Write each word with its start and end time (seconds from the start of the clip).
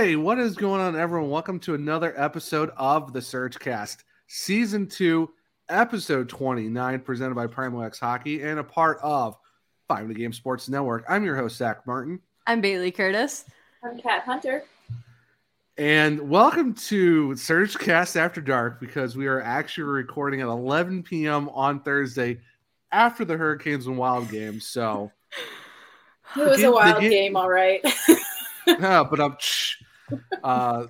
Hey, 0.00 0.14
what 0.14 0.38
is 0.38 0.54
going 0.54 0.80
on, 0.80 0.94
everyone? 0.94 1.28
Welcome 1.28 1.58
to 1.58 1.74
another 1.74 2.14
episode 2.16 2.70
of 2.76 3.12
the 3.12 3.18
Surgecast, 3.18 4.04
Season 4.28 4.86
2, 4.86 5.28
Episode 5.68 6.28
29, 6.28 7.00
presented 7.00 7.34
by 7.34 7.48
Primo 7.48 7.80
X 7.80 7.98
Hockey 7.98 8.44
and 8.44 8.60
a 8.60 8.62
part 8.62 9.00
of 9.02 9.36
Five 9.88 10.06
the 10.06 10.14
Game 10.14 10.32
Sports 10.32 10.68
Network. 10.68 11.04
I'm 11.08 11.24
your 11.24 11.34
host, 11.34 11.56
Zach 11.56 11.84
Martin. 11.84 12.20
I'm 12.46 12.60
Bailey 12.60 12.92
Curtis. 12.92 13.46
I'm 13.82 13.98
Kat 13.98 14.22
Hunter. 14.22 14.62
And 15.76 16.30
welcome 16.30 16.74
to 16.74 17.30
Surgecast 17.30 18.14
After 18.14 18.40
Dark 18.40 18.78
because 18.78 19.16
we 19.16 19.26
are 19.26 19.42
actually 19.42 19.82
recording 19.82 20.40
at 20.42 20.46
11 20.46 21.02
p.m. 21.02 21.48
on 21.48 21.80
Thursday 21.80 22.38
after 22.92 23.24
the 23.24 23.36
Hurricanes 23.36 23.88
and 23.88 23.98
Wild 23.98 24.30
game. 24.30 24.60
So 24.60 25.10
it 26.36 26.48
was 26.48 26.62
a 26.62 26.70
wild 26.70 27.00
game, 27.00 27.10
game 27.10 27.36
all 27.36 27.50
right. 27.50 27.80
yeah, 28.68 29.02
but 29.02 29.20
I'm 29.20 29.36
uh, 30.42 30.86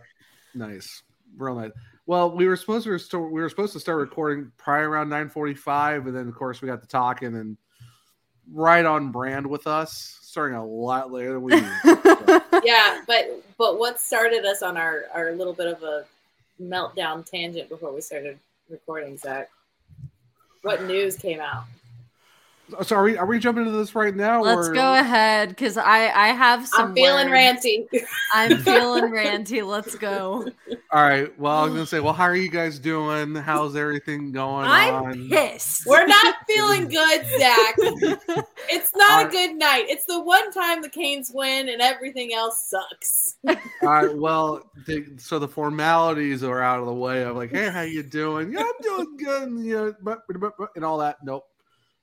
nice, 0.55 1.03
real 1.37 1.55
nice. 1.55 1.73
Well, 2.07 2.31
we 2.31 2.49
were 2.49 2.57
supposed 2.57 2.85
to 2.85 2.91
restore, 2.91 3.29
we 3.29 3.41
were 3.41 3.49
supposed 3.51 3.75
to 3.75 3.81
start 3.81 3.99
recording 3.99 4.51
probably 4.57 4.85
around 4.85 5.09
9:45, 5.09 6.07
and 6.07 6.17
then 6.17 6.29
of 6.29 6.35
course 6.35 6.63
we 6.63 6.69
got 6.69 6.81
to 6.83 6.89
talking 6.89 7.35
and 7.35 7.57
right 8.53 8.85
on 8.85 9.11
brand 9.11 9.47
with 9.47 9.67
us, 9.67 10.19
starting 10.23 10.57
a 10.57 10.65
lot 10.65 11.13
later 11.13 11.35
than 11.35 11.43
we. 11.43 11.53
yeah, 12.65 13.03
but 13.07 13.43
but 13.59 13.79
what 13.79 14.01
started 14.01 14.45
us 14.45 14.63
on 14.63 14.77
our 14.77 15.05
our 15.13 15.33
little 15.33 15.53
bit 15.53 15.67
of 15.67 15.83
a 15.83 16.05
meltdown 16.61 17.25
tangent 17.25 17.69
before 17.69 17.93
we 17.93 18.01
started 18.01 18.39
recording, 18.71 19.17
Zach? 19.17 19.51
What 20.63 20.83
news 20.85 21.17
came 21.17 21.41
out? 21.41 21.65
Uh, 22.77 22.83
so 22.83 22.97
are 22.97 23.03
we 23.03 23.17
are 23.17 23.27
we 23.27 23.39
jumping 23.39 23.67
into 23.67 23.77
this 23.77 23.95
right 23.95 24.15
now? 24.15 24.43
Let's 24.43 24.69
or? 24.69 24.75
go 24.75 24.95
ahead 24.95 25.51
because 25.51 25.77
I 25.77 26.11
I 26.11 26.29
have 26.29 26.67
some. 26.67 26.89
I'm 26.89 26.95
feeling 26.95 27.31
words. 27.31 27.65
ranty. 27.65 27.87
I'm 28.35 28.59
feeling 28.59 29.05
ranty. 29.05 29.67
Let's 29.67 29.95
go. 29.95 30.49
All 30.91 31.03
right. 31.03 31.39
Well, 31.39 31.57
I 31.57 31.65
was 31.65 31.73
gonna 31.73 31.87
say, 31.87 32.01
well, 32.01 32.13
how 32.13 32.25
are 32.25 32.37
you 32.37 32.51
guys 32.51 32.79
doing? 32.79 33.35
How's 33.35 33.77
everything 33.77 34.33
going? 34.33 34.67
I'm 34.67 34.95
on? 34.95 35.29
pissed. 35.29 35.87
We're 35.87 36.07
not 36.07 36.37
feeling 36.47 36.89
good, 36.89 37.27
Zach. 37.39 37.75
it's 38.69 38.91
not 38.97 39.27
a 39.27 39.29
good 39.29 39.57
night. 39.57 39.87
It's 39.89 40.07
the 40.07 40.21
one 40.21 40.51
time 40.53 40.83
the 40.83 40.89
Canes 40.89 41.31
win 41.33 41.69
and 41.69 41.81
everything 41.81 42.33
else 42.35 42.69
sucks. 42.69 43.37
All 43.83 43.89
right. 43.89 44.17
Well, 44.17 44.71
the, 44.87 45.07
so 45.19 45.39
the 45.39 45.49
formalities 45.49 46.43
are 46.43 46.61
out 46.61 46.81
of 46.81 46.87
the 46.87 46.95
way. 46.95 47.25
I'm 47.25 47.37
like, 47.37 47.51
hey, 47.51 47.71
how 47.71 47.83
you 47.83 48.03
doing? 48.03 48.53
Yeah, 48.53 48.61
I'm 48.61 48.83
doing 48.83 49.17
good. 49.17 49.43
And, 49.49 49.65
you 49.65 49.97
know, 50.05 50.19
and 50.75 50.85
all 50.85 50.99
that. 50.99 51.19
Nope. 51.23 51.45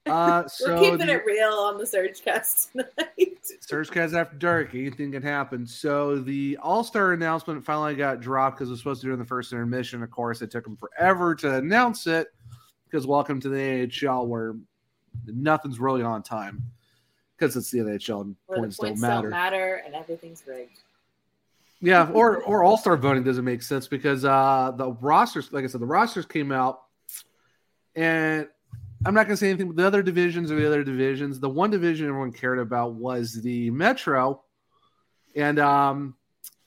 Uh, 0.06 0.48
so 0.48 0.73
We're 0.73 0.80
keeping 0.80 1.08
the, 1.08 1.14
it 1.14 1.25
real 1.25 1.50
on 1.50 1.78
the 1.78 1.84
Surgecast 1.84 2.72
tonight. 2.72 3.38
Surgecast 3.61 4.14
after 4.14 4.36
dark, 4.38 4.75
anything 4.75 5.12
can 5.12 5.23
happen. 5.23 5.66
So 5.66 6.20
the 6.20 6.58
All 6.62 6.84
Star 6.84 7.14
announcement 7.14 7.66
finally 7.66 7.95
got 7.95 8.22
dropped 8.22 8.58
because 8.58 8.70
it 8.70 8.73
was 8.73 8.80
supposed 8.80 9.02
to 9.02 9.08
do 9.08 9.14
in 9.14 9.20
the 9.20 9.25
first 9.25 9.52
intermission. 9.52 10.03
Of 10.03 10.12
course, 10.12 10.42
it 10.42 10.52
took 10.52 10.64
them 10.64 10.78
forever 10.78 11.36
to 11.36 11.56
announce 11.56 12.08
it 12.08 12.28
because 12.86 13.08
welcome 13.08 13.39
to 13.42 13.50
the 13.50 14.08
AHL 14.08 14.28
where 14.28 14.56
nothing's 15.25 15.80
really 15.80 16.03
on 16.03 16.23
time 16.23 16.62
because 17.38 17.56
it's 17.56 17.72
the 17.72 17.79
NHL 17.79 18.22
and 18.22 18.35
where 18.47 18.59
points, 18.59 18.78
points 18.78 19.02
don't 19.02 19.09
matter. 19.09 19.29
Don't 19.29 19.31
matter 19.31 19.81
and 19.85 19.96
everything's 19.96 20.44
rigged. 20.47 20.79
Yeah, 21.81 22.09
or 22.13 22.44
or 22.44 22.63
All 22.63 22.78
Star 22.78 22.97
voting 22.97 23.24
doesn't 23.24 23.46
make 23.46 23.62
sense 23.63 23.88
because 23.88 24.25
uh 24.25 24.72
the 24.75 24.91
rosters, 24.94 25.52
like 25.52 25.63
I 25.63 25.68
said, 25.68 25.81
the 25.81 25.85
rosters 25.85 26.25
came 26.25 26.52
out 26.52 26.81
and 27.96 28.47
I'm 29.05 29.13
not 29.13 29.27
going 29.27 29.35
to 29.35 29.38
say 29.38 29.49
anything. 29.49 29.67
But 29.67 29.77
the 29.77 29.85
other 29.85 30.01
divisions 30.01 30.51
are 30.51 30.55
the 30.55 30.66
other 30.66 30.83
divisions. 30.83 31.39
The 31.39 31.49
one 31.49 31.69
division 31.69 32.07
everyone 32.07 32.31
cared 32.31 32.59
about 32.59 32.93
was 32.93 33.33
the 33.33 33.69
Metro, 33.69 34.41
and 35.35 35.59
um, 35.59 36.16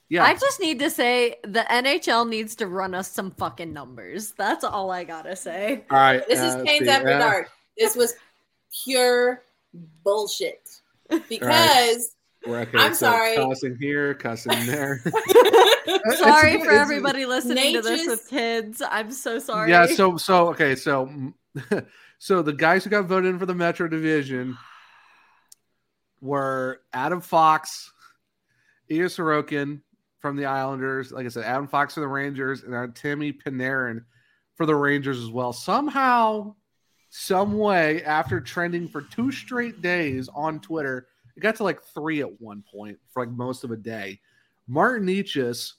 yeah. 0.08 0.24
I 0.24 0.34
just 0.34 0.60
need 0.60 0.78
to 0.78 0.90
say 0.90 1.36
the 1.42 1.66
NHL 1.68 2.28
needs 2.28 2.54
to 2.56 2.66
run 2.66 2.94
us 2.94 3.10
some 3.10 3.32
fucking 3.32 3.72
numbers. 3.72 4.32
That's 4.32 4.64
all 4.64 4.90
I 4.90 5.04
gotta 5.04 5.36
say. 5.36 5.84
All 5.90 5.98
right, 5.98 6.26
this 6.28 6.40
uh, 6.40 6.58
is 6.58 6.64
Canes 6.64 6.88
After 6.88 7.10
uh, 7.10 7.18
Dark. 7.18 7.50
This 7.76 7.96
was 7.96 8.14
pure 8.84 9.42
bullshit 10.04 10.68
because. 11.28 12.14
Right. 12.46 12.68
Okay, 12.68 12.78
I'm 12.78 12.94
so 12.94 13.10
sorry. 13.10 13.36
Cussing 13.36 13.76
here, 13.80 14.14
cussing 14.14 14.64
there. 14.64 15.02
sorry 16.16 16.62
for 16.62 16.70
everybody 16.70 17.26
listening 17.26 17.74
to 17.74 17.82
this 17.82 18.06
with 18.06 18.28
kids. 18.28 18.80
I'm 18.88 19.10
so 19.10 19.40
sorry. 19.40 19.70
Yeah. 19.70 19.86
So 19.86 20.16
so 20.16 20.48
okay. 20.50 20.76
So 20.76 21.32
So 22.18 22.42
the 22.42 22.52
guys 22.52 22.84
who 22.84 22.90
got 22.90 23.06
voted 23.06 23.30
in 23.30 23.38
for 23.38 23.46
the 23.46 23.54
Metro 23.54 23.86
Division 23.88 24.58
were 26.20 26.80
Adam 26.92 27.20
Fox, 27.20 27.92
Ilya 28.88 29.06
Sorokin 29.06 29.80
from 30.20 30.36
the 30.36 30.46
Islanders. 30.46 31.12
Like 31.12 31.26
I 31.26 31.28
said, 31.28 31.44
Adam 31.44 31.68
Fox 31.68 31.94
for 31.94 32.00
the 32.00 32.08
Rangers, 32.08 32.64
and 32.64 32.74
uh, 32.74 32.88
Timmy 32.92 33.32
Panarin 33.32 34.04
for 34.56 34.66
the 34.66 34.74
Rangers 34.74 35.20
as 35.20 35.30
well. 35.30 35.52
Somehow, 35.52 36.56
some 37.10 37.56
way, 37.56 38.02
after 38.02 38.40
trending 38.40 38.88
for 38.88 39.02
two 39.02 39.30
straight 39.30 39.80
days 39.80 40.28
on 40.34 40.58
Twitter, 40.58 41.06
it 41.36 41.40
got 41.40 41.54
to 41.56 41.62
like 41.62 41.80
three 41.94 42.20
at 42.20 42.40
one 42.40 42.64
point 42.72 42.98
for 43.12 43.24
like 43.24 43.32
most 43.32 43.62
of 43.62 43.70
a 43.70 43.76
day. 43.76 44.18
Martin 44.66 45.06
Necas 45.06 45.74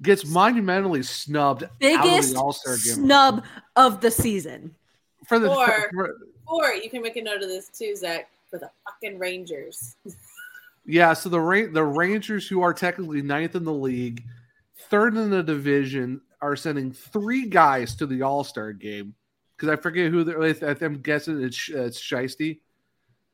gets 0.00 0.24
monumentally 0.24 1.02
snubbed. 1.02 1.64
Biggest 1.80 2.36
of 2.36 2.54
snub 2.54 3.44
of 3.74 4.00
the 4.00 4.12
season 4.12 4.76
for 5.28 5.38
the 5.38 5.50
or, 5.50 5.90
for, 5.92 6.16
or 6.46 6.72
you 6.72 6.90
can 6.90 7.02
make 7.02 7.16
a 7.16 7.22
note 7.22 7.42
of 7.42 7.48
this 7.48 7.68
too, 7.68 7.94
Zach, 7.94 8.30
for 8.50 8.58
the 8.58 8.70
fucking 8.84 9.18
Rangers. 9.18 9.96
yeah, 10.86 11.12
so 11.12 11.28
the 11.28 11.70
the 11.72 11.84
Rangers, 11.84 12.48
who 12.48 12.62
are 12.62 12.72
technically 12.72 13.22
ninth 13.22 13.54
in 13.54 13.64
the 13.64 13.72
league, 13.72 14.24
third 14.88 15.16
in 15.16 15.30
the 15.30 15.42
division, 15.42 16.20
are 16.40 16.56
sending 16.56 16.92
three 16.92 17.46
guys 17.46 17.94
to 17.96 18.06
the 18.06 18.22
All 18.22 18.42
Star 18.44 18.72
game 18.72 19.14
because 19.56 19.68
I 19.68 19.76
forget 19.76 20.10
who 20.10 20.24
they're. 20.24 20.38
With. 20.38 20.62
I'm 20.62 21.00
guessing 21.00 21.42
it's 21.42 21.68
it's 21.68 22.00
Shiesty. 22.00 22.60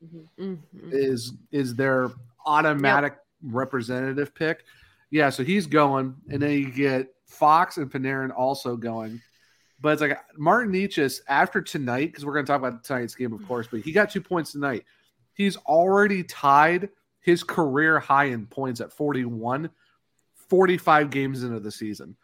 Mm-hmm. 0.03 0.43
mm-hmm. 0.43 0.89
Is 0.91 1.33
is 1.51 1.75
their 1.75 2.11
automatic 2.45 3.13
yep. 3.13 3.53
representative 3.53 4.35
pick? 4.35 4.65
Yeah, 5.11 5.29
so 5.29 5.43
he's 5.43 5.67
going, 5.67 6.15
and 6.29 6.41
then 6.41 6.51
you 6.51 6.71
get 6.71 7.07
Fox 7.25 7.77
and 7.77 7.89
Panarin 7.89 8.31
also 8.35 8.75
going. 8.75 9.21
But 9.81 9.93
it's 9.93 10.01
like 10.01 10.17
Martin 10.37 10.73
Necas 10.73 11.21
after 11.27 11.61
tonight, 11.61 12.07
because 12.07 12.25
we're 12.25 12.33
going 12.33 12.45
to 12.45 12.51
talk 12.51 12.59
about 12.59 12.83
tonight's 12.83 13.15
game, 13.15 13.33
of 13.33 13.45
course, 13.47 13.67
but 13.69 13.81
he 13.81 13.91
got 13.91 14.09
two 14.09 14.21
points 14.21 14.51
tonight. 14.51 14.85
He's 15.33 15.57
already 15.57 16.23
tied 16.23 16.89
his 17.19 17.43
career 17.43 17.99
high 17.99 18.25
in 18.25 18.45
points 18.45 18.81
at 18.81 18.93
41, 18.93 19.69
45 20.49 21.09
games 21.09 21.43
into 21.43 21.59
the 21.59 21.71
season. 21.71 22.15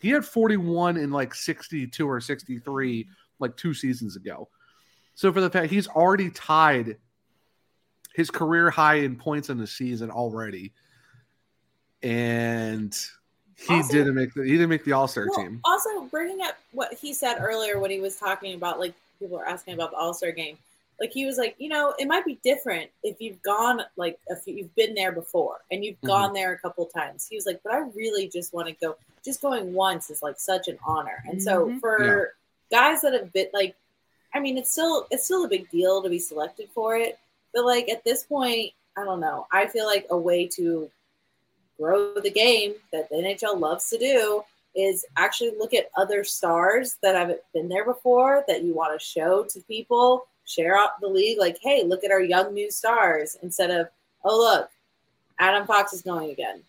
He 0.00 0.10
had 0.10 0.24
41 0.24 0.98
in 0.98 1.10
like 1.10 1.34
62 1.34 2.08
or 2.08 2.20
63 2.20 3.08
like 3.38 3.56
two 3.56 3.72
seasons 3.72 4.16
ago. 4.16 4.48
So 5.14 5.32
for 5.32 5.40
the 5.40 5.48
fact 5.48 5.72
he's 5.72 5.88
already 5.88 6.30
tied 6.30 6.98
his 8.14 8.30
career 8.30 8.70
high 8.70 8.96
in 8.96 9.16
points 9.16 9.50
in 9.50 9.58
the 9.58 9.66
season 9.66 10.10
already. 10.10 10.72
And 12.02 12.94
he 13.56 13.74
also, 13.74 13.92
didn't 13.92 14.14
make 14.14 14.34
the 14.34 14.42
he 14.42 14.52
didn't 14.52 14.68
make 14.68 14.84
the 14.84 14.92
All 14.92 15.08
Star 15.08 15.26
well, 15.28 15.38
team. 15.38 15.60
Also, 15.64 16.02
bringing 16.10 16.40
up 16.42 16.56
what 16.72 16.92
he 16.94 17.14
said 17.14 17.38
earlier 17.38 17.78
when 17.78 17.90
he 17.90 18.00
was 18.00 18.16
talking 18.16 18.54
about 18.54 18.78
like 18.78 18.94
people 19.18 19.38
were 19.38 19.46
asking 19.46 19.74
about 19.74 19.92
the 19.92 19.96
All 19.96 20.14
Star 20.14 20.32
game, 20.32 20.58
like 21.00 21.12
he 21.12 21.26
was 21.26 21.38
like, 21.38 21.54
you 21.58 21.68
know, 21.68 21.94
it 21.98 22.06
might 22.06 22.24
be 22.24 22.38
different 22.44 22.90
if 23.02 23.20
you've 23.20 23.42
gone 23.42 23.82
like 23.96 24.18
if 24.28 24.46
you've 24.46 24.74
been 24.74 24.94
there 24.94 25.12
before 25.12 25.58
and 25.70 25.84
you've 25.84 25.96
mm-hmm. 25.96 26.08
gone 26.08 26.32
there 26.32 26.52
a 26.52 26.58
couple 26.58 26.86
times. 26.86 27.26
He 27.28 27.36
was 27.36 27.46
like, 27.46 27.60
but 27.62 27.72
I 27.72 27.78
really 27.94 28.28
just 28.28 28.52
want 28.52 28.68
to 28.68 28.74
go. 28.74 28.96
Just 29.24 29.40
going 29.40 29.72
once 29.72 30.10
is 30.10 30.22
like 30.22 30.38
such 30.38 30.68
an 30.68 30.78
honor, 30.86 31.22
and 31.26 31.42
so 31.42 31.66
mm-hmm. 31.66 31.78
for 31.78 32.34
yeah. 32.70 32.78
guys 32.78 33.02
that 33.02 33.14
have 33.14 33.32
been 33.32 33.48
like, 33.54 33.74
I 34.34 34.40
mean, 34.40 34.58
it's 34.58 34.72
still 34.72 35.06
it's 35.10 35.24
still 35.24 35.44
a 35.44 35.48
big 35.48 35.70
deal 35.70 36.02
to 36.02 36.08
be 36.08 36.18
selected 36.18 36.68
for 36.74 36.96
it, 36.96 37.18
but 37.54 37.64
like 37.64 37.88
at 37.88 38.04
this 38.04 38.24
point, 38.24 38.72
I 38.96 39.04
don't 39.04 39.20
know. 39.20 39.46
I 39.50 39.66
feel 39.66 39.86
like 39.86 40.06
a 40.10 40.16
way 40.16 40.46
to 40.56 40.90
grow 41.78 42.14
the 42.14 42.30
game 42.30 42.74
that 42.92 43.08
the 43.10 43.16
NHL 43.16 43.58
loves 43.58 43.88
to 43.90 43.98
do 43.98 44.42
is 44.74 45.04
actually 45.16 45.52
look 45.58 45.72
at 45.72 45.90
other 45.96 46.24
stars 46.24 46.96
that 47.02 47.14
haven't 47.14 47.40
been 47.52 47.68
there 47.68 47.84
before 47.84 48.44
that 48.48 48.64
you 48.64 48.74
want 48.74 48.98
to 48.98 49.04
show 49.04 49.44
to 49.44 49.60
people, 49.62 50.26
share 50.44 50.76
out 50.76 51.00
the 51.00 51.06
league, 51.06 51.38
like, 51.38 51.58
hey, 51.62 51.84
look 51.84 52.04
at 52.04 52.10
our 52.10 52.20
young 52.20 52.52
new 52.52 52.70
stars 52.70 53.36
instead 53.42 53.70
of, 53.70 53.88
oh 54.24 54.36
look, 54.36 54.70
Adam 55.38 55.66
Fox 55.66 55.92
is 55.92 56.02
going 56.02 56.30
again. 56.30 56.62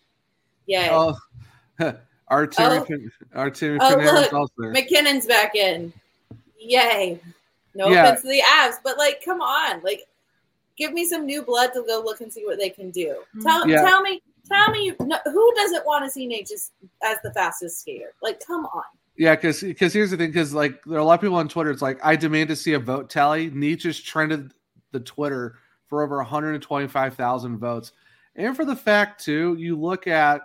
Yay. 0.66 0.88
Oh, 0.90 1.16
our 2.28 2.46
Timmy, 2.46 2.76
oh, 2.78 3.14
our 3.34 3.50
Timmy 3.50 3.78
oh, 3.80 3.96
look, 3.96 4.32
also 4.32 4.52
there. 4.58 4.72
MacKinnon's 4.72 5.26
back 5.26 5.54
in. 5.54 5.92
Yay. 6.58 7.20
No 7.74 7.88
yeah. 7.88 8.04
offense 8.04 8.22
to 8.22 8.28
the 8.28 8.40
Avs, 8.40 8.76
but 8.82 8.98
like, 8.98 9.22
come 9.24 9.40
on, 9.40 9.82
like, 9.82 10.02
give 10.76 10.92
me 10.92 11.06
some 11.06 11.26
new 11.26 11.42
blood 11.42 11.72
to 11.74 11.84
go 11.86 12.02
look 12.04 12.20
and 12.20 12.32
see 12.32 12.44
what 12.44 12.58
they 12.58 12.70
can 12.70 12.90
do. 12.90 13.16
Mm-hmm. 13.36 13.42
Tell, 13.42 13.68
yeah. 13.68 13.82
tell 13.82 14.00
me, 14.02 14.22
Tell 14.50 14.70
me, 14.70 14.92
who 14.98 15.54
doesn't 15.56 15.84
want 15.86 16.04
to 16.04 16.10
see 16.10 16.28
Necas 16.28 16.70
as 17.02 17.18
the 17.22 17.32
fastest 17.32 17.80
skater? 17.80 18.14
Like, 18.22 18.44
come 18.44 18.66
on. 18.66 18.82
Yeah, 19.16 19.34
because 19.34 19.62
because 19.62 19.92
here's 19.92 20.10
the 20.10 20.16
thing, 20.16 20.30
because 20.30 20.52
like 20.52 20.84
there 20.84 20.96
are 20.96 21.00
a 21.00 21.04
lot 21.04 21.14
of 21.14 21.20
people 21.20 21.36
on 21.36 21.48
Twitter. 21.48 21.70
It's 21.70 21.82
like 21.82 21.98
I 22.04 22.16
demand 22.16 22.50
to 22.50 22.56
see 22.56 22.74
a 22.74 22.78
vote 22.78 23.08
tally. 23.08 23.50
Necas 23.50 24.02
trended 24.02 24.52
the 24.92 25.00
Twitter 25.00 25.58
for 25.86 26.02
over 26.02 26.16
125,000 26.18 27.58
votes, 27.58 27.92
and 28.34 28.54
for 28.54 28.64
the 28.64 28.76
fact 28.76 29.24
too, 29.24 29.56
you 29.58 29.78
look 29.78 30.06
at 30.06 30.42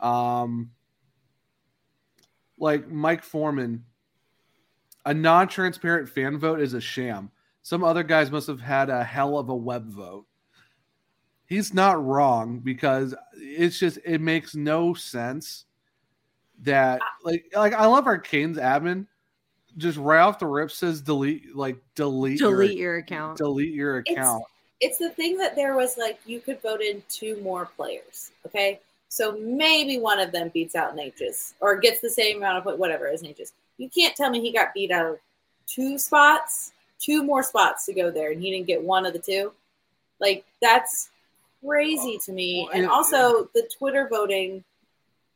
um 0.00 0.70
like 2.58 2.88
Mike 2.88 3.22
Foreman, 3.22 3.84
a 5.04 5.12
non-transparent 5.12 6.08
fan 6.08 6.38
vote 6.38 6.60
is 6.60 6.74
a 6.74 6.80
sham. 6.80 7.30
Some 7.62 7.84
other 7.84 8.02
guys 8.02 8.30
must 8.30 8.46
have 8.46 8.60
had 8.60 8.88
a 8.88 9.04
hell 9.04 9.38
of 9.38 9.50
a 9.50 9.54
web 9.54 9.90
vote. 9.90 10.26
He's 11.50 11.74
not 11.74 12.02
wrong 12.02 12.60
because 12.60 13.12
it's 13.34 13.78
just 13.78 13.98
it 14.04 14.20
makes 14.20 14.54
no 14.54 14.94
sense 14.94 15.64
that 16.62 17.00
like 17.24 17.44
like 17.54 17.74
I 17.74 17.86
love 17.86 18.06
our 18.06 18.18
Canes 18.18 18.56
admin 18.56 19.06
just 19.76 19.98
right 19.98 20.20
off 20.20 20.38
the 20.38 20.46
rip 20.46 20.70
says 20.70 21.00
delete 21.00 21.54
like 21.56 21.76
delete 21.96 22.38
Delete 22.38 22.78
your 22.78 22.98
account. 22.98 23.36
delete 23.36 23.74
your 23.74 23.98
account. 23.98 24.44
it's 24.80 24.98
the 24.98 25.10
thing 25.10 25.36
that 25.38 25.56
there 25.56 25.74
was 25.74 25.98
like 25.98 26.20
you 26.24 26.38
could 26.40 26.62
vote 26.62 26.80
in 26.80 27.02
two 27.08 27.36
more 27.42 27.66
players. 27.76 28.30
Okay. 28.46 28.78
So 29.08 29.36
maybe 29.38 29.98
one 29.98 30.20
of 30.20 30.30
them 30.30 30.50
beats 30.54 30.76
out 30.76 30.96
Necas 30.96 31.54
or 31.60 31.76
gets 31.80 32.00
the 32.00 32.10
same 32.10 32.36
amount 32.36 32.58
of 32.58 32.64
point, 32.64 32.78
whatever 32.78 33.08
as 33.08 33.24
Necas. 33.24 33.50
You 33.76 33.90
can't 33.90 34.14
tell 34.14 34.30
me 34.30 34.40
he 34.40 34.52
got 34.52 34.72
beat 34.72 34.92
out 34.92 35.06
of 35.06 35.18
two 35.66 35.98
spots, 35.98 36.72
two 37.00 37.24
more 37.24 37.42
spots 37.42 37.86
to 37.86 37.92
go 37.92 38.12
there, 38.12 38.30
and 38.30 38.40
he 38.40 38.52
didn't 38.52 38.68
get 38.68 38.80
one 38.80 39.04
of 39.04 39.12
the 39.12 39.18
two. 39.18 39.52
Like 40.20 40.44
that's 40.62 41.09
crazy 41.64 42.18
to 42.24 42.32
me. 42.32 42.66
Well, 42.66 42.76
And 42.76 42.90
also 42.90 43.48
the 43.54 43.68
Twitter 43.78 44.08
voting, 44.10 44.64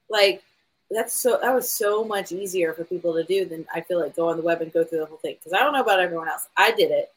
like 0.09 0.43
that's 0.91 1.13
so 1.15 1.39
that 1.41 1.55
was 1.55 1.71
so 1.71 2.05
much 2.05 2.33
easier 2.33 2.73
for 2.73 2.85
people 2.85 3.15
to 3.15 3.25
do 3.25 3.45
than 3.45 3.67
I 3.75 3.81
feel 3.81 4.01
like 4.01 4.17
go 4.17 4.29
on 4.29 4.37
the 4.37 4.43
web 4.43 4.61
and 4.61 4.73
go 4.73 4.85
through 4.85 5.01
the 5.01 5.07
whole 5.07 5.19
thing. 5.19 5.37
Because 5.39 5.53
I 5.53 5.63
don't 5.63 5.73
know 5.73 5.83
about 5.83 6.01
everyone 6.01 6.29
else. 6.29 6.49
I 6.57 6.73
did 6.73 6.91
it 6.91 7.15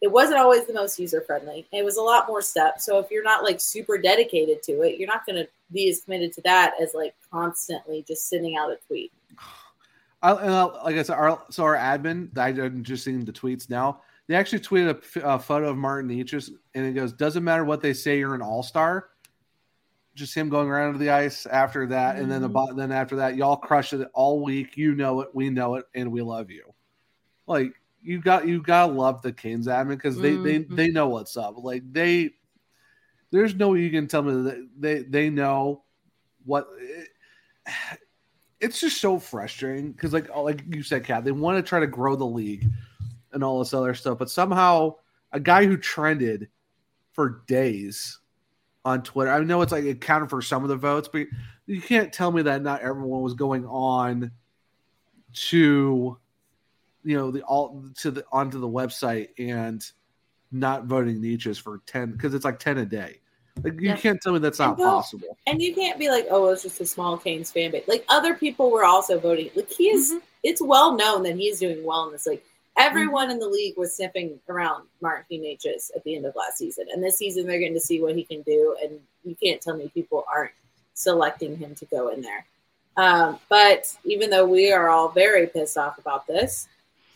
it 0.00 0.10
wasn't 0.10 0.38
always 0.38 0.64
the 0.66 0.72
most 0.72 0.98
user 0.98 1.20
friendly. 1.20 1.66
It 1.72 1.84
was 1.84 1.96
a 1.96 2.02
lot 2.02 2.28
more 2.28 2.42
steps. 2.42 2.84
So 2.84 2.98
if 2.98 3.10
you're 3.10 3.24
not 3.24 3.42
like 3.42 3.60
super 3.60 3.98
dedicated 3.98 4.62
to 4.64 4.82
it, 4.82 4.98
you're 4.98 5.08
not 5.08 5.26
going 5.26 5.36
to 5.36 5.48
be 5.72 5.88
as 5.88 6.00
committed 6.00 6.32
to 6.34 6.40
that 6.42 6.74
as 6.80 6.94
like 6.94 7.14
constantly 7.32 8.04
just 8.06 8.28
sending 8.28 8.56
out 8.56 8.70
a 8.70 8.76
tweet. 8.86 9.12
I, 10.22 10.32
I, 10.32 10.82
like 10.82 10.96
I 10.96 11.02
said, 11.02 11.14
our, 11.14 11.40
so 11.50 11.62
our 11.64 11.76
admin, 11.76 12.36
I'm 12.36 12.82
just 12.82 13.04
seeing 13.04 13.24
the 13.24 13.32
tweets 13.32 13.70
now. 13.70 14.02
They 14.28 14.34
actually 14.34 14.60
tweeted 14.60 15.22
a 15.24 15.38
photo 15.38 15.70
of 15.70 15.76
Martin 15.78 16.10
Necas, 16.10 16.50
and 16.74 16.84
it 16.86 16.92
goes, 16.92 17.12
"Doesn't 17.14 17.42
matter 17.42 17.64
what 17.64 17.80
they 17.80 17.94
say, 17.94 18.18
you're 18.18 18.34
an 18.34 18.42
all 18.42 18.62
star." 18.62 19.08
Just 20.14 20.34
him 20.34 20.48
going 20.50 20.68
around 20.68 20.92
to 20.92 20.98
the 20.98 21.10
ice 21.10 21.46
after 21.46 21.86
that, 21.86 22.16
and 22.16 22.30
then 22.30 22.42
the 22.42 22.48
Mhm. 22.50 22.52
bo- 22.52 22.74
then 22.74 22.92
after 22.92 23.16
that, 23.16 23.36
y'all 23.36 23.56
crush 23.56 23.92
it 23.92 24.06
all 24.12 24.42
week. 24.42 24.76
You 24.76 24.94
know 24.94 25.22
it, 25.22 25.28
we 25.34 25.48
know 25.48 25.76
it, 25.76 25.86
and 25.94 26.12
we 26.12 26.20
love 26.22 26.50
you. 26.50 26.74
Like 27.46 27.72
you 28.02 28.20
got 28.20 28.46
you 28.46 28.60
gotta 28.62 28.92
love 28.92 29.22
the 29.22 29.32
Canes 29.32 29.66
admin 29.66 29.90
because 29.90 30.18
they 30.18 30.36
they 30.36 30.60
Mhm. 30.60 30.76
they 30.76 30.88
know 30.88 31.08
what's 31.08 31.36
up. 31.36 31.54
Like 31.56 31.90
they, 31.90 32.34
there's 33.30 33.54
no 33.54 33.70
way 33.70 33.80
you 33.80 33.90
can 33.90 34.08
tell 34.08 34.22
me 34.22 34.42
that 34.42 34.68
they 34.78 35.02
they 35.04 35.30
know 35.30 35.84
what. 36.44 36.68
it's 38.60 38.80
just 38.80 39.00
so 39.00 39.18
frustrating 39.20 39.92
because 39.92 40.12
like 40.12 40.34
like 40.34 40.64
you 40.68 40.82
said 40.82 41.04
kat 41.04 41.24
they 41.24 41.30
want 41.30 41.56
to 41.56 41.62
try 41.62 41.78
to 41.78 41.86
grow 41.86 42.16
the 42.16 42.26
league 42.26 42.68
and 43.38 43.44
all 43.44 43.60
this 43.60 43.72
other 43.72 43.94
stuff 43.94 44.18
but 44.18 44.28
somehow 44.28 44.92
a 45.32 45.38
guy 45.38 45.64
who 45.64 45.76
trended 45.76 46.48
for 47.12 47.44
days 47.46 48.18
on 48.84 49.00
twitter 49.00 49.30
i 49.30 49.38
know 49.38 49.62
it's 49.62 49.70
like 49.70 49.84
it 49.84 50.00
counted 50.00 50.28
for 50.28 50.42
some 50.42 50.64
of 50.64 50.68
the 50.68 50.76
votes 50.76 51.08
but 51.12 51.24
you 51.66 51.80
can't 51.80 52.12
tell 52.12 52.32
me 52.32 52.42
that 52.42 52.62
not 52.62 52.80
everyone 52.80 53.20
was 53.22 53.34
going 53.34 53.64
on 53.66 54.32
to 55.32 56.18
you 57.04 57.16
know 57.16 57.30
the 57.30 57.42
all 57.42 57.84
to 57.96 58.10
the 58.10 58.24
onto 58.32 58.58
the 58.58 58.68
website 58.68 59.28
and 59.38 59.92
not 60.50 60.86
voting 60.86 61.20
Necas 61.20 61.60
for 61.60 61.80
10 61.86 62.12
because 62.12 62.34
it's 62.34 62.44
like 62.44 62.58
10 62.58 62.78
a 62.78 62.86
day 62.86 63.20
like 63.62 63.74
you 63.74 63.88
Yeah. 63.90 63.96
can't 63.96 64.20
tell 64.20 64.32
me 64.32 64.40
that's 64.40 64.58
And 64.58 64.70
not 64.70 64.78
well, 64.78 64.96
possible 64.96 65.36
And 65.46 65.60
you 65.62 65.74
can't 65.74 65.98
be 65.98 66.08
like, 66.10 66.26
oh, 66.30 66.48
it's 66.50 66.62
just 66.62 66.80
a 66.80 66.86
small 66.86 67.16
Canes 67.18 67.50
fan 67.50 67.72
base. 67.72 67.88
Like 67.88 68.04
other 68.08 68.34
people 68.34 68.70
were 68.70 68.84
also 68.84 69.18
voting. 69.18 69.50
Like 69.56 69.68
he 69.68 69.88
is, 69.88 70.12
Mhm. 70.12 70.22
it's 70.44 70.62
well 70.62 70.96
known 70.96 71.24
that 71.24 71.34
he's 71.36 71.58
doing 71.58 71.84
well 71.84 72.06
in 72.06 72.12
this 72.12 72.26
league. 72.26 72.40
Everyone 72.78 73.30
in 73.30 73.38
the 73.38 73.48
league 73.48 73.76
was 73.76 73.94
sniffing 73.96 74.38
around 74.48 74.84
Martin 75.00 75.40
Necas 75.40 75.90
at 75.96 76.04
the 76.04 76.14
end 76.16 76.26
of 76.26 76.34
last 76.36 76.58
season. 76.58 76.86
And 76.92 77.02
this 77.02 77.18
season 77.18 77.46
they're 77.46 77.60
going 77.60 77.74
to 77.74 77.80
see 77.80 78.00
what 78.00 78.14
he 78.16 78.24
can 78.24 78.42
do. 78.42 78.76
And 78.82 79.00
you 79.24 79.34
can't 79.34 79.60
tell 79.60 79.76
me 79.76 79.90
people 79.92 80.24
aren't 80.32 80.52
selecting 80.94 81.56
him 81.56 81.74
to 81.76 81.84
go 81.86 82.08
in 82.08 82.22
there. 82.22 82.44
Um, 82.96 83.38
but 83.48 83.94
even 84.04 84.30
though 84.30 84.46
we 84.46 84.72
are 84.72 84.88
all 84.88 85.08
very 85.08 85.46
pissed 85.46 85.76
off 85.78 85.98
about 85.98 86.26
this, 86.26 86.66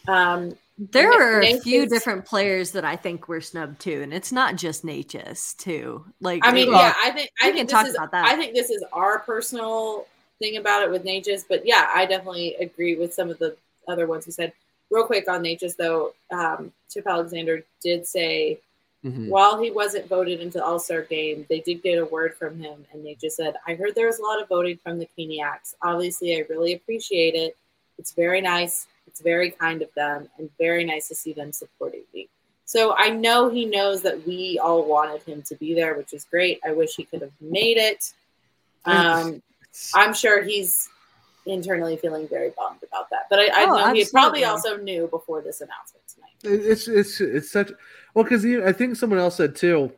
um, 0.08 0.56
There 0.78 1.12
are 1.12 1.42
a 1.42 1.58
few 1.60 1.86
different 1.86 2.24
players 2.24 2.72
that 2.72 2.84
I 2.84 2.96
think 2.96 3.28
were 3.28 3.40
snubbed 3.40 3.80
too, 3.80 4.00
and 4.02 4.12
it's 4.12 4.32
not 4.32 4.56
just 4.56 4.84
Necas 4.84 5.56
too. 5.56 6.04
Like 6.20 6.42
I 6.44 6.52
mean, 6.52 6.68
it- 6.68 6.72
yeah, 6.72 6.94
I 7.02 7.10
think 7.10 7.30
I 7.40 7.46
think 7.46 7.56
can 7.56 7.66
talk 7.68 7.84
this 7.84 7.90
is 7.90 7.96
about 7.96 8.12
that. 8.12 8.26
I 8.26 8.36
think 8.36 8.54
this 8.54 8.70
is 8.70 8.82
our 8.92 9.20
personal 9.20 10.06
thing 10.38 10.56
about 10.56 10.82
it 10.82 10.90
with 10.90 11.04
Necas, 11.04 11.44
but 11.48 11.66
yeah, 11.66 11.88
I 11.94 12.06
definitely 12.06 12.54
agree 12.56 12.96
with 12.96 13.12
some 13.14 13.28
of 13.30 13.38
the 13.38 13.56
other 13.88 14.06
ones 14.06 14.24
who 14.24 14.30
said. 14.32 14.52
Real 14.92 15.06
quick 15.06 15.26
on 15.28 15.42
Necas 15.42 15.74
though, 15.76 16.14
um, 16.30 16.70
Chip 16.90 17.06
Alexander 17.06 17.64
did 17.82 18.06
say 18.06 18.60
Mhm. 19.02 19.28
while 19.28 19.60
he 19.60 19.70
wasn't 19.70 20.06
voted 20.06 20.40
into 20.40 20.58
the 20.58 20.64
All 20.64 20.78
Star 20.78 21.02
game, 21.02 21.46
they 21.48 21.60
did 21.60 21.82
get 21.82 21.98
a 21.98 22.04
word 22.04 22.36
from 22.36 22.60
him, 22.60 22.86
and 22.92 23.04
they 23.04 23.14
just 23.14 23.36
said, 23.36 23.56
"I 23.66 23.74
heard 23.74 23.94
there 23.94 24.06
was 24.06 24.20
a 24.20 24.22
lot 24.22 24.40
of 24.40 24.48
voting 24.48 24.76
from 24.76 24.98
the 24.98 25.08
Caniacs. 25.18 25.74
Obviously, 25.82 26.36
I 26.36 26.46
really 26.48 26.74
appreciate 26.74 27.34
it. 27.34 27.56
It's 27.98 28.12
very 28.12 28.40
nice. 28.40 28.86
It's 29.08 29.20
very 29.20 29.50
kind 29.50 29.82
of 29.82 29.92
them, 29.94 30.30
and 30.38 30.48
very 30.56 30.84
nice 30.84 31.08
to 31.08 31.14
see 31.16 31.32
them 31.32 31.52
supporting 31.52 32.04
me." 32.14 32.28
So 32.64 32.94
I 32.96 33.08
know 33.08 33.48
he 33.48 33.64
knows 33.64 34.02
that 34.02 34.24
we 34.24 34.58
all 34.58 34.84
wanted 34.84 35.22
him 35.22 35.42
to 35.44 35.56
be 35.56 35.74
there, 35.74 35.94
which 35.94 36.12
is 36.12 36.24
great. 36.24 36.60
I 36.64 36.72
wish 36.72 36.94
he 36.94 37.04
could 37.04 37.22
have 37.22 37.32
made 37.40 37.78
it. 37.78 38.12
Um, 38.84 39.42
I'm 39.94 40.14
sure 40.14 40.42
he's 40.42 40.88
internally 41.46 41.96
feeling 41.96 42.28
very 42.28 42.50
bummed 42.56 42.82
about 42.82 43.10
that, 43.10 43.26
but 43.30 43.38
I, 43.38 43.46
I 43.46 43.64
Oh, 43.64 43.76
know 43.76 43.92
he 43.94 44.04
probably 44.10 44.44
also 44.44 44.76
knew 44.76 45.08
before 45.08 45.40
this 45.42 45.60
announcement 45.60 46.04
tonight. 46.06 46.62
It's 46.72 46.88
it's 46.88 47.20
it's 47.20 47.50
such 47.50 47.72
well 48.14 48.24
because 48.24 48.44
I 48.44 48.72
think 48.72 48.96
someone 48.96 49.18
else 49.18 49.36
said 49.36 49.56
too. 49.56 49.92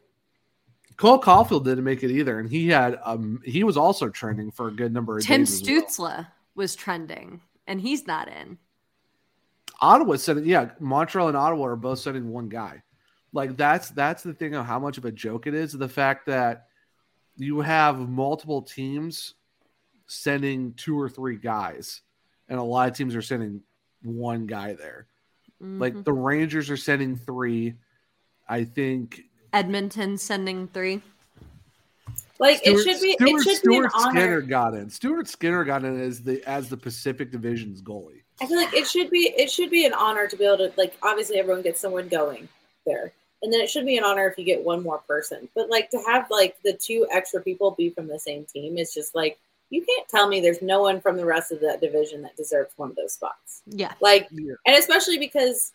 Cole 0.97 1.21
Caufield 1.21 1.65
didn't 1.65 1.85
make 1.85 2.03
it 2.05 2.11
either, 2.11 2.39
and 2.39 2.49
he 2.49 2.69
had 2.69 2.99
um 3.05 3.41
he 3.45 3.65
was 3.65 3.77
also 3.77 4.09
trending 4.09 4.51
for 4.51 4.69
a 4.69 4.73
good 4.73 4.93
number 4.93 5.19
of 5.19 5.25
Tim 5.25 5.43
days. 5.43 5.61
as 5.61 5.69
well. 5.69 5.83
Stützle 5.83 6.27
was 6.55 6.75
trending, 6.77 7.41
and 7.67 7.81
he's 7.81 8.07
not 8.07 8.29
in. 8.29 8.59
Ottawa 9.81 10.17
said, 10.17 10.45
yeah, 10.47 10.71
Montreal 10.79 11.29
and 11.29 11.37
Ottawa 11.37 11.67
are 11.67 11.77
both 11.77 11.99
sending 11.99 12.31
one 12.31 12.49
guy. 12.49 12.83
Like 13.33 13.57
that's 13.57 13.91
that's 13.91 14.23
the 14.23 14.33
thing 14.33 14.55
of 14.55 14.65
how 14.65 14.79
much 14.79 14.97
of 14.99 15.05
a 15.05 15.11
joke 15.13 15.47
it 15.49 15.55
is. 15.55 15.73
The 15.73 15.89
fact 15.89 16.27
that 16.27 16.69
you 17.37 17.61
have 17.61 17.99
multiple 18.09 18.63
teams 18.63 19.35
sending 20.07 20.75
two 20.75 21.01
or 21.01 21.09
three 21.09 21.37
guys, 21.37 22.03
and 22.49 22.59
a 22.59 22.63
lot 22.63 22.89
of 22.89 22.97
teams 22.97 23.15
are 23.15 23.23
sending 23.23 23.63
one 24.03 24.47
guy 24.47 24.75
there. 24.75 25.07
Mhm. 25.63 25.81
Like 25.81 26.05
the 26.05 26.13
Rangers 26.13 26.71
are 26.71 26.77
sending 26.77 27.17
three. 27.17 27.75
I 28.49 28.65
think 28.65 29.23
Edmonton 29.53 30.19
sending 30.19 30.69
three. 30.69 31.03
Like 32.39 32.59
Stuart, 32.59 32.81
it 32.81 32.85
should 32.85 33.01
be, 33.01 33.13
Stuart, 33.13 33.29
it 33.29 33.43
should 33.45 33.63
be 33.69 33.77
an 33.77 33.91
Stuart 33.91 33.93
honor. 33.95 34.11
Skinner 34.11 34.41
got 34.43 34.75
in. 34.75 34.91
Stuart 34.91 35.29
Skinner 35.29 35.65
got 35.65 35.85
in 35.85 36.01
as 36.01 36.23
the 36.23 36.43
as 36.49 36.69
the 36.69 36.77
Pacific 36.77 37.31
Division's 37.31 37.81
goalie. 37.81 38.23
I 38.41 38.47
feel 38.47 38.57
like 38.57 38.75
it 38.75 38.87
should 38.89 39.11
be 39.11 39.33
it 39.37 39.51
should 39.51 39.71
be 39.71 39.87
an 39.87 39.93
honor 39.95 40.27
to 40.27 40.37
be 40.37 40.45
able 40.45 40.59
to 40.59 40.73
like 40.77 40.97
obviously 41.03 41.39
everyone 41.39 41.63
gets 41.63 41.81
someone 41.81 42.09
going 42.09 42.49
there. 42.85 43.13
And 43.43 43.53
then 43.53 43.61
it 43.61 43.69
should 43.69 43.85
be 43.85 43.99
an 43.99 44.05
honor 44.05 44.27
if 44.27 44.39
you 44.39 44.45
get 44.45 44.65
one 44.65 44.83
more 44.83 44.99
person. 44.99 45.49
But 45.55 45.69
like 45.71 45.91
to 45.91 46.03
have 46.07 46.31
like 46.31 46.57
the 46.65 46.73
two 46.73 47.07
extra 47.13 47.41
people 47.43 47.71
be 47.73 47.91
from 47.91 48.09
the 48.09 48.19
same 48.19 48.45
team 48.47 48.79
is 48.79 48.93
just 48.93 49.15
like 49.15 49.39
you 49.71 49.85
can't 49.85 50.09
tell 50.09 50.29
me 50.29 50.41
there's 50.41 50.63
no 50.63 50.81
one 50.83 51.01
from 51.01 51.17
the 51.17 51.25
rest 51.25 51.51
of 51.53 51.61
that 51.61 51.81
division 51.81 52.23
that 52.23 52.37
deserves 52.37 52.73
one 52.77 52.91
of 52.91 52.97
those 52.97 53.13
spots. 53.13 53.63
Yeah. 53.67 53.93
Like 54.01 54.29
Yeah. 54.31 54.55
and 54.67 54.77
especially 54.77 55.19
because 55.19 55.73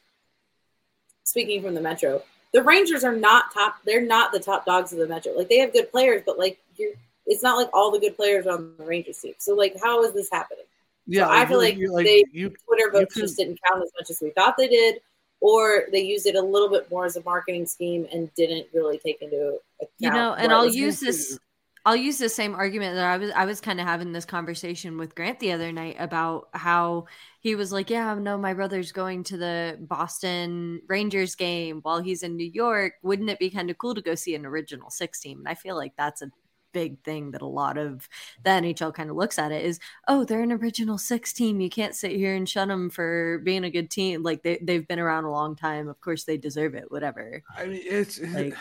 speaking 1.24 1.62
from 1.62 1.74
the 1.76 1.82
Metro, 1.82 2.22
the 2.54 2.64
Rangers 2.64 3.04
are 3.04 3.16
not 3.16 3.54
top 3.54 3.76
they're 3.86 4.02
not 4.02 4.32
the 4.32 4.40
top 4.40 4.66
dogs 4.66 4.92
of 4.94 5.00
the 5.00 5.08
Metro. 5.08 5.34
Like 5.34 5.50
they 5.50 5.60
have 5.60 5.74
good 5.74 5.92
players, 5.92 6.24
but 6.26 6.38
like 6.40 6.60
you're 6.78 6.94
it's 7.26 7.44
not 7.44 7.58
like 7.58 7.70
all 7.74 7.92
the 7.92 8.00
good 8.00 8.16
players 8.16 8.48
are 8.48 8.56
on 8.58 8.74
the 8.78 8.84
Rangers 8.86 9.20
team. 9.20 9.34
So 9.38 9.54
like 9.54 9.76
how 9.82 10.04
is 10.04 10.14
this 10.14 10.30
happening? 10.32 10.66
Yeah, 11.06 11.28
I 11.30 11.46
feel 11.46 11.58
like 11.58 11.76
you- 11.78 11.96
they- 12.04 12.24
you 12.32 12.50
Twitter 12.66 12.92
votes 12.92 13.14
can- 13.14 13.22
just 13.24 13.38
didn't 13.38 13.60
count 13.68 13.84
as 13.84 13.92
much 14.00 14.10
as 14.10 14.20
we 14.22 14.30
thought 14.32 14.56
they 14.58 14.68
did, 14.68 15.02
or 15.42 15.86
they 15.92 16.02
used 16.02 16.26
it 16.28 16.36
a 16.36 16.42
little 16.42 16.70
bit 16.70 16.90
more 16.92 17.06
as 17.06 17.16
a 17.18 17.24
marketing 17.24 17.66
scheme 17.66 18.08
and 18.12 18.34
didn't 18.36 18.68
really 18.74 18.98
take 19.00 19.22
into 19.22 19.60
account. 19.80 19.92
You 20.00 20.12
know, 20.12 20.34
and 20.34 20.52
I'll 20.52 20.66
use 20.68 21.00
going 21.00 21.08
this 21.12 21.40
I'll 21.86 21.96
use 21.96 22.18
the 22.18 22.30
same 22.30 22.56
argument 22.56 22.96
that 22.96 23.06
I 23.06 23.18
was 23.18 23.32
I 23.32 23.46
was 23.46 23.62
kind 23.62 23.80
of 23.80 23.88
having 23.88 24.12
this 24.12 24.26
conversation 24.26 24.98
with 24.98 25.16
Grant 25.16 25.40
the 25.40 25.52
other 25.54 25.72
night 25.72 25.96
about 26.00 26.50
how 26.54 27.06
he 27.42 27.56
was 27.56 27.72
like, 27.72 27.90
"Yeah, 27.90 28.14
no, 28.16 28.38
my 28.38 28.54
brother's 28.54 28.92
going 28.92 29.24
to 29.26 29.38
the 29.38 29.78
Boston 29.80 30.82
Rangers 30.88 31.36
game 31.36 31.80
while 31.82 32.02
he's 32.02 32.22
in 32.24 32.36
New 32.36 32.50
York. 32.52 32.94
Wouldn't 33.02 33.30
it 33.30 33.40
be 33.40 33.50
kind 33.50 33.70
of 33.70 33.78
cool 33.78 33.96
to 33.96 34.02
go 34.02 34.16
see 34.16 34.36
an 34.36 34.46
original 34.46 34.90
6 34.90 35.20
team?" 35.20 35.40
And 35.40 35.48
I 35.48 35.56
feel 35.56 35.76
like 35.78 35.94
that's 35.98 36.22
a 36.22 36.32
big 36.72 37.02
thing 37.04 37.32
that 37.32 37.42
a 37.42 37.48
lot 37.48 37.78
of 37.80 38.08
the 38.44 38.50
NHL 38.52 38.94
kind 38.94 39.10
of 39.10 39.16
looks 39.16 39.40
at 39.40 39.52
it 39.52 39.66
is, 39.66 39.80
"Oh, 40.08 40.24
they're 40.26 40.42
an 40.44 40.52
original 40.52 40.98
6 41.00 41.34
team. 41.34 41.62
You 41.62 41.70
can't 41.70 41.96
sit 41.96 42.12
here 42.12 42.36
and 42.36 42.48
shun 42.48 42.68
them 42.68 42.90
for 42.92 43.40
being 43.44 43.64
a 43.64 43.72
good 43.72 43.90
team. 43.90 44.22
Like 44.22 44.44
they 44.44 44.60
they've 44.62 44.88
been 44.88 45.00
around 45.00 45.24
a 45.24 45.32
long 45.32 45.56
time. 45.56 45.88
Of 45.88 46.00
course 46.02 46.26
they 46.26 46.38
deserve 46.38 46.76
it, 46.76 46.92
whatever." 46.92 47.42
I 47.58 47.66
mean, 47.66 47.82
it's 47.84 48.20
Like- 48.20 48.56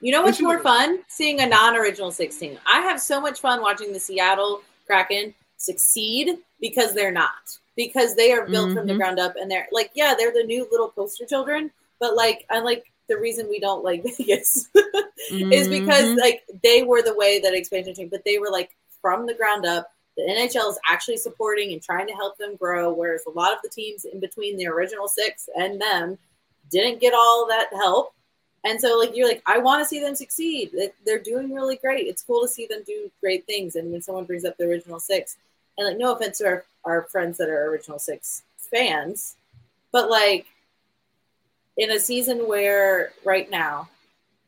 You 0.00 0.12
know 0.12 0.22
what's 0.22 0.40
more 0.40 0.58
fun? 0.58 1.00
Seeing 1.08 1.40
a 1.40 1.46
non-original 1.46 2.10
16. 2.10 2.58
I 2.66 2.80
have 2.80 3.00
so 3.00 3.20
much 3.20 3.40
fun 3.40 3.62
watching 3.62 3.92
the 3.92 4.00
Seattle 4.00 4.62
Kraken 4.86 5.34
succeed 5.56 6.38
because 6.60 6.94
they're 6.94 7.10
not. 7.12 7.58
Because 7.76 8.14
they 8.14 8.32
are 8.32 8.46
built 8.46 8.72
from 8.72 8.86
the 8.86 8.94
Mhm. 8.94 8.96
ground 8.98 9.18
up 9.18 9.34
and 9.36 9.50
they're 9.50 9.68
like, 9.72 9.90
yeah, 9.94 10.14
they're 10.16 10.32
the 10.32 10.44
new 10.44 10.66
little 10.70 10.88
poster 10.90 11.26
children, 11.26 11.70
but 11.98 12.14
like 12.14 12.46
I 12.50 12.58
like 12.60 12.84
the 13.08 13.18
reason 13.18 13.48
we 13.48 13.60
don't 13.60 13.84
like 13.84 14.02
Vegas 14.18 14.68
is 15.30 15.68
because 15.68 16.04
Mhm. 16.06 16.18
like 16.18 16.44
they 16.62 16.82
were 16.82 17.02
the 17.02 17.14
way 17.14 17.38
that 17.40 17.54
expansion 17.54 17.94
team, 17.94 18.08
but 18.08 18.24
they 18.24 18.38
were 18.38 18.50
like 18.50 18.74
from 19.00 19.26
the 19.26 19.34
ground 19.34 19.64
up. 19.66 19.90
The 20.16 20.22
NHL 20.24 20.70
is 20.70 20.78
actually 20.90 21.18
supporting 21.18 21.72
and 21.72 21.82
trying 21.82 22.06
to 22.06 22.14
help 22.14 22.38
them 22.38 22.56
grow, 22.56 22.92
whereas 22.92 23.24
a 23.26 23.30
lot 23.30 23.52
of 23.52 23.58
the 23.62 23.68
teams 23.68 24.06
in 24.06 24.18
between 24.20 24.56
the 24.56 24.66
original 24.66 25.08
six 25.08 25.48
and 25.54 25.80
them 25.80 26.18
didn't 26.70 27.00
get 27.00 27.12
all 27.14 27.46
that 27.48 27.68
help. 27.74 28.14
And 28.64 28.80
so, 28.80 28.98
like, 28.98 29.14
you're 29.16 29.28
like, 29.28 29.42
I 29.46 29.58
want 29.58 29.82
to 29.82 29.88
see 29.88 30.00
them 30.00 30.14
succeed. 30.16 30.72
They- 30.72 30.92
They're 31.04 31.20
doing 31.20 31.52
really 31.52 31.76
great. 31.76 32.06
It's 32.06 32.22
cool 32.22 32.42
to 32.42 32.48
see 32.48 32.66
them 32.66 32.82
do 32.86 33.10
great 33.20 33.46
things. 33.46 33.76
And 33.76 33.92
when 33.92 34.02
someone 34.02 34.24
brings 34.24 34.44
up 34.44 34.56
the 34.56 34.64
original 34.64 34.98
six, 34.98 35.36
and 35.78 35.86
like, 35.86 35.98
no 35.98 36.14
offense 36.14 36.38
to 36.38 36.46
our, 36.46 36.64
our 36.84 37.02
friends 37.02 37.38
that 37.38 37.48
are 37.48 37.66
original 37.70 37.98
six 37.98 38.42
fans, 38.58 39.36
but 39.92 40.10
like, 40.10 40.46
in 41.76 41.90
a 41.90 42.00
season 42.00 42.48
where 42.48 43.12
right 43.24 43.50
now, 43.50 43.88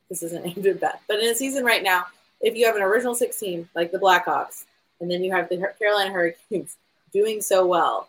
this 0.09 0.23
isn't 0.23 0.47
aimed 0.47 0.67
at 0.67 0.81
Beth, 0.81 1.03
but 1.07 1.21
in 1.21 1.29
a 1.29 1.35
season 1.35 1.65
right 1.65 1.83
now, 1.83 2.07
if 2.41 2.57
you 2.57 2.65
have 2.67 2.77
an 2.77 2.83
original 2.83 3.15
six 3.15 3.38
team 3.38 3.69
like 3.75 3.93
the 3.93 3.99
Blackhawks, 3.99 4.65
and 5.00 5.11
then 5.11 5.23
you 5.23 5.31
have 5.33 5.49
the 5.49 5.73
Carolina 5.79 6.11
Hurricanes 6.11 6.77
doing 7.12 7.41
so 7.41 7.67
well, 7.67 8.09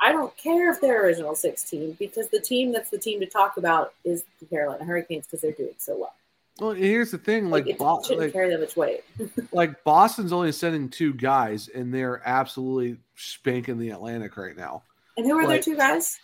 I 0.00 0.12
don't 0.12 0.36
care 0.36 0.70
if 0.70 0.80
they're 0.80 1.04
original 1.04 1.34
six 1.34 1.62
team 1.62 1.96
because 1.98 2.28
the 2.28 2.40
team 2.40 2.72
that's 2.72 2.90
the 2.90 2.98
team 2.98 3.20
to 3.20 3.26
talk 3.26 3.56
about 3.56 3.94
is 4.04 4.24
the 4.40 4.46
Carolina 4.46 4.84
Hurricanes 4.84 5.26
because 5.26 5.40
they're 5.40 5.52
doing 5.52 5.74
so 5.78 5.98
well. 5.98 6.14
Well, 6.60 6.72
here's 6.72 7.10
the 7.10 7.18
thing, 7.18 7.50
Like, 7.50 7.66
like, 7.66 7.78
Bo- 7.78 8.02
shouldn't 8.02 8.20
like, 8.20 8.32
carry 8.32 8.48
that 8.50 8.60
much 8.60 8.76
weight. 8.76 9.04
like 9.52 9.84
Boston's 9.84 10.32
only 10.32 10.52
sending 10.52 10.88
two 10.88 11.12
guys, 11.12 11.68
and 11.68 11.92
they're 11.92 12.22
absolutely 12.26 12.96
spanking 13.14 13.78
the 13.78 13.90
Atlantic 13.90 14.36
right 14.38 14.56
now. 14.56 14.82
And 15.18 15.26
who 15.26 15.38
are 15.38 15.46
their 15.46 15.60
two 15.60 15.76
guys? 15.76 16.18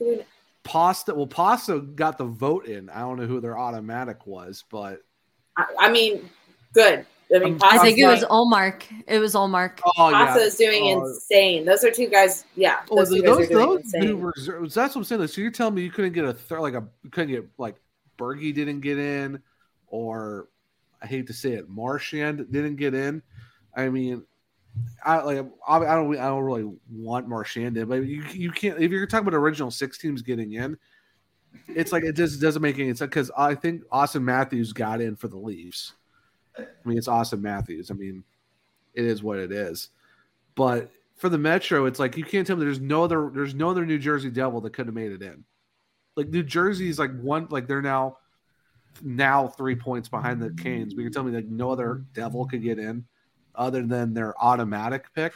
We- 0.00 0.22
Pasta, 0.62 1.14
well, 1.14 1.26
Pasta 1.26 1.80
got 1.80 2.18
the 2.18 2.26
vote 2.26 2.66
in. 2.66 2.90
I 2.90 3.00
don't 3.00 3.18
know 3.18 3.26
who 3.26 3.40
their 3.40 3.58
automatic 3.58 4.26
was, 4.26 4.64
but 4.70 5.00
I, 5.56 5.64
I 5.80 5.90
mean, 5.90 6.28
good. 6.74 7.06
I 7.34 7.38
mean, 7.40 7.54
Um, 7.54 7.58
I 7.62 7.78
think 7.78 7.98
it 7.98 8.04
Pasta's 8.04 8.28
was 8.28 8.30
Ullmark. 8.30 8.82
It 9.06 9.18
was 9.18 9.34
Ullmark. 9.34 9.80
oh 9.98 10.08
yeah, 10.10 10.26
Pasta 10.26 10.40
is 10.42 10.56
doing 10.56 10.82
Oh, 10.96 11.06
insane. 11.06 11.64
Those 11.64 11.84
are 11.84 11.90
two 11.90 12.08
guys. 12.08 12.44
Yeah, 12.56 12.80
Oh, 12.90 12.96
those 12.96 13.10
those, 13.10 13.18
two 13.18 13.22
guys 13.22 13.36
those, 13.36 13.46
are 13.46 13.48
doing 13.48 13.82
those 13.82 13.92
new 13.94 14.16
reserves. 14.16 14.74
That's 14.74 14.94
what 14.94 15.00
I'm 15.02 15.04
saying. 15.04 15.26
So 15.26 15.40
you're 15.42 15.50
telling 15.50 15.74
me 15.74 15.82
you 15.82 15.90
couldn't 15.90 16.12
get 16.12 16.24
a 16.24 16.32
third, 16.32 16.60
like 16.60 16.74
a 16.74 16.86
you 17.02 17.10
couldn't 17.10 17.30
get 17.30 17.46
like 17.58 17.76
Bergie 18.18 18.54
didn't 18.54 18.80
get 18.80 18.98
in, 18.98 19.42
or 19.88 20.48
I 21.02 21.06
hate 21.06 21.26
to 21.26 21.32
say 21.32 21.52
it, 21.52 21.68
Marchand 21.68 22.46
didn't 22.50 22.76
get 22.76 22.94
in. 22.94 23.22
I 23.76 23.90
mean, 23.90 24.24
I 25.04 25.18
like 25.20 25.46
I, 25.66 25.76
I 25.76 25.94
don't 25.94 26.16
I 26.18 26.28
don't 26.28 26.42
really 26.42 26.70
want 26.90 27.28
Marchand 27.28 27.76
in, 27.76 27.88
but 27.88 28.06
you 28.06 28.24
you 28.32 28.50
can't 28.50 28.80
if 28.80 28.90
you're 28.90 29.06
talking 29.06 29.28
about 29.28 29.36
original 29.36 29.70
six 29.70 29.98
teams 29.98 30.22
getting 30.22 30.52
in. 30.52 30.78
It's 31.66 31.92
like 31.92 32.04
it 32.04 32.14
just 32.14 32.40
doesn't 32.40 32.62
make 32.62 32.78
any 32.78 32.88
sense 32.88 33.00
because 33.00 33.30
I 33.36 33.54
think 33.54 33.82
Auston 33.92 34.22
Matthews 34.22 34.72
got 34.72 35.00
in 35.00 35.16
for 35.16 35.28
the 35.28 35.36
Leafs. 35.38 35.94
I 36.58 36.88
mean, 36.88 36.98
it's 36.98 37.08
Auston 37.08 37.40
Matthews. 37.40 37.90
I 37.90 37.94
mean, 37.94 38.24
it 38.94 39.04
is 39.04 39.22
what 39.22 39.38
it 39.38 39.52
is. 39.52 39.90
But 40.54 40.90
for 41.16 41.28
the 41.28 41.38
Metro, 41.38 41.86
it's 41.86 41.98
like 41.98 42.16
you 42.16 42.24
can't 42.24 42.46
tell 42.46 42.56
me 42.56 42.64
there's 42.64 42.80
no 42.80 43.04
other 43.04 43.30
there's 43.32 43.54
no 43.54 43.70
other 43.70 43.86
New 43.86 43.98
Jersey 43.98 44.30
Devil 44.30 44.60
that 44.62 44.72
could 44.72 44.86
have 44.86 44.94
made 44.94 45.12
it 45.12 45.22
in. 45.22 45.44
Like 46.16 46.28
New 46.28 46.42
Jersey's 46.42 46.98
like 46.98 47.16
one 47.20 47.46
like 47.50 47.66
they're 47.66 47.82
now 47.82 48.18
now 49.02 49.46
three 49.48 49.76
points 49.76 50.08
behind 50.08 50.42
the 50.42 50.50
Canes. 50.62 50.94
But 50.94 51.02
you're 51.02 51.10
telling 51.10 51.32
me 51.32 51.36
like 51.36 51.48
no 51.48 51.70
other 51.70 52.04
Devil 52.14 52.46
could 52.46 52.62
get 52.62 52.78
in 52.78 53.04
other 53.54 53.82
than 53.82 54.14
their 54.14 54.34
automatic 54.42 55.12
pick, 55.14 55.32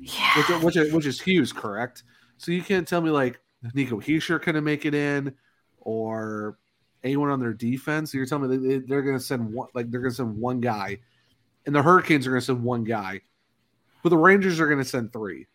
Yeah. 0.00 0.36
which 0.36 0.62
which 0.64 0.76
is, 0.76 0.92
which 0.92 1.06
is 1.06 1.20
Hughes, 1.20 1.52
correct? 1.52 2.04
So 2.36 2.52
you 2.52 2.62
can't 2.62 2.86
tell 2.86 3.00
me 3.00 3.10
like 3.10 3.40
Nico 3.74 4.00
Hischier 4.00 4.40
couldn't 4.40 4.64
make 4.64 4.84
it 4.84 4.94
in 4.94 5.34
or 5.80 6.58
anyone 7.08 7.30
on 7.30 7.40
their 7.40 7.52
defense. 7.54 8.12
You're 8.14 8.26
telling 8.26 8.50
me 8.50 8.56
they, 8.68 8.78
they're 8.78 9.02
going 9.02 9.16
to 9.18 9.22
send 9.24 9.52
one 9.52 9.68
like 9.74 9.90
they're 9.90 10.00
going 10.00 10.10
to 10.12 10.16
send 10.16 10.36
one 10.36 10.60
guy, 10.60 10.98
and 11.66 11.74
the 11.74 11.82
Hurricanes 11.82 12.26
are 12.26 12.30
going 12.30 12.40
to 12.40 12.46
send 12.46 12.62
one 12.62 12.84
guy, 12.84 13.20
but 14.02 14.10
the 14.10 14.16
Rangers 14.16 14.60
are 14.60 14.66
going 14.66 14.78
to 14.78 14.84
send 14.84 15.12
three. 15.12 15.46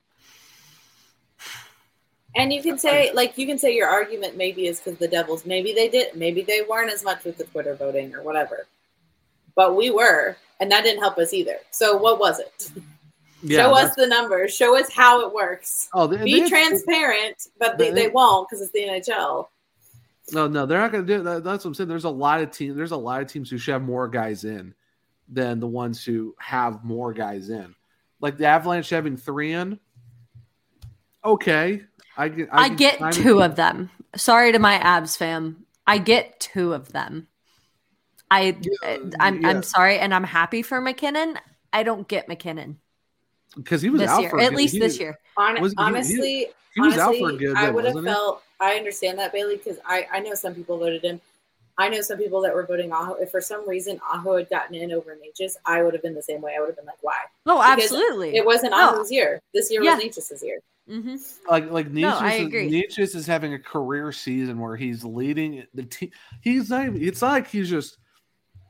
And 2.35 2.51
you 2.51 2.63
can 2.63 2.79
say, 2.79 3.11
like, 3.13 3.37
you 3.37 3.45
can 3.45 3.59
say 3.59 3.75
your 3.75 3.87
argument 3.87 4.35
maybe 4.35 4.65
is 4.65 4.79
because 4.79 4.97
the 4.97 5.07
Devils, 5.07 5.45
maybe 5.45 5.71
they 5.71 5.87
did, 5.87 6.15
maybe 6.15 6.41
they 6.41 6.61
weren't 6.67 6.91
as 6.91 7.03
much 7.03 7.23
with 7.25 7.37
the 7.37 7.43
Twitter 7.43 7.75
voting 7.75 8.15
or 8.15 8.23
whatever, 8.23 8.65
but 9.55 9.75
we 9.75 9.91
were, 9.91 10.35
and 10.59 10.71
that 10.71 10.83
didn't 10.83 11.01
help 11.01 11.19
us 11.19 11.31
either. 11.31 11.57
So 11.69 11.95
what 11.95 12.19
was 12.19 12.39
it? 12.39 12.71
show 13.47 13.75
us 13.75 13.93
the 13.95 14.07
numbers. 14.07 14.55
Show 14.55 14.79
us 14.79 14.91
how 14.91 15.21
it 15.27 15.33
works. 15.33 15.89
Oh, 15.93 16.07
they, 16.07 16.23
Be 16.23 16.41
they- 16.41 16.49
transparent, 16.49 17.49
but 17.59 17.77
they, 17.77 17.89
they- 17.91 18.05
they 18.05 18.07
won't 18.09 18.49
because 18.49 18.63
it's 18.63 18.71
the 18.71 18.79
NHL. 18.79 19.47
No, 20.31 20.47
no, 20.47 20.65
they're 20.65 20.79
not 20.79 20.91
going 20.91 21.05
to 21.05 21.17
do 21.17 21.23
that. 21.23 21.43
That's 21.43 21.65
what 21.65 21.69
I'm 21.69 21.73
saying. 21.73 21.89
There's 21.89 22.05
a 22.05 22.09
lot 22.09 22.41
of 22.41 22.51
teams. 22.51 22.75
There's 22.75 22.91
a 22.91 22.97
lot 22.97 23.21
of 23.21 23.27
teams 23.27 23.49
who 23.49 23.57
should 23.57 23.73
have 23.73 23.81
more 23.81 24.07
guys 24.07 24.45
in 24.45 24.73
than 25.27 25.59
the 25.59 25.67
ones 25.67 26.03
who 26.03 26.35
have 26.39 26.83
more 26.83 27.13
guys 27.13 27.49
in. 27.49 27.75
Like 28.21 28.37
the 28.37 28.45
Avalanche 28.45 28.89
having 28.89 29.17
three 29.17 29.53
in. 29.53 29.79
Okay, 31.25 31.83
I 32.17 32.29
get. 32.29 32.49
I 32.51 32.69
can 32.69 32.77
get 32.77 33.13
two 33.13 33.41
of 33.41 33.55
them. 33.55 33.89
Sorry 34.15 34.51
to 34.51 34.59
my 34.59 34.77
Avs 34.77 35.17
fam. 35.17 35.65
I 35.85 35.97
get 35.97 36.39
two 36.39 36.73
of 36.73 36.91
them. 36.93 37.27
I 38.31 38.57
I'm 39.19 39.41
yeah. 39.41 39.49
I'm 39.49 39.63
sorry, 39.63 39.99
and 39.99 40.13
I'm 40.13 40.23
happy 40.23 40.61
for 40.61 40.79
MacKinnon. 40.79 41.37
I 41.73 41.83
don't 41.83 42.07
get 42.07 42.27
MacKinnon 42.27 42.79
because 43.55 43.81
he 43.81 43.89
was 43.89 44.01
this 44.01 44.09
out 44.09 44.21
year, 44.21 44.29
for 44.29 44.39
at 44.39 44.49
good- 44.49 44.57
least 44.57 44.73
he- 44.73 44.79
this 44.79 44.99
year. 44.99 45.17
Hon- 45.37 45.61
Was- 45.61 45.71
he- 45.71 45.75
he- 45.77 45.83
honestly, 45.83 46.47
He 46.75 46.81
was 46.81 46.97
out 46.97 47.09
honestly, 47.09 47.19
for 47.19 47.29
a 47.29 47.37
good 47.37 47.57
I 47.57 47.69
would 47.69 47.85
have 47.85 48.03
felt. 48.03 48.43
I 48.59 48.75
understand 48.75 49.19
that 49.19 49.31
Bailey 49.33 49.57
because 49.57 49.77
I 49.85 50.07
I 50.11 50.19
know 50.19 50.33
some 50.33 50.55
people 50.55 50.77
voted 50.77 51.03
him. 51.03 51.19
I 51.77 51.89
know 51.89 52.01
some 52.01 52.17
people 52.19 52.39
that 52.41 52.53
were 52.53 52.65
voting 52.65 52.91
Aho. 52.91 53.15
If 53.15 53.31
for 53.31 53.41
some 53.41 53.67
reason 53.67 53.99
Aho 54.11 54.37
had 54.37 54.49
gotten 54.49 54.75
in 54.75 54.91
over 54.91 55.15
Necas, 55.15 55.55
I 55.65 55.81
would 55.81 55.93
have 55.93 56.03
been 56.03 56.13
the 56.13 56.21
same 56.21 56.39
way. 56.41 56.53
I 56.55 56.59
would 56.59 56.67
have 56.67 56.75
been 56.75 56.85
like, 56.85 57.01
why? 57.01 57.15
Oh, 57.47 57.57
Because 57.57 57.91
absolutely. 57.91 58.35
It 58.35 58.45
wasn't 58.45 58.71
No. 58.71 58.89
Aho's 58.91 59.11
year. 59.11 59.39
This 59.53 59.71
year 59.71 59.83
Yeah. 59.83 59.95
was 59.95 60.03
Necas's 60.03 60.43
year. 60.43 60.59
hmm 60.87 61.15
like 61.49 61.71
like 61.71 61.87
Necas, 61.87 62.01
No, 62.01 62.17
I 62.19 62.33
agree. 62.33 62.69
Necas 62.69 63.15
is 63.15 63.25
having 63.25 63.53
a 63.53 63.59
career 63.59 64.11
season 64.11 64.59
where 64.59 64.75
he's 64.75 65.03
leading 65.03 65.65
the 65.73 65.83
team. 65.83 66.11
He's 66.41 66.69
not. 66.69 66.85
Even, 66.85 67.03
it's 67.03 67.21
not 67.21 67.31
like 67.31 67.47
he's 67.47 67.69
just 67.69 67.97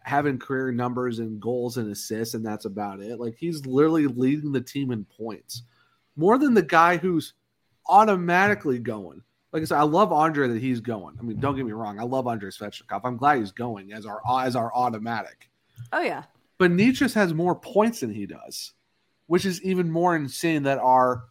having 0.04 0.38
career 0.38 0.72
numbers 0.72 1.20
and 1.20 1.40
goals 1.40 1.78
and 1.78 1.92
assists, 1.92 2.36
and 2.36 2.46
that's 2.46 2.66
about 2.66 3.00
it. 3.02 3.20
Like 3.20 3.36
he's 3.38 3.66
literally 3.66 4.08
leading 4.08 4.52
the 4.52 4.62
team 4.62 4.92
in 4.92 5.06
points 5.06 5.64
more 6.16 6.38
than 6.38 6.54
the 6.54 6.62
guy 6.62 6.98
who's 6.98 7.34
automatically 7.88 8.80
going. 8.80 9.22
Like 9.52 9.62
I 9.62 9.66
said, 9.66 9.78
I 9.78 9.84
love 9.84 10.12
Andre 10.12 10.48
that 10.48 10.62
he's 10.62 10.80
going. 10.82 11.16
I 11.20 11.24
mean, 11.24 11.40
don't 11.40 11.56
get 11.56 11.66
me 11.66 11.72
wrong, 11.72 12.00
I 12.00 12.04
love 12.04 12.28
Andre 12.28 12.50
Svechnikov. 12.50 13.02
I'm 13.04 13.18
glad 13.18 13.40
he's 13.40 13.52
going 13.52 13.94
as 13.94 14.06
our 14.06 14.22
as 14.42 14.56
our 14.56 14.74
automatic. 14.74 15.50
Oh 15.92 16.02
yeah. 16.02 16.24
But 16.58 16.72
Necas 16.72 17.14
has 17.14 17.34
more 17.34 17.56
points 17.56 18.02
than 18.02 18.14
he 18.14 18.26
does, 18.26 18.74
which 19.28 19.46
is 19.46 19.62
even 19.64 19.92
more 19.92 20.16
insane 20.16 20.64
that 20.64 20.80
our 20.80 21.26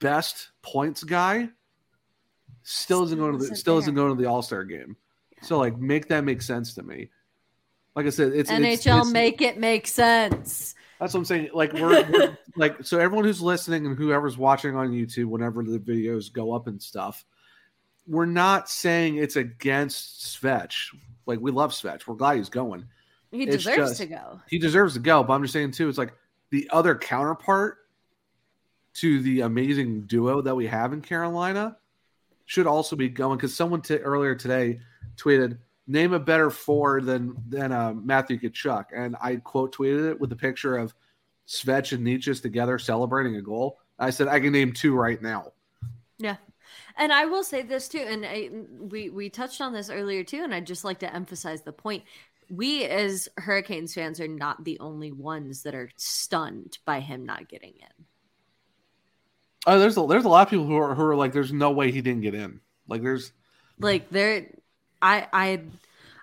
best 0.00 0.50
points 0.62 1.04
guy 1.04 1.48
still 2.62 3.04
isn't 3.04 3.18
going 3.18 3.38
to 3.38 3.46
the, 3.46 3.56
still 3.56 3.78
isn't 3.78 3.94
going 3.94 4.14
to 4.14 4.20
the 4.20 4.28
All 4.28 4.42
Star 4.42 4.64
game. 4.64 4.96
So 5.42 5.58
like, 5.58 5.78
make 5.78 6.08
that 6.08 6.24
make 6.24 6.42
sense 6.42 6.74
to 6.74 6.82
me. 6.82 7.10
Like 7.96 8.06
I 8.06 8.10
said, 8.10 8.32
it's 8.34 8.50
NHL 8.50 8.72
it's, 8.72 8.86
it's- 8.86 9.10
make 9.10 9.40
it 9.42 9.58
make 9.58 9.86
sense. 9.86 10.74
That's 11.00 11.12
what 11.12 11.20
I'm 11.20 11.24
saying. 11.24 11.50
Like 11.52 11.72
we're, 11.72 12.08
we're 12.10 12.38
like 12.56 12.84
so 12.84 12.98
everyone 12.98 13.24
who's 13.24 13.40
listening 13.42 13.84
and 13.86 13.96
whoever's 13.96 14.38
watching 14.38 14.76
on 14.76 14.90
YouTube, 14.92 15.26
whenever 15.26 15.62
the 15.62 15.78
videos 15.78 16.32
go 16.32 16.52
up 16.52 16.66
and 16.66 16.80
stuff, 16.80 17.24
we're 18.06 18.26
not 18.26 18.68
saying 18.68 19.16
it's 19.16 19.36
against 19.36 20.20
Svetch. 20.40 20.94
Like 21.26 21.40
we 21.40 21.50
love 21.50 21.72
Svetch. 21.72 22.06
We're 22.06 22.14
glad 22.14 22.36
he's 22.36 22.48
going. 22.48 22.84
He 23.32 23.42
It's 23.42 23.56
deserves 23.64 23.76
just- 23.90 24.00
to 24.00 24.06
go. 24.06 24.40
he 24.48 24.58
deserves 24.58 24.94
to 24.94 25.00
go. 25.00 25.22
But 25.24 25.34
I'm 25.34 25.42
just 25.42 25.52
saying 25.52 25.72
too, 25.72 25.88
it's 25.88 25.98
like 25.98 26.14
the 26.50 26.68
other 26.72 26.94
counterpart 26.94 27.78
to 28.94 29.20
the 29.22 29.40
amazing 29.40 30.02
duo 30.02 30.40
that 30.42 30.54
we 30.54 30.66
have 30.68 30.92
in 30.92 31.00
Carolina 31.00 31.76
should 32.46 32.66
also 32.68 32.94
be 32.94 33.08
going 33.08 33.36
because 33.36 33.54
someone 33.54 33.82
t- 33.82 33.96
earlier 33.96 34.34
today 34.36 34.78
tweeted, 35.16 35.58
"Name 35.86 36.12
a 36.12 36.18
better 36.18 36.50
four 36.50 37.00
than 37.00 37.36
than 37.48 37.72
uh, 37.72 37.94
Matthew 37.94 38.38
Tkachuk," 38.38 38.86
and 38.94 39.16
I 39.20 39.36
quote 39.36 39.74
tweeted 39.74 40.10
it 40.10 40.20
with 40.20 40.32
a 40.32 40.36
picture 40.36 40.76
of 40.76 40.94
Svetch 41.46 41.92
and 41.92 42.06
Necas 42.06 42.40
together 42.40 42.78
celebrating 42.78 43.36
a 43.36 43.42
goal. 43.42 43.78
I 43.98 44.10
said 44.10 44.28
I 44.28 44.40
can 44.40 44.52
name 44.52 44.72
two 44.72 44.94
right 44.94 45.20
now. 45.20 45.52
Yeah. 46.18 46.36
And 46.96 47.12
I 47.12 47.26
will 47.26 47.44
say 47.44 47.62
this 47.62 47.88
too, 47.88 47.98
and 48.06 48.24
I, 48.24 48.50
we 48.78 49.10
we 49.10 49.28
touched 49.28 49.60
on 49.60 49.72
this 49.72 49.90
earlier 49.90 50.24
too, 50.24 50.42
and 50.42 50.54
I'd 50.54 50.66
just 50.66 50.84
like 50.84 51.00
to 51.00 51.14
emphasize 51.14 51.62
the 51.62 51.72
point. 51.72 52.04
We 52.50 52.84
as 52.84 53.28
Hurricanes 53.36 53.94
fans 53.94 54.20
are 54.20 54.28
not 54.28 54.64
the 54.64 54.78
only 54.80 55.12
ones 55.12 55.62
that 55.62 55.74
are 55.74 55.90
stunned 55.96 56.78
by 56.84 57.00
him 57.00 57.24
not 57.24 57.48
getting 57.48 57.74
in. 57.74 58.04
Oh, 59.66 59.78
there's 59.78 59.96
a, 59.96 60.06
there's 60.06 60.24
a 60.24 60.28
lot 60.28 60.46
of 60.46 60.50
people 60.50 60.66
who 60.66 60.76
are 60.76 60.94
who 60.94 61.02
are 61.04 61.16
like, 61.16 61.32
"There's 61.32 61.52
no 61.52 61.70
way 61.72 61.90
he 61.90 62.00
didn't 62.00 62.22
get 62.22 62.34
in." 62.34 62.60
Like 62.86 63.02
there's 63.02 63.32
Like 63.78 64.10
there, 64.10 64.46
I 65.04 65.26
I 65.32 65.60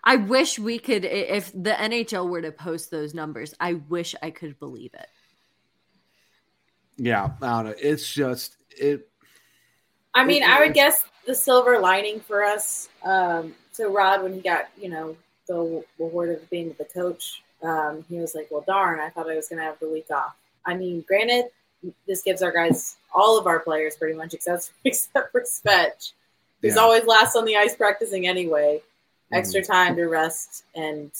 I 0.03 0.15
wish 0.15 0.57
we 0.57 0.79
could. 0.79 1.05
If 1.05 1.51
the 1.53 1.71
NHL 1.71 2.27
were 2.27 2.41
to 2.41 2.51
post 2.51 2.89
those 2.89 3.13
numbers, 3.13 3.53
I 3.59 3.73
wish 3.73 4.15
I 4.21 4.31
could 4.31 4.59
believe 4.59 4.93
it. 4.95 5.07
Yeah, 6.97 7.29
I 7.41 7.47
don't 7.63 7.65
know. 7.65 7.75
It's 7.77 8.11
just 8.11 8.57
it. 8.71 9.07
I 10.13 10.25
mean, 10.25 10.41
it- 10.43 10.49
I 10.49 10.59
would 10.59 10.73
guess 10.73 11.03
the 11.25 11.35
silver 11.35 11.79
lining 11.79 12.19
for 12.19 12.43
us. 12.43 12.89
Um, 13.03 13.55
so 13.71 13.91
Rod, 13.93 14.23
when 14.23 14.33
he 14.33 14.41
got 14.41 14.69
you 14.79 14.89
know 14.89 15.15
the 15.47 15.83
award 15.99 16.29
of 16.29 16.49
being 16.49 16.75
the 16.77 16.85
coach, 16.85 17.43
um, 17.61 18.03
he 18.09 18.17
was 18.17 18.33
like, 18.33 18.47
"Well, 18.49 18.63
darn, 18.67 18.99
I 18.99 19.09
thought 19.09 19.29
I 19.29 19.35
was 19.35 19.47
going 19.47 19.59
to 19.59 19.65
have 19.65 19.79
the 19.79 19.89
week 19.89 20.09
off." 20.09 20.35
I 20.65 20.73
mean, 20.75 21.05
granted, 21.07 21.45
this 22.07 22.23
gives 22.23 22.41
our 22.41 22.51
guys, 22.51 22.97
all 23.13 23.37
of 23.37 23.45
our 23.45 23.59
players, 23.59 23.95
pretty 23.95 24.15
much, 24.15 24.33
except 24.33 24.71
except 24.83 25.31
for 25.31 25.41
Svetch, 25.41 26.13
who's 26.61 26.75
Yeah. 26.75 26.81
always 26.81 27.05
last 27.05 27.35
on 27.35 27.45
the 27.45 27.57
ice 27.57 27.75
practicing 27.75 28.27
anyway. 28.27 28.81
Mm-hmm. 28.81 29.35
Extra 29.35 29.63
time 29.63 29.95
to 29.95 30.05
rest 30.07 30.63
and 30.75 31.11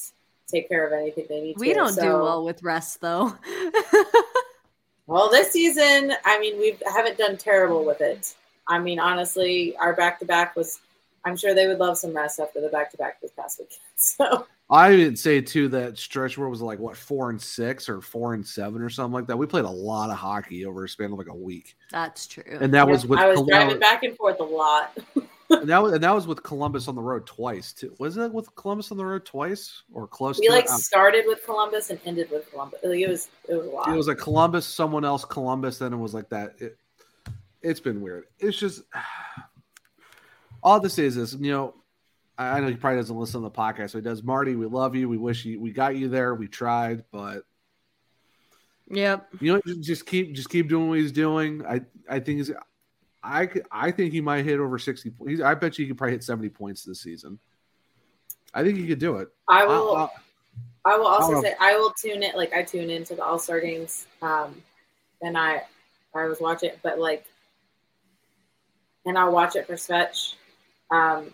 take 0.48 0.68
care 0.68 0.86
of 0.86 0.94
anything 0.94 1.26
they 1.30 1.42
need 1.42 1.54
to. 1.54 1.60
We 1.60 1.74
don't 1.74 1.96
do 1.96 2.08
well 2.10 2.44
with 2.44 2.62
rest, 2.64 3.02
though. 3.02 3.34
Well, 5.08 5.30
this 5.30 5.52
season, 5.52 6.14
I 6.24 6.40
mean, 6.40 6.58
we 6.58 6.78
haven't 6.86 7.18
done 7.18 7.36
terrible 7.36 7.84
with 7.84 8.00
it. 8.00 8.34
I 8.66 8.80
mean, 8.80 8.98
honestly, 8.98 9.76
our 9.76 9.94
back 9.94 10.20
to 10.20 10.26
back 10.26 10.56
was. 10.56 10.80
I'm 11.26 11.36
sure 11.36 11.54
they 11.54 11.68
would 11.68 11.80
love 11.80 11.98
some 11.98 12.16
rest 12.16 12.40
after 12.40 12.62
the 12.62 12.70
back 12.70 12.90
to 12.92 12.98
back 12.98 13.20
this 13.22 13.32
past 13.32 13.60
weekend. 13.60 13.80
So 13.98 14.48
I 14.72 14.92
would 14.92 15.20
say 15.20 15.42
too 15.42 15.68
that 15.70 15.98
stretch 15.98 16.38
where 16.38 16.48
it 16.48 16.50
was 16.50 16.62
like 16.62 16.80
what 16.80 16.96
four 16.96 17.30
and 17.30 17.42
six 17.42 17.90
or 17.90 18.00
four 18.00 18.34
and 18.34 18.48
seven 18.48 18.82
or 18.82 18.90
something 18.90 19.12
like 19.14 19.28
that. 19.28 19.38
We 19.38 19.46
played 19.46 19.66
a 19.66 19.70
lot 19.70 20.10
of 20.10 20.16
hockey 20.16 20.66
over 20.66 20.86
a 20.86 20.90
span 20.90 21.12
of 21.12 21.18
like 21.18 21.28
a 21.28 21.36
week, 21.36 21.76
That's 21.92 22.26
true. 22.26 22.44
and 22.48 22.74
that 22.74 22.88
was 22.88 23.06
with 23.06 23.20
I 23.20 23.28
was 23.28 23.36
Colum- 23.40 23.50
driving 23.50 23.80
back 23.80 24.04
and 24.04 24.16
forth 24.16 24.40
a 24.40 24.44
lot. 24.44 24.98
and 25.50 25.68
that 25.68 25.84
was 25.84 25.92
and 25.92 26.02
that 26.02 26.16
was 26.16 26.26
with 26.26 26.42
Columbus 26.44 26.88
on 26.88 26.96
the 26.96 27.02
road 27.02 27.26
twice 27.28 27.74
too. 27.74 27.94
Was 28.00 28.16
it 28.16 28.32
with 28.32 28.56
Columbus 28.56 28.92
on 28.92 28.98
the 28.98 29.06
road 29.06 29.26
twice 29.26 29.84
or 29.92 30.08
close 30.08 30.40
We 30.40 30.48
to 30.48 30.54
like 30.54 30.64
it? 30.66 30.70
Started 30.70 31.26
with 31.28 31.44
Columbus 31.44 31.90
and 31.90 32.00
ended 32.06 32.32
with 32.32 32.50
Columbus. 32.50 32.80
Like, 32.82 33.00
it 33.02 33.10
was 33.10 33.28
it 33.50 33.56
was 33.56 33.66
a 33.66 33.70
lot. 33.70 33.90
it 33.90 33.98
was 33.98 34.08
like 34.08 34.20
Columbus, 34.20 34.66
someone 34.66 35.04
else, 35.04 35.26
Columbus. 35.26 35.80
Then 35.80 35.92
it 35.92 35.98
was 35.98 36.14
like 36.14 36.30
that. 36.30 36.54
It, 36.60 36.78
it's 37.62 37.82
been 37.82 38.00
weird. 38.00 38.24
It's 38.40 38.58
just 38.58 38.84
all 40.64 40.80
this 40.80 40.98
is 40.98 41.18
is 41.18 41.36
you 41.36 41.52
know. 41.52 41.74
I 42.38 42.58
I 42.58 42.60
know 42.60 42.68
he 42.68 42.76
probably 42.76 43.00
doesn't 43.00 43.16
listen 43.18 43.42
to 43.42 43.50
the 43.50 43.52
podcast, 43.56 43.92
so 43.92 43.98
he 43.98 44.04
does. 44.04 44.24
Marty, 44.24 44.56
we 44.56 44.66
love 44.66 44.96
you. 44.96 45.08
We 45.10 45.18
wish 45.18 45.46
you, 45.46 45.60
we 45.60 45.72
got 45.72 45.96
you 45.96 46.10
there. 46.10 46.34
We 46.36 46.48
tried, 46.48 47.04
but 47.12 47.44
yep. 48.90 49.28
you 49.40 49.54
know, 49.54 49.62
just- 49.66 49.82
just 49.82 50.06
keep 50.06 50.34
just 50.34 50.50
keep 50.50 50.68
doing 50.70 50.90
what 50.90 51.00
he's 51.00 51.12
doing. 51.12 51.66
I 51.66 51.82
I 52.10 52.20
think 52.20 52.38
he's, 52.38 52.52
I 53.24 53.50
I 53.72 53.92
think 53.92 54.12
he 54.14 54.22
might 54.22 54.46
hit 54.46 54.60
over 54.60 54.80
sixty. 54.80 55.10
points. 55.12 55.42
I 55.42 55.54
bet 55.56 55.78
you 55.78 55.86
he 55.86 55.90
could 55.90 55.98
probably 55.98 56.14
hit 56.14 56.24
seventy 56.24 56.50
points 56.50 56.84
this 56.84 57.02
season. 57.02 57.40
I 58.54 58.64
think 58.64 58.78
he 58.78 58.88
could 58.88 59.00
do 59.00 59.18
it. 59.18 59.30
I 59.48 59.66
will. 59.66 59.96
I- 59.96 60.04
I- 60.04 60.10
I 60.84 60.98
will 60.98 61.06
I 61.06 61.12
also 61.18 61.34
don't 61.34 61.44
say 61.44 61.54
I 61.60 61.78
will 61.78 61.92
tune 61.92 62.24
it. 62.24 62.36
Like 62.36 62.54
I 62.54 62.64
tune 62.64 62.90
into 62.90 63.14
the 63.14 63.24
All 63.24 63.38
Star 63.38 63.60
games, 63.62 64.08
um, 64.24 64.64
and 65.22 65.38
I 65.38 65.62
I 66.16 66.26
was 66.26 66.40
watching, 66.42 66.72
but 66.82 66.98
like, 66.98 67.24
and 69.06 69.16
I'll 69.16 69.32
watch 69.32 69.56
it 69.56 69.68
for 69.68 69.74
Svetch. 69.76 70.34
Um, 70.90 71.32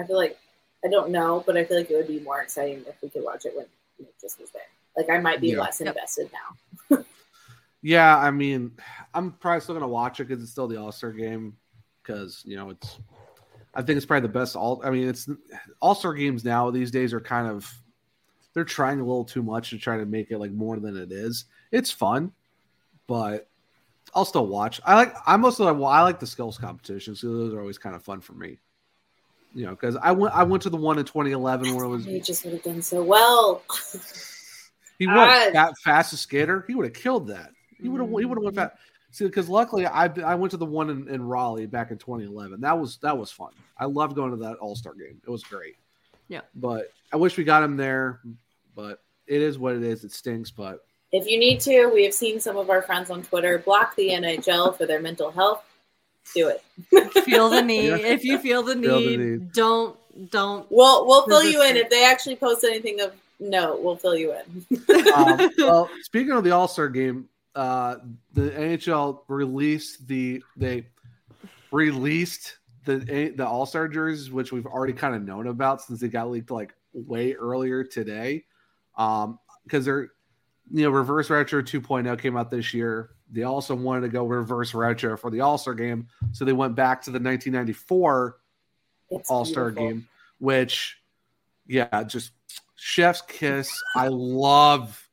I 0.00 0.06
feel 0.06 0.16
like 0.16 0.38
I 0.84 0.88
don't 0.88 1.10
know, 1.10 1.42
but 1.46 1.56
I 1.56 1.64
feel 1.64 1.76
like 1.76 1.90
it 1.90 1.96
would 1.96 2.08
be 2.08 2.20
more 2.20 2.40
exciting 2.40 2.82
if 2.88 2.94
we 3.02 3.10
could 3.10 3.22
watch 3.22 3.44
it 3.44 3.54
when 3.54 3.66
Necas 4.00 4.40
was 4.40 4.50
there. 4.50 4.62
Like 4.96 5.10
I 5.10 5.20
might 5.20 5.40
be 5.40 5.48
Yeah. 5.48 5.60
less 5.60 5.80
Yep. 5.80 5.88
invested 5.88 6.30
now. 6.32 7.04
yeah, 7.82 8.16
I 8.16 8.30
mean, 8.30 8.72
I'm 9.14 9.32
probably 9.32 9.60
still 9.60 9.74
gonna 9.74 9.88
watch 9.88 10.20
it 10.20 10.28
because 10.28 10.42
it's 10.42 10.52
still 10.52 10.68
the 10.68 10.80
All 10.80 10.92
Star 10.92 11.12
game. 11.12 11.56
Because 12.02 12.42
you 12.46 12.56
know, 12.56 12.70
it's 12.70 12.98
I 13.74 13.82
think 13.82 13.96
it's 13.98 14.06
probably 14.06 14.26
the 14.26 14.32
best 14.32 14.56
all. 14.56 14.80
I 14.84 14.90
mean, 14.90 15.06
it's 15.08 15.28
All 15.80 15.94
Star 15.94 16.14
games 16.14 16.44
now 16.44 16.70
these 16.70 16.90
days 16.90 17.12
are 17.12 17.20
kind 17.20 17.46
of 17.46 17.70
they're 18.54 18.64
trying 18.64 18.98
a 19.00 19.04
little 19.04 19.24
too 19.24 19.42
much 19.42 19.70
to 19.70 19.78
try 19.78 19.96
to 19.96 20.06
make 20.06 20.30
it 20.30 20.38
like 20.38 20.50
more 20.50 20.80
than 20.80 20.96
it 20.96 21.12
is. 21.12 21.44
It's 21.70 21.90
fun, 21.90 22.32
but 23.06 23.48
I'll 24.14 24.24
still 24.24 24.46
watch. 24.46 24.80
I 24.84 24.94
like. 24.96 25.14
I 25.26 25.36
mostly 25.36 25.66
well, 25.66 25.84
I 25.86 26.00
like 26.02 26.18
the 26.18 26.26
skills 26.26 26.58
competitions. 26.58 27.20
So 27.20 27.28
those 27.28 27.54
are 27.54 27.60
always 27.60 27.78
kind 27.78 27.94
of 27.94 28.02
fun 28.02 28.20
for 28.20 28.32
me. 28.32 28.58
You 29.54 29.66
know, 29.66 29.70
because 29.70 29.96
I 29.96 30.12
went 30.12 30.34
I 30.34 30.44
went 30.44 30.62
to 30.62 30.70
the 30.70 30.76
one 30.76 30.98
in 30.98 31.04
2011 31.04 31.74
where 31.74 31.84
it 31.84 31.88
was 31.88 32.04
He 32.04 32.20
just 32.20 32.44
would 32.44 32.54
have 32.54 32.62
done 32.62 32.82
so 32.82 33.02
well. 33.02 33.62
he 34.98 35.06
was 35.06 35.52
that 35.52 35.76
fastest 35.78 36.22
skater. 36.22 36.64
He 36.68 36.74
would 36.74 36.86
have 36.86 36.94
killed 36.94 37.28
that. 37.28 37.50
He 37.80 37.88
would 37.88 38.00
have 38.00 38.10
he 38.10 38.24
would 38.24 38.38
have 38.38 38.44
went 38.44 38.56
mm-hmm. 38.56 38.68
fast. 38.68 38.76
See, 39.12 39.24
because 39.24 39.48
luckily 39.48 39.86
I 39.86 40.06
I 40.24 40.36
went 40.36 40.52
to 40.52 40.56
the 40.56 40.66
one 40.66 40.88
in, 40.90 41.08
in 41.08 41.22
Raleigh 41.22 41.66
back 41.66 41.90
in 41.90 41.98
2011. 41.98 42.60
That 42.60 42.78
was 42.78 42.98
that 42.98 43.16
was 43.16 43.32
fun. 43.32 43.50
I 43.76 43.86
loved 43.86 44.14
going 44.14 44.30
to 44.30 44.36
that 44.38 44.56
All 44.56 44.76
Star 44.76 44.94
game. 44.94 45.20
It 45.26 45.30
was 45.30 45.42
great. 45.42 45.76
Yeah. 46.28 46.42
But 46.54 46.92
I 47.12 47.16
wish 47.16 47.36
we 47.36 47.44
got 47.44 47.62
him 47.62 47.76
there. 47.76 48.20
But 48.76 49.02
it 49.26 49.42
is 49.42 49.58
what 49.58 49.74
it 49.74 49.82
is. 49.82 50.04
It 50.04 50.12
stinks. 50.12 50.50
But 50.50 50.84
If 51.12 51.26
you 51.26 51.38
need 51.38 51.60
to, 51.60 51.88
we 51.88 52.04
have 52.04 52.14
seen 52.14 52.40
some 52.40 52.56
of 52.56 52.70
our 52.70 52.82
friends 52.82 53.10
on 53.10 53.22
Twitter 53.22 53.58
block 53.58 53.96
the 53.96 54.10
NHL 54.10 54.76
for 54.78 54.86
their 54.86 55.00
mental 55.00 55.30
health. 55.30 55.64
Do 56.34 56.48
it. 56.48 57.24
Feel 57.24 57.48
the 57.48 57.62
need. 57.62 57.88
Yeah. 57.88 57.96
If 57.96 58.24
you 58.24 58.38
feel 58.38 58.62
the 58.62 58.74
need, 58.74 58.86
Feel 58.86 59.00
the 59.00 59.16
need. 59.16 59.52
don't 59.52 59.96
don't. 60.30 60.66
We'll 60.70 61.06
we'll 61.06 61.26
fill 61.26 61.42
you 61.44 61.62
in 61.62 61.76
if 61.76 61.90
they 61.90 62.04
actually 62.04 62.36
post 62.36 62.64
anything 62.64 63.00
of 63.00 63.12
note. 63.38 63.82
We'll 63.82 63.96
fill 63.96 64.16
you 64.16 64.34
in. 64.34 65.12
um, 65.14 65.50
well, 65.58 65.90
speaking 66.02 66.32
of 66.32 66.44
the 66.44 66.50
All 66.50 66.68
Star 66.68 66.88
game, 66.88 67.28
uh, 67.54 67.96
the 68.34 68.50
NHL 68.50 69.22
released 69.28 70.06
the 70.06 70.42
they 70.56 70.86
released 71.72 72.58
the 72.84 73.32
the 73.36 73.46
All 73.46 73.66
Star 73.66 73.88
jerseys, 73.88 74.30
which 74.30 74.52
we've 74.52 74.66
already 74.66 74.92
kind 74.92 75.14
of 75.14 75.22
known 75.22 75.46
about 75.46 75.82
since 75.82 76.00
they 76.00 76.08
got 76.08 76.30
leaked 76.30 76.50
like 76.50 76.74
way 76.92 77.34
earlier 77.34 77.84
today. 77.84 78.44
Um, 78.96 79.38
because 79.64 79.84
they're 79.84 80.08
you 80.72 80.84
know 80.84 80.90
reverse 80.90 81.30
retro 81.30 81.62
2.0 81.62 82.20
came 82.20 82.36
out 82.36 82.50
this 82.50 82.74
year. 82.74 83.10
They 83.32 83.44
also 83.44 83.74
wanted 83.74 84.02
to 84.02 84.08
go 84.08 84.24
reverse 84.24 84.74
retro 84.74 85.16
for 85.16 85.30
the 85.30 85.40
All 85.40 85.58
Star 85.58 85.74
game, 85.74 86.08
so 86.32 86.44
they 86.44 86.52
went 86.52 86.74
back 86.74 87.02
to 87.02 87.10
the 87.10 87.20
1994 87.20 88.36
All 89.28 89.44
Star 89.44 89.70
game, 89.70 90.08
which, 90.38 90.98
yeah, 91.66 92.02
just 92.04 92.32
chef's 92.76 93.22
kiss. 93.22 93.70
I 93.94 94.08
love, 94.08 95.08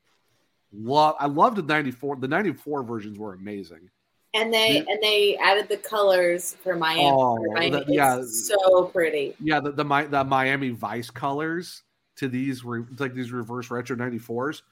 love. 0.74 1.16
I 1.20 1.28
loved 1.28 1.58
the 1.58 1.64
'94. 1.64 2.18
The 2.18 2.28
'94 2.28 2.84
versions 2.84 3.20
were 3.20 3.34
amazing. 3.34 3.90
And 4.34 4.54
they 4.54 4.80
and 4.80 5.02
they 5.02 5.38
added 5.38 5.70
the 5.70 5.78
colors 5.78 6.56
for 6.64 6.76
Miami. 6.76 7.06
Oh, 7.06 7.38
for 7.38 7.54
Miami. 7.54 7.78
It's 7.78 7.90
yeah. 7.90 8.22
so 8.24 8.86
pretty. 8.86 9.36
Yeah, 9.40 9.60
the 9.60 9.72
the, 9.72 10.08
the 10.10 10.24
Miami 10.24 10.70
Vice 10.70 11.10
colors 11.10 11.84
to 12.18 12.28
these 12.28 12.64
re, 12.64 12.84
like 12.98 13.14
these 13.14 13.32
reverse 13.32 13.70
retro 13.70 13.96
'94s. 13.96 14.64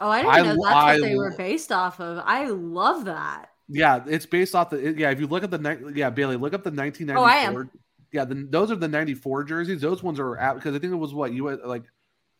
Oh, 0.00 0.08
I 0.10 0.22
didn't 0.22 0.34
I- 0.34 0.42
know 0.42 0.56
that's 0.62 0.74
I- 0.74 0.92
what 0.94 1.02
they 1.02 1.14
were 1.16 1.34
based 1.36 1.72
off 1.72 2.00
of. 2.00 2.22
I 2.24 2.46
love 2.48 3.04
that. 3.04 3.50
Yeah, 3.68 4.02
it's 4.06 4.26
based 4.26 4.54
off 4.54 4.70
the. 4.70 4.94
Yeah, 4.96 5.10
if 5.10 5.20
you 5.20 5.26
look 5.28 5.44
at 5.44 5.50
the 5.50 5.92
yeah 5.94 6.10
Bailey, 6.10 6.36
look 6.36 6.54
up 6.54 6.64
the 6.64 6.70
1994. 6.72 7.70
Oh. 7.72 7.78
Yeah, 8.12 8.24
the, 8.24 8.34
those 8.50 8.72
are 8.72 8.76
the 8.76 8.88
'94 8.88 9.44
jerseys. 9.44 9.80
Those 9.80 10.02
ones 10.02 10.18
are 10.18 10.36
out 10.38 10.56
because 10.56 10.74
I 10.74 10.80
think 10.80 10.92
it 10.92 10.96
was 10.96 11.14
what 11.14 11.32
you 11.32 11.46
had, 11.46 11.60
like 11.60 11.84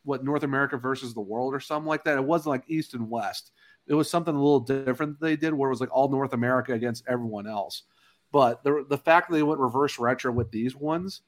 what 0.03 0.25
North 0.25 0.43
America 0.43 0.77
versus 0.77 1.15
the 1.15 1.21
world 1.21 1.55
or 1.55 1.61
something 1.61 1.87
like 1.87 2.03
that. 2.05 2.17
It 2.19 2.25
wasn't 2.25 2.51
like 2.51 2.65
East 2.67 2.95
and 2.95 3.09
West. 3.09 3.53
It 3.87 3.95
was 3.95 4.11
something 4.11 4.35
a 4.35 4.39
little 4.39 4.59
different 4.61 5.21
they 5.21 5.37
did 5.37 5.55
where 5.55 5.69
it 5.69 5.73
was 5.73 5.81
like 5.81 5.93
all 5.93 6.09
North 6.09 6.33
America 6.33 6.73
against 6.73 7.05
everyone 7.07 7.47
else. 7.47 7.85
But 8.33 8.65
the 8.65 8.85
the 8.89 8.99
fact 8.99 9.29
that 9.31 9.37
they 9.37 9.45
went 9.45 9.61
reverse 9.61 9.99
retro 10.01 10.33
with 10.33 10.51
these 10.51 10.75
ones, 10.75 11.21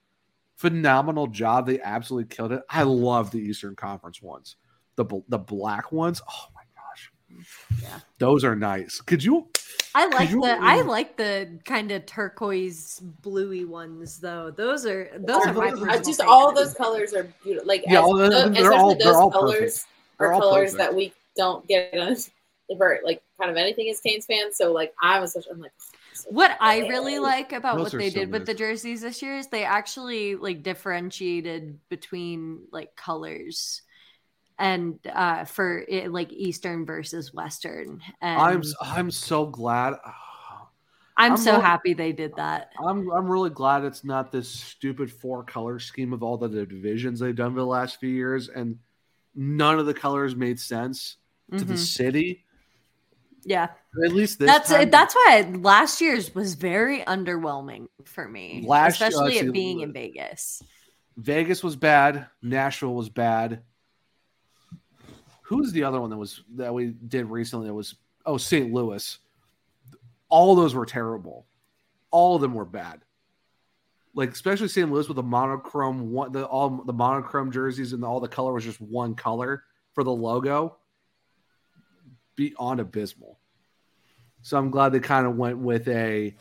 phenomenal 0.56 1.28
job. 1.28 1.66
They 1.66 1.80
absolutely 1.80 2.34
killed 2.34 2.50
it. 2.52 2.62
I 2.68 2.82
love 2.82 3.30
the 3.30 3.38
Eastern 3.38 3.76
Conference 3.76 4.20
ones. 4.20 4.56
The 4.96 5.04
the 5.28 5.38
black 5.38 5.92
ones. 5.92 6.20
Oh 6.28 6.46
my 6.54 6.62
gosh. 6.76 7.12
Yeah. 7.82 8.00
Those 8.18 8.44
are 8.44 8.54
nice. 8.56 9.00
Could 9.00 9.24
you 9.24 9.48
I 9.94 10.06
like 10.06 10.30
you- 10.30 10.40
the 10.42 10.58
I 10.60 10.82
like 10.82 11.16
the 11.16 11.58
kind 11.64 11.90
of 11.92 12.06
turquoise 12.06 13.00
bluey 13.00 13.64
ones 13.64 14.18
though. 14.18 14.50
Those 14.50 14.86
are 14.86 15.10
those 15.18 15.46
are 15.46 15.52
my 15.52 15.68
I 15.90 15.94
I 15.94 15.98
just 15.98 16.20
all 16.20 16.50
favorite. 16.50 16.64
those 16.64 16.74
colors 16.74 17.14
are 17.14 17.24
beautiful. 17.42 17.66
Like 17.68 17.84
Yeah, 17.86 17.98
as, 18.00 18.04
all 18.04 18.16
the- 18.16 18.28
tho- 18.30 18.48
they're 18.48 18.62
especially 18.72 18.76
all- 18.78 18.94
those 18.94 18.98
they're 19.04 19.14
all 19.14 19.30
colors 19.30 19.58
perfect. 19.58 19.86
They're 20.18 20.32
all 20.32 20.40
colors 20.40 20.72
perfect. 20.72 20.78
that 20.90 20.94
we 20.96 21.12
don't 21.36 21.66
get 21.66 21.94
on 21.98 22.16
for 22.76 23.00
like 23.04 23.22
kind 23.38 23.50
of 23.50 23.56
anything 23.56 23.88
as 23.90 24.00
Canes 24.00 24.26
fans. 24.26 24.56
So 24.56 24.72
like 24.72 24.94
I 25.02 25.20
was 25.20 25.32
such 25.32 25.46
I'm 25.50 25.60
like 25.60 25.72
oh, 25.80 26.22
What 26.30 26.56
I 26.60 26.78
really 26.88 27.18
like 27.18 27.52
about 27.52 27.76
Those 27.76 27.92
what 27.92 27.98
they 27.98 28.10
so 28.10 28.20
did 28.20 28.32
with 28.32 28.46
the 28.46 28.54
jerseys 28.54 29.00
this 29.02 29.20
year 29.22 29.36
is 29.36 29.48
they 29.48 29.64
actually 29.64 30.36
like 30.36 30.62
differentiated 30.62 31.78
between 31.88 32.62
like 32.70 32.94
colors 32.96 33.82
and 34.62 34.98
uh 35.12 35.44
for 35.44 35.80
it, 35.88 36.12
like 36.12 36.32
eastern 36.32 36.86
versus 36.86 37.34
western 37.34 38.00
and 38.20 38.40
I'm 38.48 38.62
i'm, 38.80 39.10
so 39.10 39.44
glad. 39.46 39.94
I'm 41.16 41.32
I'm 41.32 41.36
so 41.36 41.52
really- 41.52 41.62
happy 41.64 41.94
they 41.94 42.12
did 42.12 42.34
that 42.36 42.70
I'm 42.82 43.10
I'm 43.10 43.26
really 43.28 43.50
glad 43.50 43.84
it's 43.84 44.04
not 44.04 44.30
this 44.32 44.48
stupid 44.48 45.10
four 45.12 45.42
color 45.44 45.78
scheme 45.78 46.12
of 46.12 46.22
all 46.22 46.38
the 46.38 46.48
divisions 46.48 47.20
they've 47.20 47.36
done 47.36 47.52
for 47.52 47.60
the 47.60 47.66
last 47.66 48.00
few 48.00 48.08
years, 48.08 48.48
and 48.48 48.78
none 49.34 49.78
of 49.78 49.86
the 49.86 49.94
colors 49.94 50.34
made 50.36 50.58
sense 50.58 51.16
to 51.58 51.64
the 51.64 51.74
Mhm. 51.74 51.78
city. 51.78 52.44
yeah 53.44 53.68
At 54.04 54.12
least 54.12 54.38
this 54.38 54.46
that's 54.46 54.70
time, 54.70 54.88
that's 54.90 55.14
why 55.14 55.50
last 55.60 56.00
year's 56.00 56.34
was 56.34 56.54
very 56.54 57.00
underwhelming 57.00 57.88
for 58.04 58.26
me 58.28 58.64
Last 58.66 59.00
especially 59.02 59.38
it 59.38 59.52
being 59.52 59.80
in 59.80 59.92
vegas 59.92 60.62
Vegas 61.18 61.62
was 61.62 61.76
bad. 61.76 62.26
Nashville 62.40 62.94
was 62.94 63.10
bad. 63.10 63.60
Who's 65.52 65.72
the 65.72 65.84
other 65.84 66.00
one 66.00 66.08
that 66.08 66.16
was 66.16 66.42
that 66.56 66.72
we 66.72 66.94
did 67.08 67.26
recently? 67.26 67.66
That 67.66 67.74
was 67.74 67.96
oh 68.24 68.38
St. 68.38 68.72
Louis. 68.72 69.18
All 70.30 70.54
those 70.54 70.74
were 70.74 70.86
terrible. 70.86 71.44
All 72.10 72.36
of 72.36 72.40
them 72.40 72.54
were 72.54 72.64
bad. 72.64 73.02
Like 74.14 74.30
especially 74.30 74.68
St. 74.68 74.90
Louis 74.90 75.08
with 75.08 75.16
the 75.16 75.22
monochrome 75.22 76.10
one, 76.10 76.32
the 76.32 76.46
all 76.46 76.82
the 76.86 76.92
monochrome 76.92 77.52
jerseys 77.52 77.92
and 77.92 78.02
all 78.02 78.18
the 78.18 78.28
color 78.28 78.54
was 78.54 78.64
just 78.64 78.80
one 78.80 79.14
color 79.14 79.64
for 79.92 80.04
the 80.04 80.10
logo. 80.10 80.78
Beyond 82.34 82.80
abysmal. 82.80 83.38
So 84.40 84.56
I'm 84.56 84.70
glad 84.70 84.92
they 84.92 85.00
kind 85.00 85.26
of 85.26 85.36
went 85.36 85.58
with 85.58 85.86
a 85.88 86.34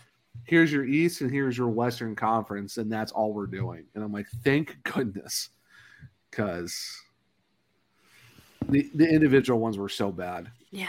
here's 0.46 0.72
your 0.72 0.86
East 0.86 1.20
and 1.20 1.30
here's 1.30 1.58
your 1.58 1.68
Western 1.68 2.16
Conference, 2.16 2.78
and 2.78 2.90
that's 2.90 3.12
all 3.12 3.34
we're 3.34 3.46
doing. 3.46 3.84
And 3.94 4.06
I'm 4.06 4.14
like, 4.14 4.28
thank 4.46 4.82
goodness, 4.84 5.50
because 6.30 6.98
the 8.70 8.90
the 8.96 9.08
individual 9.08 9.60
ones 9.60 9.78
were 9.78 9.90
so 9.90 10.12
bad. 10.12 10.52
Yeah, 10.72 10.88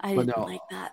I 0.00 0.14
But 0.14 0.26
didn't 0.26 0.38
no. 0.38 0.44
like 0.44 0.60
that. 0.70 0.92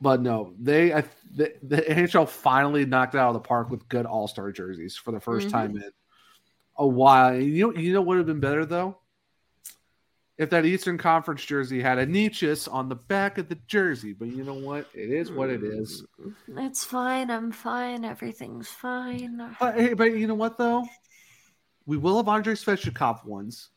But 0.00 0.22
no, 0.22 0.54
they 0.58 0.92
I, 0.94 1.02
the, 1.34 1.52
the 1.62 1.82
NHL 1.82 2.26
finally 2.28 2.86
knocked 2.86 3.14
it 3.14 3.18
out 3.18 3.28
of 3.28 3.34
the 3.34 3.40
park 3.46 3.70
with 3.70 3.86
good 3.88 4.06
All 4.06 4.26
Star 4.28 4.50
jerseys 4.50 4.96
for 4.96 5.12
the 5.12 5.20
1st 5.20 5.48
Mhm. 5.48 5.50
time 5.50 5.76
in 5.76 5.90
a 6.78 6.86
while. 6.86 7.34
And 7.34 7.44
You 7.44 7.72
know, 7.72 7.78
you 7.78 7.92
know 7.92 8.00
what 8.00 8.08
would 8.08 8.18
have 8.18 8.26
been 8.26 8.40
better 8.40 8.64
though. 8.64 8.96
If 10.38 10.48
that 10.50 10.64
Eastern 10.64 10.96
Conference 10.96 11.44
jersey 11.44 11.82
had 11.82 11.98
a 11.98 12.06
Necas's 12.06 12.66
on 12.66 12.88
the 12.88 12.94
back 12.94 13.36
of 13.36 13.50
the 13.50 13.56
jersey, 13.66 14.14
but 14.14 14.28
you 14.28 14.42
know 14.42 14.54
what? 14.54 14.86
It 14.94 15.10
is 15.10 15.30
what 15.30 15.50
it 15.50 15.62
is. 15.62 16.02
It's 16.56 16.82
fine. 16.82 17.30
I'm 17.30 17.52
fine. 17.52 18.06
Everything's 18.06 18.68
fine. 18.68 19.54
But 19.60 19.74
hey, 19.74 19.92
but 19.92 20.16
you 20.16 20.26
know 20.26 20.34
what 20.34 20.56
though? 20.56 20.86
We 21.84 21.98
will 21.98 22.16
have 22.16 22.28
Andrei 22.28 22.54
Svechnikov 22.54 23.26
ones. 23.26 23.68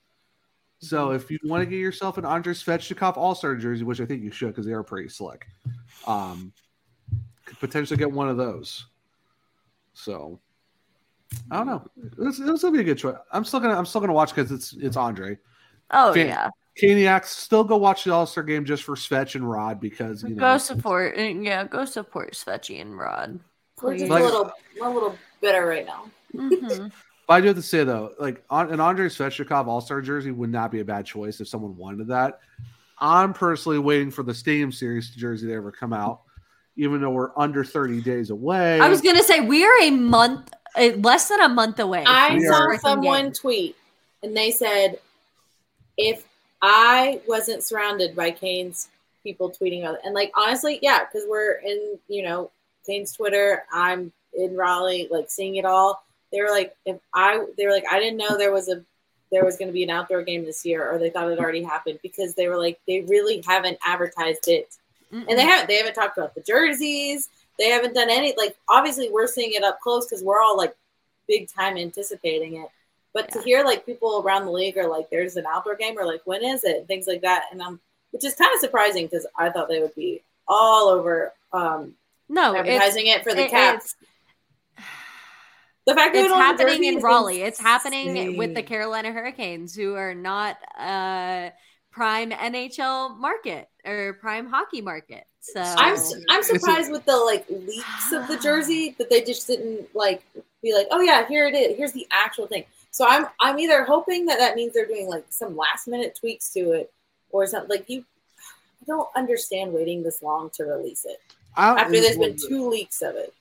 So 0.84 1.12
if 1.12 1.32
you 1.32 1.40
want 1.44 1.62
to 1.62 1.66
get 1.66 1.78
yourself 1.78 2.18
an 2.18 2.26
Andrei 2.26 2.54
Svechnikov 2.54 3.16
All 3.18 3.36
Star 3.36 3.56
jersey, 3.56 3.84
which 3.84 4.02
I 4.02 4.06
think 4.06 4.22
you 4.22 4.32
should 4.32 4.50
because 4.50 4.66
they 4.66 4.74
are 4.74 4.84
pretty 4.84 5.10
slick, 5.10 5.48
um, 6.06 6.52
could 7.46 7.60
potentially 7.60 7.98
get 7.98 8.12
one 8.12 8.28
of 8.28 8.38
those. 8.38 8.88
So 9.94 10.40
I 11.50 11.58
don't 11.58 11.68
know. 11.68 11.88
This, 12.18 12.38
this 12.38 12.64
will 12.64 12.72
be 12.72 12.80
a 12.80 12.84
good 12.84 12.98
choice. 12.98 13.16
I'm 13.32 13.46
still 13.46 13.60
gonna 13.60 13.78
I'm 13.78 13.86
still 13.86 14.02
gonna 14.02 14.14
watch 14.14 14.36
because 14.36 14.52
it's 14.52 14.74
it's 14.74 14.98
Andre. 14.98 15.38
Oh 15.92 16.14
Fan- 16.14 16.28
yeah, 16.28 16.50
Caniacs 16.82 17.28
still 17.28 17.64
go 17.64 17.78
watch 17.78 18.04
the 18.04 18.12
All 18.14 18.26
Star 18.26 18.44
game 18.44 18.66
just 18.66 18.84
for 18.84 18.96
Svech 18.96 19.36
and 19.36 19.50
Rod 19.50 19.80
because 19.80 20.24
you 20.24 20.36
know 20.36 20.42
go 20.42 20.58
support. 20.58 21.18
Yeah, 21.18 21.66
go 21.66 21.86
support 21.86 22.34
Svechie 22.34 22.82
and 22.82 22.98
Rod. 22.98 23.40
We're 23.82 23.98
just 23.98 24.06
Please. 24.06 24.10
Like- 24.10 24.22
a 24.24 24.26
little, 24.26 24.52
we're 24.80 24.88
a 24.88 24.94
little 24.94 25.18
bitter 25.42 25.66
right 25.66 25.86
now. 25.86 26.10
Mhm. 26.36 26.92
But 27.34 27.38
I 27.38 27.42
do 27.42 27.48
have 27.48 27.56
to 27.56 27.64
say 27.64 27.84
though, 27.84 28.14
like 28.20 28.44
an 28.52 28.80
Andrei 28.80 29.08
Svechnikov 29.08 29.66
All 29.66 29.82
Star 29.82 30.02
jersey 30.02 30.30
would 30.30 30.52
not 30.52 30.70
be 30.70 30.82
a 30.82 30.86
bad 30.86 31.04
choice 31.04 31.42
if 31.42 31.48
someone 31.48 31.76
wanted 31.76 32.08
that. 32.10 32.42
I'm 33.00 33.34
personally 33.34 33.80
waiting 33.80 34.12
for 34.12 34.22
the 34.22 34.36
Stadium 34.36 34.72
Series 34.72 35.10
jersey 35.10 35.48
to 35.48 35.54
ever 35.56 35.72
come 35.72 35.94
out, 35.94 36.22
even 36.76 37.02
though 37.02 37.10
we're 37.10 37.32
under 37.36 37.64
30 37.64 38.02
days 38.02 38.30
away. 38.30 38.80
I 38.80 38.88
was 38.88 39.02
gonna 39.02 39.24
say 39.24 39.40
we 39.40 39.66
are 39.66 39.82
a 39.82 39.90
month, 39.90 40.54
less 40.98 41.30
than 41.30 41.42
a 41.42 41.50
month 41.50 41.80
away. 41.80 42.04
I 42.06 42.36
We 42.36 42.46
saw 42.46 42.78
someone 42.78 43.24
game. 43.24 43.34
tweet, 43.34 43.76
and 44.22 44.38
they 44.38 44.52
said, 44.52 45.00
if 45.98 46.26
I 46.62 47.20
wasn't 47.28 47.64
surrounded 47.64 48.16
by 48.16 48.30
Canes 48.30 48.90
people 49.24 49.50
tweeting 49.50 49.82
about 49.82 49.96
it, 49.96 50.02
and 50.06 50.14
like 50.14 50.32
honestly, 50.38 50.78
yeah, 50.84 51.00
because 51.00 51.28
we're 51.28 51.54
in, 51.66 51.98
you 52.08 52.22
know, 52.22 52.52
Canes 52.86 53.12
Twitter, 53.12 53.64
I'm 53.74 54.12
in 54.38 54.56
Raleigh, 54.56 55.08
like 55.10 55.32
seeing 55.32 55.56
it 55.56 55.66
all. 55.66 56.06
They 56.34 56.42
were 56.42 56.50
like, 56.50 56.76
if 56.86 56.98
I, 57.14 57.46
they 57.58 57.66
were 57.66 57.72
like, 57.72 57.86
I 57.90 58.00
didn't 58.00 58.18
know 58.18 58.38
there 58.38 58.52
was 58.52 58.68
a, 58.68 58.84
there 59.32 59.46
was 59.46 59.56
going 59.56 59.70
to 59.70 59.74
be 59.74 59.84
an 59.84 59.90
outdoor 59.90 60.24
game 60.24 60.44
this 60.44 60.66
year, 60.66 60.92
or 60.92 61.00
they 61.00 61.10
thought 61.10 61.32
it 61.32 61.40
already 61.40 61.64
happened 61.64 62.00
because 62.04 62.34
they 62.34 62.50
were 62.50 62.58
like, 62.58 62.80
they 62.88 63.02
really 63.02 63.42
haven't 63.48 63.78
advertised 63.86 64.48
it. 64.48 64.76
Mm-mm. 65.14 65.26
and 65.30 65.38
they 65.38 65.44
haven't 65.44 65.68
they 65.68 65.78
haven't 65.78 65.94
talked 65.94 66.18
about 66.18 66.34
the 66.36 66.42
jerseys. 66.42 67.30
They 67.60 67.70
haven't 67.70 67.94
done 67.94 68.10
any 68.10 68.34
like 68.36 68.58
obviously 68.68 69.10
we're 69.12 69.28
seeing 69.28 69.54
it 69.54 69.64
up 69.64 69.80
close 69.80 70.08
because 70.08 70.24
we're 70.24 70.42
all 70.42 70.58
like 70.58 70.76
big 71.28 71.48
time 71.50 71.78
anticipating 71.78 72.56
it. 72.56 72.68
But 73.14 73.32
to 73.34 73.42
hear 73.44 73.64
like 73.64 73.86
people 73.86 74.24
around 74.26 74.46
the 74.46 74.52
league 74.52 74.76
are 74.76 74.90
like 74.90 75.12
there's 75.12 75.36
an 75.36 75.46
outdoor 75.48 75.76
game 75.76 75.98
or 76.00 76.06
like 76.06 76.22
when 76.26 76.44
is 76.44 76.64
it? 76.64 76.78
And 76.78 76.88
things 76.88 77.06
like 77.06 77.22
that. 77.22 77.46
And 77.52 77.62
I'm, 77.62 77.80
which 78.14 78.24
is 78.24 78.36
kind 78.36 78.52
of 78.54 78.62
surprising 78.62 79.06
because 79.06 79.28
i 79.38 79.50
thought 79.50 79.68
they 79.68 79.82
would 79.82 79.96
be 79.96 80.22
all 80.48 80.88
over 80.88 81.34
um 81.52 81.94
no, 82.30 82.56
advertising 82.56 83.08
it 83.08 83.24
for 83.24 83.34
the 83.34 83.46
it- 83.46 83.52
caps 83.52 83.96
the 85.86 85.94
fact 85.96 86.14
that 86.14 86.22
it's 86.22 86.30
don't 86.30 86.42
have 86.42 86.58
the 86.58 86.64
happening 86.66 86.94
in 86.96 87.00
Raleigh. 87.02 87.42
It's 87.42 87.60
happening 87.60 88.38
with 88.38 88.56
the. 88.56 88.64
Carolina 88.64 89.12
Hurricanes, 89.12 89.76
who 89.76 89.96
are 89.96 90.16
not 90.16 90.58
uh 90.80 91.50
prime 91.92 92.32
NHL 92.32 93.18
market 93.18 93.70
or 93.86 94.14
prime 94.14 94.48
hockey 94.48 94.82
market. 94.82 95.26
So 95.42 95.60
I'm 95.62 95.94
s- 95.94 96.14
I'm 96.30 96.40
It's 96.40 96.50
a- 96.50 96.60
surprised 96.60 96.92
with 96.92 97.06
the 97.06 97.18
like 97.18 97.46
leaks 97.50 98.12
of 98.14 98.28
the 98.28 98.38
jersey 98.38 98.96
that 98.98 99.10
they 99.10 99.22
just 99.22 99.46
didn't 99.48 99.94
like 99.94 100.24
be 100.62 100.74
like, 100.74 100.88
oh 100.92 101.02
yeah, 101.02 101.28
here 101.28 101.46
it 101.48 101.54
is. 101.54 101.78
Here's 101.78 101.92
the 101.92 102.08
actual 102.12 102.48
thing. 102.48 102.64
So 102.92 103.06
I'm 103.08 103.28
I'm 103.40 103.60
either 103.60 103.84
hoping 103.84 104.26
that 104.28 104.40
that 104.40 104.56
means 104.56 104.74
they're 104.74 104.86
doing 104.88 105.08
like 105.08 105.26
some 105.30 105.56
last 105.58 105.88
minute 105.88 106.16
tweaks 106.20 106.52
to 106.54 106.72
it 106.72 106.92
or 107.32 107.46
something. 107.46 107.70
Like 107.70 107.90
you, 107.90 108.06
I 108.40 108.86
don't 108.88 109.10
understand 109.16 109.74
waiting 109.74 110.02
this 110.04 110.22
long 110.24 110.50
to 110.56 110.64
release 110.64 111.04
it 111.06 111.20
I- 111.58 111.82
after 111.82 112.00
there's 112.00 112.18
been 112.18 112.38
two 112.38 112.70
leaks 112.70 113.02
of 113.02 113.16
it, 113.16 113.34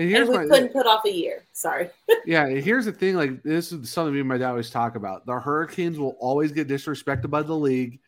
And 0.00 0.14
and 0.14 0.28
we 0.28 0.36
my 0.36 0.46
couldn't 0.46 0.72
put 0.72 0.86
off 0.86 1.04
a 1.04 1.12
year. 1.12 1.44
Sorry. 1.52 1.90
yeah. 2.26 2.48
Here's 2.48 2.86
the 2.86 2.92
thing. 2.92 3.16
Like 3.16 3.42
this 3.42 3.72
is 3.72 3.90
something 3.90 4.14
me 4.14 4.20
and 4.20 4.28
my 4.28 4.38
dad 4.38 4.50
always 4.50 4.70
talk 4.70 4.96
about. 4.96 5.26
The 5.26 5.38
Hurricanes 5.38 5.98
will 5.98 6.16
always 6.20 6.52
get 6.52 6.68
disrespected 6.68 7.28
by 7.28 7.42
the 7.42 7.54
league 7.54 8.00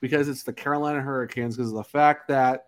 because 0.00 0.28
it's 0.28 0.44
the 0.44 0.52
Carolina 0.52 1.00
Hurricanes 1.00 1.56
because 1.56 1.70
of 1.70 1.76
the 1.76 1.84
fact 1.84 2.28
that 2.28 2.66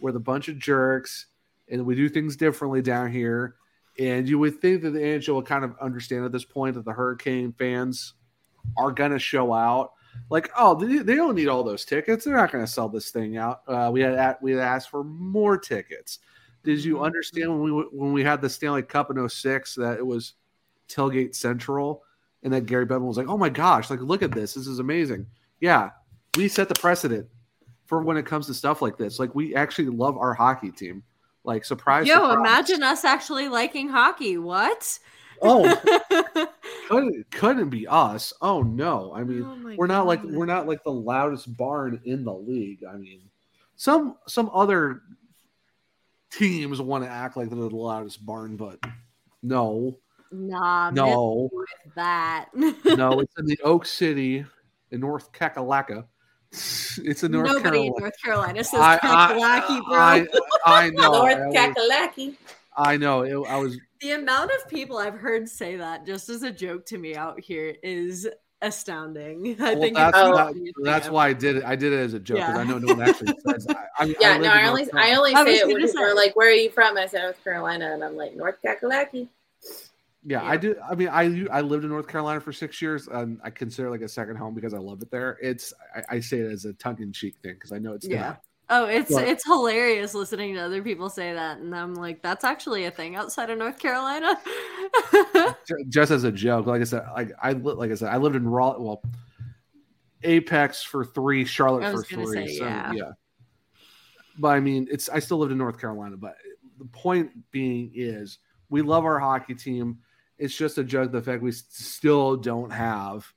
we're 0.00 0.12
the 0.12 0.20
bunch 0.20 0.48
of 0.48 0.58
jerks 0.58 1.26
and 1.70 1.84
we 1.84 1.94
do 1.94 2.08
things 2.08 2.36
differently 2.36 2.82
down 2.82 3.10
here. 3.12 3.56
And 3.98 4.26
you 4.26 4.38
would 4.38 4.60
think 4.60 4.82
that 4.82 4.90
the 4.90 4.98
NHL 4.98 5.36
would 5.36 5.46
kind 5.46 5.64
of 5.64 5.76
understand 5.80 6.24
at 6.24 6.32
this 6.32 6.44
point 6.44 6.74
that 6.76 6.84
the 6.84 6.92
Hurricane 6.92 7.52
fans 7.52 8.14
are 8.76 8.90
going 8.90 9.10
to 9.10 9.18
show 9.18 9.52
out. 9.52 9.92
Like, 10.30 10.50
oh, 10.56 10.74
they, 10.74 10.98
they 10.98 11.14
don't 11.14 11.34
need 11.34 11.48
all 11.48 11.62
those 11.62 11.84
tickets. 11.84 12.24
They're 12.24 12.36
not 12.36 12.50
going 12.50 12.64
to 12.64 12.70
sell 12.70 12.88
this 12.88 13.10
thing 13.10 13.36
out. 13.36 13.62
Uh, 13.66 13.90
we 13.92 14.00
had 14.00 14.36
we 14.40 14.52
had 14.52 14.60
asked 14.60 14.90
for 14.90 15.04
more 15.04 15.58
tickets. 15.58 16.18
Did 16.64 16.84
you 16.84 16.96
mm-hmm. 16.96 17.04
understand 17.04 17.50
when 17.50 17.74
we 17.74 17.82
when 17.92 18.12
we 18.12 18.22
had 18.22 18.40
the 18.40 18.48
Stanley 18.48 18.82
Cup 18.82 19.10
in 19.10 19.28
06 19.28 19.74
that 19.76 19.98
it 19.98 20.06
was 20.06 20.34
tailgate 20.88 21.34
central 21.34 22.02
and 22.42 22.52
that 22.52 22.66
Gary 22.66 22.86
Bettman 22.86 23.06
was 23.06 23.16
like, 23.16 23.28
"Oh 23.28 23.38
my 23.38 23.48
gosh, 23.48 23.90
like 23.90 24.00
look 24.00 24.22
at 24.22 24.32
this. 24.32 24.54
This 24.54 24.66
is 24.66 24.78
amazing." 24.78 25.26
Yeah, 25.60 25.90
we 26.36 26.48
set 26.48 26.68
the 26.68 26.74
precedent 26.74 27.28
for 27.86 28.02
when 28.02 28.16
it 28.16 28.26
comes 28.26 28.46
to 28.46 28.54
stuff 28.54 28.82
like 28.82 28.96
this. 28.96 29.18
Like 29.18 29.34
we 29.34 29.54
actually 29.54 29.88
love 29.88 30.16
our 30.16 30.34
hockey 30.34 30.70
team. 30.70 31.02
Like 31.44 31.64
surprise, 31.64 32.06
Yo, 32.06 32.14
surprise. 32.14 32.36
imagine 32.36 32.82
us 32.82 33.04
actually 33.04 33.48
liking 33.48 33.88
hockey. 33.88 34.38
What? 34.38 34.98
Oh, 35.40 36.46
couldn't 36.88 37.30
couldn't 37.32 37.68
be 37.68 37.86
us. 37.88 38.32
Oh 38.40 38.62
no. 38.62 39.12
I 39.14 39.24
mean, 39.24 39.42
Oh 39.42 39.74
we're 39.76 39.88
not 39.88 40.06
like 40.06 40.22
we're 40.22 40.46
not 40.46 40.68
like 40.68 40.84
the 40.84 40.92
loudest 40.92 41.56
barn 41.56 42.00
in 42.04 42.24
the 42.24 42.32
league. 42.32 42.84
I 42.88 42.96
mean, 42.96 43.22
some 43.74 44.16
some 44.28 44.50
other 44.54 45.02
teams 46.32 46.80
want 46.80 47.04
to 47.04 47.10
act 47.10 47.36
like 47.36 47.50
they're 47.50 47.58
the 47.58 47.76
loudest 47.76 48.24
barn, 48.24 48.56
but 48.56 48.78
no, 49.42 49.98
nah, 50.30 50.90
miss 50.90 50.96
no, 50.96 51.50
that. 51.94 52.46
no. 52.54 52.72
It's 53.20 53.34
in 53.38 53.46
the 53.46 53.58
Oak 53.62 53.86
City 53.86 54.44
in 54.90 55.00
North 55.00 55.32
Kakalaka. 55.32 56.06
It's 56.50 57.22
in 57.22 57.32
North 57.32 57.46
Nobody 57.46 57.62
Carolina. 57.62 57.86
in 57.86 57.94
North 57.98 58.22
Carolina 58.22 58.64
says 58.64 58.80
I, 58.80 58.98
Kakalaki, 58.98 59.80
bro. 59.88 59.98
I, 59.98 60.26
I, 60.66 60.86
I 60.86 60.90
know. 60.90 61.12
North 61.12 61.56
I, 61.56 61.72
Kakalaki. 61.72 62.36
I 62.76 62.96
know. 62.96 63.22
It, 63.22 63.48
I 63.48 63.56
was 63.56 63.78
the 64.00 64.12
amount 64.12 64.50
of 64.50 64.68
people 64.68 64.98
I've 64.98 65.14
heard 65.14 65.48
say 65.48 65.76
that 65.76 66.06
just 66.06 66.28
as 66.28 66.42
a 66.42 66.50
joke 66.50 66.86
to 66.86 66.98
me 66.98 67.14
out 67.14 67.40
here 67.40 67.76
is 67.82 68.28
astounding. 68.62 69.56
I 69.60 69.72
well, 69.74 69.80
think 69.82 69.96
that's, 69.96 70.16
it's 70.16 70.26
Oh. 70.26 70.36
that- 70.36 70.46
funny 70.54 70.72
to 70.72 70.82
that's 70.82 71.08
why 71.10 71.28
I 71.28 71.32
did 71.32 71.56
it. 71.56 71.64
I 71.64 71.76
did 71.76 71.92
it 71.92 71.96
as 71.98 72.14
a 72.14 72.20
joke 72.20 72.38
because 72.38 72.54
Yeah. 72.54 72.60
I 72.60 72.64
know 72.64 72.78
no 72.78 72.94
one 72.94 73.02
actually 73.08 73.34
says 73.46 73.66
that. 73.66 73.88
I 73.98 74.04
mean, 74.06 74.14
Yeah, 74.20 74.32
live 74.34 74.42
no, 74.42 74.48
I 74.50 74.66
only 74.68 74.88
I 74.94 75.14
only 75.14 75.32
say 75.34 75.44
was 75.44 75.60
it 75.60 75.66
when 75.66 75.74
gonna 75.76 75.86
people 75.86 76.00
say- 76.00 76.02
are 76.04 76.14
like, 76.14 76.36
"Where 76.36 76.48
are 76.48 76.52
you 76.54 76.70
from?" 76.70 76.96
I 76.96 77.06
say 77.06 77.20
North 77.20 77.42
Carolina, 77.44 77.92
and 77.92 78.02
I'm 78.02 78.16
like 78.16 78.34
North 78.34 78.56
Kakalaki. 78.64 79.28
Yeah, 80.24 80.42
Yeah. 80.42 80.44
I 80.44 80.56
do. 80.56 80.76
I 80.88 80.94
mean, 80.94 81.08
I 81.08 81.46
I 81.50 81.60
lived 81.60 81.84
in 81.84 81.90
North 81.90 82.06
Carolina 82.08 82.40
for 82.40 82.52
six 82.52 82.80
years, 82.80 83.08
and 83.08 83.40
I 83.42 83.50
consider 83.50 83.88
it 83.88 83.90
like 83.90 84.02
a 84.02 84.08
second 84.08 84.36
home 84.36 84.54
because 84.54 84.72
I 84.74 84.78
love 84.78 85.02
it 85.02 85.10
there. 85.10 85.36
It's 85.42 85.72
I, 85.94 86.16
I 86.16 86.20
say 86.20 86.38
it 86.38 86.50
as 86.50 86.64
a 86.64 86.72
tongue 86.74 87.00
in 87.02 87.12
cheek 87.12 87.36
thing 87.42 87.54
because 87.54 87.72
I 87.72 87.78
know 87.78 87.92
it's 87.94 88.06
Yeah. 88.06 88.20
not. 88.20 88.42
Oh, 88.74 88.86
it's 88.86 89.10
it's 89.10 89.44
hilarious 89.44 90.14
listening 90.14 90.54
to 90.54 90.60
other 90.60 90.82
people 90.82 91.10
say 91.10 91.34
that, 91.34 91.58
and 91.58 91.76
I'm 91.76 91.94
like, 91.94 92.22
that's 92.22 92.42
actually 92.42 92.86
a 92.86 92.90
thing 92.90 93.16
outside 93.16 93.50
of 93.50 93.58
North 93.58 93.78
Carolina. 93.78 94.40
Just 95.90 96.10
as 96.10 96.24
a 96.24 96.32
joke, 96.32 96.64
like 96.64 96.80
I 96.80 96.84
said, 96.84 97.04
like 97.14 97.32
I 97.42 97.52
like 97.52 97.90
I 97.90 97.94
said, 97.96 98.08
I 98.08 98.16
lived 98.16 98.34
in 98.34 98.48
Raleigh. 98.48 98.82
Well, 98.82 99.02
Apex 100.22 100.82
for 100.82 101.04
three, 101.04 101.44
Charlotte 101.44 101.84
I 101.84 101.92
for 101.92 102.02
three. 102.02 102.46
say, 102.46 102.56
so, 102.56 102.64
yeah. 102.64 103.12
But 104.38 104.48
I 104.48 104.60
mean, 104.60 104.88
it's 104.90 105.10
I 105.10 105.18
still 105.18 105.36
lived 105.36 105.52
in 105.52 105.58
North 105.58 105.78
Carolina. 105.78 106.16
But 106.16 106.36
the 106.78 106.86
point 106.86 107.30
being 107.50 107.90
is, 107.94 108.38
we 108.70 108.80
love 108.80 109.04
our 109.04 109.18
hockey 109.18 109.54
team, 109.54 109.98
It's 110.38 110.56
just 110.56 110.78
a 110.78 110.84
joke 110.84 111.12
the 111.12 111.20
fact 111.20 111.42
we 111.42 111.52
still 111.52 112.38
don't 112.38 112.70
have 112.70 113.30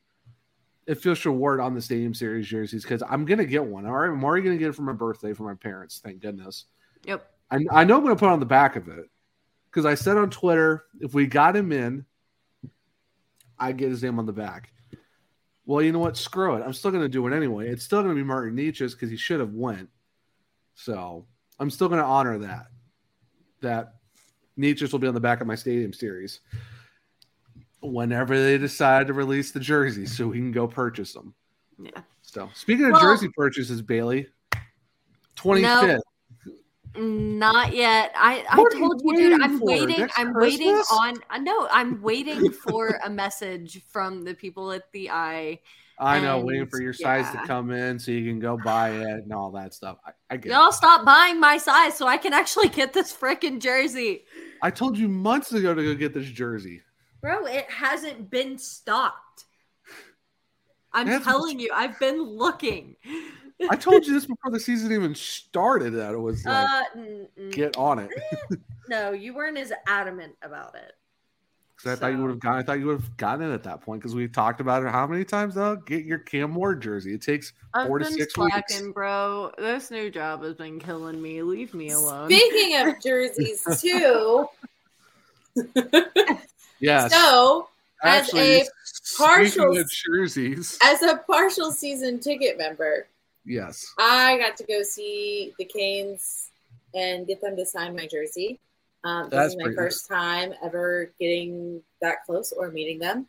official 0.88 1.36
word 1.36 1.60
on 1.60 1.74
the 1.74 1.82
Stadium 1.82 2.14
Series 2.14 2.48
jerseys 2.48 2.84
because 2.84 3.04
I'm 3.08 3.26
gonna 3.26 3.46
get 3.46 3.64
one. 3.64 3.86
All 3.86 3.94
right, 3.94 4.10
I'm 4.10 4.24
already 4.24 4.44
gonna 4.44 4.58
get 4.58 4.70
it 4.70 4.76
for 4.76 4.84
my 4.84 4.94
birthday 4.94 5.34
for 5.34 5.44
my 5.44 5.56
parents. 5.56 6.00
Thank 6.04 6.22
goodness. 6.22 6.66
Yep. 7.06 7.30
I, 7.52 7.60
I 7.72 7.84
know 7.84 7.98
I'm 7.98 8.04
gonna 8.04 8.16
put 8.16 8.28
it 8.28 8.34
on 8.34 8.40
the 8.40 8.46
back 8.46 8.76
of 8.76 8.88
it 8.88 9.10
because 9.70 9.86
I 9.86 9.96
said 9.96 10.18
on 10.18 10.30
Twitter 10.30 10.86
if 11.00 11.14
we 11.14 11.28
got 11.28 11.56
him 11.56 11.72
in, 11.72 12.06
I 13.58 13.72
get 13.72 13.90
his 13.90 14.04
name 14.04 14.20
on 14.20 14.26
the 14.26 14.34
back. 14.34 14.72
Well, 15.66 15.82
you 15.82 15.92
know 15.92 16.00
what? 16.00 16.18
Screw 16.18 16.56
it. 16.56 16.64
I'm 16.64 16.74
still 16.74 16.92
gonna 16.92 17.10
do 17.10 17.26
it 17.28 17.36
anyway. 17.36 17.70
It's 17.70 17.84
still 17.84 18.02
gonna 18.02 18.16
be 18.16 18.24
Martin 18.24 18.56
Necas's 18.56 18.94
because 18.94 19.10
he 19.10 19.18
should 19.18 19.40
have 19.40 19.54
went. 19.54 19.90
So 20.76 21.26
I'm 21.60 21.70
still 21.70 21.90
gonna 21.90 22.04
honor 22.04 22.38
that. 22.40 22.68
That 23.62 23.96
Necas's 24.58 24.92
will 24.92 25.00
be 25.00 25.08
on 25.08 25.14
the 25.14 25.20
back 25.20 25.42
of 25.42 25.48
my 25.48 25.56
Stadium 25.56 25.94
Series 25.94 26.42
whenever 27.92 28.40
they 28.42 28.58
decide 28.58 29.08
to 29.08 29.14
release 29.14 29.52
the 29.52 29.60
jerseys, 29.60 30.16
so 30.16 30.28
we 30.28 30.38
can 30.38 30.52
go 30.52 30.68
purchase 30.68 31.14
them. 31.14 31.34
Yeah. 31.78 31.92
So 32.22 32.50
speaking 32.54 32.86
of 32.86 32.94
Well- 32.94 33.02
jersey 33.02 33.30
purchases, 33.30 33.82
Bailey, 33.82 34.28
25th. 35.36 36.00
Not 36.98 37.74
yet. 37.74 38.14
I, 38.16 38.46
I 38.50 38.56
told 38.56 39.02
you, 39.04 39.18
dude. 39.18 39.42
I'm 39.42 39.60
waiting. 39.60 40.00
Next 40.00 40.18
I'm 40.18 40.34
waiting 40.34 40.70
on. 40.70 41.18
Uh, 41.18 41.22
I 41.30 41.40
know. 41.40 41.68
I'm 41.70 42.02
waiting 42.02 42.52
for 42.52 43.00
a 43.04 43.10
message 43.10 43.84
from 43.90 44.24
the 44.24 44.34
people 44.34 44.72
at 44.72 44.90
the 44.94 45.10
eye. 45.10 45.60
I 45.98 46.20
know, 46.20 46.40
And, 46.40 46.48
waiting 46.48 46.68
for 46.68 46.82
your 46.82 46.94
size 46.94 47.30
to 47.32 47.38
come 47.46 47.72
in 47.72 48.00
so 48.00 48.12
you 48.12 48.30
can 48.30 48.40
go 48.40 48.58
buy 48.58 48.92
it 48.92 49.02
and 49.02 49.34
all 49.34 49.52
that 49.52 49.74
stuff. 49.74 49.98
I, 50.06 50.12
I 50.30 50.38
get. 50.38 50.52
Y'all 50.52 50.72
stop 50.72 51.06
buying 51.06 51.40
my 51.40 51.58
size 51.58 51.98
so 51.98 52.06
I 52.08 52.18
can 52.18 52.34
actually 52.34 52.68
get 52.70 52.94
this 52.94 53.16
freaking 53.16 53.60
jersey, 53.60 54.26
I 54.62 54.72
told 54.72 54.98
you 54.98 55.08
months 55.08 55.54
ago 55.54 55.74
to 55.74 55.84
go 55.84 55.96
get 55.96 56.14
this 56.14 56.28
jersey. 56.28 56.82
Bro. 57.26 57.46
It 57.48 57.70
hasn't 57.72 58.30
been 58.30 58.58
stocked. 58.60 59.46
I'm 60.94 61.08
That's- 61.08 61.24
telling 61.26 61.60
you, 61.60 61.72
I've 61.74 62.00
been 62.00 62.22
looking. 62.22 62.96
I 63.70 63.76
told 63.76 64.06
you 64.06 64.14
this 64.14 64.26
before 64.26 64.52
the 64.52 64.60
season 64.60 64.92
even 64.92 65.16
started 65.16 65.94
that 65.94 66.14
it 66.14 66.18
was 66.20 66.46
like 66.46 66.68
Uh, 66.70 66.84
get 67.52 67.76
on 67.78 68.00
it. 68.00 68.12
no, 68.90 69.12
you 69.12 69.34
weren't 69.34 69.58
as 69.58 69.72
adamant 69.88 70.36
about 70.42 70.76
it. 70.76 70.94
'Cause 71.78 71.92
I 71.92 71.96
thought 71.96 72.14
you 72.14 72.22
would 72.22 72.30
have 72.30 72.40
gotten 72.40 72.60
I 72.60 72.64
thought 72.64 72.80
you 72.80 72.86
would 72.88 73.02
have 73.02 73.18
gotten 73.18 73.50
it 73.50 73.54
at 73.54 73.64
that 73.64 73.82
point 73.82 74.02
because 74.02 74.16
we 74.16 74.28
talked 74.28 74.62
about 74.62 74.84
it 74.84 74.90
how 74.90 75.06
many 75.08 75.26
times 75.26 75.56
though? 75.56 75.76
Get 75.76 76.06
your 76.06 76.20
Cam 76.20 76.54
Ward 76.56 76.82
jersey. 76.82 77.14
It 77.14 77.22
takes 77.22 77.52
I've 77.74 77.88
four 77.88 78.00
to 78.00 78.06
been 78.06 78.14
six 78.14 78.38
weeks. 78.38 78.82
bro. 78.94 79.52
This 79.58 79.90
new 79.92 80.10
job 80.10 80.44
has 80.44 80.54
been 80.54 80.80
killing 80.80 81.22
me. 81.22 81.42
Leave 81.42 81.74
me 81.74 81.90
alone. 81.92 82.30
Speaking 82.30 82.78
of 82.78 83.02
jerseys, 83.02 83.66
too. 83.82 84.48
Yes. 86.86 87.12
So, 87.14 87.70
as 88.04 88.34
a 88.34 88.64
partial- 89.18 89.74
as 90.84 91.02
a 91.02 91.18
partial 91.18 91.72
season 91.72 92.20
ticket 92.20 92.58
member, 92.58 93.08
Yes. 93.48 93.86
I 94.00 94.38
got 94.40 94.58
to 94.58 94.64
go 94.64 94.82
see 94.82 95.54
the 95.60 95.66
Canes 95.66 96.50
and 96.96 97.28
get 97.28 97.42
them 97.42 97.56
to 97.58 97.66
sign 97.66 97.96
my 97.96 98.08
jersey. 98.08 98.60
Um, 99.04 99.30
this 99.30 99.38
That's 99.38 99.54
is 99.54 99.60
my 99.60 99.74
first 99.76 100.08
time 100.08 100.54
ever 100.64 101.12
getting 101.20 101.84
that 102.02 102.26
close 102.26 102.52
or 102.52 102.72
meeting 102.72 102.98
them. 102.98 103.28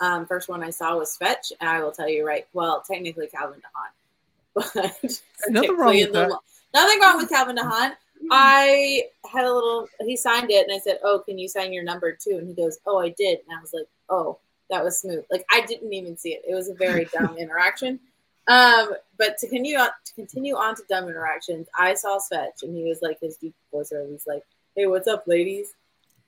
Um, 0.00 0.24
first 0.26 0.48
one 0.48 0.62
I 0.62 0.70
saw 0.70 0.96
was 0.96 1.16
Fetch, 1.16 1.52
and 1.60 1.68
I 1.68 1.82
will 1.82 1.90
tell 1.90 2.08
you 2.08 2.24
right. 2.24 2.46
Well, 2.52 2.82
technically 2.86 3.26
Calvin 3.26 3.60
de 3.60 3.66
Haan, 3.74 4.92
but 5.02 5.22
nothing 5.48 5.76
wrong 5.76 5.94
with 5.96 6.12
that. 6.12 6.30
lo- 6.30 6.38
Nothing 6.74 7.00
wrong 7.00 7.16
with 7.16 7.28
Calvin 7.28 7.56
de 7.56 7.64
Haan. 7.64 7.96
I 8.30 9.04
had 9.30 9.44
a 9.44 9.52
little. 9.52 9.88
He 10.00 10.16
signed 10.16 10.50
it, 10.50 10.66
and 10.66 10.74
I 10.74 10.78
said, 10.78 10.98
"Oh, 11.02 11.20
can 11.20 11.38
you 11.38 11.48
sign 11.48 11.72
your 11.72 11.84
number 11.84 12.12
too?" 12.12 12.38
And 12.38 12.48
he 12.48 12.54
goes, 12.54 12.78
"Oh, 12.86 12.98
I 12.98 13.10
did." 13.10 13.40
And 13.40 13.56
I 13.56 13.60
was 13.60 13.72
like, 13.72 13.86
"Oh, 14.08 14.38
that 14.70 14.82
was 14.82 15.00
smooth." 15.00 15.24
Like 15.30 15.44
I 15.50 15.62
didn't 15.62 15.92
even 15.92 16.16
see 16.16 16.30
it. 16.30 16.42
It 16.48 16.54
was 16.54 16.68
a 16.68 16.74
very 16.74 17.04
dumb 17.12 17.36
interaction. 17.38 18.00
Um, 18.48 18.94
but 19.18 19.38
to 19.38 19.48
continue 19.48 19.76
on, 19.76 19.90
to 20.04 20.14
continue 20.14 20.54
on 20.54 20.76
to 20.76 20.82
dumb 20.88 21.08
interactions, 21.08 21.66
I 21.76 21.94
saw 21.94 22.18
Svetch, 22.18 22.62
and 22.62 22.76
he 22.76 22.84
was 22.84 23.00
like 23.02 23.18
his 23.20 23.36
deep 23.36 23.54
voice, 23.72 23.92
or 23.92 24.06
he's 24.06 24.26
like, 24.26 24.42
"Hey, 24.74 24.86
what's 24.86 25.08
up, 25.08 25.24
ladies?" 25.26 25.74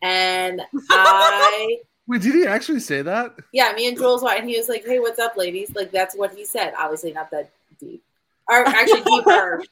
And 0.02 0.62
I, 0.90 1.78
Wait, 2.06 2.22
did 2.22 2.34
he 2.34 2.46
actually 2.46 2.80
say 2.80 3.02
that? 3.02 3.36
yeah, 3.52 3.72
me 3.76 3.86
and 3.86 3.96
Jules 3.96 4.22
White, 4.22 4.40
and 4.40 4.48
he 4.48 4.56
was 4.56 4.68
like, 4.68 4.84
"Hey, 4.84 4.98
what's 4.98 5.18
up, 5.18 5.36
ladies?" 5.36 5.74
Like 5.74 5.90
that's 5.90 6.16
what 6.16 6.34
he 6.34 6.44
said. 6.44 6.74
Obviously, 6.78 7.12
not 7.12 7.30
that 7.30 7.50
deep, 7.78 8.02
or 8.48 8.66
actually 8.66 9.02
deeper. 9.06 9.62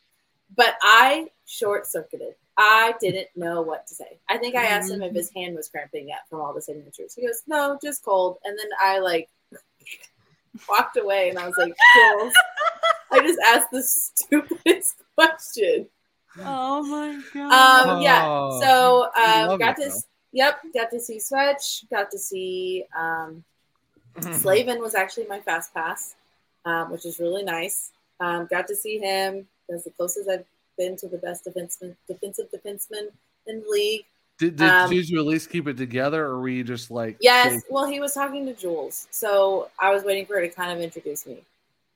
But 0.55 0.77
I 0.83 1.29
short 1.47 1.87
circuited. 1.87 2.35
I 2.59 2.95
didn't 3.01 3.29
know 3.37 3.63
what 3.63 3.87
to 3.89 3.95
say. 3.95 4.19
I 4.29 4.39
think 4.39 4.55
I 4.57 4.65
asked 4.65 4.91
him 4.91 5.03
if 5.03 5.15
his 5.15 5.31
hand 5.35 5.57
was 5.57 5.69
cramping 5.69 6.09
yet 6.09 6.29
from 6.29 6.41
all 6.41 6.53
the 6.55 6.63
signatures. 6.63 7.15
He 7.15 7.27
goes, 7.27 7.43
"No, 7.47 7.79
just 7.83 8.05
cold." 8.05 8.39
And 8.45 8.59
then 8.59 8.69
I 8.81 8.99
like 8.99 9.29
walked 10.69 10.97
away, 10.97 11.29
and 11.31 11.39
I 11.39 11.47
was 11.47 11.57
like, 11.59 11.75
"Jules, 11.95 12.33
I 13.13 13.21
just 13.21 13.39
asked 13.47 13.71
the 13.71 13.83
stupidest 13.85 14.97
question." 15.15 15.89
Oh 16.39 16.83
my 16.83 17.21
god. 17.33 17.89
Um, 17.89 18.03
yeah. 18.03 18.25
Oh, 18.27 18.61
So 18.61 19.09
I 19.17 19.43
um, 19.43 19.59
got 19.59 19.79
it, 19.79 19.85
to 19.85 19.89
though. 19.91 19.97
yep, 20.33 20.61
got 20.75 20.91
to 20.91 21.01
see 21.01 21.19
Switch, 21.19 21.85
got 21.91 22.11
to 22.11 22.19
see 22.19 22.85
um, 22.97 23.45
Mm-hmm. 24.19 24.33
Slavin 24.33 24.81
was 24.81 24.95
actually 24.95 25.27
my 25.27 25.41
fast 25.41 25.75
pass, 25.75 26.15
um, 26.65 26.91
which 26.91 27.05
is 27.05 27.19
really 27.21 27.43
nice. 27.43 27.93
Um, 28.19 28.47
got 28.51 28.67
to 28.69 28.75
see 28.75 28.99
him. 28.99 29.47
That's 29.69 29.85
the 29.85 29.91
closest 29.91 30.27
I've 30.27 30.47
been 30.77 30.97
to 30.97 31.09
the 31.09 31.19
best 31.19 31.45
defenseman, 31.47 31.97
defensive 32.09 32.47
defenseman 32.55 33.09
in 33.47 33.61
the 33.63 33.67
league. 33.69 34.05
Did, 34.39 34.57
did, 34.57 34.69
Um, 34.69 34.91
did 34.91 35.09
you 35.09 35.19
at 35.21 35.27
least 35.27 35.49
keep 35.51 35.67
it 35.67 35.77
together, 35.79 36.25
or 36.27 36.39
were 36.41 36.49
you 36.49 36.63
just 36.65 36.91
like 36.91 37.17
Yes. 37.21 37.63
Well, 37.71 37.87
he 37.87 38.01
was 38.01 38.13
talking 38.13 38.45
to 38.47 38.53
Jules, 38.53 39.09
so 39.11 39.71
I 39.79 39.91
was 39.93 40.05
waiting 40.05 40.27
for 40.27 40.35
her 40.35 40.43
to 40.43 40.49
kind 40.49 40.71
of 40.73 40.83
introduce 40.85 41.25
me, 41.27 41.39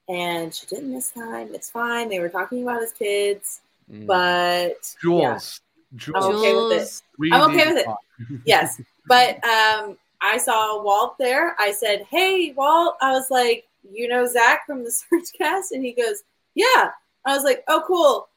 and 0.08 0.54
she 0.54 0.64
didn't 0.66 0.92
this 0.92 1.10
time. 1.10 1.54
It's 1.54 1.70
fine. 1.70 2.08
They 2.08 2.18
were 2.18 2.30
talking 2.30 2.62
about 2.62 2.80
his 2.80 2.92
kids, 2.92 3.60
Mm. 3.92 4.06
but 4.06 4.68
yeah. 4.70 5.00
Jules? 5.02 5.60
Jules, 5.96 6.24
I'm 6.24 6.36
okay 6.36 6.54
with 6.54 6.72
it. 6.72 6.78
Jules. 6.78 7.32
I'm 7.32 7.50
okay 7.50 7.72
with 7.72 7.86
it. 7.86 8.40
yes. 8.46 8.80
But 9.06 9.44
um, 9.44 9.98
I 10.22 10.38
saw 10.38 10.80
Walt 10.82 11.18
there. 11.18 11.56
I 11.58 11.72
said, 11.72 12.06
"Hey, 12.08 12.52
Walt." 12.56 12.94
I 13.02 13.10
was 13.12 13.30
like, 13.30 13.66
"You 13.92 14.06
know 14.08 14.24
Zach 14.26 14.64
from 14.66 14.84
the 14.84 14.90
Surgecast?" 15.12 15.72
And 15.72 15.84
he 15.84 15.92
goes, 15.92 16.22
"Yeah." 16.54 16.90
I 17.26 17.34
was 17.34 17.42
like, 17.44 17.64
"Oh, 17.68 17.82
cool. 17.86 18.28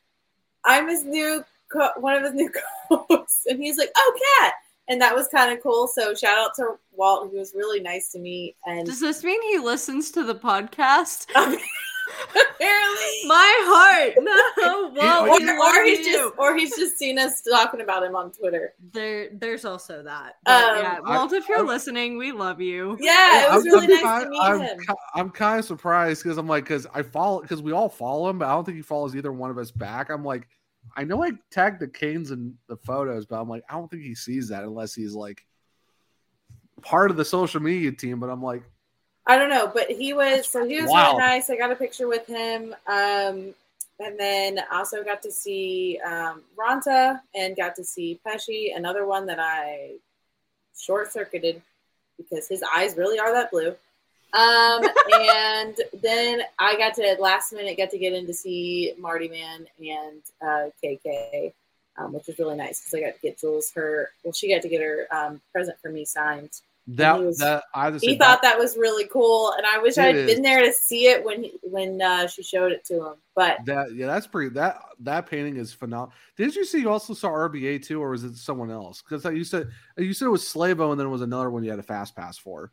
I'm 0.65 0.88
his 0.88 1.04
new 1.04 1.43
co- 1.71 1.91
one 1.97 2.15
of 2.15 2.23
his 2.23 2.34
new 2.34 2.52
co-hosts." 2.89 3.45
And 3.47 3.62
he's 3.62 3.78
like, 3.78 3.91
"Oh, 3.95 4.19
Kat." 4.39 4.54
And 4.89 4.99
that 5.02 5.15
was 5.15 5.28
kind 5.30 5.52
of 5.52 5.63
cool. 5.63 5.88
So 5.88 6.13
shout 6.13 6.38
out 6.38 6.56
to 6.56 6.78
Walt, 6.91 7.32
who 7.32 7.38
was 7.38 7.54
really 7.56 7.80
nice 7.80 8.12
to 8.12 8.19
me. 8.19 8.56
And 8.65 8.86
Does 8.86 8.99
this 8.99 9.23
mean 9.23 9.41
he 9.43 9.58
listens 9.58 10.12
to 10.12 10.23
the 10.23 10.36
podcast? 10.36 11.28
apparently, 12.30 13.28
My 13.28 13.54
heart. 13.66 14.13
No. 14.24 14.89
Well, 14.94 15.24
or, 15.26 15.39
we 15.39 15.50
or 15.50 15.84
he's 15.84 16.06
you. 16.06 16.13
just 16.13 16.34
or 16.38 16.56
he's 16.56 16.76
just 16.78 16.98
seen 16.98 17.18
us 17.18 17.42
talking 17.42 17.82
about 17.82 18.04
him 18.04 18.16
on 18.16 18.32
Twitter. 18.32 18.74
There, 18.92 19.30
there's 19.34 19.66
also 19.66 20.04
that. 20.04 20.36
But 20.46 20.63
Um, 20.63 20.78
yeah, 20.78 21.00
I- 21.04 21.18
Walt, 21.18 21.34
if 21.34 21.50
you're 21.50 21.60
I- 21.60 21.62
listening, 21.62 22.18
we 22.18 22.32
love 22.32 22.62
you. 22.62 22.96
Yeah, 23.00 23.46
it 23.48 23.56
was 23.56 23.66
I'm- 23.66 23.74
really 23.74 23.96
I'm 23.96 24.04
nice 24.04 24.20
ki- 24.20 24.26
to 24.26 24.30
meet 24.30 24.42
I'm, 24.42 24.62
him. 24.62 24.78
I'm 25.16 25.30
kind 25.32 25.60
of 25.60 25.66
surprised 25.66 26.24
because 26.24 26.38
I'm 26.38 26.48
like, 26.48 26.63
because 26.66 26.86
I 26.94 27.02
follow, 27.02 27.42
because 27.42 27.62
we 27.62 27.72
all 27.72 27.89
follow 27.89 28.30
him, 28.30 28.38
but 28.39 28.48
I 28.48 28.52
don't 28.54 28.63
think 28.66 28.78
he 28.78 28.84
follows 28.84 29.16
either 29.16 29.32
one 29.32 29.50
of 29.50 29.58
us 29.58 29.72
back. 29.72 30.10
I'm 30.10 30.24
like, 30.24 30.48
I 30.96 31.04
know 31.04 31.24
I 31.24 31.32
tagged 31.50 31.80
the 31.82 31.88
Canes 31.88 32.32
in 32.32 32.56
the 32.68 32.78
photos, 32.78 33.26
but 33.26 33.42
I'm 33.42 33.50
like, 33.50 33.63
I 33.70 33.74
don't 33.74 33.89
think 33.89 34.04
he 34.04 34.13
sees 34.16 34.50
that 34.50 34.63
unless 34.63 34.94
he's 34.94 35.13
like 35.13 35.44
part 36.82 37.10
of 37.10 37.18
the 37.18 37.26
social 37.26 37.62
media 37.62 37.92
team. 37.92 38.20
But 38.20 38.30
I'm 38.30 38.44
like, 38.44 38.63
I 39.25 39.38
don't 39.38 39.49
know, 39.49 39.71
but 39.73 39.89
he 39.89 40.13
was 40.13 40.47
so 40.47 40.65
he 40.65 40.81
was 40.81 40.91
Wow. 40.91 41.13
really 41.13 41.17
nice. 41.19 41.49
I 41.49 41.55
got 41.57 41.71
a 41.71 41.75
picture 41.75 42.07
with 42.07 42.27
him, 42.27 42.75
um, 42.88 43.53
and 43.99 44.19
then 44.19 44.59
also 44.71 45.03
got 45.03 45.21
to 45.23 45.31
see 45.31 45.99
um, 46.05 46.43
Raanta 46.57 47.21
and 47.33 47.55
got 47.55 47.75
to 47.77 47.83
see 47.86 48.19
Pesce, 48.25 48.71
another 48.75 49.05
one 49.05 49.25
that 49.27 49.39
I 49.39 49.93
short 50.77 51.12
circuited 51.12 51.62
because 52.17 52.47
his 52.47 52.63
eyes 52.75 52.97
really 52.97 53.17
are 53.19 53.31
that 53.33 53.51
blue. 53.51 53.75
Um, 54.33 54.83
and 55.13 55.75
then 56.01 56.41
I 56.59 56.75
got 56.77 56.95
to 56.95 57.15
last 57.19 57.53
minute 57.53 57.77
get 57.77 57.91
to 57.91 57.97
get 57.97 58.13
in 58.13 58.27
to 58.27 58.33
see 58.33 58.93
Marty 58.97 59.29
Man 59.29 59.67
and 59.79 60.21
uh, 60.41 60.69
KK, 60.83 61.53
um, 61.97 62.12
which 62.13 62.27
was 62.27 62.39
really 62.39 62.57
nice 62.57 62.81
because 62.81 62.93
I 62.95 62.99
got 63.01 63.15
to 63.15 63.21
get 63.21 63.39
Jules 63.39 63.71
her. 63.75 64.09
Well, 64.23 64.33
she 64.33 64.53
got 64.53 64.63
to 64.63 64.69
get 64.69 64.81
her 64.81 65.07
um, 65.12 65.39
present 65.53 65.77
for 65.81 65.89
me 65.89 66.03
signed 66.03 66.51
that 66.88 67.17
He 67.19 67.26
was- 67.26 67.38
that 67.38 67.63
I 67.74 67.91
just 67.91 68.04
he 68.04 68.17
thought 68.17 68.41
that 68.41 68.60
was 68.60 68.76
really 68.78 69.06
cool, 69.08 69.54
and 69.58 69.65
I 69.65 69.80
wish 69.80 69.98
I'd 69.98 70.15
is. 70.15 70.34
been 70.34 70.41
there 70.43 70.65
to 70.65 70.74
see 70.74 71.08
it 71.08 71.24
when 71.24 71.43
he, 71.43 71.54
when 71.63 72.02
uh, 72.02 72.28
she 72.28 72.43
showed 72.43 72.72
it 72.74 72.84
to 72.86 72.96
him. 73.06 73.13
But 73.36 73.60
that 73.65 73.93
yeah, 73.96 74.08
that's 74.08 74.28
pretty. 74.28 74.50
That 74.56 74.82
that 75.00 75.26
painting 75.28 75.56
is 75.58 75.74
phenomenal. 75.74 76.13
Did 76.38 76.56
you 76.56 76.65
see? 76.65 76.80
You 76.82 76.89
also 76.89 77.13
saw 77.13 77.30
RBA 77.30 77.86
too, 77.86 78.02
or 78.02 78.10
was 78.10 78.24
it 78.26 78.36
someone 78.36 78.69
else? 78.72 79.02
Because 79.02 79.24
you 79.34 79.43
said 79.46 79.69
you 79.98 80.13
said 80.13 80.26
it 80.26 80.30
was 80.30 80.43
Slavo, 80.43 80.91
and 80.91 81.00
then 81.00 81.08
it 81.08 81.12
was 81.12 81.22
another 81.22 81.50
one 81.50 81.63
you 81.63 81.69
had 81.69 81.80
a 81.80 81.84
fast 81.84 82.15
pass 82.15 82.38
for. 82.38 82.72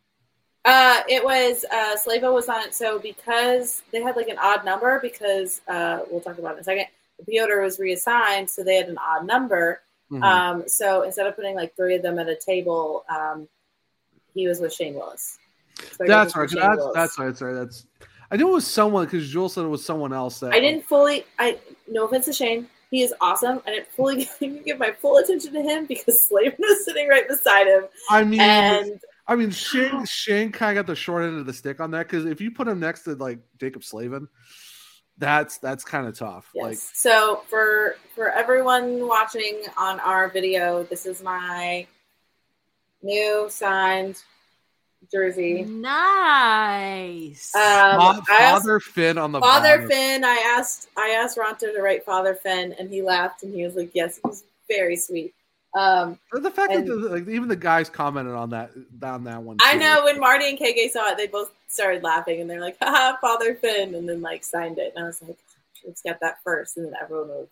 uh, 0.65 1.01
it 1.09 1.25
was 1.25 1.65
uh, 1.73 1.97
Slavo 1.97 2.35
was 2.35 2.49
on 2.49 2.63
it. 2.63 2.75
So 2.75 2.99
because 2.99 3.83
they 3.93 4.03
had 4.03 4.17
like 4.17 4.29
an 4.29 4.39
odd 4.39 4.65
number, 4.65 4.99
because 5.01 5.61
uh, 5.69 6.01
we'll 6.11 6.21
talk 6.21 6.39
about 6.39 6.53
it 6.53 6.55
in 6.57 6.61
a 6.61 6.65
second. 6.65 6.87
Pyotr 7.29 7.61
was 7.63 7.79
reassigned, 7.79 8.49
so 8.51 8.65
they 8.65 8.77
had 8.77 8.89
an 8.89 8.99
odd 8.99 9.27
number. 9.27 9.83
Mhm. 10.11 10.23
Um, 10.25 10.69
so 10.69 11.03
instead 11.03 11.27
of 11.27 11.37
putting 11.37 11.55
like 11.55 11.77
three 11.77 11.95
of 11.95 12.03
them 12.03 12.19
at 12.19 12.29
a 12.29 12.35
table, 12.35 13.05
um, 13.09 13.47
he 14.35 14.47
was 14.49 14.61
with 14.61 14.73
Shane 14.73 14.95
Willis. 14.95 15.39
So 15.93 16.05
That's 16.07 16.37
right. 16.37 16.49
That's 16.51 16.77
Willis. 16.77 16.95
that's 16.95 17.19
right. 17.19 17.27
That's 17.27 17.43
right. 17.43 17.55
That's. 17.55 17.87
I 18.31 18.37
knew 18.37 18.49
it 18.49 18.53
was 18.53 18.67
someone 18.67 19.07
because 19.07 19.29
Jules 19.29 19.55
said 19.55 19.65
it 19.65 19.69
was 19.69 19.85
someone 19.85 20.13
else. 20.13 20.41
That 20.41 20.53
I 20.53 20.61
didn't 20.61 20.85
fully. 20.85 21.25
I 21.39 21.59
no 21.89 22.05
offense 22.07 22.27
to 22.27 22.33
Shane, 22.33 22.69
he 22.91 23.03
is 23.03 23.15
awesome. 23.21 23.63
I 23.67 23.71
didn't 23.71 23.89
fully 23.93 24.29
give 24.65 24.79
my 24.79 24.93
full 24.93 25.19
attention 25.19 25.53
to 25.53 25.63
him 25.63 25.87
because 25.87 26.25
Slavin 26.29 26.55
was 26.59 26.85
sitting 26.85 27.09
right 27.09 27.27
beside 27.27 27.67
him, 27.67 27.85
I 28.11 28.25
mean, 28.25 28.41
and 28.41 29.01
I 29.27 29.37
mean, 29.37 29.51
Shane 29.51 30.05
Shane 30.07 30.51
kind 30.51 30.77
of 30.77 30.85
got 30.85 30.91
the 30.91 30.97
short 30.97 31.25
end 31.25 31.39
of 31.39 31.47
the 31.47 31.53
stick 31.53 31.81
on 31.81 31.93
that 31.93 32.09
because 32.09 32.27
if 32.27 32.41
you 32.41 32.51
put 32.51 32.67
him 32.67 32.81
next 32.81 33.05
to 33.05 33.15
like 33.15 33.39
Jaccob 33.59 33.85
Slavin, 33.85 34.29
that's 35.19 35.59
that's 35.59 35.85
kind 35.85 36.07
of 36.07 36.19
tough. 36.19 36.51
yes. 36.55 36.65
Like, 36.65 36.79
so 36.79 37.43
for 37.49 37.95
for 38.15 38.31
everyone 38.31 39.07
watching 39.07 39.63
on 39.77 40.01
our 40.01 40.29
video, 40.29 40.83
this 40.83 41.07
is 41.07 41.23
my 41.23 41.87
new 43.03 43.47
signed 43.51 44.23
jersey. 45.13 45.65
Nice. 45.65 47.55
Um, 47.55 47.61
Fa- 47.61 48.33
I 48.33 48.37
asked- 48.43 48.63
Father 48.63 48.81
Finn 48.81 49.19
on 49.19 49.33
the 49.33 49.41
Father 49.41 49.77
bottom. 49.79 49.89
Finn, 49.91 50.25
I 50.25 50.55
asked 50.59 50.89
I 50.97 51.11
asked 51.11 51.37
Raanta 51.39 51.73
to 51.75 51.81
write 51.83 52.05
Father 52.05 52.35
Finn, 52.35 52.75
and 52.79 52.91
he 52.91 53.03
laughed 53.03 53.43
and 53.43 53.55
he 53.55 53.65
was 53.65 53.75
like, 53.75 53.91
"Yes, 53.95 54.19
it 54.19 54.25
was 54.25 54.45
very 54.69 54.97
sweet." 54.97 55.35
Um, 55.75 56.19
But 56.33 56.43
The 56.43 56.51
fact 56.51 56.73
and- 56.73 56.87
that 56.87 56.95
the, 56.97 57.09
like 57.09 57.29
even 57.29 57.49
the 57.49 57.57
guys 57.57 57.89
commented 57.89 58.35
on 58.35 58.51
that 58.51 58.71
on 59.03 59.25
that 59.25 59.43
one. 59.43 59.57
I 59.61 59.77
know 59.77 60.05
when 60.05 60.19
Marty 60.21 60.49
and 60.51 60.59
KK 60.59 60.89
saw 60.91 61.11
it, 61.11 61.17
they 61.17 61.27
both 61.29 61.51
started 61.69 62.03
laughing 62.03 62.41
and 62.41 62.51
they're 62.51 62.61
like, 62.61 62.77
"Haha, 62.81 63.17
Father 63.21 63.55
Finn," 63.55 63.95
and 63.95 64.09
then 64.09 64.21
like 64.21 64.45
signed 64.45 64.79
it, 64.79 64.93
and 64.95 65.05
I 65.05 65.07
was 65.07 65.23
like, 65.23 65.37
"Let's 65.85 66.03
get 66.03 66.21
that 66.21 66.39
first, 66.45 66.77
and 66.77 66.87
then 66.87 66.95
everyone 67.01 67.29
would 67.29 67.49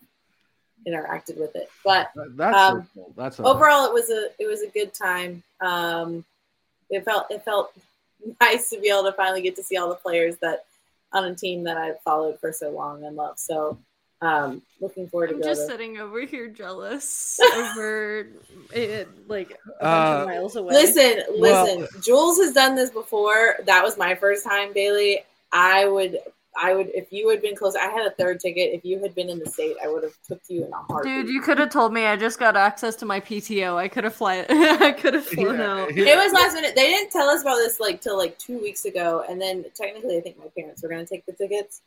interacted 0.86 1.36
with 1.38 1.54
it. 1.56 1.68
But 1.84 2.10
That's 2.14 2.56
Um, 2.56 2.82
so 2.82 2.86
cool. 2.94 3.12
That's 3.16 3.38
a, 3.38 3.42
overall, 3.44 3.86
it 3.86 3.92
was 3.92 4.10
a 4.10 4.28
it 4.38 4.46
was 4.46 4.62
a 4.62 4.68
good 4.68 4.94
time. 4.94 5.42
Um, 5.60 6.24
it 6.90 7.04
felt 7.04 7.26
it 7.30 7.42
felt 7.44 7.72
nice 8.40 8.70
to 8.70 8.80
be 8.80 8.88
able 8.88 9.04
to 9.04 9.12
finally 9.12 9.42
get 9.42 9.56
to 9.56 9.62
see 9.62 9.76
all 9.76 9.88
the 9.88 9.94
players 9.96 10.36
that 10.38 10.64
on 11.12 11.24
a 11.24 11.34
team 11.34 11.64
that 11.64 11.76
I've 11.78 12.00
followed 12.02 12.38
for 12.40 12.52
so 12.52 12.70
long 12.70 13.04
and 13.04 13.16
loved. 13.16 13.38
So 13.38 13.78
um, 14.20 14.62
looking 14.80 15.08
forward 15.08 15.28
to 15.28 15.34
I'm 15.36 15.40
go 15.40 15.46
just 15.48 15.62
to. 15.62 15.66
sitting 15.68 15.98
over 15.98 16.20
here 16.22 16.48
jealous 16.48 17.38
over 17.54 18.26
it, 18.72 19.08
like 19.28 19.52
a 19.80 19.84
bunch 19.84 20.18
Uh, 20.18 20.20
of 20.22 20.26
miles 20.28 20.56
away. 20.56 20.74
Listen, 20.74 21.22
Well- 21.38 21.76
listen. 21.78 22.02
Jules 22.02 22.38
has 22.38 22.52
done 22.52 22.74
this 22.74 22.90
before. 22.90 23.56
That 23.64 23.82
was 23.84 23.96
my 23.96 24.14
first 24.16 24.44
time, 24.44 24.72
Bailey. 24.74 25.20
I 25.52 25.86
would, 25.86 26.18
I 26.60 26.74
would, 26.74 26.88
if 26.94 27.12
you 27.12 27.28
had 27.28 27.40
been 27.40 27.54
close. 27.56 27.74
I 27.76 27.86
had 27.86 28.06
a 28.06 28.10
third 28.10 28.40
ticket. 28.40 28.74
If 28.74 28.84
you 28.84 28.98
had 29.00 29.14
been 29.14 29.28
in 29.28 29.38
the 29.38 29.46
state, 29.46 29.76
I 29.82 29.88
would 29.88 30.02
have 30.02 30.12
took 30.26 30.40
you 30.48 30.64
in 30.66 30.72
a 30.72 30.76
heartbeat. 30.76 31.26
Dude, 31.26 31.28
you 31.28 31.40
could 31.40 31.58
have 31.58 31.70
told 31.70 31.92
me 31.92 32.06
I 32.06 32.16
just 32.16 32.38
got 32.38 32.56
access 32.56 32.96
to 32.96 33.06
my 33.06 33.20
PTO. 33.20 33.76
I 33.76 33.88
could 33.88 34.04
have 34.04 34.14
fly. 34.14 34.44
I 34.48 34.92
could 34.92 35.14
have 35.14 35.24
flown 35.26 35.58
Yeah, 35.58 35.72
out. 35.82 35.94
yeah. 35.94 36.04
It 36.06 36.16
was 36.16 36.32
last 36.32 36.54
minute. 36.54 36.74
They 36.74 36.86
didn't 36.88 37.10
tell 37.12 37.28
us 37.28 37.42
about 37.42 37.56
this 37.56 37.78
like 37.80 38.00
till 38.00 38.16
like 38.18 38.38
two 38.38 38.58
weeks 38.60 38.84
ago, 38.84 39.24
and 39.28 39.40
then 39.40 39.64
technically, 39.74 40.16
I 40.18 40.20
think 40.20 40.38
my 40.38 40.48
parents 40.56 40.82
were 40.82 40.88
going 40.88 41.04
to 41.04 41.08
take 41.08 41.24
the 41.26 41.32
tickets, 41.32 41.80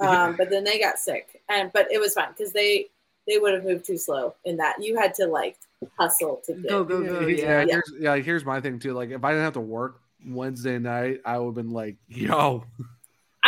um, 0.00 0.36
but 0.36 0.50
then 0.50 0.62
they 0.64 0.78
got 0.78 0.98
sick, 0.98 1.40
and 1.48 1.72
but 1.72 1.90
it 1.90 1.98
was 1.98 2.14
fine 2.14 2.28
because 2.36 2.52
they 2.52 2.86
they 3.26 3.38
would 3.38 3.54
have 3.54 3.64
moved 3.64 3.84
too 3.86 3.98
slow 3.98 4.34
in 4.44 4.56
that 4.58 4.76
you 4.82 4.96
had 4.98 5.14
to 5.14 5.26
like 5.26 5.56
hustle 5.98 6.40
to 6.46 6.54
get. 6.54 6.68
Go, 6.68 6.84
go, 6.84 7.02
go. 7.02 7.26
yeah, 7.26 7.62
Yeah. 7.62 7.66
Here's, 7.66 7.92
yeah. 7.98 8.16
Here's 8.16 8.44
my 8.44 8.60
thing 8.60 8.78
too. 8.78 8.92
Like, 8.92 9.10
if 9.10 9.24
I 9.24 9.30
didn't 9.30 9.44
have 9.44 9.52
to 9.54 9.60
work 9.60 10.00
Wednesday 10.26 10.78
night, 10.78 11.20
I 11.24 11.38
would 11.38 11.46
have 11.46 11.54
been 11.54 11.70
like, 11.70 11.96
"Yo, 12.08 12.64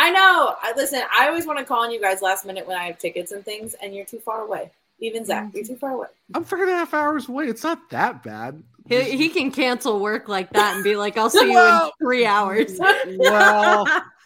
I 0.01 0.09
know. 0.09 0.55
I, 0.59 0.73
listen, 0.75 1.03
I 1.15 1.27
always 1.27 1.45
want 1.45 1.59
to 1.59 1.65
call 1.65 1.83
on 1.83 1.91
you 1.91 2.01
guys 2.01 2.23
last 2.23 2.43
minute 2.43 2.65
when 2.65 2.75
I 2.75 2.85
have 2.85 2.97
tickets 2.97 3.31
and 3.31 3.45
things, 3.45 3.75
and 3.75 3.93
you're 3.93 4.03
too 4.03 4.17
far 4.17 4.41
away. 4.41 4.71
Even 4.97 5.23
Zach, 5.23 5.51
you're 5.53 5.63
too 5.63 5.75
far 5.75 5.91
away. 5.91 6.07
I'm 6.33 6.43
freaking 6.43 6.69
half 6.69 6.95
hours 6.95 7.29
away. 7.29 7.45
It's 7.45 7.61
not 7.61 7.87
that 7.91 8.23
bad." 8.23 8.63
He, 8.89 9.15
he 9.15 9.29
can 9.29 9.51
cancel 9.51 9.99
work 9.99 10.27
like 10.27 10.49
that 10.53 10.73
and 10.73 10.83
be 10.83 10.95
like, 10.95 11.17
"I'll 11.17 11.29
see 11.29 11.51
you 11.51 11.59
in 11.59 11.91
three 11.99 12.25
hours." 12.25 12.79
well, 12.79 13.85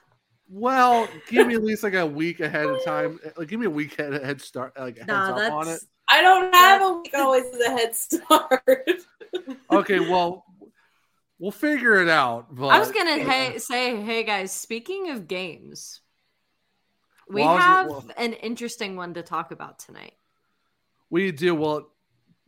well, 0.49 1.09
give 1.27 1.45
me 1.45 1.55
at 1.55 1.63
least 1.63 1.83
like 1.83 1.93
a 1.93 2.05
week 2.05 2.39
ahead 2.39 2.67
of 2.67 2.81
time. 2.85 3.19
Like, 3.35 3.49
give 3.49 3.59
me 3.59 3.65
a 3.65 3.69
week 3.69 3.99
head, 3.99 4.13
head 4.13 4.39
start, 4.39 4.79
like 4.79 4.95
heads 4.97 5.07
nah, 5.07 5.35
up 5.35 5.51
on 5.51 5.67
it. 5.67 5.81
I 6.07 6.21
don't 6.21 6.55
have 6.55 6.81
a 6.83 6.93
week 6.93 7.13
always 7.15 7.53
as 7.53 7.59
a 7.59 7.69
head 7.69 7.95
start. 7.95 8.89
Okay, 9.69 9.99
well, 9.99 10.44
we'll 11.39 11.51
figure 11.51 12.01
it 12.01 12.09
out. 12.09 12.53
But 12.55 12.67
I 12.67 12.79
was 12.79 12.91
gonna 12.91 13.17
hey, 13.19 13.57
say, 13.57 13.99
hey 14.01 14.23
guys, 14.23 14.51
speaking 14.51 15.09
of 15.09 15.27
games, 15.27 16.01
we 17.29 17.41
Well, 17.41 17.49
I 17.49 17.53
was- 17.53 17.59
have 17.59 17.87
well- 17.89 18.05
an 18.17 18.33
interesting 18.33 18.95
one 18.95 19.13
to 19.15 19.23
talk 19.23 19.51
about 19.51 19.79
tonight. 19.79 20.13
We 21.09 21.31
do. 21.31 21.53
Well, 21.55 21.91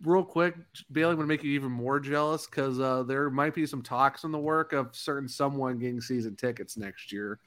real 0.03 0.23
quick, 0.23 0.55
Bailey 0.91 1.15
would 1.15 1.27
make 1.27 1.43
you 1.43 1.51
even 1.51 1.71
more 1.71 1.99
jealous 1.99 2.45
because 2.45 2.79
uh, 2.79 3.03
there 3.03 3.29
might 3.29 3.53
be 3.53 3.65
some 3.65 3.81
talks 3.81 4.23
in 4.23 4.31
the 4.31 4.37
work 4.39 4.73
of 4.73 4.95
certain 4.95 5.27
someone 5.29 5.77
getting 5.79 6.01
season 6.01 6.35
tickets 6.35 6.77
next 6.77 7.11
year. 7.11 7.39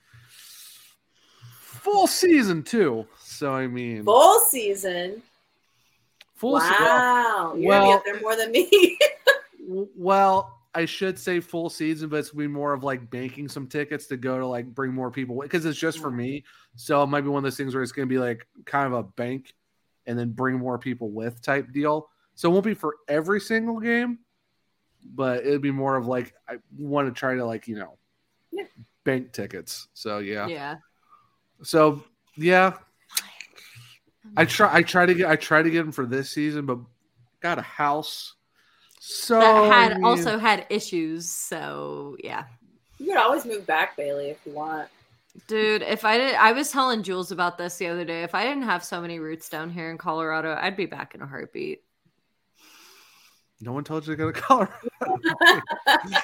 Full 1.61 2.07
season 2.07 2.62
too. 2.62 3.07
So 3.18 3.53
I 3.53 3.66
mean, 3.66 4.05
Full 4.05 4.40
season. 4.40 5.22
full 6.35 6.61
se- 6.61 6.66
wow, 6.81 7.55
you're 7.57 7.68
well- 7.68 7.81
gonna 7.81 7.87
be 7.88 7.92
up 7.94 8.05
there 8.05 8.20
more 8.20 8.37
than 8.37 8.50
me. 8.53 8.98
well, 9.96 10.60
I 10.74 10.85
should 10.85 11.18
say 11.18 11.40
full 11.40 11.68
season, 11.68 12.09
but 12.09 12.16
it's 12.18 12.30
gonna 12.30 12.44
be 12.44 12.48
more 12.48 12.72
of 12.72 12.85
like 12.85 13.11
banking 13.11 13.48
some 13.48 13.66
tickets 13.66 14.06
to 14.06 14.16
go 14.16 14.38
to 14.38 14.46
like 14.46 14.66
bring 14.66 14.92
more 14.92 15.11
people 15.11 15.38
because 15.42 15.64
it's 15.64 15.78
just 15.78 15.98
for 15.98 16.11
me. 16.11 16.44
So 16.76 17.02
it 17.02 17.06
might 17.09 17.22
be 17.22 17.28
one 17.28 17.38
of 17.38 17.44
those 17.44 17.56
things 17.56 17.74
where 17.74 17.83
it's 17.83 17.92
gonna 17.92 18.06
be 18.06 18.18
like 18.18 18.46
kind 18.66 18.87
of 18.87 18.92
a 18.92 19.02
bank 19.02 19.54
and 20.06 20.18
then 20.18 20.30
bring 20.30 20.56
more 20.59 20.78
people 20.78 21.11
with 21.11 21.42
type 21.42 21.72
deal. 21.72 22.09
So 22.35 22.48
it 22.48 22.52
won't 22.52 22.64
be 22.64 22.74
for 22.74 22.96
every 23.09 23.40
single 23.40 23.80
game, 23.80 24.20
but 25.14 25.44
it'd 25.44 25.61
be 25.61 25.72
more 25.72 25.96
of 25.96 26.06
like 26.06 26.35
I 26.48 26.59
want 26.78 27.09
to 27.09 27.18
try 27.18 27.35
to 27.35 27.44
like 27.44 27.66
you 27.66 27.76
know 27.76 27.98
Yeah. 28.52 28.64
bank 29.04 29.33
tickets. 29.33 29.88
So 29.94 30.18
yeah. 30.18 30.46
Yeah. 30.46 30.76
So 31.62 32.02
yeah, 32.37 32.74
I 34.37 34.44
try. 34.44 34.72
I 34.72 34.83
try 34.83 35.04
to 35.04 35.14
get. 35.14 35.28
I 35.28 35.37
try 35.37 35.62
to 35.62 35.70
get 35.70 35.83
them 35.83 35.92
for 35.92 36.06
this 36.06 36.30
season, 36.30 36.64
but 36.64 36.78
got 37.40 37.59
a 37.59 37.62
house. 37.62 38.35
So 39.02 39.40
that 39.40 39.72
had 39.72 39.92
I 39.94 40.02
also 40.02 40.38
had 40.38 40.66
issues. 40.68 41.28
So 41.28 42.16
yeah, 42.22 42.44
you 42.98 43.06
could 43.06 43.16
always 43.16 43.46
move 43.46 43.66
back, 43.66 43.96
Bailey, 43.96 44.28
if 44.30 44.38
you 44.44 44.52
want. 44.52 44.88
dude. 45.46 45.80
If 45.82 46.04
I 46.04 46.18
did, 46.18 46.34
I 46.34 46.52
was 46.52 46.70
telling 46.70 47.02
Jules 47.02 47.32
about 47.32 47.56
this 47.56 47.76
the 47.78 47.86
other 47.86 48.04
day. 48.04 48.22
If 48.24 48.34
I 48.34 48.44
didn't 48.44 48.64
have 48.64 48.84
so 48.84 49.00
many 49.00 49.18
roots 49.18 49.48
down 49.48 49.70
here 49.70 49.90
in 49.90 49.96
Colorado, 49.98 50.54
I'd 50.60 50.76
be 50.76 50.84
back 50.86 51.14
in 51.14 51.22
a 51.22 51.26
heartbeat. 51.26 51.82
No 53.62 53.72
one 53.72 53.84
told 53.84 54.06
you 54.06 54.12
to 54.14 54.16
go 54.16 54.30
to 54.30 54.40
Colorado. 54.40 54.72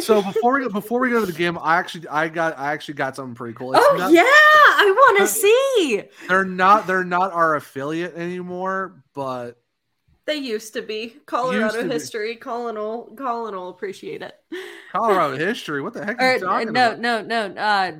So 0.00 0.20
before 0.20 0.54
we 0.54 0.60
go, 0.62 0.68
before 0.68 0.98
we 1.00 1.10
go 1.10 1.20
to 1.20 1.26
the 1.26 1.32
game, 1.38 1.56
I 1.60 1.76
actually 1.76 2.08
I 2.08 2.28
got 2.28 2.58
I 2.58 2.72
actually 2.72 2.94
got 2.94 3.14
something 3.14 3.36
pretty 3.36 3.54
cool. 3.54 3.72
It's 3.72 3.84
Oh 3.88 3.96
not- 3.96 4.10
yeah, 4.10 4.22
I 4.24 4.92
want 4.96 5.18
to 5.20 5.26
see. 5.28 6.02
they're 6.28 6.44
not 6.44 6.88
they're 6.88 7.04
not 7.04 7.32
our 7.32 7.54
affiliate 7.54 8.16
anymore, 8.16 9.04
but 9.14 9.58
They 10.26 10.36
used 10.36 10.72
to 10.72 10.82
be 10.82 11.16
Colorado 11.26 11.64
Used 11.64 11.76
to 11.76 11.84
be. 11.84 11.90
history. 11.90 12.36
Colin 12.36 12.76
will 12.76 13.14
Colin 13.16 13.54
will 13.54 13.68
appreciate 13.68 14.22
it. 14.22 14.34
Colorado 14.92 15.36
history. 15.46 15.82
What 15.82 15.92
the 15.92 16.04
heck 16.04 16.20
are 16.20 16.30
Or 16.30 16.34
you 16.34 16.40
talking 16.40 16.68
uh, 16.68 16.72
no, 16.72 16.86
about? 16.92 16.98
no, 17.00 17.46
no. 17.52 17.60
Uh, 17.60 17.92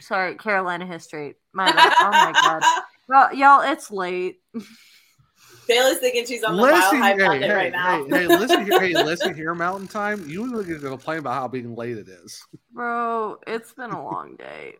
sorry, 0.00 0.36
Carolina 0.36 0.86
history. 0.86 1.34
My. 1.52 1.66
Oh 2.00 2.10
my 2.10 2.32
god. 2.42 2.62
Well, 3.08 3.32
y'all, 3.36 3.60
it's 3.60 3.92
late. 3.92 4.40
Bailey's 5.68 5.98
thinking 5.98 6.26
she's 6.26 6.42
on 6.42 6.56
the 6.56 6.62
Listen, 6.62 6.98
mile 7.00 7.16
high 7.16 7.38
hey, 7.38 7.38
hey, 7.46 7.54
right 7.54 7.72
now. 7.72 8.04
hey, 8.04 8.22
hey, 8.22 8.26
listen, 8.26 8.64
here, 8.64 8.80
hey, 8.80 8.94
listen 9.04 9.32
here, 9.32 9.54
Mountain 9.54 9.86
Time. 9.86 10.28
You 10.28 10.44
look 10.52 10.68
at 10.68 10.80
complain 10.80 11.18
about 11.20 11.34
how 11.34 11.46
being 11.46 11.76
late 11.76 11.98
it 11.98 12.08
is. 12.08 12.44
Bro, 12.72 13.38
it's 13.46 13.72
been 13.72 13.90
a 13.92 14.04
long 14.04 14.34
day. 14.34 14.74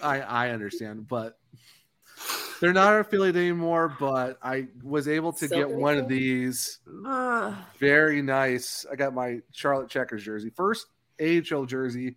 I 0.00 0.20
I 0.20 0.50
understand, 0.50 1.08
but 1.08 1.36
they're 2.60 2.72
not 2.72 2.88
our 2.88 3.00
affiliate 3.00 3.36
anymore. 3.36 3.94
But 3.98 4.38
I 4.42 4.66
was 4.82 5.08
able 5.08 5.32
to 5.34 5.48
So 5.48 5.56
get 5.56 5.68
one 5.70 5.98
of 5.98 6.08
these 6.08 6.78
Ugh. 7.06 7.54
very 7.78 8.22
nice. 8.22 8.84
I 8.90 8.96
got 8.96 9.14
my 9.14 9.40
Charlotte 9.52 9.88
Checkers 9.88 10.24
jersey, 10.24 10.50
first 10.50 10.86
AHL 11.20 11.64
jersey. 11.66 12.16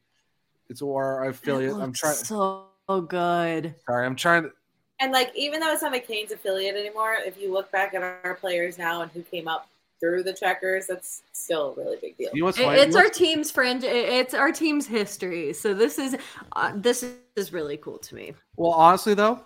It's 0.69 0.81
our 0.81 1.25
affiliate. 1.25 1.75
I'm 1.75 1.93
trying. 1.93 2.15
so 2.15 2.67
good. 3.07 3.75
Sorry, 3.87 4.05
I'm 4.05 4.15
trying 4.15 4.43
to. 4.43 4.51
And 4.99 5.11
like, 5.11 5.31
even 5.35 5.59
though 5.59 5.71
it's 5.73 5.81
not 5.81 5.93
McCain's 5.93 6.31
affiliate 6.31 6.75
anymore, 6.75 7.15
if 7.25 7.37
you 7.39 7.51
look 7.51 7.71
back 7.71 7.93
at 7.93 8.01
our 8.01 8.35
players 8.35 8.77
now 8.77 9.01
and 9.01 9.11
who 9.11 9.21
came 9.23 9.47
up 9.47 9.67
through 9.99 10.23
the 10.23 10.33
checkers, 10.33 10.87
that's 10.87 11.21
still 11.33 11.73
a 11.73 11.81
really 11.81 11.97
big 12.01 12.17
deal. 12.17 12.29
You 12.33 12.43
know 12.43 12.47
It- 12.49 12.57
it's 12.59 12.95
You 12.95 13.01
our 13.01 13.09
team's 13.09 13.51
friend. 13.51 13.83
It's 13.83 14.33
our 14.33 14.51
team's 14.51 14.87
history. 14.87 15.51
So 15.53 15.73
this 15.73 15.99
is 15.99 16.15
uh, 16.53 16.71
this 16.75 17.05
is 17.35 17.51
really 17.53 17.77
cool 17.77 17.97
to 17.99 18.15
me. 18.15 18.33
Well, 18.55 18.71
honestly 18.71 19.13
though, 19.13 19.45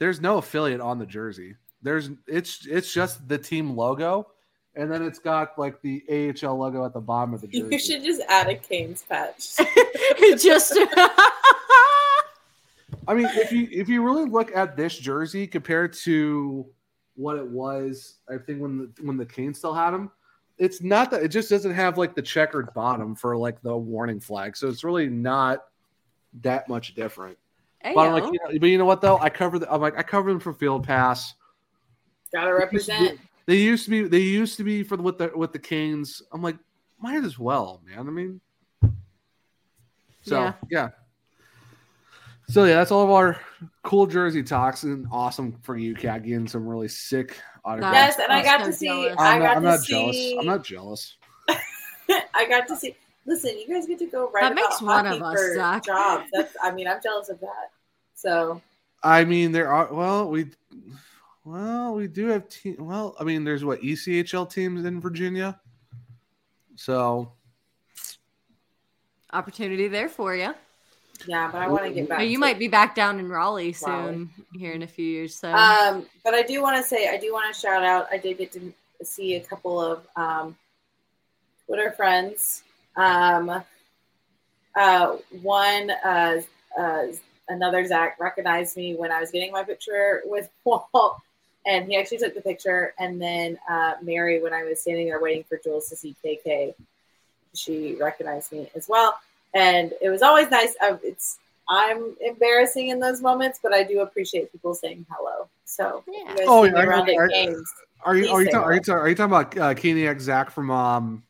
there's 0.00 0.20
no 0.20 0.38
affiliate 0.38 0.80
on 0.80 0.98
the 0.98 1.06
jersey. 1.06 1.54
There's 1.82 2.10
it's 2.26 2.66
it's 2.66 2.92
just 2.92 3.28
the 3.28 3.38
team 3.38 3.76
logo, 3.76 4.26
and 4.74 4.90
then 4.90 5.02
it's 5.02 5.20
got 5.20 5.56
like 5.56 5.80
the 5.82 6.02
AHL 6.10 6.58
logo 6.58 6.84
at 6.84 6.92
the 6.92 7.00
bottom 7.00 7.34
of 7.34 7.42
the 7.42 7.46
jersey. 7.46 7.68
You 7.70 7.78
should 7.78 8.02
just 8.02 8.22
add 8.28 8.48
a 8.48 8.56
Canes 8.56 9.04
patch. 9.08 9.56
Just 10.42 10.76
I 13.08 13.14
mean, 13.14 13.26
if 13.32 13.52
you 13.52 13.68
if 13.70 13.88
you 13.88 14.02
really 14.02 14.24
look 14.24 14.54
at 14.54 14.76
this 14.76 14.96
jersey 14.96 15.46
compared 15.46 15.92
to 16.04 16.66
what 17.14 17.36
it 17.36 17.46
was, 17.46 18.16
I 18.28 18.38
think 18.38 18.60
when 18.60 18.78
the 18.78 18.90
when 19.02 19.16
the 19.16 19.26
Canes 19.26 19.58
still 19.58 19.74
had 19.74 19.90
them, 19.92 20.10
it's 20.58 20.82
not 20.82 21.10
that 21.10 21.22
it 21.22 21.28
just 21.28 21.50
doesn't 21.50 21.74
have 21.74 21.98
like 21.98 22.14
the 22.14 22.22
checkered 22.22 22.72
bottom 22.74 23.14
for 23.14 23.36
like 23.36 23.60
the 23.62 23.76
warning 23.76 24.20
flag, 24.20 24.56
so 24.56 24.68
it's 24.68 24.84
really 24.84 25.08
not 25.08 25.64
that 26.42 26.68
much 26.68 26.94
different. 26.94 27.36
Hey, 27.82 27.94
But, 27.94 28.08
I'm 28.08 28.12
like, 28.12 28.24
you 28.24 28.32
know, 28.32 28.58
but 28.58 28.68
you 28.68 28.78
know 28.78 28.84
what 28.84 29.00
though? 29.00 29.18
I 29.18 29.30
cover 29.30 29.58
the, 29.58 29.72
I'm 29.72 29.80
like 29.80 29.98
I 29.98 30.02
cover 30.02 30.30
them 30.30 30.40
for 30.40 30.52
Field 30.52 30.86
Pass. 30.86 31.34
Gotta 32.32 32.52
represent. 32.54 33.18
They 33.46 33.56
used 33.56 33.84
to 33.84 33.90
be 33.90 34.02
they 34.02 34.18
used 34.18 34.56
to 34.58 34.64
be 34.64 34.82
for 34.82 34.96
the, 34.96 35.02
with 35.02 35.18
the 35.18 35.32
with 35.34 35.52
the 35.52 35.58
Canes. 35.58 36.22
I'm 36.32 36.42
like, 36.42 36.56
might 36.98 37.24
as 37.24 37.38
well, 37.38 37.82
man. 37.86 38.06
I 38.06 38.10
mean, 38.10 38.40
so 40.22 40.42
Yeah. 40.42 40.52
yeah. 40.70 40.88
So 42.48 42.64
yeah, 42.64 42.74
that's 42.74 42.90
all 42.90 43.04
of 43.04 43.10
our 43.10 43.38
cool 43.84 44.06
jersey 44.06 44.42
talks 44.42 44.82
and 44.82 45.06
awesome 45.12 45.56
for 45.62 45.76
you, 45.76 45.94
Kat, 45.94 46.24
getting 46.24 46.48
some 46.48 46.66
really 46.66 46.88
sick 46.88 47.40
autographs. 47.64 48.16
Yes, 48.18 48.18
and 48.18 48.32
I 48.32 48.38
I'm 48.38 48.44
got 48.44 48.64
to 48.66 48.72
see. 48.72 48.86
jealous. 48.86 49.14
I 49.18 49.34
I'm 49.34 49.38
got 49.40 49.46
not, 49.46 49.56
I'm 49.56 49.62
to 49.62 49.68
not 49.68 49.80
see. 49.80 49.92
jealous. 49.92 50.34
I'm 50.38 50.46
not 50.46 50.64
jealous. 50.64 51.16
I 52.34 52.46
got 52.48 52.66
to 52.68 52.76
see. 52.76 52.96
Listen, 53.30 53.56
you 53.60 53.68
guys 53.72 53.86
get 53.86 54.00
to 54.00 54.06
go 54.06 54.28
right 54.32 54.42
That 54.42 54.52
about 54.52 54.70
makes 54.70 54.82
one 54.82 55.04
hockey 55.06 55.16
of 55.18 55.22
us, 55.22 55.34
for 55.34 55.54
Zach. 55.54 55.84
jobs. 55.84 56.24
That's. 56.32 56.56
I 56.60 56.72
mean, 56.72 56.88
I'm 56.88 57.00
jealous 57.00 57.28
of 57.28 57.38
that. 57.40 57.70
So 58.16 58.60
I 59.04 59.24
mean, 59.24 59.52
there 59.52 59.72
are 59.72 59.92
well, 59.94 60.28
we 60.28 60.46
well, 61.44 61.94
we 61.94 62.08
do 62.08 62.26
have 62.26 62.48
team. 62.48 62.74
Well, 62.80 63.14
I 63.20 63.24
mean, 63.24 63.44
there's 63.44 63.64
what 63.64 63.80
ECHL 63.82 64.50
teams 64.50 64.84
in 64.84 65.00
Virginia. 65.00 65.60
So 66.74 67.30
Opportunity 69.32 69.86
there 69.86 70.08
for 70.08 70.34
you. 70.34 70.52
yeah, 71.26 71.48
but 71.52 71.58
I 71.62 71.68
want 71.68 71.84
to 71.84 71.90
get 71.92 72.08
back. 72.08 72.22
you 72.22 72.32
to- 72.34 72.38
might 72.40 72.58
be 72.58 72.66
back 72.66 72.96
down 72.96 73.20
in 73.20 73.28
Raleigh 73.28 73.72
soon, 73.72 73.88
Raleigh. 73.92 74.28
here 74.58 74.72
in 74.72 74.82
a 74.82 74.86
few 74.88 75.04
years. 75.04 75.36
So 75.36 75.52
Um, 75.52 76.04
but 76.24 76.34
I 76.34 76.42
do 76.42 76.60
want 76.60 76.76
to 76.78 76.82
say, 76.82 77.08
I 77.08 77.16
do 77.16 77.32
want 77.32 77.54
to 77.54 77.60
shout 77.60 77.84
out. 77.84 78.08
I 78.10 78.18
did 78.18 78.38
get 78.38 78.50
to 78.52 78.72
see 79.04 79.36
a 79.36 79.40
couple 79.40 79.80
of 79.80 80.04
um, 80.16 80.56
Twitter 81.66 81.92
friends. 81.92 82.64
Um, 83.00 83.62
uh, 84.76 85.16
one, 85.42 85.90
uh, 86.04 86.40
uh, 86.78 87.02
another 87.48 87.84
Zach 87.86 88.18
recognized 88.20 88.76
me 88.76 88.94
when 88.94 89.10
I 89.10 89.20
was 89.20 89.30
getting 89.30 89.52
my 89.52 89.64
picture 89.64 90.22
with 90.26 90.48
Walt, 90.64 91.16
and 91.66 91.86
he 91.88 91.96
actually 91.96 92.18
took 92.18 92.34
the 92.34 92.40
picture. 92.40 92.94
And 92.98 93.20
then 93.20 93.58
uh, 93.68 93.94
Mary, 94.02 94.42
when 94.42 94.52
I 94.52 94.64
was 94.64 94.80
standing 94.80 95.06
there 95.06 95.20
waiting 95.20 95.44
for 95.44 95.58
Jules 95.62 95.88
to 95.88 95.96
see 95.96 96.14
KK, 96.24 96.74
she 97.54 97.96
recognized 98.00 98.52
me 98.52 98.70
as 98.74 98.88
well. 98.88 99.18
And 99.54 99.92
it 100.00 100.08
was 100.10 100.22
always 100.22 100.50
nice. 100.50 100.74
Uh, 100.80 100.96
it's 101.02 101.38
I'm 101.68 102.14
embarrassing 102.20 102.88
in 102.88 103.00
those 103.00 103.20
moments, 103.22 103.58
but 103.62 103.72
I 103.72 103.82
do 103.82 104.00
appreciate 104.00 104.52
people 104.52 104.74
saying 104.74 105.06
hello. 105.10 105.48
So 105.64 106.04
if 106.06 106.14
Yeah. 106.14 106.30
you 106.32 106.36
guys 106.38 106.46
Oh, 106.48 106.64
yeah, 106.64 106.76
I- 106.76 106.84
around 106.84 107.10
I- 107.10 107.28
games. 107.28 107.72
are 108.04 108.16
you 108.16 108.28
are 108.32 108.42
you, 108.42 108.50
ta- 108.50 108.62
are 108.62 108.74
you, 108.74 108.80
ta- 108.80 108.92
are 108.94 109.08
you 109.08 109.14
talking 109.14 109.34
about 109.34 109.56
uh, 109.58 109.74
Caniac 109.74 110.20
Zach 110.20 110.50
from 110.50 110.70
um 110.70 111.22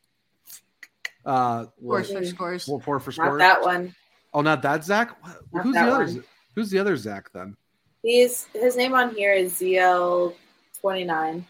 uh 1.30 1.66
what, 1.78 2.04
scores 2.06 2.30
for 2.30 2.34
scores. 2.34 2.68
what 2.68 2.82
for 2.82 3.00
for 3.00 3.12
Not 3.24 3.38
that 3.38 3.62
one. 3.62 3.94
Oh, 4.34 4.40
not 4.42 4.62
that 4.62 4.84
Zach. 4.84 5.16
Not 5.52 5.62
Who's 5.64 5.74
that 5.74 5.86
the 5.86 5.92
other? 5.92 6.04
one. 6.04 6.24
Who's 6.54 6.70
the 6.70 6.78
other 6.78 6.96
Zach 6.96 7.30
then? 7.32 7.56
He's 8.02 8.46
his 8.52 8.76
name 8.76 8.94
on 8.94 9.14
here 9.14 9.32
is 9.34 9.54
ZL 9.54 10.34
twenty 10.80 11.04
nine. 11.04 11.46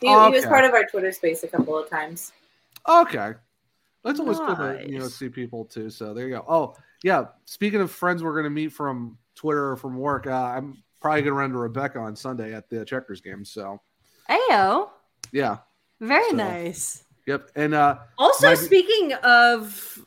He, 0.00 0.08
Oh, 0.08 0.28
he 0.28 0.34
was 0.36 0.44
part 0.46 0.64
of 0.64 0.72
our 0.72 0.84
Twitter 0.84 1.10
space 1.12 1.42
a 1.42 1.48
couple 1.48 1.76
of 1.76 1.90
times. 1.90 2.32
Okay. 2.88 3.32
That's 4.04 4.20
always 4.20 4.38
cool 4.38 4.54
to 4.54 4.84
you 4.88 4.98
know 4.98 5.08
see 5.08 5.28
people 5.28 5.64
too. 5.64 5.90
So 5.90 6.14
there 6.14 6.28
you 6.28 6.34
go. 6.36 6.44
Oh 6.48 6.74
yeah. 7.02 7.26
Speaking 7.46 7.80
of 7.80 7.90
friends, 7.90 8.22
we're 8.22 8.36
gonna 8.36 8.50
meet 8.50 8.72
from 8.72 9.18
Twitter 9.34 9.72
or 9.72 9.76
from 9.76 9.96
work. 9.98 10.26
Uh, 10.26 10.32
I'm 10.32 10.82
probably 11.00 11.22
gonna 11.22 11.34
run 11.34 11.50
to 11.50 11.58
Rebecca 11.58 11.98
on 11.98 12.14
Sunday 12.16 12.54
at 12.54 12.68
the 12.68 12.84
Checkers 12.84 13.20
game. 13.20 13.44
So 13.44 13.80
Ayo, 14.30 14.90
yeah. 15.32 15.58
very 16.00 16.30
So- 16.30 16.36
nice. 16.36 17.04
Yep. 17.28 17.50
And 17.54 17.74
uh, 17.74 17.98
Also, 18.16 18.48
My- 18.48 18.54
speaking 18.54 19.12
of 19.22 20.04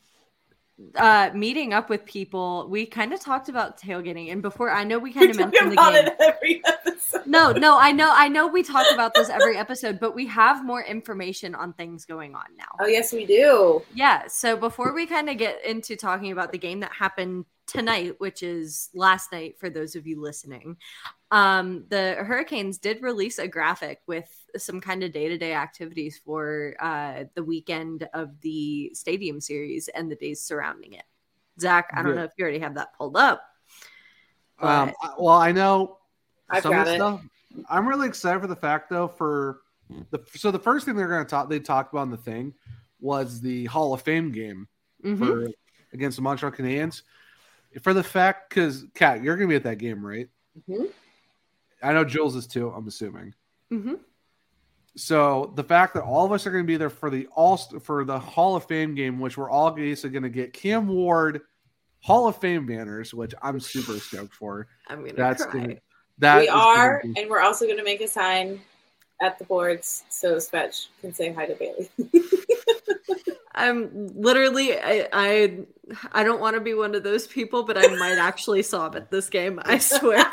uh 0.96 1.30
meeting 1.36 1.74
up 1.74 1.90
with 1.92 2.04
people, 2.06 2.68
we 2.68 2.88
kind 2.88 3.14
of 3.14 3.20
talked 3.20 3.50
about 3.50 3.80
tailgating, 3.80 4.32
and 4.32 4.42
before 4.42 4.72
I 4.72 4.84
know 4.84 4.98
we 4.98 5.14
kind 5.14 5.30
of 5.30 5.38
talk 5.38 5.52
mentioned 5.54 5.72
the 5.74 5.76
game. 5.76 6.08
it 6.08 6.16
every 6.20 6.62
episode. 6.66 7.28
No, 7.28 7.52
no, 7.52 7.78
I 7.78 7.92
know, 7.92 8.10
I 8.12 8.28
know 8.28 8.48
we 8.48 8.64
talk 8.64 8.88
about 8.92 9.14
this 9.14 9.30
every 9.30 9.58
episode, 9.58 10.00
but 10.00 10.16
we 10.16 10.26
have 10.26 10.66
more 10.66 10.82
information 10.82 11.54
on 11.54 11.74
things 11.74 12.06
going 12.06 12.34
on 12.34 12.46
now. 12.58 12.66
Oh 12.80 12.88
yes, 12.88 13.14
we 13.14 13.28
do. 13.28 13.84
Yeah. 13.94 14.26
So 14.28 14.58
before 14.58 14.92
we 14.94 15.06
kind 15.06 15.30
of 15.30 15.38
get 15.38 15.64
into 15.64 15.96
talking 15.96 16.32
about 16.32 16.52
the 16.52 16.58
game 16.58 16.80
that 16.80 16.92
happened 16.92 17.46
tonight, 17.76 18.16
which 18.20 18.44
is 18.44 18.90
last 18.94 19.32
night 19.32 19.58
for 19.60 19.70
those 19.70 19.96
of 19.96 20.06
you 20.06 20.22
listening, 20.22 20.78
um, 21.32 21.86
the 21.90 22.16
Hurricanes 22.16 22.78
did 22.78 23.02
release 23.02 23.40
a 23.40 23.48
graphic 23.48 24.02
with 24.08 24.30
some 24.58 24.82
kind 24.82 25.04
of 25.04 25.12
day 25.14 25.30
to 25.30 25.38
day 25.38 25.54
activities 25.54 26.20
for 26.24 26.76
uh, 26.80 27.24
the 27.36 27.44
weekend 27.44 28.08
of 28.14 28.40
the 28.42 28.92
Stadium 28.94 29.40
Series 29.40 29.88
and 29.90 30.12
the 30.12 30.16
days 30.16 30.42
surrounding 30.42 30.94
it. 30.94 31.04
Zach, 31.60 31.90
I 31.94 32.02
don't 32.02 32.10
Yeah. 32.12 32.16
know 32.18 32.24
if 32.26 32.32
you 32.38 32.44
already 32.44 32.60
have 32.60 32.76
that 32.76 32.94
pulled 32.98 33.16
up. 33.18 33.42
um, 34.60 34.92
well, 35.18 35.38
I 35.38 35.52
know 35.52 35.98
I've 36.50 36.64
some 36.64 36.74
of 36.74 36.80
got 36.80 36.86
the 36.86 36.94
it. 36.94 36.98
stuff. 36.98 37.22
I'm 37.70 37.88
really 37.88 38.08
excited 38.08 38.40
for 38.42 38.48
the 38.48 38.56
fact 38.56 38.90
though 38.90 39.08
for 39.08 39.62
the 40.12 40.20
so 40.36 40.52
the 40.52 40.60
first 40.60 40.86
thing 40.86 40.96
they're 40.96 41.08
going 41.10 41.24
to 41.26 41.30
talk 41.30 41.50
they 41.50 41.60
talked 41.60 41.94
about 41.94 42.04
in 42.04 42.12
the 42.12 42.18
thing 42.18 42.54
was 43.00 43.42
the 43.42 43.66
Hall 43.66 43.94
of 43.94 44.02
Fame 44.02 44.32
game 44.32 44.68
Mhm. 45.04 45.18
for 45.18 45.50
against 45.94 46.16
the 46.18 46.22
Montreal 46.22 46.52
Canadiens. 46.54 47.02
For 47.82 47.94
the 47.94 48.04
fact, 48.04 48.50
because 48.50 48.86
Kat, 48.96 49.24
you're 49.24 49.36
gonna 49.38 49.48
be 49.48 49.56
at 49.56 49.64
that 49.64 49.78
game, 49.78 50.06
right? 50.06 50.28
Mhm. 50.70 50.90
I 51.82 51.94
know 51.94 52.04
Jules 52.04 52.36
is 52.36 52.46
too. 52.48 52.70
I'm 52.70 52.88
assuming. 52.88 53.34
Mhm. 53.72 54.00
So 54.98 55.54
the 55.56 55.64
fact 55.64 55.94
that 55.94 56.04
all 56.04 56.26
of 56.26 56.32
us 56.34 56.46
are 56.46 56.52
going 56.52 56.66
to 56.66 56.68
be 56.68 56.76
there 56.76 56.90
for 56.90 57.10
the 57.10 57.26
all 57.28 57.56
for 57.58 58.04
the 58.04 58.20
Hall 58.20 58.58
of 58.58 58.66
Fame 58.66 58.94
game, 58.94 59.20
which 59.22 59.38
we're 59.38 59.50
all 59.50 59.72
basically 59.72 60.10
going 60.10 60.24
to 60.24 60.30
get 60.30 60.52
Cam 60.52 60.88
Ward 60.90 61.42
Hall 62.02 62.28
of 62.28 62.36
Fame 62.38 62.66
banners, 62.66 63.14
which 63.14 63.34
I'm 63.42 63.60
super 63.62 63.94
stoked 64.00 64.34
for. 64.34 64.68
I'm 64.88 65.00
gonna 65.02 65.14
That's 65.14 65.46
cry. 65.46 65.62
gonna, 65.62 65.76
that 66.18 66.42
we 66.42 66.50
are, 66.50 67.02
be- 67.04 67.14
and 67.22 67.30
we're 67.30 67.40
also 67.40 67.66
going 67.66 67.78
to 67.78 67.86
make 67.86 68.02
a 68.02 68.08
sign 68.08 68.60
at 69.22 69.38
the 69.40 69.46
boards 69.46 70.04
so 70.10 70.36
Spetch 70.36 70.88
can 71.00 71.14
say 71.14 71.32
hi 71.32 71.46
to 71.46 71.56
Bailey. 71.56 71.90
I'm 73.54 74.08
literally 74.16 74.78
I 74.80 75.08
I, 75.12 75.60
I 76.12 76.24
don't 76.24 76.40
want 76.40 76.56
to 76.56 76.62
be 76.62 76.74
one 76.74 76.96
of 76.96 77.04
those 77.04 77.28
people, 77.28 77.64
but 77.64 77.78
I 77.78 77.88
might 77.96 78.18
actually 78.18 78.64
sob 78.64 78.96
at 78.96 79.12
this 79.12 79.30
game. 79.30 79.60
I 79.66 79.78
swear. 79.78 80.26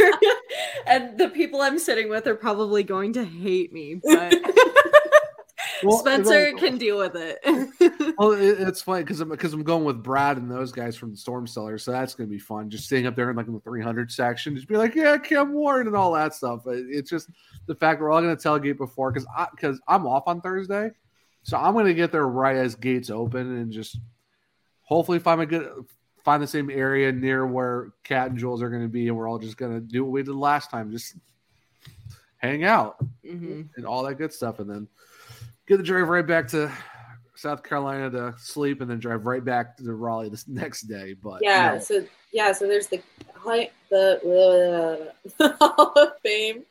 and 0.86 1.18
the 1.18 1.28
people 1.28 1.60
I'm 1.60 1.78
sitting 1.78 2.08
with 2.08 2.26
are 2.26 2.34
probably 2.36 2.82
going 2.84 3.12
to 3.14 3.24
hate 3.24 3.72
me, 3.72 3.94
but 4.04 4.34
Well, 5.84 5.98
Spencer 5.98 6.52
well- 6.52 6.58
can 6.58 6.78
deal 6.78 6.98
with 6.98 7.14
it. 7.16 7.38
Well, 8.18 8.32
it, 8.32 8.60
it's 8.60 8.82
funny 8.82 9.04
because 9.04 9.20
I'm 9.20 9.28
because 9.28 9.52
I'm 9.52 9.62
going 9.62 9.84
with 9.84 10.02
Brad 10.02 10.38
and 10.38 10.50
those 10.50 10.72
guys 10.72 10.96
from 10.96 11.12
the 11.12 11.16
Storm 11.16 11.46
Cellar, 11.46 11.78
so 11.78 11.92
that's 11.92 12.16
gonna 12.16 12.26
be 12.28 12.40
fun. 12.40 12.68
Just 12.68 12.86
staying 12.86 13.06
up 13.06 13.14
there 13.14 13.30
in 13.30 13.36
like 13.36 13.46
in 13.46 13.52
the 13.52 13.60
300 13.60 14.10
section, 14.10 14.56
just 14.56 14.66
be 14.66 14.76
like, 14.76 14.96
yeah, 14.96 15.16
Cam 15.18 15.52
Ward 15.52 15.86
and 15.86 15.94
all 15.94 16.12
that 16.14 16.34
stuff. 16.34 16.66
It- 16.66 16.86
It's 16.90 17.08
just 17.08 17.30
the 17.66 17.76
fact 17.76 18.00
we're 18.00 18.10
all 18.10 18.20
gonna 18.20 18.34
tailgate 18.34 18.76
before 18.76 19.12
because 19.12 19.24
I 19.36 19.46
because 19.52 19.80
I'm 19.86 20.04
off 20.04 20.24
on 20.26 20.40
Thursday, 20.40 20.90
so 21.48 21.56
I'm 21.56 21.72
gonna 21.72 21.94
get 21.94 22.12
there 22.12 22.26
right 22.28 22.56
as 22.56 22.74
gates 22.74 23.08
open 23.08 23.40
and 23.56 23.72
just 23.72 23.96
hopefully 24.82 25.18
find 25.18 25.40
a 25.40 25.46
good 25.46 25.70
find 26.22 26.42
the 26.42 26.46
same 26.46 26.68
area 26.68 27.10
near 27.10 27.46
where 27.46 27.92
Kat 28.04 28.28
and 28.28 28.38
Jules 28.38 28.60
are 28.62 28.68
gonna 28.68 28.86
be, 28.88 29.08
and 29.08 29.16
we're 29.16 29.26
all 29.26 29.38
just 29.38 29.56
gonna 29.56 29.80
do 29.80 30.04
what 30.04 30.12
we 30.12 30.22
did 30.22 30.34
last 30.34 30.70
time, 30.70 30.90
just 30.92 31.16
hang 32.36 32.64
out 32.64 32.96
Mhm. 33.24 33.70
and 33.76 33.86
all 33.86 34.02
that 34.04 34.16
good 34.16 34.32
stuff, 34.32 34.58
and 34.58 34.68
then 34.68 34.88
get 35.66 35.78
the 35.78 35.82
drive 35.82 36.08
right 36.10 36.26
back 36.26 36.48
to 36.48 36.70
South 37.34 37.62
Carolina 37.62 38.10
to 38.10 38.34
sleep, 38.38 38.82
and 38.82 38.90
then 38.90 38.98
drive 38.98 39.24
right 39.24 39.42
back 39.42 39.78
to 39.78 39.94
Raleigh 39.94 40.28
this 40.28 40.46
next 40.48 40.82
day. 40.82 41.14
But 41.14 41.40
yeah, 41.42 41.72
no. 41.74 41.78
so 41.78 42.04
yeah, 42.30 42.52
so 42.52 42.66
there's 42.66 42.88
the 42.88 43.00
the 43.90 45.10
uh, 45.40 45.56
Hall 45.60 45.92
of 45.96 46.10
Fame 46.22 46.64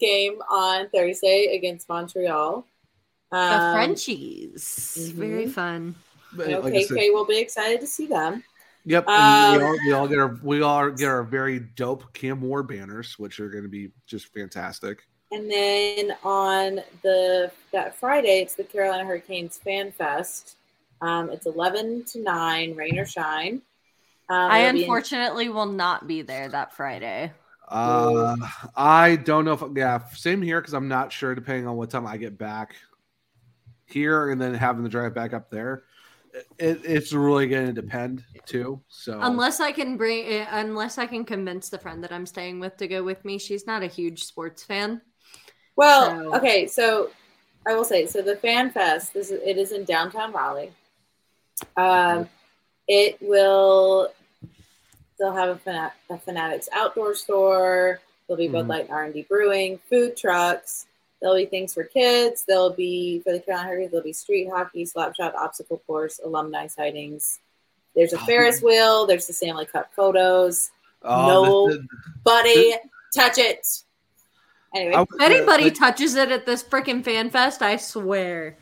game 0.00 0.40
on 0.50 0.88
Thursday 0.90 1.54
against 1.56 1.88
Montreal. 1.88 2.66
The 3.50 3.60
Um, 3.60 3.72
Frenchies. 3.72 5.12
Very 5.16 5.46
mhm. 5.46 5.48
fun. 5.48 5.96
But 6.32 6.48
I 6.48 6.52
know 6.52 6.60
like 6.60 6.74
I 6.74 6.82
KK 6.82 6.84
said, 6.84 7.08
will 7.12 7.26
be 7.26 7.38
excited 7.38 7.80
to 7.80 7.86
see 7.86 8.06
them. 8.06 8.44
yep, 8.84 9.10
and 9.14 9.36
we, 9.46 9.58
Um, 9.58 9.62
all, 9.62 9.78
we 9.84 9.92
all 9.92 10.08
get 10.08 10.18
our 10.18 10.38
we 10.42 10.62
all 10.62 10.90
get 10.90 11.08
our 11.08 11.22
very 11.22 11.60
dope 11.60 12.12
Cam 12.14 12.40
Ward 12.40 12.68
banners, 12.68 13.18
which 13.18 13.40
are 13.40 13.48
going 13.50 13.64
to 13.64 13.68
be 13.68 13.90
just 14.06 14.32
fantastic. 14.32 15.06
And 15.30 15.50
then 15.50 16.16
on 16.24 16.80
the 17.02 17.52
that 17.72 17.98
Friday, 17.98 18.40
it's 18.40 18.54
the 18.54 18.64
Carolina 18.64 19.04
Hurricanes 19.04 19.58
Fan 19.58 19.92
Fest. 19.92 20.56
Um, 21.00 21.30
it's 21.30 21.46
eleven 21.46 22.04
to 22.06 22.22
nine, 22.22 22.74
rain 22.74 22.98
or 22.98 23.06
shine. 23.06 23.62
Um, 24.28 24.50
I 24.50 24.60
it'll 24.60 24.70
in- 24.74 24.76
unfortunately 24.76 25.48
will 25.48 25.66
not 25.66 26.06
be 26.06 26.22
there 26.22 26.48
that 26.50 26.74
Friday. 26.74 27.32
Uh, 27.68 28.34
I 28.76 29.16
don't 29.16 29.44
know 29.44 29.52
if 29.52 29.62
yeah, 29.76 29.98
same 30.14 30.40
here 30.40 30.60
because 30.60 30.72
I'm 30.72 30.88
not 30.88 31.12
sure 31.12 31.34
depending 31.34 31.66
on 31.66 31.76
what 31.76 31.90
time 31.90 32.06
I 32.06 32.16
get 32.16 32.38
back 32.38 32.76
here 33.92 34.30
and 34.30 34.40
then 34.40 34.54
having 34.54 34.82
the 34.82 34.88
drive 34.88 35.14
back 35.14 35.32
up 35.32 35.50
there. 35.50 35.82
It, 36.58 36.80
it's 36.84 37.12
really 37.12 37.48
going 37.48 37.66
to 37.66 37.72
depend 37.72 38.22
too. 38.44 38.80
So 38.88 39.18
Unless 39.20 39.60
I 39.60 39.72
can 39.72 39.96
bring, 39.96 40.26
eh, 40.26 40.46
unless 40.50 40.98
I 40.98 41.06
can 41.06 41.24
convince 41.24 41.68
the 41.68 41.78
friend 41.78 42.04
that 42.04 42.12
I'm 42.12 42.26
staying 42.26 42.60
with 42.60 42.76
to 42.76 42.86
go 42.86 43.02
with 43.02 43.24
me. 43.24 43.38
She's 43.38 43.66
not 43.66 43.82
a 43.82 43.86
huge 43.86 44.24
sports 44.24 44.62
fan. 44.62 45.00
well, 45.76 46.06
So- 46.06 46.34
okay, 46.36 46.66
so 46.66 47.10
I 47.66 47.74
will 47.74 47.84
say 47.84 48.06
so. 48.06 48.22
The 48.22 48.36
Fan 48.36 48.70
Fest. 48.70 49.12
This 49.14 49.30
is 49.30 49.40
it 49.44 49.58
is 49.58 49.72
in 49.72 49.84
downtown 49.84 50.32
Raleigh. 50.32 50.72
Um, 51.76 52.28
it 52.86 53.18
will. 53.20 54.12
They'll 55.18 55.34
have 55.34 55.48
a, 55.48 55.56
Fanat- 55.68 55.92
a 56.10 56.18
Fanatics 56.18 56.68
outdoor 56.72 57.14
store. 57.14 58.00
There'll 58.26 58.38
be 58.38 58.46
Bud 58.48 58.66
Mhm. 58.66 58.68
Light 58.68 58.80
and 58.82 58.90
R 58.90 59.04
and 59.04 59.14
D 59.14 59.26
Brewing, 59.28 59.78
food 59.90 60.16
trucks. 60.16 60.86
There'll 61.20 61.36
be 61.36 61.46
things 61.46 61.74
for 61.74 61.84
kids. 61.84 62.44
There'll 62.46 62.70
be 62.74 63.20
for 63.20 63.32
the 63.32 63.40
Carolina 63.40 63.68
Hurricanes. 63.70 63.90
There'll 63.90 64.04
be 64.04 64.12
street 64.12 64.48
hockey, 64.52 64.84
slap 64.84 65.14
shot, 65.16 65.34
obstacle 65.34 65.82
course, 65.86 66.20
alumni 66.24 66.66
sightings. 66.68 67.40
There's 67.96 68.12
a 68.12 68.16
Oh, 68.20 68.24
Ferris 68.26 68.62
wheel. 68.62 69.06
There's 69.06 69.26
the 69.26 69.32
Stanley 69.32 69.66
Cup 69.66 69.92
photos. 69.94 70.70
Oh, 71.02 71.26
No. 71.26 71.70
the- 71.70 71.78
the- 71.78 71.88
Buddy, 72.22 72.74
touch 73.14 73.38
it. 73.38 73.66
Anyway, 74.74 74.94
I- 74.94 75.02
If 75.02 75.08
anybody 75.20 75.64
like- 75.64 75.74
touches 75.74 76.14
it 76.14 76.30
at 76.30 76.46
this 76.46 76.62
freaking 76.62 77.02
fan 77.04 77.30
fest, 77.30 77.62
I 77.62 77.76
swear. 77.76 78.58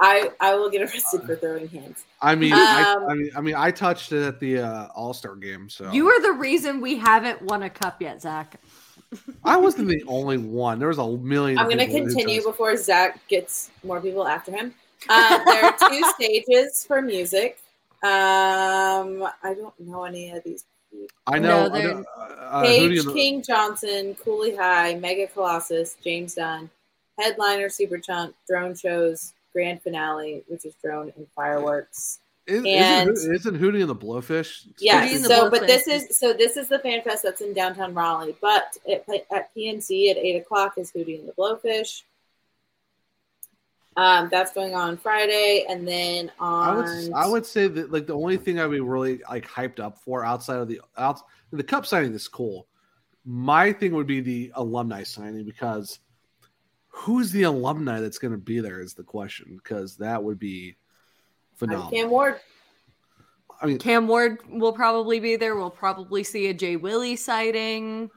I 0.00 0.30
I 0.38 0.54
will 0.54 0.70
get 0.70 0.82
arrested 0.82 1.22
for 1.26 1.34
throwing 1.34 1.66
hands. 1.68 2.04
I 2.22 2.36
mean, 2.36 2.52
Um, 2.52 2.58
I, 2.60 2.96
I 3.10 3.14
mean, 3.14 3.30
I 3.36 3.40
mean, 3.40 3.54
I 3.56 3.72
touched 3.72 4.12
it 4.12 4.22
at 4.24 4.38
the 4.38 4.60
uh, 4.60 4.86
All 4.94 5.12
Star 5.12 5.34
game, 5.34 5.68
so 5.68 5.90
You 5.90 6.08
are 6.08 6.20
the 6.22 6.32
reason 6.32 6.80
we 6.80 6.96
haven't 6.96 7.42
won 7.42 7.64
a 7.64 7.70
cup 7.70 8.00
yet, 8.00 8.22
Zach. 8.22 8.60
I 9.44 9.56
wasn't 9.56 9.88
the 9.88 10.02
only 10.06 10.38
one. 10.38 10.78
There 10.78 10.88
was 10.88 10.98
a 10.98 11.06
million. 11.06 11.58
I'm 11.58 11.66
going 11.66 11.78
to 11.78 11.86
continue 11.86 12.42
before 12.42 12.76
Zach 12.76 13.26
gets 13.28 13.70
more 13.84 14.00
people 14.00 14.26
after 14.26 14.52
him. 14.52 14.74
Uh, 15.08 15.44
there 15.44 15.64
are 15.64 15.76
two 15.88 16.02
stages 16.14 16.84
for 16.86 17.00
music. 17.00 17.58
Um, 18.02 19.26
I 19.42 19.54
don't 19.54 19.78
know 19.80 20.04
any 20.04 20.30
of 20.30 20.44
these. 20.44 20.64
people. 20.90 21.06
I 21.26 21.38
know. 21.38 21.68
No, 21.68 21.74
I 21.74 21.82
know, 21.82 22.04
uh, 22.16 22.62
Paige 22.62 22.90
Hootie 23.00 23.04
the- 23.06 23.12
King 23.12 23.42
Johnson, 23.42 24.14
Cooley 24.16 24.54
High, 24.54 24.94
Mega 24.96 25.26
Colossus, 25.26 25.96
James 26.02 26.34
Dunn, 26.34 26.68
headliner 27.18 27.68
Superchunk, 27.68 28.34
drone 28.48 28.74
shows, 28.74 29.32
grand 29.52 29.82
finale, 29.82 30.44
which 30.48 30.64
is 30.64 30.74
drone 30.82 31.12
and 31.16 31.26
fireworks. 31.34 32.20
Is, 32.48 32.64
and- 32.66 33.10
isn't, 33.10 33.34
isn't 33.34 33.58
Hootie 33.58 33.82
and 33.82 33.90
the 33.90 33.94
Blowfish? 33.94 34.66
Yeah. 34.80 35.06
Hootie 35.06 35.16
and 35.16 35.24
the 35.24 35.28
So, 35.28 35.50
but 35.50 35.66
this 35.66 35.86
is 35.86 36.18
so 36.18 36.32
this 36.32 36.56
is 36.56 36.68
the 36.68 36.78
fan 36.78 37.02
fest 37.02 37.22
that's 37.22 37.42
in 37.42 37.52
downtown 37.52 37.92
Raleigh. 37.92 38.36
But 38.40 38.76
at, 38.90 39.04
at 39.30 39.54
PNC 39.54 40.10
at 40.10 40.16
eight 40.16 40.36
o'clock 40.40 40.78
is 40.78 40.90
Hootie 40.90 41.20
and 41.20 41.28
the 41.28 41.32
Blowfish. 41.32 42.02
Um, 43.98 44.28
that's 44.30 44.52
going 44.52 44.74
on 44.74 44.96
Friday, 44.96 45.66
and 45.68 45.86
then 45.86 46.30
I 46.40 46.70
on 46.70 46.76
would 46.76 47.12
I 47.12 47.26
would 47.26 47.44
say 47.44 47.66
that 47.66 47.92
like 47.92 48.06
the 48.06 48.14
only 48.14 48.36
thing 48.36 48.60
I'd 48.60 48.70
be 48.70 48.80
really 48.80 49.20
like 49.28 49.46
hyped 49.46 49.80
up 49.80 49.98
for 49.98 50.24
outside 50.24 50.58
of 50.58 50.68
the 50.68 50.80
out 50.96 51.20
the 51.50 51.64
cup 51.64 51.84
signing 51.84 52.14
is 52.14 52.28
cool. 52.28 52.66
My 53.26 53.72
thing 53.72 53.94
would 53.94 54.06
be 54.06 54.20
the 54.20 54.52
alumni 54.54 55.02
signing 55.02 55.44
because 55.44 55.98
who's 56.86 57.30
the 57.32 57.42
alumni 57.42 58.00
that's 58.00 58.18
going 58.18 58.32
to 58.32 58.38
be 58.38 58.60
there 58.60 58.80
is 58.80 58.94
the 58.94 59.02
question 59.02 59.60
because 59.62 59.96
that 59.96 60.22
would 60.22 60.38
be 60.38 60.76
phenomenal. 61.58 61.90
Cam 61.90 62.10
Ward. 62.10 62.40
I 63.60 63.66
mean, 63.66 63.78
Cam 63.78 64.06
Ward 64.08 64.38
will 64.48 64.72
probably 64.72 65.20
be 65.20 65.36
there. 65.36 65.56
We'll 65.56 65.70
probably 65.70 66.22
see 66.24 66.46
a 66.48 66.54
Jay 66.54 66.76
Willie 66.76 67.16
sighting. 67.16 68.10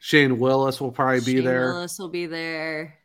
Shane 0.00 0.38
Willis 0.38 0.80
will 0.80 0.90
probably 0.92 1.20
be 1.20 1.36
Shane 1.36 1.44
there. 1.44 1.72
Willis 1.72 1.98
will 1.98 2.08
be 2.08 2.26
there. 2.26 2.96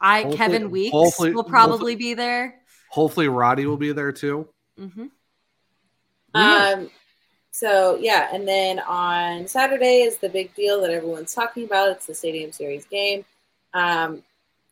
I 0.00 0.22
Hopefully- 0.22 0.36
Kevin 0.36 0.70
Weeks 0.70 0.92
hopefully- 0.92 1.32
will 1.34 1.44
probably 1.44 1.72
hopefully- 1.72 1.94
be 1.96 2.14
there. 2.14 2.60
Hopefully, 2.90 3.28
Roddy 3.28 3.66
will 3.66 3.76
be 3.76 3.92
there 3.92 4.10
too. 4.12 4.48
hmm 4.76 5.06
Um, 6.34 6.90
so 7.52 7.96
yeah, 7.96 8.28
and 8.32 8.46
then 8.48 8.78
on 8.80 9.46
Saturday 9.46 10.02
is 10.02 10.16
the 10.18 10.28
big 10.28 10.54
deal 10.54 10.80
that 10.80 10.90
everyone's 10.90 11.34
talking 11.34 11.64
about. 11.64 11.90
It's 11.90 12.06
the 12.06 12.14
Stadium 12.14 12.50
Series 12.52 12.86
game. 12.86 13.24
Um, 13.74 14.22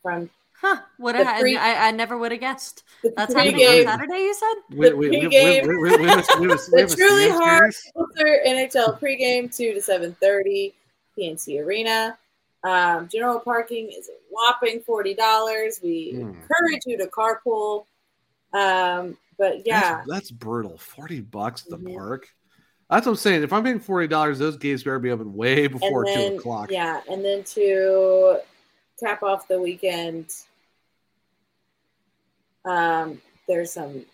from 0.02 0.30
Huh? 0.61 0.80
Would 0.98 1.14
The 1.14 1.28
I, 1.28 1.40
pre- 1.40 1.56
I? 1.56 1.88
I 1.88 1.90
never 1.92 2.18
would 2.18 2.32
have 2.32 2.40
guessed. 2.40 2.82
the 3.04 3.12
That's 3.16 3.32
happening 3.32 3.54
on 3.54 3.61
pregame, 3.61 3.84
Saturday. 3.84 4.18
You 4.18 4.34
said? 4.34 4.54
We, 4.76 4.88
The 4.90 4.96
we, 4.96 5.09
pregame- 5.09 5.62
a 5.62 5.66
the 6.88 6.94
truly 6.96 7.28
hard 7.30 7.72
Series. 7.74 7.92
Filter 7.94 8.40
NHL 8.46 8.98
pregame 9.00 9.54
two 9.56 9.72
to 9.74 9.80
seven 9.80 10.16
thirty, 10.20 10.74
PNC 11.16 11.64
Arena. 11.64 12.18
Um, 12.64 13.09
general 13.09 13.38
parking 13.38 13.88
is 13.92 14.09
a 14.09 14.12
whopping 14.30 14.80
forty 14.80 15.14
dollars. 15.14 15.78
We 15.80 16.11
Hmm. 16.14 16.20
encourage 16.22 16.82
you 16.86 16.98
to 16.98 17.06
carpool. 17.06 17.84
Um, 18.52 19.16
but 19.38 19.64
yeah, 19.64 19.96
That's, 20.06 20.09
that's 20.09 20.30
brutal. 20.32 20.76
Forty 20.78 21.20
bucks 21.20 21.62
at 21.64 21.70
the 21.70 21.78
Mhm. 21.78 21.94
park. 21.94 22.28
That's 22.90 23.06
what 23.06 23.12
I'm 23.12 23.16
saying. 23.16 23.42
If 23.44 23.52
I'm 23.52 23.62
paying 23.62 23.78
forty 23.78 24.09
dollars, 24.09 24.40
those 24.40 24.56
gates 24.56 24.82
better 24.82 24.98
be 24.98 25.11
open 25.12 25.34
way 25.34 25.68
before 25.68 26.04
then 26.04 26.32
two 26.32 26.38
o'clock. 26.38 26.72
yeah, 26.72 27.00
and 27.09 27.24
then 27.24 27.44
to 27.44 28.40
cap 28.98 29.22
off 29.22 29.46
the 29.46 29.61
weekend, 29.61 30.34
um, 32.64 33.20
there's 33.46 33.72
some 33.72 34.04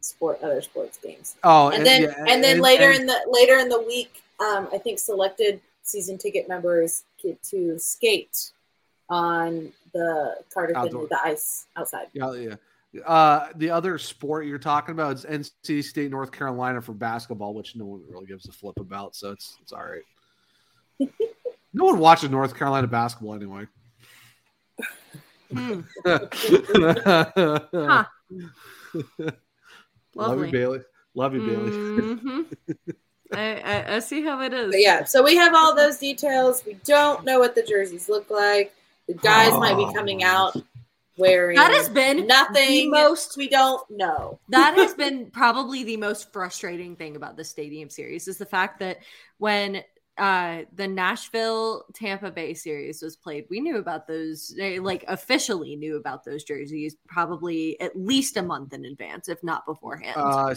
sport 0.00 0.40
other 0.42 0.62
sports 0.62 0.98
games. 0.98 1.36
Oh, 1.44 1.68
and 1.70 1.84
then 1.84 2.02
yeah, 2.02 2.24
and, 2.26 2.42
then 2.42 2.60
later 2.60 2.90
and- 2.90 3.00
in 3.00 3.06
the 3.06 3.18
later 3.28 3.58
in 3.58 3.68
the 3.68 3.80
week, 3.80 4.22
um, 4.40 4.68
I 4.72 4.78
think 4.78 4.98
selected 4.98 5.60
season 5.82 6.18
ticket 6.18 6.48
members 6.48 7.04
get 7.22 7.42
to 7.44 7.78
skate 7.78 8.52
on 9.08 9.72
the 9.92 10.36
Carter 10.52 10.76
Outdoor. 10.76 11.06
The 11.08 11.18
ice 11.22 11.66
outside. 11.76 12.08
yeah, 12.12 12.32
yeah. 12.32 12.54
Uh, 13.06 13.48
the 13.54 13.70
other 13.70 13.98
sport 13.98 14.46
you're 14.46 14.58
talking 14.58 14.92
about 14.92 15.14
is 15.16 15.24
NC 15.24 15.84
State, 15.84 16.10
North 16.10 16.32
Carolina 16.32 16.82
for 16.82 16.92
basketball, 16.92 17.54
which 17.54 17.76
no 17.76 17.84
one 17.84 18.02
really 18.08 18.26
gives 18.26 18.48
a 18.48 18.52
flip 18.52 18.78
about. 18.80 19.14
So 19.14 19.30
it's 19.30 19.58
it's 19.62 19.72
all 19.72 19.84
right. 19.84 21.08
no 21.72 21.84
one 21.84 21.98
watches 21.98 22.30
North 22.30 22.56
Carolina 22.56 22.88
basketball 22.88 23.34
anyway. 23.34 23.66
Hmm. 25.52 25.80
Love 30.14 30.38
you, 30.44 30.50
Bailey. 30.50 30.80
Love 31.14 31.34
you, 31.34 31.40
Bailey. 31.46 31.70
Mhm. 31.70 32.56
I, 33.32 33.60
I, 33.60 33.94
I 33.96 33.98
see 34.00 34.22
how 34.24 34.40
it 34.42 34.52
is. 34.52 34.72
But 34.72 34.80
yeah, 34.80 35.04
so 35.04 35.22
we 35.22 35.36
have 35.36 35.54
all 35.54 35.74
those 35.74 35.98
details. 35.98 36.64
We 36.66 36.74
don't 36.84 37.24
know 37.24 37.38
what 37.38 37.54
the 37.54 37.62
jerseys 37.62 38.08
look 38.08 38.28
like. 38.30 38.74
The 39.06 39.14
guys 39.14 39.52
might 39.52 39.76
be 39.76 39.92
coming 39.94 40.22
out 40.24 40.56
wearing 41.16 41.56
That 41.56 41.70
has 41.72 41.88
been 41.88 42.18
the 42.18 42.22
nothing. 42.26 42.90
most 42.90 43.36
we 43.36 43.48
don't 43.48 43.88
know. 43.90 44.38
that 44.48 44.74
has 44.76 44.94
been 44.94 45.30
probably 45.30 45.84
the 45.84 45.96
most 45.96 46.32
frustrating 46.32 46.96
thing 46.96 47.14
about 47.16 47.36
the 47.36 47.44
stadium 47.44 47.88
series 47.90 48.26
is 48.28 48.36
the 48.38 48.46
fact 48.46 48.80
that 48.80 48.98
when 49.38 49.82
uh 50.20 50.62
the 50.74 50.86
Nashville 50.86 51.84
Tampa 51.94 52.30
Bay 52.30 52.54
series 52.54 53.02
was 53.02 53.16
played 53.16 53.46
we 53.50 53.60
knew 53.60 53.78
about 53.78 54.06
those 54.06 54.54
like 54.80 55.04
officially 55.08 55.74
knew 55.76 55.96
about 55.96 56.24
those 56.24 56.44
jerseys 56.44 56.96
probably 57.08 57.80
at 57.80 57.96
least 57.98 58.36
a 58.36 58.42
month 58.42 58.72
in 58.72 58.84
advance 58.84 59.28
if 59.28 59.42
not 59.42 59.66
beforehand 59.66 60.14
Uh, 60.16 60.54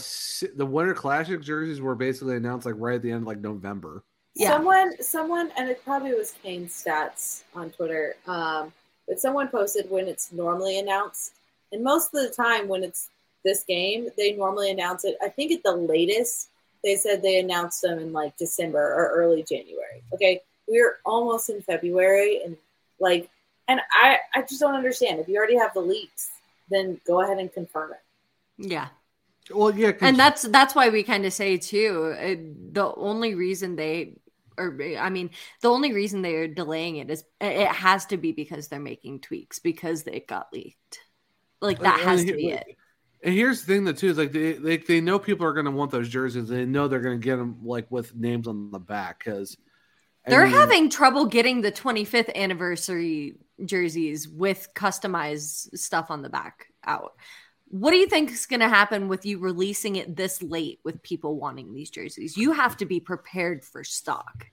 the 0.55 0.66
Winter 0.66 0.93
Classic 0.93 1.41
jerseys 1.41 1.82
were 1.82 1.95
basically 1.95 2.36
announced 2.36 2.66
like 2.66 2.76
right 2.78 2.95
at 2.95 3.01
the 3.01 3.11
end 3.11 3.22
of 3.22 3.28
like 3.28 3.39
November. 3.39 4.03
Yeah. 4.36 4.49
Someone, 4.49 5.01
someone, 5.01 5.51
and 5.57 5.70
it 5.70 5.84
probably 5.84 6.14
was 6.14 6.34
Kane 6.41 6.68
Stats 6.68 7.43
on 7.53 7.70
Twitter. 7.70 8.16
Um, 8.26 8.74
but 9.07 9.20
someone 9.20 9.47
posted 9.47 9.89
when 9.89 10.07
it's 10.07 10.32
normally 10.32 10.80
announced, 10.80 11.34
and 11.72 11.84
most 11.84 12.14
of 12.14 12.22
the 12.22 12.30
time 12.30 12.68
when 12.68 12.84
it's 12.84 13.09
this 13.43 13.64
game, 13.64 14.09
they 14.18 14.32
normally 14.34 14.72
announce 14.72 15.05
it. 15.05 15.18
I 15.22 15.30
think 15.30 15.51
at 15.51 15.64
the 15.64 15.76
latest, 15.76 16.49
they 16.84 16.95
said 16.95 17.21
they 17.21 17.39
announced 17.39 17.81
them 17.81 17.99
in 17.99 18.11
like 18.13 18.36
December 18.38 18.79
or 18.79 19.11
early 19.15 19.43
January. 19.43 20.01
Okay, 20.13 20.41
we're 20.67 20.97
almost 21.05 21.49
in 21.49 21.61
February, 21.61 22.41
and 22.43 22.57
like, 22.99 23.29
and 23.67 23.79
I, 23.91 24.17
I 24.36 24.41
just 24.41 24.59
don't 24.59 24.75
understand. 24.75 25.19
If 25.19 25.27
you 25.27 25.38
already 25.38 25.57
have 25.57 25.73
the 25.73 25.81
leaks, 25.81 26.31
then 26.69 26.99
go 27.05 27.21
ahead 27.21 27.38
and 27.39 27.51
confirm 27.53 27.91
it. 27.91 28.67
yeah 28.69 28.88
Well, 29.53 29.75
yeah, 29.75 29.91
'cause- 29.91 30.07
and 30.09 30.17
that's 30.19 30.41
that's 30.43 30.73
why 30.75 30.89
we 30.89 31.03
kind 31.03 31.25
of 31.25 31.34
say 31.34 31.57
too 31.57 32.15
uh, 32.17 32.36
the 32.71 32.93
only 32.95 33.36
reason 33.36 33.75
they 33.75 34.15
or 34.57 34.77
i 34.99 35.09
mean 35.09 35.31
the 35.61 35.69
only 35.69 35.91
reason 35.93 36.21
they're 36.21 36.47
delaying 36.47 36.97
it 36.97 37.09
is 37.09 37.23
it 37.41 37.67
has 37.67 38.05
to 38.05 38.17
be 38.17 38.31
because 38.31 38.67
they're 38.67 38.79
making 38.79 39.19
tweaks 39.19 39.59
because 39.59 40.03
it 40.03 40.27
got 40.27 40.53
leaked 40.53 40.99
like 41.61 41.79
that 41.79 41.99
has 41.99 42.23
to 42.25 42.34
be 42.34 42.49
it 42.51 42.77
And 43.24 43.34
here's 43.34 43.61
the 43.61 43.74
thing 43.74 43.86
that 43.86 43.97
too 43.97 44.09
is 44.09 44.17
like 44.17 44.32
they 44.32 44.53
they, 44.53 44.78
they 44.78 45.01
know 45.01 45.17
people 45.17 45.45
are 45.45 45.53
going 45.53 45.65
to 45.65 45.71
want 45.71 45.91
those 45.91 46.09
jerseys. 46.09 46.49
They 46.49 46.65
know 46.65 46.88
they're 46.88 46.99
going 46.99 47.19
to 47.19 47.24
get 47.24 47.38
them 47.38 47.59
like 47.63 47.89
with 47.89 48.13
names 48.15 48.47
on 48.47 48.71
the 48.71 48.80
back 48.80 49.24
because 49.24 49.57
they're 50.26 50.45
having 50.45 50.89
trouble 50.89 51.26
getting 51.26 51.61
the 51.61 51.71
25th 51.71 52.34
anniversary 52.36 53.36
jerseys 53.65 54.28
with 54.28 54.69
customized 54.74 55.78
stuff 55.78 56.09
on 56.09 56.21
the 56.21 56.30
back 56.30 56.67
out 56.86 57.13
what 57.67 57.91
do 57.91 57.97
you 57.97 58.07
think 58.07 58.32
is 58.32 58.45
going 58.45 58.59
to 58.59 58.69
happen 58.69 59.07
with 59.07 59.26
you 59.26 59.39
releasing 59.39 59.95
it 59.95 60.15
this 60.15 60.41
late 60.41 60.80
with 60.84 61.01
people 61.01 61.38
wanting 61.38 61.74
these 61.74 61.89
jerseys 61.89 62.36
you 62.36 62.51
have 62.51 62.76
to 62.78 62.86
be 62.86 62.99
prepared 62.99 63.63
for 63.63 63.84
stock 63.84 64.47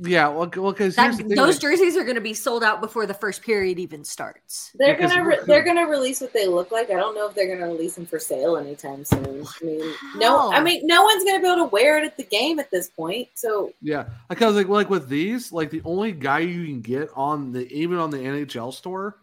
yeah. 0.00 0.28
Well, 0.28 0.50
well, 0.56 0.72
because 0.72 0.96
That, 0.96 1.20
those 1.34 1.58
jerseys 1.58 1.96
are 1.96 2.04
going 2.04 2.16
to 2.16 2.20
be 2.20 2.34
sold 2.34 2.62
out 2.62 2.80
before 2.80 3.06
the 3.06 3.14
first 3.14 3.42
period 3.42 3.78
even 3.78 4.04
starts. 4.04 4.72
They're 4.74 4.94
Because 4.94 5.12
gonna 5.12 5.26
re- 5.26 5.38
they're 5.46 5.62
gonna 5.62 5.86
release 5.86 6.20
what 6.20 6.32
they 6.32 6.46
look 6.46 6.70
like. 6.70 6.90
I 6.90 6.94
don't 6.94 7.14
know 7.14 7.28
if 7.28 7.34
they're 7.34 7.54
gonna 7.54 7.70
release 7.70 7.94
them 7.94 8.06
for 8.06 8.18
sale 8.18 8.56
anytime 8.56 9.04
soon. 9.04 9.46
I 9.46 9.64
mean, 9.64 9.94
no, 10.16 10.52
I 10.52 10.62
mean, 10.62 10.86
no 10.86 11.02
one's 11.02 11.24
gonna 11.24 11.40
be 11.40 11.46
able 11.46 11.64
to 11.66 11.70
wear 11.70 11.98
it 11.98 12.04
at 12.04 12.16
the 12.16 12.24
game 12.24 12.58
at 12.58 12.70
this 12.70 12.88
point. 12.88 13.28
So 13.34 13.72
yeah, 13.80 14.06
I 14.30 14.34
because 14.34 14.56
like 14.56 14.68
like 14.68 14.90
with 14.90 15.08
these, 15.08 15.52
like 15.52 15.70
the 15.70 15.82
only 15.84 16.12
guy 16.12 16.40
you 16.40 16.64
can 16.64 16.80
get 16.80 17.10
on 17.14 17.52
the 17.52 17.70
even 17.72 17.98
on 17.98 18.10
the 18.10 18.18
NHL 18.18 18.72
store 18.72 19.18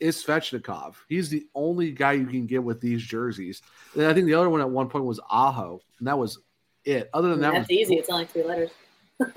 is 0.00 0.22
Svechnikov. 0.22 0.96
He's 1.08 1.28
the 1.28 1.46
only 1.54 1.90
guy 1.90 2.12
you 2.12 2.26
can 2.26 2.46
get 2.46 2.62
with 2.62 2.80
these 2.80 3.02
jerseys. 3.02 3.62
And 3.94 4.04
I 4.04 4.12
think 4.12 4.26
the 4.26 4.34
other 4.34 4.50
one 4.50 4.60
at 4.60 4.68
one 4.68 4.88
point 4.88 5.04
was 5.04 5.20
Aho, 5.30 5.80
and 5.98 6.08
that 6.08 6.18
was 6.18 6.38
it. 6.84 7.08
Other 7.14 7.30
than 7.30 7.40
that, 7.40 7.52
That's 7.52 7.68
was, 7.68 7.78
easy. 7.78 7.94
It's 7.96 8.10
only 8.10 8.26
three 8.26 8.42
letters. 8.42 8.70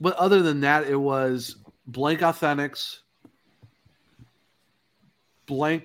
but 0.00 0.16
other 0.16 0.42
than 0.42 0.60
that, 0.60 0.86
it 0.86 0.96
was 0.96 1.56
blank 1.86 2.20
authentics, 2.20 2.98
blank 5.46 5.84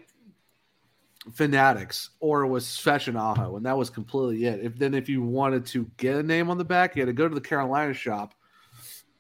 fanatics, 1.33 2.11
or 2.19 2.43
it 2.43 2.47
was 2.47 2.87
and 3.07 3.17
Aho, 3.17 3.57
and 3.57 3.65
that 3.65 3.77
was 3.77 3.89
completely 3.89 4.45
it. 4.45 4.63
If 4.63 4.77
then 4.77 4.93
if 4.93 5.09
you 5.09 5.21
wanted 5.21 5.65
to 5.67 5.89
get 5.97 6.15
a 6.15 6.23
name 6.23 6.49
on 6.49 6.57
the 6.57 6.65
back, 6.65 6.95
you 6.95 7.01
had 7.01 7.07
to 7.07 7.13
go 7.13 7.27
to 7.27 7.35
the 7.35 7.41
Carolina 7.41 7.93
shop 7.93 8.33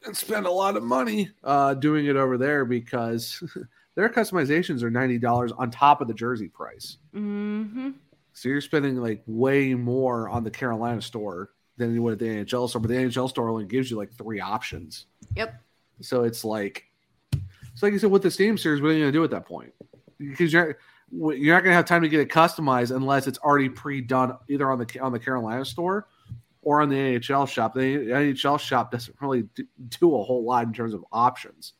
and 0.05 0.15
spend 0.15 0.45
a 0.45 0.51
lot 0.51 0.77
of 0.77 0.83
money 0.83 1.31
uh, 1.43 1.73
doing 1.73 2.05
it 2.05 2.15
over 2.15 2.37
there 2.37 2.65
because 2.65 3.43
their 3.95 4.09
customizations 4.09 4.83
are 4.83 4.91
ninety 4.91 5.17
dollars 5.17 5.51
on 5.51 5.71
top 5.71 6.01
of 6.01 6.07
the 6.07 6.13
jersey 6.13 6.47
price. 6.47 6.97
Mm-hmm. 7.15 7.91
So 8.33 8.49
you're 8.49 8.61
spending 8.61 8.97
like 8.97 9.23
way 9.27 9.73
more 9.73 10.29
on 10.29 10.43
the 10.43 10.51
Carolina 10.51 11.01
store 11.01 11.51
than 11.77 11.93
you 11.93 12.01
would 12.01 12.13
at 12.13 12.19
the 12.19 12.25
NHL 12.25 12.69
store, 12.69 12.81
but 12.81 12.87
the 12.89 12.95
NHL 12.95 13.29
store 13.29 13.49
only 13.49 13.65
gives 13.65 13.91
you 13.91 13.97
like 13.97 14.11
three 14.13 14.39
options. 14.39 15.07
Yep. 15.35 15.61
So 16.01 16.23
it's 16.23 16.43
like, 16.45 16.85
it's 17.33 17.83
like 17.83 17.93
you 17.93 17.99
said 17.99 18.11
with 18.11 18.23
the 18.23 18.31
Steam 18.31 18.57
series, 18.57 18.81
what 18.81 18.89
are 18.89 18.93
you 18.93 18.99
going 18.99 19.11
to 19.11 19.17
do 19.17 19.23
at 19.23 19.31
that 19.31 19.45
point? 19.45 19.73
Because 20.17 20.53
you're 20.53 20.77
you're 21.11 21.53
not 21.55 21.63
going 21.63 21.71
to 21.71 21.75
have 21.75 21.85
time 21.85 22.01
to 22.01 22.09
get 22.09 22.19
it 22.19 22.29
customized 22.29 22.93
unless 22.95 23.27
it's 23.27 23.37
already 23.39 23.69
pre-done 23.69 24.37
either 24.49 24.71
on 24.71 24.79
the 24.79 24.99
on 24.99 25.11
the 25.11 25.19
Carolina 25.19 25.63
store 25.63 26.07
or 26.63 26.81
on 26.81 26.89
the 26.89 26.95
NHL 26.95 27.47
shop. 27.47 27.73
The 27.75 27.79
NHL 27.79 28.59
shop 28.59 28.91
doesn't 28.91 29.15
really 29.21 29.43
do, 29.55 29.65
do 29.99 30.15
a 30.15 30.23
whole 30.23 30.43
lot 30.43 30.65
in 30.65 30.73
terms 30.73 30.93
of 30.93 31.05
options. 31.11 31.73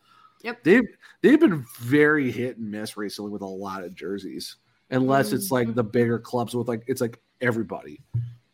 Yep. 0.44 0.64
They've 0.64 0.84
they've 1.22 1.40
been 1.40 1.66
very 1.80 2.32
hit 2.32 2.58
and 2.58 2.70
miss 2.70 2.98
recently 2.98 3.32
with 3.32 3.42
a 3.42 3.48
lot 3.48 3.84
of 3.84 3.96
jerseys, 3.96 4.58
unless 4.92 5.32
it's 5.32 5.50
like 5.50 5.70
Mhm. 5.70 5.76
the 5.76 5.84
bigger 5.84 6.20
clubs 6.20 6.54
with 6.56 6.68
like 6.68 6.84
it's 6.88 7.02
like 7.02 7.20
everybody. 7.42 8.00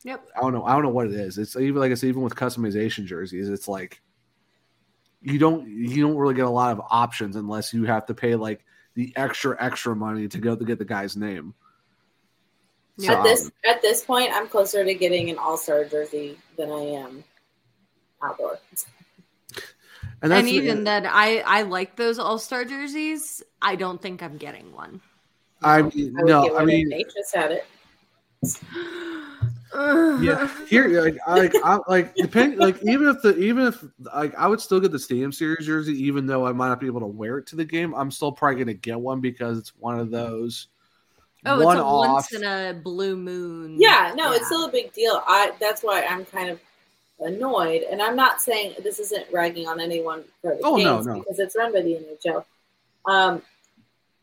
Yep. 0.03 0.29
I 0.35 0.41
don't 0.41 0.53
know. 0.53 0.65
I 0.65 0.73
don't 0.73 0.83
know 0.83 0.89
what 0.89 1.07
it 1.07 1.13
is. 1.13 1.37
It's 1.37 1.55
even 1.55 1.79
like 1.79 1.91
I 1.91 1.95
said, 1.95 2.07
even 2.07 2.21
with 2.21 2.35
customization 2.35 3.05
jerseys, 3.05 3.49
it's 3.49 3.67
like 3.67 4.01
you 5.21 5.37
don't 5.37 5.67
you 5.67 6.01
don't 6.01 6.17
really 6.17 6.33
get 6.33 6.45
a 6.45 6.49
lot 6.49 6.71
of 6.71 6.81
options 6.89 7.35
unless 7.35 7.73
you 7.73 7.85
have 7.85 8.05
to 8.07 8.13
pay 8.13 8.35
like 8.35 8.65
the 8.95 9.13
extra 9.15 9.55
extra 9.63 9.95
money 9.95 10.27
to 10.27 10.37
go 10.39 10.55
to 10.55 10.65
get 10.65 10.79
the 10.79 10.85
guy's 10.85 11.15
name. 11.15 11.53
Yeah. 12.97 13.19
At 13.19 13.23
this 13.23 13.45
um, 13.45 13.51
at 13.69 13.81
this 13.81 14.03
point, 14.03 14.31
I'm 14.33 14.47
closer 14.47 14.83
to 14.83 14.93
getting 14.93 15.29
an 15.29 15.37
All 15.37 15.57
Star 15.57 15.85
jersey 15.85 16.37
than 16.57 16.71
I 16.71 16.81
am 16.81 17.23
outdoor. 18.23 18.59
And 20.23 20.31
And, 20.31 20.31
that's 20.31 20.47
even 20.47 20.83
then, 20.83 21.05
I 21.05 21.43
I 21.45 21.61
like 21.63 21.95
those 21.95 22.17
All 22.17 22.39
Star 22.39 22.65
jerseys. 22.65 23.43
I 23.61 23.75
don't 23.75 24.01
think 24.01 24.23
I'm 24.23 24.37
getting 24.37 24.73
one. 24.73 25.01
I 25.63 25.83
mean, 25.83 26.13
no, 26.13 26.57
I 26.57 26.65
mean, 26.65 26.89
Nate 26.89 27.07
just 27.15 27.35
had 27.35 27.51
it. 27.51 27.65
yeah. 29.73 30.49
Here, 30.67 31.01
like, 31.01 31.17
I, 31.25 31.39
like, 31.39 31.53
I, 31.63 31.79
like, 31.87 32.15
depend, 32.15 32.57
like, 32.57 32.77
even 32.83 33.07
if 33.07 33.21
the, 33.21 33.37
even 33.37 33.67
if, 33.67 33.83
like, 34.13 34.35
I 34.35 34.47
would 34.47 34.61
still 34.61 34.79
get 34.79 34.91
the 34.91 34.99
Stadium 34.99 35.31
Series 35.31 35.65
jersey, 35.65 35.93
even 36.03 36.25
though 36.25 36.45
I 36.45 36.51
might 36.51 36.69
not 36.69 36.79
be 36.79 36.87
able 36.87 37.01
to 37.01 37.07
wear 37.07 37.37
it 37.37 37.47
to 37.47 37.55
the 37.55 37.65
game. 37.65 37.93
I'm 37.93 38.11
still 38.11 38.31
probably 38.31 38.55
going 38.55 38.67
to 38.67 38.73
get 38.73 38.99
one 38.99 39.21
because 39.21 39.57
it's 39.57 39.73
one 39.77 39.99
of 39.99 40.11
those. 40.11 40.67
Oh, 41.45 41.59
it's 41.59 41.79
a 41.79 41.83
off. 41.83 42.07
once 42.07 42.33
in 42.33 42.43
a 42.43 42.73
blue 42.73 43.15
moon. 43.15 43.77
Yeah, 43.79 44.13
no, 44.15 44.29
Yeah. 44.29 44.37
it's 44.37 44.45
still 44.45 44.65
a 44.65 44.71
big 44.71 44.93
deal. 44.93 45.23
I 45.25 45.51
that's 45.59 45.81
why 45.81 46.03
I'm 46.03 46.23
kind 46.25 46.49
of 46.49 46.59
annoyed, 47.19 47.81
and 47.83 48.01
I'm 48.01 48.15
not 48.15 48.41
saying 48.41 48.75
this 48.83 48.99
isn't 48.99 49.25
ragging 49.31 49.67
on 49.67 49.79
anyone 49.79 50.23
for 50.41 50.55
the 50.55 50.61
Oh, 50.63 50.77
no, 50.77 51.01
no. 51.01 51.19
because 51.19 51.39
it's 51.39 51.55
run 51.55 51.73
by 51.73 51.81
the 51.81 51.95
NHL. 51.95 52.45
Um, 53.05 53.41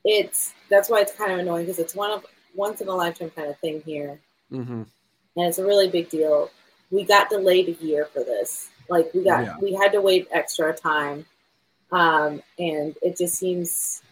it's 0.05 0.55
that's 0.70 0.88
why 0.88 1.01
it's 1.01 1.12
kind 1.12 1.32
of 1.32 1.40
annoying 1.40 1.66
because 1.66 1.80
it's 1.80 1.94
one 1.94 2.12
of 2.12 2.24
once 2.55 2.80
in 2.80 2.88
a 2.88 2.94
lifetime 2.94 3.30
kind 3.30 3.49
of 3.51 3.59
thing 3.59 3.82
here, 3.84 4.20
hmm 4.51 4.82
and 5.39 5.47
it's 5.49 5.59
a 5.59 5.64
really 5.64 5.89
big 5.89 6.09
deal. 6.11 6.51
We 6.91 7.05
got 7.05 7.30
delayed 7.30 7.68
a 7.68 7.84
year 7.84 8.07
for 8.07 8.24
this. 8.24 8.68
Like 8.89 9.12
we 9.14 9.22
got 9.24 9.45
Yeah. 9.45 9.57
we 9.61 9.72
had 9.74 9.93
to 9.93 10.01
wait 10.01 10.26
extra 10.32 10.74
time, 10.74 11.24
um, 11.93 12.43
and 12.59 12.97
it 13.03 13.16
just 13.16 13.34
seems 13.36 14.03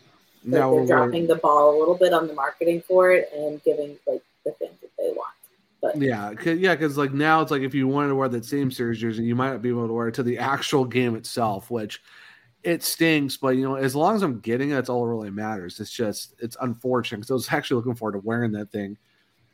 like 0.44 0.60
Now 0.60 0.74
they're 0.74 0.86
dropping 0.86 1.26
the 1.26 1.36
ball 1.36 1.76
a 1.76 1.78
little 1.78 1.96
bit 1.96 2.12
on 2.12 2.28
the 2.28 2.34
marketing 2.34 2.82
for 2.86 3.10
it 3.12 3.30
and 3.34 3.62
giving 3.64 3.98
like 4.06 4.22
the 4.44 4.52
things 4.52 4.74
that 4.80 4.90
they 4.98 5.10
want. 5.10 5.34
But 5.82 5.96
Yeah, 6.00 6.32
cause, 6.34 6.58
yeah, 6.58 6.74
because 6.74 6.96
like 6.96 7.12
now 7.12 7.40
it's 7.40 7.50
like 7.50 7.62
if 7.62 7.74
you 7.74 7.88
wanted 7.88 8.08
to 8.08 8.14
wear 8.14 8.28
that 8.28 8.44
same 8.44 8.70
series 8.70 9.00
jersey, 9.00 9.24
you 9.24 9.34
might 9.34 9.50
not 9.50 9.62
be 9.62 9.70
able 9.70 9.86
to 9.88 9.92
wear 9.92 10.08
it 10.08 10.14
to 10.14 10.22
the 10.22 10.38
actual 10.38 10.84
game 10.84 11.16
itself, 11.16 11.70
which 11.70 12.00
it 12.62 12.82
stinks. 12.82 13.36
But 13.36 13.56
you 13.56 13.62
know, 13.68 13.74
as 13.76 13.96
long 13.96 14.14
as 14.14 14.22
I'm 14.22 14.40
getting 14.40 14.70
it, 14.70 14.74
that's 14.74 14.88
all 14.90 15.04
that 15.04 15.10
really 15.10 15.30
matters. 15.30 15.80
It's 15.80 15.90
just 15.90 16.34
it's 16.38 16.56
unfortunate 16.60 17.18
because 17.18 17.30
I 17.30 17.34
was 17.34 17.52
actually 17.52 17.76
looking 17.78 17.94
forward 17.94 18.12
to 18.12 18.26
wearing 18.26 18.52
that 18.52 18.70
thing 18.70 18.98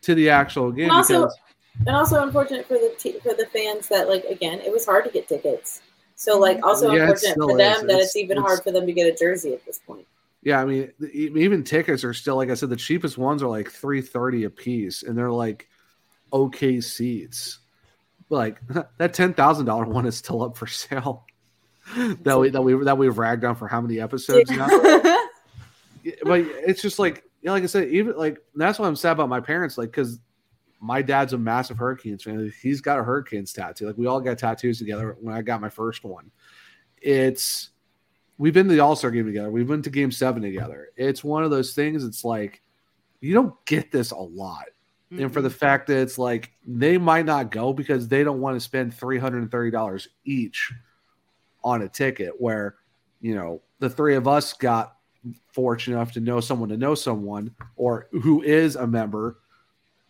to 0.03 0.15
the 0.15 0.31
actual 0.31 0.73
game. 0.73 0.85
And 0.91 0.93
also- 0.93 1.21
because, 1.23 1.39
and 1.87 1.97
also 1.97 2.23
unfortunate 2.23 2.67
for 2.67 2.75
the 2.75 2.95
t- 2.99 3.19
for 3.21 3.35
the 3.35 3.47
fans 3.47 3.89
that 3.89 4.09
like 4.09 4.25
again 4.25 4.61
it 4.61 4.71
was 4.73 4.85
hard 4.85 5.05
to 5.05 5.11
get 5.11 5.29
tickets. 5.29 5.83
So 6.15 6.39
like 6.39 6.59
mm-hmm. 6.59 6.65
also 6.67 6.93
Yeah, 6.93 7.03
unfortunate 7.03 7.35
for 7.37 7.57
them 7.57 7.73
is. 7.77 7.81
that 7.83 7.91
It's- 7.91 8.07
it's, 8.07 8.17
even 8.17 8.39
it's- 8.39 8.47
hard 8.47 8.63
for 8.63 8.71
them 8.73 8.87
to 8.87 8.93
get 8.93 9.13
a 9.13 9.17
jersey 9.17 9.53
at 9.55 9.65
this 9.67 9.79
point. 9.79 10.07
yeah, 10.43 10.61
I 10.61 10.65
mean, 10.65 10.93
even 11.13 11.65
tickets 11.65 12.05
are 12.05 12.15
still 12.15 12.37
like 12.37 12.51
I 12.51 12.55
said, 12.55 12.71
the 12.71 12.77
cheapest 12.77 13.19
ones 13.19 13.43
are 13.43 13.49
like 13.49 13.71
three 13.71 14.01
thirty 14.03 14.45
a 14.45 14.51
piece, 14.51 15.03
and 15.03 15.17
they're 15.17 15.31
like 15.31 15.69
okay 16.33 16.81
seats. 16.81 17.59
Like 18.29 18.61
that 18.99 19.15
ten 19.15 19.35
thousand 19.35 19.67
dollar 19.67 19.85
one 19.85 20.07
is 20.07 20.17
still 20.17 20.43
up 20.43 20.57
for 20.57 20.67
sale. 20.67 21.25
that 21.97 22.39
we 22.39 22.51
that 22.51 22.63
we 22.63 22.75
that 22.85 22.97
we've 22.97 23.19
ragged 23.19 23.45
on 23.45 23.57
for 23.57 23.67
how 23.67 23.81
many 23.81 24.01
episodes 24.01 24.51
now? 24.51 24.69
Yeah, 26.05 26.15
but 26.25 26.41
it's 26.41 26.83
just 26.83 26.99
like 26.99 27.23
you 27.43 27.47
know, 27.47 27.53
like 27.53 27.63
I 27.63 27.67
said, 27.67 27.89
even 27.91 28.17
like 28.17 28.39
that's 28.57 28.81
why 28.81 28.89
I'm 28.89 28.97
sad 28.97 29.13
about 29.13 29.29
my 29.29 29.39
parents, 29.39 29.79
like 29.79 29.91
because 29.91 30.19
my 30.83 31.01
dad's 31.01 31.33
a 31.33 31.39
massive 31.39 31.79
Hurricanes 31.79 32.25
fan. 32.25 32.53
He's 32.61 32.81
got 32.81 32.99
a 32.99 33.05
Hurricanes 33.05 33.53
tattoo. 33.53 33.87
Like 33.87 33.97
we 33.97 34.07
all 34.07 34.21
got 34.21 34.37
tattoos 34.37 34.79
together 34.79 35.17
when 35.21 35.35
I 35.35 35.41
got 35.41 35.61
my 35.61 35.69
first 35.69 36.03
one. 36.03 36.31
It's 37.01 37.71
we've 38.37 38.53
been 38.53 38.67
to 38.67 38.75
the 38.75 38.81
All 38.81 38.97
Star 38.97 39.13
game 39.13 39.25
together. 39.25 39.51
We've 39.51 39.67
been 39.67 39.83
to 39.83 39.91
Game 39.91 40.11
Seven 40.11 40.43
together. 40.43 40.89
It's 40.97 41.23
one 41.23 41.45
of 41.45 41.53
those 41.53 41.73
things. 41.73 42.05
It's 42.05 42.25
like 42.25 42.63
you 43.21 43.33
don't 43.33 43.55
get 43.65 43.93
this 43.93 44.11
a 44.11 44.17
lot, 44.17 44.65
and 45.11 45.33
for 45.33 45.41
the 45.41 45.49
mm-hmm. 45.49 45.57
fact 45.57 45.87
that 45.87 45.99
it's 45.99 46.19
like 46.19 46.51
they 46.67 46.99
might 46.99 47.27
not 47.27 47.53
go 47.53 47.73
because 47.73 48.09
they 48.09 48.25
don't 48.25 48.41
want 48.41 48.57
to 48.57 48.61
spend 48.61 48.93
three 48.93 49.19
hundred 49.19 49.43
and 49.43 49.51
thirty 49.53 49.71
dollars 49.71 50.09
each 50.25 50.73
on 51.63 51.83
a 51.83 51.89
ticket. 51.89 52.33
Where 52.39 52.75
you 53.21 53.37
know 53.37 53.63
the 53.79 53.89
three 53.89 54.17
of 54.17 54.27
us 54.27 54.53
got 54.53 54.97
fortunate 55.53 55.97
enough 55.97 56.11
to 56.13 56.21
know 56.21 56.41
someone 56.41 56.71
to 56.71 56.77
know 56.77 56.97
someone 56.97 57.55
or 57.77 58.09
who 58.11 58.43
is 58.43 58.75
a 58.75 58.85
member 58.85 59.39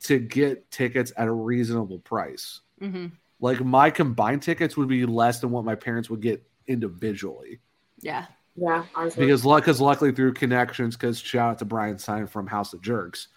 to 0.03 0.18
get 0.18 0.70
tickets 0.70 1.12
at 1.16 1.28
a 1.28 1.32
reasonable 1.32 1.98
price. 2.00 2.61
hmm 2.80 3.07
Like 3.40 3.61
my 3.64 3.90
combined 3.90 4.42
tickets 4.42 4.76
would 4.76 4.88
be 4.88 5.07
less 5.07 5.40
than 5.40 5.50
what 5.50 5.64
my 5.64 5.74
parents 5.74 6.09
would 6.11 6.20
get 6.20 6.42
individually 6.66 7.61
Yeah. 8.00 8.26
Yeah, 8.55 8.84
ours 8.94 9.16
was- 9.16 9.26
because 9.26 9.42
because 9.42 9.80
luckily 9.80 10.12
through 10.12 10.34
connections 10.34 10.96
because 10.96 11.18
shout 11.18 11.50
out 11.53 11.59
to 11.61 11.64
Brian 11.64 11.98
Stein 11.98 12.26
from 12.26 12.46
House 12.46 12.72
of 12.74 12.82
Jerks. 12.82 13.28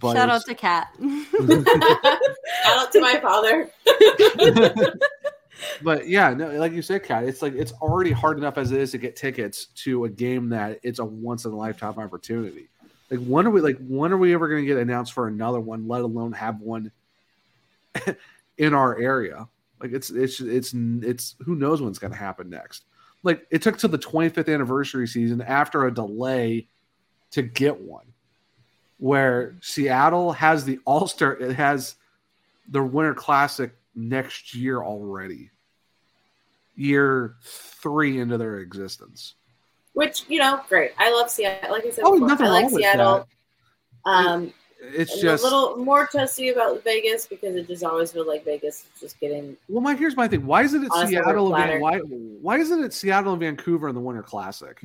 But 0.00 0.14
Shout 0.14 0.28
out 0.28 0.44
to 0.46 0.54
Kat. 0.56 0.88
shout 1.00 2.78
out 2.78 2.90
to 2.92 3.00
my 3.00 3.20
father. 3.22 3.70
but 5.82 6.08
yeah, 6.08 6.34
no, 6.34 6.50
like 6.58 6.72
you 6.72 6.82
said, 6.82 7.04
Kat, 7.04 7.24
it's 7.24 7.42
like 7.42 7.54
it's 7.54 7.70
already 7.74 8.10
hard 8.10 8.38
enough 8.38 8.58
as 8.58 8.72
it 8.72 8.80
is 8.80 8.90
to 8.90 8.98
get 8.98 9.14
tickets 9.14 9.66
to 9.84 10.04
a 10.04 10.08
game 10.10 10.48
that 10.48 10.80
it's 10.82 10.98
a 10.98 11.04
once 11.04 11.44
in 11.44 11.52
a 11.52 11.56
lifetime 11.56 11.96
opportunity. 11.98 12.68
Like 13.10 13.20
when 13.26 13.46
are 13.46 13.50
we 13.50 13.60
like 13.60 13.78
when 13.86 14.12
are 14.12 14.16
we 14.16 14.34
ever 14.34 14.48
going 14.48 14.62
to 14.62 14.66
get 14.66 14.78
announced 14.78 15.12
for 15.12 15.28
another 15.28 15.60
one? 15.60 15.86
Let 15.86 16.02
alone 16.02 16.32
have 16.32 16.60
one 16.60 16.90
in 18.58 18.74
our 18.74 18.98
area. 18.98 19.48
Like 19.80 19.92
it's 19.92 20.10
it's 20.10 20.40
it's 20.40 20.74
it's 20.74 21.36
who 21.40 21.54
knows 21.54 21.82
when's 21.82 21.98
going 21.98 22.12
to 22.12 22.18
happen 22.18 22.48
next. 22.48 22.84
Like 23.22 23.46
it 23.50 23.62
took 23.62 23.78
to 23.78 23.88
the 23.88 23.98
25th 23.98 24.52
anniversary 24.52 25.06
season 25.06 25.40
after 25.42 25.86
a 25.86 25.94
delay 25.94 26.68
to 27.32 27.42
get 27.42 27.80
one, 27.80 28.06
where 28.98 29.56
Seattle 29.60 30.32
has 30.32 30.64
the 30.64 30.78
All 30.84 31.06
Star. 31.06 31.32
It 31.34 31.54
has 31.54 31.96
the 32.68 32.82
Winter 32.82 33.14
Classic 33.14 33.74
next 33.94 34.54
year 34.54 34.82
already. 34.82 35.50
Year 36.76 37.36
three 37.42 38.20
into 38.20 38.38
their 38.38 38.58
existence. 38.58 39.34
Which 39.94 40.24
you 40.28 40.38
know, 40.38 40.60
great. 40.68 40.92
I 40.98 41.12
love 41.12 41.30
Seattle. 41.30 41.70
Like 41.70 41.86
I 41.86 41.90
said, 41.90 42.04
Oh, 42.04 42.12
before, 42.12 42.28
nothing 42.28 42.46
I 42.46 42.50
like 42.50 42.62
wrong 42.64 42.72
with 42.72 42.82
Seattle. 42.82 43.28
Um, 44.04 44.52
It's 44.80 45.12
and 45.12 45.22
just 45.22 45.42
a 45.42 45.46
little 45.46 45.76
more 45.76 46.06
testy 46.06 46.50
about 46.50 46.84
Vegas 46.84 47.26
because 47.26 47.56
it 47.56 47.66
just 47.66 47.84
always 47.84 48.12
feels 48.12 48.26
like 48.26 48.44
Vegas 48.44 48.84
is 48.94 49.00
just 49.00 49.20
getting. 49.20 49.56
well, 49.68 49.80
my 49.80 49.94
here's 49.94 50.16
my 50.16 50.28
thing. 50.28 50.44
Why 50.44 50.62
is 50.62 50.74
it 50.74 50.82
at 50.84 51.08
Seattle? 51.08 51.54
And 51.54 51.70
Van, 51.70 51.80
why 51.80 51.98
why 51.98 52.58
isn't 52.58 52.84
it 52.84 52.92
Seattle 52.92 53.32
and 53.32 53.40
Vancouver 53.40 53.88
in 53.88 53.94
the 53.94 54.00
Winter 54.00 54.22
Classic? 54.22 54.84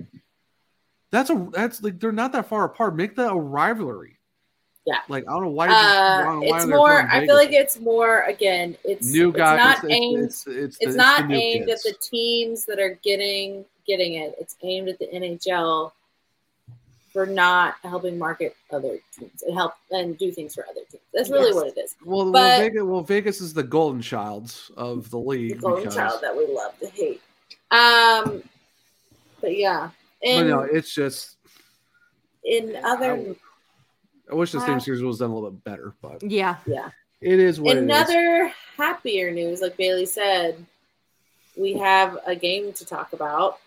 That's 1.11 1.31
a 1.31 1.49
that's 1.51 1.81
like 1.81 1.99
they're 1.99 2.11
not 2.11 2.31
that 2.33 2.47
far 2.47 2.65
apart. 2.65 2.95
Make 2.95 3.15
that 3.15 3.31
a 3.31 3.35
rivalry. 3.35 4.18
Yeah. 4.89 5.01
Like 5.07 5.23
I 5.27 5.31
don't 5.33 5.43
know 5.43 5.49
why. 5.49 5.67
Uh, 5.67 6.39
it's 6.41 6.65
more. 6.65 7.07
I 7.11 7.25
feel 7.25 7.35
like 7.35 7.51
it's 7.51 7.79
more. 7.79 8.21
Again, 8.21 8.75
it's 8.83 9.05
new 9.07 9.29
it's 9.29 9.37
not 9.37 9.83
it's, 9.83 9.93
aimed. 9.93 10.23
It's, 10.25 10.47
it's, 10.47 10.77
it's 10.79 10.91
the- 10.93 10.97
not 10.97 11.31
aimed 11.31 11.67
kids. 11.67 11.85
at 11.85 11.93
the 11.93 11.99
teams 11.99 12.65
that 12.65 12.79
are 12.79 12.97
getting 13.03 13.65
getting 13.85 14.15
it. 14.15 14.35
It's 14.39 14.55
aimed 14.63 14.89
at 14.89 14.97
the 14.97 15.07
NHL 15.07 15.91
for 17.13 17.25
not 17.25 17.75
helping 17.83 18.17
market 18.17 18.55
other 18.71 18.97
teams 19.17 19.43
and 19.43 19.55
help 19.55 19.73
and 19.91 20.17
do 20.17 20.31
things 20.31 20.55
for 20.55 20.65
other 20.69 20.81
teams. 20.91 21.03
That's 21.13 21.29
really 21.29 21.47
Yes. 21.47 21.55
what 21.55 21.67
it 21.67 21.77
is. 21.77 21.95
Well, 22.03 22.31
well, 22.31 22.59
Vegas, 22.59 22.83
well, 22.83 23.01
Vegas 23.01 23.41
is 23.41 23.53
the 23.53 23.63
golden 23.63 24.01
childs 24.01 24.71
of 24.77 25.09
the 25.11 25.19
league. 25.19 25.55
The 25.55 25.61
golden 25.61 25.83
because, 25.83 25.95
child 25.95 26.21
that 26.21 26.35
we 26.35 26.47
love 26.47 26.77
to 26.79 26.87
hate. 26.87 27.21
Um, 27.71 28.43
but 29.41 29.55
yeah, 29.55 29.89
but 30.21 30.29
and 30.29 30.49
no, 30.49 30.61
it's 30.61 30.93
just 30.93 31.37
in 32.43 32.75
other 32.83 33.35
I- 34.29 34.33
I 34.33 34.35
wish 34.35 34.51
the 34.51 34.59
Uh, 34.59 34.65
same 34.65 34.79
series 34.79 35.01
was 35.01 35.19
done 35.19 35.31
a 35.31 35.33
little 35.35 35.51
bit 35.51 35.63
better, 35.63 35.93
but 36.01 36.21
Yeah. 36.23 36.57
yeah. 36.65 36.89
it 37.21 37.39
is 37.39 37.59
what 37.59 37.75
it 37.75 37.79
is. 37.79 37.83
Another 37.83 38.53
happier 38.77 39.31
news, 39.31 39.61
like 39.61 39.75
Bailey 39.77 40.05
said, 40.05 40.65
we 41.57 41.73
have 41.73 42.17
a 42.25 42.35
game 42.35 42.71
to 42.73 42.85
talk 42.85 43.13
about. 43.13 43.59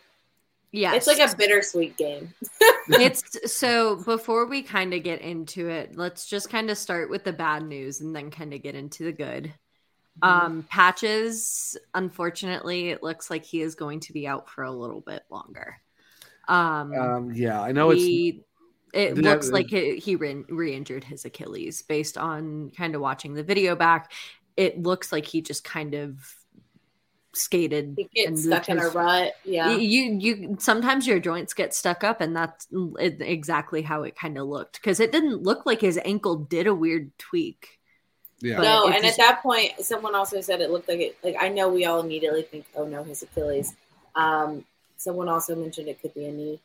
Yeah. 0.70 0.94
It's 0.94 1.06
like 1.06 1.18
a 1.18 1.36
bittersweet 1.36 1.98
game. 1.98 2.32
it's 2.88 3.52
so 3.52 3.96
before 3.96 4.46
we 4.46 4.62
kind 4.62 4.94
of 4.94 5.02
get 5.02 5.20
into 5.20 5.68
it, 5.68 5.96
let's 5.98 6.26
just 6.26 6.48
kind 6.48 6.70
of 6.70 6.78
start 6.78 7.10
with 7.10 7.24
the 7.24 7.32
bad 7.34 7.62
news 7.64 8.00
and 8.00 8.16
then 8.16 8.30
kind 8.30 8.54
of 8.54 8.62
get 8.62 8.74
into 8.74 9.04
the 9.04 9.12
good. 9.12 9.52
Mm-hmm. 10.22 10.46
Um, 10.46 10.62
Patches, 10.70 11.76
unfortunately, 11.94 12.88
it 12.88 13.02
looks 13.02 13.28
like 13.30 13.44
he 13.44 13.60
is 13.60 13.74
going 13.74 14.00
to 14.00 14.12
be 14.14 14.26
out 14.26 14.48
for 14.48 14.64
a 14.64 14.72
little 14.72 15.00
bit 15.02 15.24
longer. 15.28 15.76
Um, 16.48 16.94
Um, 16.94 17.32
yeah, 17.34 17.60
I 17.60 17.72
know 17.72 17.90
it's 17.90 18.02
he, 18.02 18.42
it 18.93 19.14
that- 19.14 19.22
looks 19.24 19.51
like 19.51 19.68
he, 19.68 19.97
he 19.97 20.16
re 20.16 20.74
injured 20.74 21.05
his 21.05 21.24
Achilles 21.24 21.82
based 21.82 22.18
on 22.18 22.70
kind 22.76 22.95
of 22.95 23.01
watching 23.01 23.34
the 23.34 23.43
video 23.43 23.74
back. 23.76 24.12
It 24.57 24.82
looks 24.82 25.12
like 25.12 25.26
he 25.26 25.40
just 25.40 25.64
kind 25.64 25.95
of 25.95 26.18
skated 27.34 27.95
He 27.97 28.05
gets 28.14 28.28
and 28.28 28.38
stuck 28.38 28.68
in 28.68 28.78
a 28.78 28.88
rut. 28.90 29.32
Yeah. 29.45 29.70
you 29.76 30.18
you 30.20 30.57
sometimes 30.61 31.07
your 31.07 31.18
joints 31.18 31.55
get 31.55 31.72
stuck 31.72 32.05
up 32.05 32.20
and 32.20 32.36
that's 32.36 32.68
it- 32.99 33.22
exactly 33.22 33.80
how 33.80 34.03
it 34.03 34.14
kind 34.14 34.36
of 34.36 34.47
looked 34.47 34.74
because 34.74 35.01
it 35.01 35.12
didn't 35.12 35.43
look 35.43 35.64
like 35.64 35.80
his 35.80 35.99
ankle 36.05 36.36
did 36.36 36.66
a 36.66 36.74
weird 36.74 37.16
tweak 37.16 37.80
yeah. 38.43 38.57
but- 38.57 38.62
no, 38.64 38.86
and 38.88 39.03
just- 39.03 39.18
at 39.18 39.24
that 39.24 39.43
point, 39.43 39.70
someone 39.80 40.14
also 40.14 40.40
said 40.43 40.61
it 40.61 40.70
looked 40.70 40.88
like 40.88 41.01
it. 41.01 41.16
Like 41.22 41.36
I 41.40 41.49
know 41.49 41.68
we 41.70 41.84
all 41.86 42.01
immediately 42.01 42.43
think, 42.43 42.66
"Oh 42.74 42.84
no, 42.84 43.05
his 43.05 43.22
Achilles." 43.22 43.72
Um, 44.16 44.64
someone 44.97 45.28
also 45.28 45.55
mentioned 45.55 45.86
it 45.88 46.03
could 46.03 46.12
be 46.12 46.24
a 46.26 46.32
knee, 46.32 46.61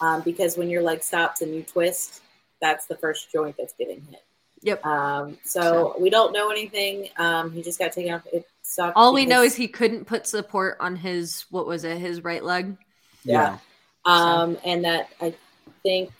um, 0.00 0.22
because 0.22 0.56
when 0.56 0.68
your 0.68 0.82
leg 0.82 1.02
stops 1.02 1.42
and 1.42 1.54
you 1.54 1.62
twist, 1.62 2.22
that's 2.60 2.86
the 2.86 2.96
first 2.96 3.30
joint 3.32 3.56
that's 3.58 3.74
getting 3.74 4.00
hit. 4.10 4.24
Yep. 4.62 4.84
Um, 4.84 5.38
so, 5.44 5.94
we 6.00 6.10
don't 6.10 6.32
know 6.32 6.50
anything. 6.50 7.08
Um, 7.16 7.52
he 7.52 7.62
just 7.62 7.78
got 7.78 7.92
taken 7.92 8.14
off. 8.14 8.26
It 8.32 8.44
sucked. 8.62 8.96
all 8.96 9.14
we 9.14 9.24
know 9.24 9.42
is 9.42 9.54
he 9.54 9.68
couldn't 9.68 10.04
put 10.04 10.26
support 10.26 10.76
on 10.80 10.96
his 10.96 11.46
what 11.50 11.66
was 11.66 11.84
it 11.84 11.96
his 11.98 12.24
right 12.24 12.42
leg 12.42 12.76
yeah. 13.24 13.58
Um, 14.04 14.56
and 14.64 14.84
that 14.84 15.10
I 15.20 15.34
think 15.82 16.10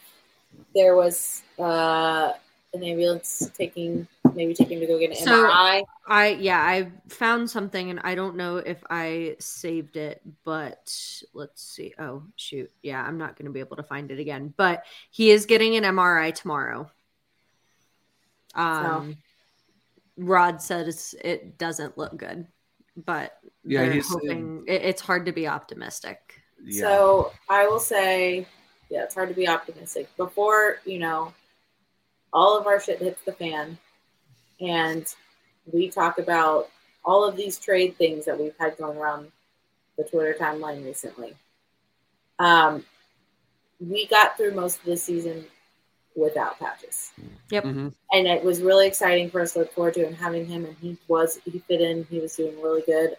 there 0.75 0.95
was 0.95 1.43
uh, 1.59 2.33
an 2.75 2.85
ambulance 2.85 3.51
taking 3.57 4.07
maybe 4.39 4.55
taking 4.55 4.79
him 4.79 4.81
to 4.81 4.87
go 4.87 4.99
get 4.99 5.11
an 5.11 5.17
So- 5.17 5.45
MRI. 5.45 5.83
i 6.07 6.29
yeah 6.29 6.61
i 6.61 6.91
found 7.09 7.51
something 7.51 7.91
and 7.91 8.01
i 8.05 8.15
don't 8.15 8.37
know 8.37 8.57
if 8.57 8.83
i 8.89 9.37
saved 9.41 9.97
it 9.97 10.23
but 10.45 10.91
let's 11.35 11.63
see 11.63 11.93
oh 11.99 12.23
shoot 12.37 12.71
yeah 12.83 13.03
i'm 13.05 13.19
not 13.19 13.37
going 13.37 13.45
to 13.47 13.53
be 13.53 13.61
able 13.61 13.77
to 13.77 13.83
find 13.83 14.11
it 14.11 14.19
again 14.19 14.55
but 14.57 14.85
he 15.11 15.31
is 15.31 15.45
getting 15.47 15.77
an 15.77 15.85
mri 15.85 16.33
tomorrow 16.35 16.91
um 18.55 19.17
rod 20.17 20.63
says 20.63 21.15
it 21.23 21.59
doesn't 21.59 21.99
look 21.99 22.17
good 22.17 22.47
but 22.97 23.39
Yeah, 23.65 23.93
he's- 23.93 24.09
hoping 24.09 24.65
it, 24.67 24.83
it's 24.83 25.03
hard 25.03 25.27
to 25.27 25.33
be 25.33 25.47
optimistic 25.47 26.41
Yeah. 26.65 26.81
So 26.83 27.33
I 27.49 27.67
will 27.69 27.79
say, 27.79 28.47
yeah, 28.91 29.05
it's 29.05 29.15
hard 29.15 29.29
to 29.29 29.35
be 29.35 29.47
optimistic. 29.47 30.09
Before, 30.17 30.79
you 30.85 30.99
know, 30.99 31.33
all 32.33 32.59
of 32.59 32.67
our 32.67 32.81
shit 32.81 32.99
hits 32.99 33.23
the 33.25 33.33
fan 33.33 33.79
and 34.61 35.07
we 35.73 35.89
talk 35.91 36.19
about 36.19 36.69
all 37.05 37.25
of 37.25 37.37
these 37.37 37.59
trade 37.59 37.97
things 37.97 38.25
that 38.25 38.39
we've 38.39 38.55
had 38.59 38.77
going 38.77 38.99
around 38.99 39.31
the 39.97 40.05
Twitter 40.05 40.35
timeline 40.39 40.85
recently. 40.85 41.35
Um, 42.39 42.85
we 43.81 44.07
got 44.07 44.37
through 44.37 44.53
most 44.55 44.79
of 44.81 44.85
the 44.85 44.97
season 44.97 45.47
without 46.17 46.59
patches. 46.59 47.13
Mhm. 47.51 47.95
And 48.13 48.27
it 48.27 48.43
was 48.43 48.61
really 48.61 48.87
exciting 48.87 49.31
for 49.31 49.41
us 49.41 49.53
to 49.53 49.61
look 49.61 49.73
forward 49.73 49.95
to 49.95 50.05
and 50.07 50.17
having 50.17 50.47
him 50.47 50.65
and 50.65 50.77
he 50.79 50.97
was 51.07 51.39
he 51.45 51.61
fit 51.61 51.81
in, 51.81 52.05
he 52.11 52.19
was 52.21 52.35
doing 52.37 52.61
really 52.61 52.83
good 52.83 53.17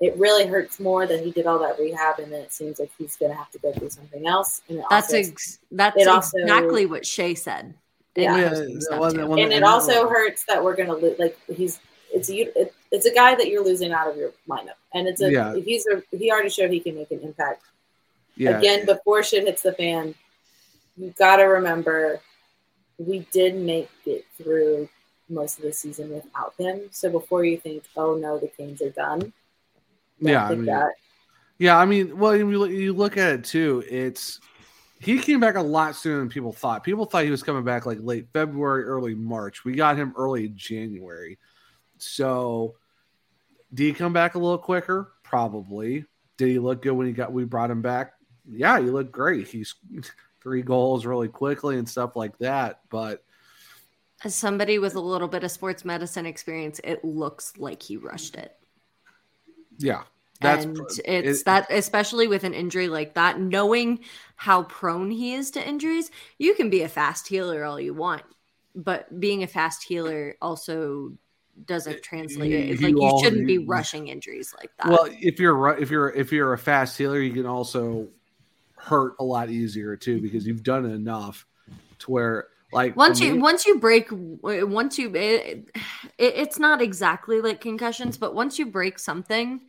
it 0.00 0.16
really 0.16 0.46
hurts 0.46 0.80
more 0.80 1.06
that 1.06 1.20
he 1.22 1.30
did 1.30 1.46
all 1.46 1.58
that 1.58 1.78
rehab 1.78 2.18
and 2.18 2.32
then 2.32 2.40
it 2.40 2.52
seems 2.52 2.78
like 2.80 2.90
he's 2.96 3.16
going 3.16 3.30
to 3.30 3.36
have 3.36 3.50
to 3.50 3.58
go 3.58 3.70
through 3.72 3.90
something 3.90 4.26
else. 4.26 4.62
And 4.68 4.78
it 4.78 4.84
That's 4.88 5.12
also, 5.12 5.16
ex- 5.30 5.58
that's 5.70 5.96
it 6.00 6.08
also- 6.08 6.38
exactly 6.38 6.86
what 6.86 7.04
Shay 7.04 7.34
said. 7.34 7.74
In 8.22 8.24
Yeah. 8.24 8.36
her 8.36 8.40
Yeah, 8.68 8.74
that 8.74 8.82
stuff, 8.82 8.98
wasn't- 9.00 9.22
too. 9.22 9.26
wasn't- 9.28 9.44
and 9.44 9.52
it 9.52 9.62
also 9.62 10.08
hurts 10.08 10.44
that 10.44 10.62
we're 10.62 10.76
going 10.76 10.88
to 10.88 10.94
lose. 10.96 11.18
Like 11.18 11.38
he's, 11.48 11.80
it's 12.12 12.28
a, 12.30 12.36
it, 12.58 12.74
it's 12.90 13.06
a 13.06 13.14
guy 13.14 13.34
that 13.34 13.48
you're 13.48 13.64
losing 13.64 13.92
out 13.92 14.08
of 14.08 14.16
your 14.16 14.32
lineup, 14.48 14.78
and 14.94 15.06
it's 15.06 15.20
a 15.22 15.30
Yeah. 15.30 15.54
he's 15.56 15.86
a 15.86 16.02
he 16.16 16.30
already 16.30 16.48
showed 16.50 16.70
he 16.70 16.80
can 16.80 16.94
make 16.96 17.10
an 17.10 17.20
impact. 17.20 17.62
yeah. 18.36 18.58
Again, 18.58 18.86
before 18.86 19.22
shit 19.22 19.46
hits 19.46 19.62
the 19.62 19.72
fan, 19.72 20.14
you 20.96 21.14
got 21.18 21.36
to 21.36 21.44
remember 21.44 22.20
we 22.98 23.20
did 23.32 23.54
make 23.56 23.88
it 24.06 24.24
through 24.36 24.88
most 25.28 25.58
of 25.58 25.64
the 25.64 25.72
season 25.72 26.10
without 26.10 26.52
him. 26.58 26.82
So 26.90 27.08
before 27.10 27.44
you 27.44 27.56
think, 27.56 27.84
oh 27.96 28.16
no, 28.16 28.38
the 28.38 28.48
Canes 28.48 28.82
are 28.82 28.90
done, 28.90 29.20
don't 29.20 29.32
Yeah, 30.20 30.44
I 30.44 30.48
think 30.48 30.58
mean, 30.60 30.66
that. 30.66 30.92
Yeah, 31.58 31.78
I 31.78 31.84
mean, 31.84 32.18
well, 32.18 32.36
you 32.36 32.64
you 32.66 32.92
look 32.92 33.16
at 33.16 33.30
it 33.32 33.44
too. 33.44 33.84
It's 33.88 34.40
he 35.00 35.18
came 35.18 35.40
back 35.40 35.56
a 35.56 35.62
lot 35.62 35.96
sooner 35.96 36.18
than 36.18 36.28
people 36.28 36.52
thought. 36.52 36.84
People 36.84 37.06
thought 37.06 37.24
he 37.24 37.30
was 37.30 37.42
coming 37.42 37.64
back 37.64 37.86
like 37.86 37.98
late 38.02 38.28
February, 38.32 38.84
early 38.84 39.14
March. 39.14 39.64
We 39.64 39.72
got 39.72 39.96
him 39.96 40.12
early 40.16 40.48
January. 40.48 41.38
So, 41.96 42.76
did 43.72 43.84
he 43.84 43.92
come 43.94 44.12
back 44.12 44.34
a 44.34 44.38
little 44.38 44.58
quicker? 44.58 45.12
Probably. 45.22 46.04
Did 46.36 46.48
he 46.48 46.58
look 46.58 46.82
good 46.82 46.92
when 46.92 47.06
he 47.06 47.12
got 47.14 47.32
we 47.32 47.44
brought 47.44 47.70
him 47.70 47.82
back? 47.82 48.12
Yeah, 48.46 48.78
he 48.78 48.86
looked 48.86 49.12
great. 49.12 49.48
He's 49.48 49.74
three 50.42 50.62
goals 50.62 51.06
really 51.06 51.28
quickly 51.28 51.78
and 51.78 51.88
stuff 51.88 52.14
like 52.14 52.36
that. 52.38 52.80
But 52.90 53.24
As 54.22 54.34
somebody 54.34 54.78
with 54.78 54.96
a 54.96 55.00
little 55.00 55.28
bit 55.28 55.44
of 55.44 55.50
sports 55.50 55.84
medicine 55.84 56.26
experience, 56.26 56.78
it 56.84 57.04
looks 57.04 57.54
like 57.56 57.82
he 57.82 57.96
rushed 57.96 58.36
it. 58.36 58.56
yeah, 59.78 60.02
that's 60.40 60.64
and 60.64 60.78
it- 61.04 61.26
it's 61.26 61.42
that 61.44 61.66
especially 61.70 62.28
with 62.28 62.44
an 62.44 62.54
injury 62.54 62.88
like 62.88 63.14
that, 63.14 63.40
knowing 63.40 64.00
how 64.36 64.64
prone 64.64 65.10
he 65.10 65.34
is 65.34 65.50
to 65.52 65.66
injuries, 65.66 66.10
you 66.38 66.54
can 66.54 66.70
be 66.70 66.82
a 66.82 66.88
fast 66.88 67.28
healer 67.28 67.64
all 67.64 67.80
you 67.80 67.94
want, 67.94 68.22
but 68.74 69.20
being 69.20 69.42
a 69.42 69.46
fast 69.46 69.82
healer 69.82 70.36
also 70.40 71.12
doesn't 71.66 72.02
translate. 72.02 72.52
It's 72.52 72.80
you 72.80 72.88
like 72.88 73.02
you 73.02 73.20
shouldn't 73.22 73.46
be 73.46 73.58
rushing 73.58 74.08
injuries 74.08 74.54
like 74.56 74.70
that. 74.78 74.88
Well, 74.88 75.08
if 75.10 75.38
you're 75.38 75.76
if 75.76 75.90
you're 75.90 76.10
if 76.10 76.32
you're 76.32 76.52
a 76.52 76.58
fast 76.58 76.96
healer, 76.96 77.20
you 77.20 77.32
can 77.32 77.46
also 77.46 78.08
hurt 78.76 79.14
a 79.18 79.24
lot 79.24 79.50
easier 79.50 79.96
too 79.96 80.16
mm-hmm. 80.16 80.22
because 80.22 80.46
you've 80.46 80.62
done 80.62 80.86
enough 80.86 81.46
to 81.98 82.10
where 82.10 82.46
like 82.72 82.96
once 82.96 83.20
you 83.20 83.34
me- 83.34 83.40
once 83.40 83.66
you 83.66 83.78
break 83.78 84.08
once 84.10 84.98
you 84.98 85.14
it, 85.14 85.68
it, 85.74 85.74
it's 86.18 86.58
not 86.58 86.80
exactly 86.80 87.40
like 87.40 87.60
concussions 87.60 88.16
but 88.16 88.34
once 88.34 88.58
you 88.58 88.64
break 88.64 88.98
something 88.98 89.60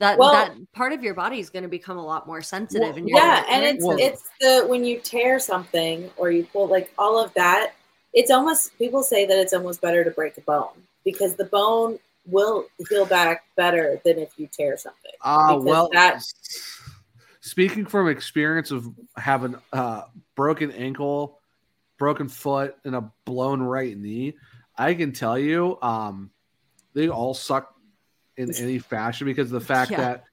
that 0.00 0.18
Well- 0.18 0.32
that 0.32 0.52
part 0.72 0.92
of 0.92 1.02
your 1.02 1.14
body 1.14 1.38
is 1.38 1.48
going 1.50 1.62
to 1.62 1.68
become 1.68 1.96
a 1.96 2.04
lot 2.04 2.26
more 2.26 2.42
sensitive 2.42 2.88
Well, 2.88 2.96
and 2.96 3.08
you're 3.08 3.18
yeah 3.18 3.44
and 3.48 3.64
it's 3.64 3.84
Well- 3.84 3.98
it's 3.98 4.28
the 4.40 4.64
when 4.66 4.84
you 4.84 4.98
tear 4.98 5.38
something 5.38 6.10
or 6.16 6.30
you 6.30 6.44
pull 6.44 6.66
like 6.66 6.92
all 6.98 7.22
of 7.22 7.32
that 7.34 7.74
it's 8.12 8.30
almost 8.30 8.76
people 8.76 9.02
say 9.04 9.24
that 9.26 9.38
it's 9.38 9.52
almost 9.52 9.80
better 9.80 10.02
to 10.02 10.10
break 10.10 10.36
a 10.36 10.40
bone 10.40 10.82
because 11.04 11.36
the 11.36 11.44
bone 11.44 11.98
will 12.26 12.66
heal 12.88 13.06
back 13.06 13.44
better 13.56 14.00
than 14.04 14.18
if 14.18 14.32
you 14.36 14.46
tear 14.48 14.76
something 14.76 15.12
Ah, 15.22 15.54
because 15.54 15.64
well, 15.64 15.88
that- 15.92 16.22
speaking 17.40 17.86
from 17.86 18.08
experience 18.08 18.70
of 18.70 18.86
having 19.16 19.56
uh, 19.72 20.02
broken 20.34 20.70
ankle, 20.72 21.38
broken 21.98 22.28
foot, 22.28 22.76
and 22.84 22.94
a 22.94 23.10
blown 23.24 23.62
right 23.62 23.96
knee, 23.96 24.34
I 24.76 24.94
can 24.94 25.12
tell 25.12 25.38
you, 25.38 25.78
um, 25.82 26.30
they 26.94 27.08
all 27.08 27.32
suck 27.34 27.74
in 28.36 28.54
any 28.56 28.78
fashion 28.78 29.26
because 29.26 29.52
of 29.52 29.60
the 29.60 29.66
fact 29.66 29.90
Yeah. 29.90 29.98
that 29.98 30.24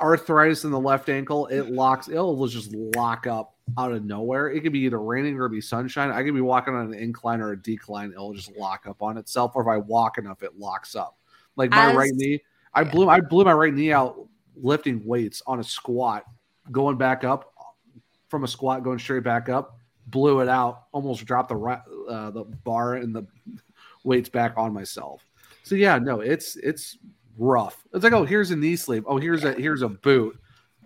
arthritis 0.00 0.64
in 0.64 0.70
the 0.70 0.80
left 0.80 1.08
ankle, 1.08 1.46
it 1.46 1.70
locks, 1.70 2.08
it'll 2.08 2.46
just 2.46 2.72
lock 2.74 3.26
up 3.26 3.54
out 3.78 3.92
of 3.92 4.04
nowhere. 4.04 4.48
It 4.50 4.60
could 4.62 4.72
be 4.72 4.80
either 4.80 5.00
raining 5.00 5.38
or 5.38 5.48
be 5.48 5.60
sunshine. 5.60 6.10
I 6.10 6.22
could 6.22 6.34
be 6.34 6.40
walking 6.40 6.74
on 6.74 6.86
an 6.86 6.94
incline 6.94 7.40
or 7.40 7.52
a 7.52 7.60
decline, 7.60 8.12
it'll 8.12 8.32
just 8.32 8.56
lock 8.56 8.86
up 8.86 9.02
on 9.02 9.16
itself. 9.16 9.52
Or 9.54 9.62
if 9.62 9.68
I 9.68 9.76
walk 9.78 10.18
enough, 10.18 10.42
it 10.42 10.58
locks 10.58 10.94
up. 10.94 11.16
Like 11.56 11.70
my 11.70 11.90
As- 11.90 11.96
right 11.96 12.12
knee, 12.14 12.42
I 12.74 12.84
blew 12.84 13.08
I 13.08 13.20
blew 13.20 13.44
my 13.44 13.52
right 13.52 13.74
knee 13.74 13.92
out 13.92 14.28
lifting 14.56 15.04
weights 15.04 15.42
on 15.46 15.58
a 15.60 15.64
squat, 15.64 16.24
going 16.70 16.96
back 16.96 17.24
up 17.24 17.52
from 18.28 18.44
a 18.44 18.48
squat, 18.48 18.84
going 18.84 18.98
straight 18.98 19.24
back 19.24 19.48
up, 19.48 19.78
blew 20.06 20.40
it 20.40 20.48
out, 20.48 20.84
almost 20.92 21.24
dropped 21.24 21.48
the 21.48 21.58
uh, 22.08 22.30
the 22.30 22.44
bar 22.44 22.94
and 22.94 23.14
the 23.14 23.26
weights 24.04 24.28
back 24.28 24.54
on 24.56 24.72
myself. 24.72 25.24
So 25.70 25.76
yeah, 25.76 25.98
no, 26.00 26.18
it's 26.18 26.56
it's 26.56 26.98
rough. 27.38 27.80
It's 27.94 28.02
like 28.02 28.12
oh, 28.12 28.24
here's 28.24 28.50
a 28.50 28.56
knee 28.56 28.74
sleeve. 28.74 29.04
Oh, 29.06 29.18
here's 29.18 29.44
a 29.44 29.52
here's 29.52 29.82
a 29.82 29.88
boot. 29.88 30.36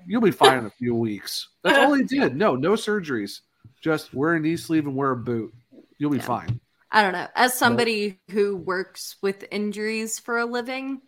You'll 0.06 0.20
be 0.20 0.30
fine 0.30 0.58
in 0.58 0.66
a 0.66 0.70
few 0.70 0.94
weeks. 0.94 1.48
That's 1.62 1.78
all 1.78 1.94
he 1.94 2.02
did. 2.18 2.36
No, 2.36 2.54
no 2.54 2.72
surgeries. 2.72 3.40
Just 3.80 4.12
wear 4.12 4.34
a 4.34 4.40
knee 4.40 4.58
sleeve 4.58 4.86
and 4.86 4.94
wear 4.94 5.12
a 5.12 5.16
boot. 5.16 5.54
You'll 5.96 6.10
be 6.10 6.18
Yeah. 6.18 6.24
fine. 6.26 6.60
I 6.90 7.00
don't 7.00 7.12
know. 7.12 7.26
As 7.34 7.54
somebody 7.54 8.20
who 8.30 8.58
works 8.58 9.16
with 9.22 9.46
injuries 9.50 10.18
for 10.18 10.36
a 10.36 10.44
living, 10.44 11.00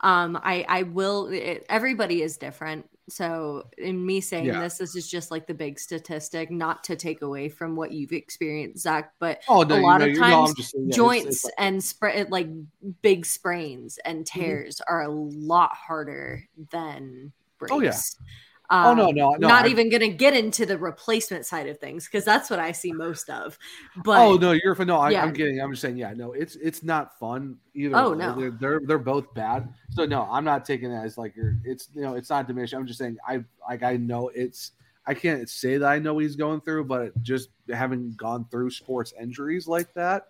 um, 0.00 0.40
I 0.42 0.64
I 0.66 0.82
will. 0.84 1.26
It, 1.26 1.66
everybody 1.68 2.22
is 2.22 2.38
different. 2.38 2.88
So, 3.10 3.68
in 3.78 4.04
me 4.04 4.20
saying 4.20 4.46
Yeah. 4.46 4.60
this, 4.60 4.78
this 4.78 4.94
is 4.96 5.08
just 5.08 5.30
like 5.30 5.46
the 5.46 5.54
big 5.54 5.78
statistic, 5.78 6.50
not 6.50 6.84
to 6.84 6.96
take 6.96 7.22
away 7.22 7.48
from 7.48 7.74
what 7.76 7.92
you've 7.92 8.12
experienced, 8.12 8.82
Zach. 8.82 9.12
But 9.18 9.42
Oh 9.48 9.62
no, 9.62 9.76
a 9.76 9.80
lot 9.80 9.98
know, 9.98 10.06
of 10.06 10.10
you 10.12 10.20
know, 10.20 10.26
I'm 10.26 10.32
times 10.46 10.54
just 10.56 10.72
saying, 10.72 10.88
yeah, 10.88 10.94
joints 10.96 11.26
it's 11.26 11.44
like- 11.44 11.54
and 11.58 11.80
spra- 11.80 12.30
like 12.30 12.48
big 13.02 13.24
sprains 13.26 13.98
and 14.04 14.24
Mm-hmm. 14.24 14.40
tears 14.40 14.80
are 14.86 15.02
a 15.02 15.08
lot 15.10 15.74
harder 15.74 16.44
than 16.70 17.32
breaks. 17.58 17.72
Oh, 17.72 17.80
yeah. 17.80 17.96
Oh 18.70 18.92
no, 18.92 19.08
Um, 19.08 19.14
no, 19.14 19.30
no. 19.32 19.48
not 19.48 19.64
I- 19.64 19.68
even 19.68 19.88
going 19.88 20.02
to 20.02 20.08
get 20.08 20.34
into 20.34 20.66
the 20.66 20.76
replacement 20.76 21.46
side 21.46 21.68
of 21.68 21.78
things 21.78 22.04
because 22.04 22.24
that's 22.24 22.50
what 22.50 22.58
I 22.58 22.72
see 22.72 22.92
most 22.92 23.30
of. 23.30 23.58
But 24.04 24.18
oh 24.20 24.36
no, 24.36 24.52
you're 24.52 24.74
no. 24.84 24.98
I, 24.98 25.10
Yeah. 25.10 25.22
I'm 25.22 25.32
kidding. 25.32 25.58
I'm 25.60 25.70
just 25.70 25.80
saying. 25.80 25.96
Yeah, 25.96 26.12
no, 26.14 26.32
it's 26.32 26.56
it's 26.56 26.82
not 26.82 27.18
fun 27.18 27.56
either. 27.74 27.96
Oh, 27.96 28.12
no. 28.14 28.38
they're, 28.38 28.50
they're 28.50 28.80
they're 28.84 28.98
both 28.98 29.32
bad. 29.34 29.72
So 29.90 30.04
no, 30.04 30.28
I'm 30.30 30.44
not 30.44 30.64
taking 30.66 30.90
that 30.90 31.04
as 31.06 31.16
like 31.16 31.34
you're. 31.34 31.56
It's 31.64 31.88
you 31.94 32.02
know, 32.02 32.14
it's 32.14 32.28
not 32.28 32.46
diminished. 32.46 32.74
I'm 32.74 32.86
just 32.86 32.98
saying. 32.98 33.16
I 33.26 33.42
like 33.68 33.82
I 33.82 33.96
know 33.96 34.28
it's. 34.34 34.72
I 35.06 35.14
can't 35.14 35.48
say 35.48 35.78
that 35.78 35.88
I 35.88 35.98
know 35.98 36.12
what 36.12 36.24
he's 36.24 36.36
going 36.36 36.60
through, 36.60 36.84
but 36.84 37.20
just 37.22 37.48
having 37.72 38.12
gone 38.18 38.44
through 38.50 38.68
sports 38.70 39.14
injuries 39.18 39.66
like 39.66 39.94
that, 39.94 40.28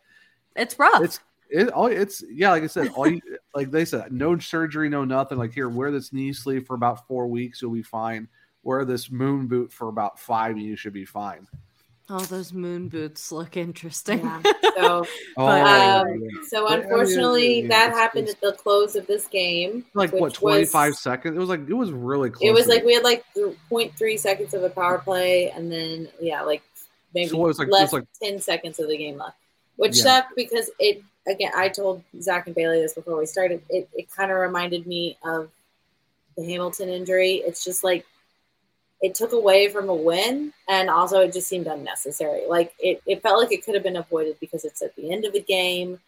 it's 0.54 0.78
rough. 0.78 1.02
it's 1.02 1.18
it. 1.50 1.70
Oh, 1.74 1.86
it's 1.86 2.22
yeah. 2.30 2.50
Like 2.50 2.62
I 2.62 2.66
said, 2.66 2.88
all 2.94 3.08
you 3.08 3.20
like 3.54 3.70
they 3.70 3.84
said, 3.84 4.12
no 4.12 4.38
surgery, 4.38 4.88
no 4.88 5.04
nothing. 5.04 5.38
Like 5.38 5.52
here, 5.52 5.68
wear 5.68 5.90
this 5.90 6.12
knee 6.12 6.32
sleeve 6.32 6.66
for 6.66 6.74
about 6.74 7.06
four 7.06 7.26
weeks, 7.26 7.60
you'll 7.62 7.72
be 7.72 7.82
fine. 7.82 8.28
Wear 8.62 8.84
this 8.84 9.10
moon 9.10 9.46
boot 9.46 9.72
for 9.72 9.88
about 9.88 10.18
five, 10.18 10.52
and 10.52 10.62
you 10.62 10.76
should 10.76 10.92
be 10.92 11.04
fine. 11.04 11.46
oh, 12.10 12.18
those 12.20 12.52
moon 12.52 12.88
boots 12.88 13.30
look 13.32 13.56
interesting. 13.56 14.20
Yeah. 14.20 14.42
So, 14.78 15.04
Oh, 15.36 15.44
But- 15.44 16.06
um, 16.06 16.20
yeah. 16.22 16.28
so 16.46 16.68
I 16.68 16.76
mean, 16.76 16.84
unfortunately, 16.84 17.62
yeah, 17.62 17.68
that 17.68 17.90
happened 17.94 18.28
it's- 18.28 18.36
at 18.36 18.40
the 18.40 18.52
close 18.62 18.94
of 18.94 19.08
this 19.08 19.26
game. 19.26 19.84
like 19.94 20.12
what 20.12 20.32
25 20.34 20.90
was- 20.90 21.00
seconds 21.00 21.36
it 21.36 21.40
was 21.40 21.48
like 21.48 21.68
it 21.68 21.74
was 21.74 21.90
really 21.90 22.30
close 22.30 22.48
It 22.48 22.52
was 22.54 22.68
like 22.68 22.82
the- 22.82 22.86
we 22.86 22.94
had 22.94 23.02
like 23.02 23.24
th- 23.34 23.56
0.3 23.72 24.16
seconds 24.16 24.54
of 24.54 24.62
a 24.62 24.70
power 24.70 24.98
play, 24.98 25.50
and 25.50 25.70
then 25.72 26.08
yeah, 26.20 26.42
like 26.42 26.62
maybe 27.12 27.28
So 27.30 27.42
it 27.44 27.48
was 27.48 27.58
like- 27.58 27.66
it 27.68 27.72
less 27.72 27.92
was 27.92 28.02
like- 28.02 28.08
10 28.22 28.40
seconds 28.40 28.78
of 28.78 28.88
the 28.88 28.96
game 28.96 29.18
left, 29.18 29.36
which 29.76 29.96
Yeah. 29.96 30.02
sucked 30.04 30.36
because 30.36 30.70
it 30.78 31.02
again. 31.26 31.52
I 31.54 31.68
told 31.68 32.02
Zach 32.20 32.46
and 32.46 32.54
Bailey 32.54 32.80
this 32.80 32.94
before 32.94 33.18
we 33.18 33.26
started. 33.26 33.62
It 33.68 33.88
it 33.94 34.10
kind 34.10 34.30
of 34.30 34.38
reminded 34.38 34.86
me 34.86 35.16
of 35.24 35.50
the 36.36 36.44
Hamilton 36.44 36.88
injury. 36.88 37.36
It's 37.36 37.64
just 37.64 37.82
like 37.84 38.06
it 39.00 39.14
took 39.14 39.32
away 39.32 39.68
from 39.68 39.88
a 39.88 39.94
win, 39.94 40.52
and 40.68 40.90
also 40.90 41.20
it 41.20 41.32
just 41.32 41.48
seemed 41.48 41.66
unnecessary. 41.66 42.42
Like 42.48 42.74
it, 42.78 43.02
it 43.06 43.22
felt 43.22 43.40
like 43.40 43.52
it 43.52 43.64
could 43.64 43.74
have 43.74 43.84
been 43.84 43.96
avoided 43.96 44.38
because 44.40 44.64
it's 44.64 44.82
at 44.82 44.94
the 44.96 45.12
end 45.12 45.24
of 45.24 45.32
the 45.32 45.40
game. 45.42 46.00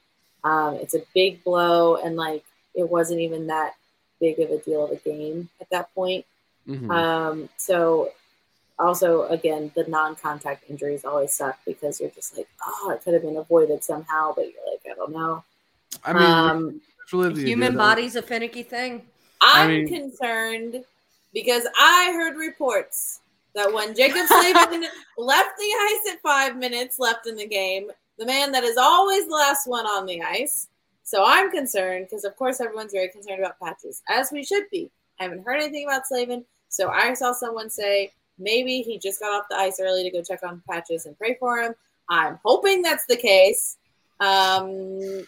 Um, 0.42 0.74
it's 0.76 0.94
a 0.94 1.02
big 1.14 1.44
blow, 1.44 1.96
and 1.96 2.16
like 2.16 2.44
it 2.74 2.88
wasn't 2.88 3.20
even 3.20 3.48
that 3.48 3.74
big 4.20 4.38
of 4.38 4.50
a 4.50 4.58
deal 4.58 4.84
of 4.84 4.90
a 4.90 4.96
game 4.96 5.48
at 5.60 5.70
that 5.70 5.94
point. 5.94 6.24
Mhm. 6.68 6.90
Um, 6.90 7.48
so 7.56 8.12
also 8.80 9.24
again, 9.28 9.70
the 9.74 9.84
non-contact 9.84 10.64
injuries 10.68 11.04
always 11.04 11.32
suck 11.34 11.58
because 11.66 12.00
you're 12.00 12.10
just 12.10 12.36
like, 12.36 12.48
oh, 12.66 12.90
it 12.90 13.02
could 13.04 13.14
have 13.14 13.22
been 13.22 13.36
avoided 13.36 13.84
somehow, 13.84 14.32
but 14.34 14.46
you're 14.46 14.70
like, 14.70 14.80
I 14.90 14.94
don't 14.94 15.12
know. 15.12 15.44
i 16.04 16.12
mean 16.12 16.22
um, 16.22 16.80
really 17.12 17.34
the 17.34 17.46
Human 17.46 17.68
idea 17.68 17.78
body's 17.78 18.16
a 18.16 18.22
finicky 18.22 18.62
thing. 18.62 19.02
I 19.40 19.64
I'm 19.64 19.68
mean- 19.70 19.88
concerned 19.88 20.84
because 21.32 21.66
I 21.78 22.12
heard 22.14 22.36
reports 22.36 23.20
that 23.54 23.72
when 23.72 23.94
Jaccob 23.94 24.26
Slavin 24.26 24.84
left 25.18 25.58
the 25.58 25.64
ice 25.80 26.12
at 26.14 26.22
five 26.22 26.56
minutes 26.56 26.98
left 26.98 27.26
in 27.26 27.36
the 27.36 27.46
game, 27.46 27.90
the 28.18 28.26
man 28.26 28.52
that 28.52 28.64
is 28.64 28.76
always 28.76 29.26
the 29.26 29.34
last 29.34 29.66
one 29.66 29.86
on 29.86 30.06
the 30.06 30.22
ice. 30.22 30.68
So 31.02 31.24
I'm 31.26 31.50
concerned 31.50 32.06
because, 32.08 32.24
of 32.24 32.36
course, 32.36 32.60
everyone's 32.60 32.92
very 32.92 33.08
concerned 33.08 33.40
about 33.40 33.58
patches, 33.58 34.02
as 34.08 34.30
we 34.30 34.44
should 34.44 34.64
be. 34.70 34.90
I 35.18 35.24
haven't 35.24 35.44
heard 35.44 35.60
anything 35.60 35.84
about 35.86 36.06
Slavin. 36.06 36.44
So 36.68 36.88
I 36.90 37.14
saw 37.14 37.32
someone 37.32 37.68
say 37.70 38.12
maybe 38.40 38.82
he 38.82 38.98
just 38.98 39.20
got 39.20 39.32
off 39.32 39.46
the 39.50 39.56
ice 39.56 39.78
early 39.80 40.02
to 40.02 40.10
go 40.10 40.22
check 40.22 40.40
on 40.42 40.62
patches 40.68 41.06
and 41.06 41.16
pray 41.18 41.36
for 41.38 41.58
him. 41.58 41.74
I'm 42.08 42.38
hoping 42.44 42.82
that's 42.82 43.06
the 43.06 43.16
case. 43.16 43.76
Um, 44.18 45.24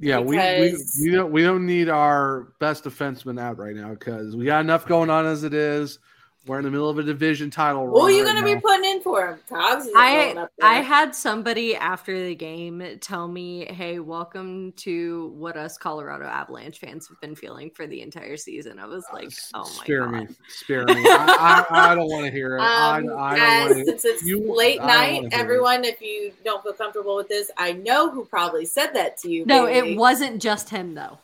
yeah 0.00 0.20
we, 0.20 0.36
we 0.36 0.76
we 1.02 1.10
don't 1.10 1.32
we 1.32 1.42
don't 1.42 1.66
need 1.66 1.88
our 1.88 2.52
best 2.60 2.84
defenseman 2.84 3.40
out 3.40 3.58
right 3.58 3.74
now 3.74 3.90
because 3.90 4.36
we 4.36 4.44
got 4.44 4.60
enough 4.60 4.86
going 4.86 5.10
on 5.10 5.26
as 5.26 5.42
it 5.42 5.52
is 5.54 5.98
we're 6.46 6.58
in 6.58 6.64
the 6.64 6.70
middle 6.70 6.88
of 6.88 6.98
a 6.98 7.02
division 7.02 7.50
title 7.50 7.86
who 7.86 7.98
are 8.00 8.10
you 8.10 8.24
right 8.24 8.32
going 8.32 8.42
to 8.42 8.54
be 8.56 8.60
putting 8.60 8.90
in 8.90 9.02
for 9.02 9.26
him? 9.28 9.38
Cogs 9.50 9.84
is 9.86 9.92
I. 9.94 10.46
I 10.62 10.74
had 10.80 11.14
somebody 11.14 11.76
after 11.76 12.24
the 12.24 12.34
game 12.34 12.82
tell 13.00 13.28
me, 13.28 13.66
"Hey, 13.66 13.98
welcome 13.98 14.72
to 14.78 15.28
what 15.36 15.56
us 15.58 15.76
Colorado 15.76 16.24
Avalanche 16.24 16.78
fans 16.78 17.06
have 17.08 17.20
been 17.20 17.34
feeling 17.34 17.70
for 17.70 17.86
the 17.86 18.00
entire 18.00 18.36
season." 18.38 18.78
I 18.78 18.86
was 18.86 19.04
like, 19.12 19.26
S- 19.26 19.50
"Oh 19.52 19.64
my 19.78 19.84
spare 19.84 20.06
god!" 20.06 20.12
me 20.12 20.26
spare 20.48 20.84
me 20.86 20.94
i, 21.06 21.66
I, 21.70 21.92
I 21.92 21.94
don't 21.94 22.08
want 22.08 22.24
to 22.24 22.30
hear 22.30 22.56
it 22.56 22.60
I, 22.62 22.98
Um, 22.98 23.10
I 23.18 23.36
guys, 23.36 23.68
don't 23.68 23.76
want 23.76 23.78
to 23.78 23.84
since 23.98 24.04
it's 24.06 24.22
you- 24.24 24.54
late 24.56 24.80
I 24.80 24.86
night, 24.86 25.12
hear 25.14 25.24
it. 25.26 25.32
everyone, 25.34 25.84
if 25.84 26.00
you 26.00 26.32
don't 26.44 26.62
feel 26.62 26.72
comfortable 26.72 27.16
with 27.16 27.28
this, 27.28 27.50
I 27.58 27.72
know 27.72 28.10
who 28.10 28.24
probably 28.24 28.64
said 28.64 28.92
that 28.94 29.18
to 29.18 29.30
you. 29.30 29.44
No, 29.44 29.66
Bailey. 29.66 29.92
it 29.92 29.98
wasn't 29.98 30.40
just 30.40 30.70
him 30.70 30.94
though. 30.94 31.18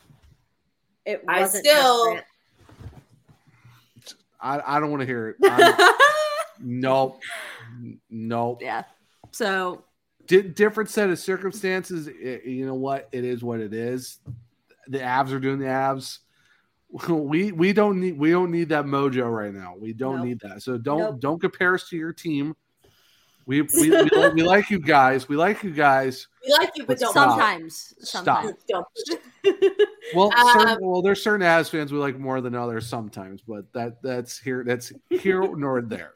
It 1.05 1.23
I 1.27 1.41
wasn't 1.41 1.63
just 1.65 1.75
still- 1.77 2.05
Grant. 2.05 2.25
I, 4.45 4.77
I 4.77 4.79
don't 4.79 4.91
want 4.91 5.01
to 5.01 5.05
hear 5.07 5.29
it 5.29 5.35
nope 6.61 7.21
nope 8.09 8.61
yeah. 8.61 8.83
So 9.31 9.83
Di- 10.27 10.41
different 10.41 10.89
set 10.89 11.09
of 11.09 11.19
circumstances. 11.19 12.07
I- 12.07 12.41
you 12.47 12.65
know 12.65 12.73
what? 12.75 13.09
It 13.11 13.25
is 13.25 13.43
what 13.43 13.59
it 13.59 13.73
is. 13.73 14.19
The 14.87 14.99
Avs 14.99 15.31
are 15.33 15.39
doing 15.39 15.59
the 15.59 15.65
Avs. 15.65 16.19
We 17.09 17.51
we 17.51 17.73
don't 17.73 17.99
need 17.99 18.17
we 18.17 18.31
don't 18.31 18.51
need 18.51 18.69
that 18.69 18.85
mojo 18.85 19.29
right 19.29 19.53
now. 19.53 19.75
We 19.77 19.91
don't 19.93 20.17
Nope. 20.17 20.25
need 20.25 20.39
that. 20.41 20.61
So 20.63 20.77
don't 20.77 20.99
Nope. 20.99 21.19
don't 21.19 21.41
compare 21.41 21.73
us 21.73 21.89
to 21.89 21.97
your 21.97 22.13
team. 22.13 22.55
We 23.47 23.61
we, 23.61 23.67
we, 23.91 23.91
like, 23.91 24.33
we 24.33 24.41
like 24.43 24.69
you 24.71 24.79
guys. 24.79 25.29
We 25.29 25.35
like 25.35 25.61
you 25.63 25.71
guys. 25.71 26.27
we 26.45 26.51
like 26.53 26.71
you, 26.75 26.85
but 26.85 26.97
don't 26.99 27.11
Stop. 27.11 27.29
sometimes, 27.29 27.93
Stop. 27.99 28.25
sometimes. 28.25 28.57
don't. 28.67 28.85
Well, 30.15 30.31
Um, 30.35 30.59
certain, 30.59 30.77
well, 30.87 31.01
there's 31.01 31.21
certain 31.21 31.45
Avs 31.45 31.69
fans 31.69 31.91
we 31.91 31.99
like 31.99 32.17
more 32.17 32.41
than 32.41 32.55
others 32.55 32.87
sometimes, 32.87 33.41
but 33.47 33.71
that 33.73 34.01
that's 34.01 34.39
here 34.39 34.63
that's 34.63 34.91
here 35.09 35.47
nor 35.55 35.81
there. 35.81 36.13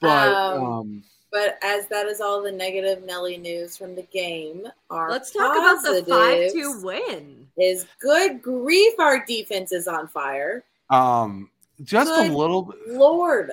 But 0.00 0.28
Um, 0.32 0.64
um, 0.64 1.04
But 1.30 1.58
as 1.62 1.86
that 1.88 2.06
is 2.06 2.20
all 2.20 2.42
the 2.42 2.50
negative 2.52 3.04
Nelly 3.04 3.36
news 3.36 3.76
from 3.76 3.94
the 3.94 4.02
game, 4.02 4.66
our 4.90 5.10
Let's 5.10 5.30
talk 5.30 5.56
about 5.56 5.82
the 5.82 6.04
five 6.04 6.06
positives 6.06 6.52
two 6.52 6.80
win. 6.84 7.46
Is 7.58 7.86
good 8.00 8.42
grief, 8.42 8.94
our 8.98 9.24
defense 9.24 9.72
is 9.72 9.86
on 9.88 10.08
fire. 10.08 10.64
um, 10.90 11.48
just 11.84 12.08
Good. 12.10 12.30
a 12.30 12.36
little. 12.36 12.62
bit- 12.62 12.88
Lord, 12.88 13.50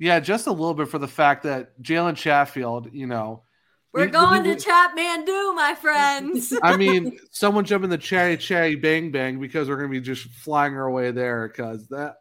Yeah, 0.00 0.18
just 0.18 0.46
a 0.46 0.50
little 0.50 0.72
bit 0.74 0.88
for 0.88 0.98
the 0.98 1.06
fact 1.06 1.42
that 1.42 1.80
Jalen 1.82 2.16
Chatfield, 2.16 2.88
you 2.92 3.06
know, 3.06 3.42
We're 3.92 4.06
we- 4.06 4.10
going 4.10 4.42
we- 4.44 4.56
to 4.56 4.56
Chapmandu, 4.56 5.54
my 5.54 5.76
friends. 5.80 6.54
I 6.62 6.76
mean, 6.78 7.18
someone 7.30 7.64
jump 7.66 7.84
in 7.84 7.90
the 7.90 7.98
chatty 7.98 8.38
chatty 8.38 8.76
bang 8.76 9.10
bang 9.12 9.38
because 9.38 9.68
we're 9.68 9.76
gonna 9.76 9.88
be 9.90 10.00
just 10.00 10.24
flying 10.30 10.74
our 10.74 10.90
way 10.90 11.10
there 11.10 11.46
because 11.48 11.86
that 11.88 12.16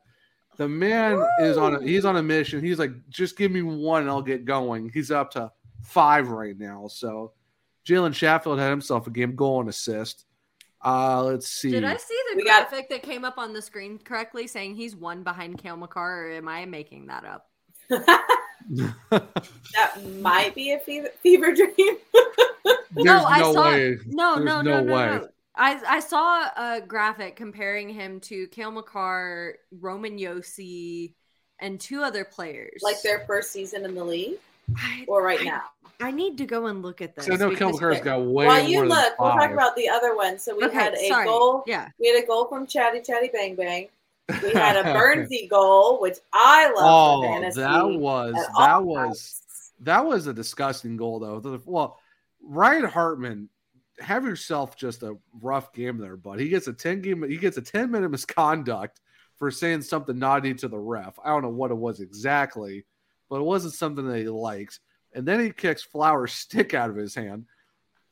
the 0.57 0.67
man 0.67 1.25
is 1.39 1.55
on 1.57 1.75
a 1.75 1.82
he's 1.82 2.03
on 2.03 2.17
a 2.17 2.21
mission. 2.21 2.61
He's 2.61 2.80
like, 2.80 2.91
just 3.09 3.38
give 3.38 3.49
me 3.51 3.61
one 3.61 4.01
and 4.01 4.09
I'll 4.11 4.21
get 4.21 4.43
going. 4.43 4.91
He's 4.93 5.09
up 5.09 5.32
to 5.32 5.49
five 5.82 6.27
right 6.30 6.57
now. 6.59 6.88
So 6.89 7.32
Jalen 7.88 8.13
Chatfield 8.13 8.59
had 8.59 8.71
himself 8.71 9.07
a 9.07 9.09
game 9.09 9.38
goal 9.38 9.61
and 9.61 9.69
assist. 9.69 10.25
Uh 10.84 11.23
let's 11.23 11.47
see. 11.47 11.71
Did 11.71 11.86
I 11.86 11.95
see 11.95 12.17
the 12.32 12.36
We 12.38 12.43
got- 12.43 12.69
graphic 12.69 12.89
that 12.89 13.03
came 13.03 13.23
up 13.23 13.38
on 13.38 13.53
the 13.53 13.61
screen 13.61 13.99
correctly 13.99 14.47
saying 14.47 14.75
he's 14.75 14.97
one 14.97 15.23
behind 15.23 15.57
Cale 15.59 15.77
Makar, 15.77 16.27
or 16.27 16.32
am 16.32 16.49
I 16.49 16.65
making 16.65 17.07
that 17.07 17.23
up? 17.23 17.49
that 18.69 20.03
might 20.19 20.53
be 20.55 20.71
a 20.73 20.79
fever, 20.79 21.09
fever 21.21 21.53
dream. 21.53 21.69
There's 22.91 23.05
no, 23.05 23.23
I 23.25 23.39
no 23.39 23.53
saw. 23.53 23.71
way. 23.71 23.97
No, 24.07 24.35
no, 24.35 24.43
no 24.43 24.61
no, 24.61 24.83
no, 24.83 24.93
way. 24.95 25.05
no. 25.07 25.27
I 25.55 25.79
I 25.87 25.99
saw 25.99 26.43
a 26.55 26.81
graphic 26.81 27.35
comparing 27.35 27.89
him 27.89 28.19
to 28.21 28.47
Cale 28.47 28.71
Makar, 28.71 29.57
Roman 29.79 30.17
Josi, 30.17 31.13
and 31.59 31.79
two 31.79 32.01
other 32.01 32.23
players. 32.23 32.81
like 32.81 33.01
their 33.01 33.19
first 33.27 33.51
season 33.51 33.85
in 33.85 33.95
the 33.95 34.03
league, 34.03 34.37
I, 34.77 35.05
or 35.07 35.23
right 35.23 35.41
I- 35.41 35.45
now. 35.45 35.63
I 36.01 36.11
need 36.11 36.37
to 36.37 36.45
go 36.45 36.67
and 36.67 36.81
look 36.81 37.01
at 37.01 37.13
this. 37.13 37.25
So 37.25 37.33
I 37.33 37.35
know 37.35 37.53
Kel 37.53 37.73
because- 37.73 37.81
Makar's 37.81 37.99
got 38.01 38.21
way 38.23 38.45
While 38.45 38.63
you 38.65 38.77
more 38.77 38.87
than 38.87 38.89
look, 38.97 39.19
we'll 39.19 39.31
talk 39.31 39.51
about 39.51 39.75
the 39.75 39.89
other 39.89 40.15
one. 40.15 40.39
So 40.39 40.55
we 40.55 40.63
Okay, 40.63 40.73
had 40.73 40.93
a 40.93 41.07
sorry. 41.09 41.25
goal. 41.25 41.63
Yeah. 41.67 41.89
We 41.99 42.07
had 42.07 42.23
a 42.23 42.25
goal 42.25 42.45
from 42.45 42.65
Chatty 42.65 43.01
Chatty 43.01 43.29
Bang 43.33 43.55
Bang. 43.55 43.89
We 44.43 44.51
had 44.53 44.75
a 44.75 44.84
Burnsy 44.93 45.49
goal, 45.49 45.99
which 46.01 46.17
I 46.34 46.71
love. 46.71 47.23
Oh, 47.25 47.51
that 47.55 47.86
was 47.88 48.36
that 48.57 48.84
was 48.84 48.95
times. 48.95 49.43
that 49.82 50.05
was 50.05 50.27
a 50.27 50.34
disgusting 50.34 50.97
goal 50.97 51.19
though. 51.19 51.61
Well, 51.65 51.99
Ryan 52.41 52.86
Hartman, 52.86 53.49
have 53.99 54.25
yourself 54.25 54.75
just 54.75 55.03
a 55.03 55.17
rough 55.41 55.73
game 55.73 55.97
there, 55.97 56.15
bud. 56.15 56.39
He 56.39 56.49
gets 56.49 56.67
a 56.67 56.73
10 56.73 57.01
game 57.01 57.23
he 57.30 57.38
gets 57.38 57.57
a 57.57 57.61
10 57.61 57.91
minute 57.91 58.09
misconduct 58.09 59.01
for 59.36 59.51
saying 59.51 59.82
something 59.82 60.17
naughty 60.17 60.53
to 60.53 60.67
the 60.67 60.77
ref. 60.77 61.17
I 61.23 61.30
don't 61.30 61.41
know 61.41 61.49
what 61.49 61.71
it 61.71 61.77
was 61.77 61.99
exactly, 61.99 62.86
but 63.30 63.39
it 63.39 63.45
wasn't 63.45 63.73
something 63.73 64.07
that 64.07 64.17
he 64.19 64.30
likes. 64.30 64.80
And 65.13 65.27
then 65.27 65.39
he 65.39 65.51
kicks 65.51 65.82
Flowers' 65.82 66.34
stick 66.34 66.73
out 66.73 66.89
of 66.89 66.95
his 66.95 67.15
hand. 67.15 67.45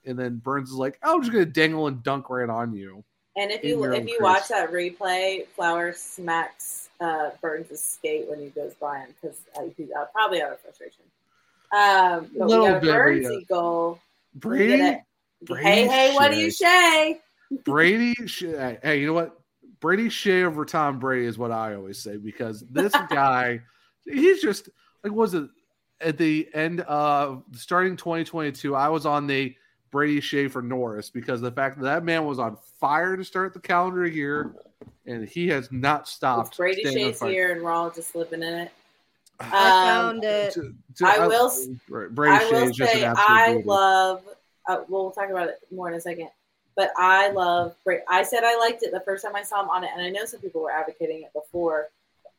And 0.05 0.17
then 0.17 0.37
Burns 0.37 0.69
is 0.69 0.75
like, 0.75 0.97
oh, 1.03 1.15
I'm 1.15 1.21
just 1.21 1.33
gonna 1.33 1.45
dangle 1.45 1.87
and 1.87 2.01
dunk 2.01 2.29
right 2.29 2.49
on 2.49 2.73
you. 2.73 3.03
And 3.37 3.51
if 3.51 3.63
you 3.63 3.83
if 3.93 4.07
you 4.07 4.17
watch 4.19 4.47
that 4.47 4.71
replay, 4.71 5.45
Flower 5.47 5.93
smacks 5.93 6.89
uh, 6.99 7.29
Burns' 7.39 7.79
skate 7.79 8.27
when 8.27 8.39
he 8.39 8.47
goes 8.47 8.73
by 8.73 8.99
him 8.99 9.09
because 9.21 9.37
uh, 9.55 9.61
he's 9.77 9.89
out, 9.91 10.11
probably 10.11 10.41
out 10.41 10.53
of 10.53 10.59
frustration. 10.59 11.03
Um, 11.71 12.31
but 12.35 12.47
Little 12.47 12.65
we 12.65 12.71
got 12.71 12.83
a 12.83 12.85
Burns 12.85 13.27
yeah. 13.29 13.39
goal. 13.47 13.99
Brady. 14.33 14.97
Brady 15.43 15.63
hey, 15.63 15.87
hey, 15.87 16.15
what 16.15 16.31
do 16.31 16.37
you 16.37 16.49
say? 16.49 17.21
Brady, 17.63 18.15
Skjei- 18.15 18.79
hey, 18.83 18.99
you 18.99 19.05
know 19.05 19.13
what? 19.13 19.39
Brady 19.79 20.07
Skjei 20.07 20.43
over 20.43 20.65
Tom 20.65 20.97
Brady 20.97 21.27
is 21.27 21.37
what 21.37 21.51
I 21.51 21.75
always 21.75 21.99
say 21.99 22.17
because 22.17 22.61
this 22.71 22.91
guy, 23.09 23.61
he's 24.05 24.41
just 24.41 24.69
like 25.03 25.13
was 25.13 25.35
it 25.35 25.47
at 26.01 26.17
the 26.17 26.49
end 26.55 26.81
of 26.81 27.43
starting 27.53 27.95
2022? 27.97 28.75
I 28.75 28.89
was 28.89 29.05
on 29.05 29.27
the 29.27 29.55
Brady 29.91 30.19
Skjei 30.21 30.49
for 30.49 30.61
Norris 30.61 31.09
because 31.09 31.41
the 31.41 31.51
fact 31.51 31.77
that 31.77 31.83
that 31.83 32.03
man 32.03 32.25
was 32.25 32.39
on 32.39 32.57
fire 32.79 33.15
to 33.17 33.23
start 33.23 33.53
the 33.53 33.59
calendar 33.59 34.05
year, 34.05 34.53
and 35.05 35.27
he 35.27 35.47
has 35.49 35.71
not 35.71 36.07
stopped. 36.07 36.49
It's 36.49 36.57
Brady 36.57 36.81
staying 36.85 37.05
on 37.07 37.11
Skjei's 37.11 37.19
fire. 37.19 37.29
here, 37.31 37.51
and 37.53 37.61
we're 37.63 37.71
all 37.71 37.89
just 37.89 38.15
living 38.15 38.43
in 38.43 38.53
it. 38.53 38.71
I 39.39 39.45
Um, 39.45 39.87
found 39.87 40.23
it. 40.23 40.53
To- 40.53 40.73
to- 40.97 41.05
I 41.07 41.27
will 41.27 41.51
Right, 41.89 42.09
Brady 42.09 42.35
I 42.35 42.39
Skjei 42.39 42.51
will 42.51 42.69
is 42.69 42.75
just 42.75 42.93
an 42.93 42.99
say 42.99 43.05
absolute 43.05 43.29
I 43.39 43.47
beauty. 43.53 43.63
love. 43.67 44.23
Uh, 44.67 44.83
we'll 44.89 45.11
talk 45.11 45.29
about 45.29 45.47
it 45.49 45.59
more 45.71 45.87
in 45.89 45.93
a 45.93 46.01
second. 46.01 46.29
But 46.75 46.91
I 46.97 47.29
love. 47.29 47.75
Bra- 47.83 47.97
I 48.07 48.21
said 48.23 48.43
I 48.43 48.57
liked 48.57 48.83
it 48.83 48.91
the 48.91 48.99
first 48.99 49.23
time 49.25 49.35
I 49.35 49.41
saw 49.43 49.61
him 49.63 49.69
on 49.69 49.83
it, 49.83 49.89
and 49.95 50.01
I 50.01 50.09
know 50.09 50.25
some 50.25 50.39
people 50.41 50.61
were 50.61 50.71
advocating 50.71 51.23
it 51.23 51.33
before. 51.33 51.89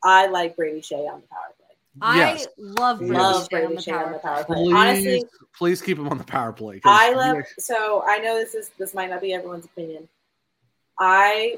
I 0.03 0.27
like 0.27 0.55
Brady 0.55 0.81
Skjei 0.81 1.09
on 1.11 1.21
the 1.21 1.27
power 1.27 1.53
play. 1.57 1.58
Yes. 2.01 2.47
I 2.47 2.49
love 2.57 2.99
Brady 2.99 3.13
Love 3.13 3.49
Skjei 3.49 3.65
on 3.65 3.65
Brady 3.67 3.75
the 3.75 3.81
Skjei 3.81 4.05
on 4.05 4.11
the 4.13 4.19
power 4.19 4.35
power 4.35 4.43
play. 4.45 4.55
play. 4.55 4.63
Please, 4.63 4.73
Honestly, 4.73 5.23
please 5.57 5.81
keep 5.81 5.97
him 5.97 6.07
on 6.07 6.17
the 6.17 6.23
power 6.23 6.51
play. 6.53 6.81
I 6.85 7.13
love. 7.13 7.37
So 7.57 8.03
I 8.07 8.19
know 8.19 8.35
this 8.35 8.55
is 8.55 8.69
this 8.77 8.93
might 8.93 9.09
not 9.09 9.21
be 9.21 9.33
everyone's 9.33 9.65
opinion. 9.65 10.07
I 10.99 11.57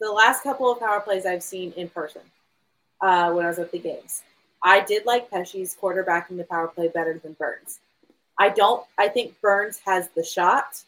the 0.00 0.10
last 0.10 0.42
couple 0.42 0.70
of 0.70 0.78
power 0.78 1.00
plays 1.00 1.26
I've 1.26 1.42
seen 1.42 1.72
in 1.72 1.88
person 1.88 2.22
uh, 3.00 3.32
when 3.32 3.44
I 3.44 3.48
was 3.48 3.58
at 3.58 3.72
the 3.72 3.78
games, 3.78 4.22
I 4.62 4.80
did 4.80 5.06
like 5.06 5.30
Pesce's 5.30 5.76
quarterbacking 5.80 6.36
the 6.36 6.44
power 6.44 6.68
play 6.68 6.88
better 6.88 7.18
than 7.18 7.32
Burns. 7.34 7.80
I 8.38 8.50
don't. 8.50 8.84
I 8.98 9.08
think 9.08 9.40
Burns 9.40 9.80
has 9.86 10.08
the 10.10 10.22
shot. 10.22 10.82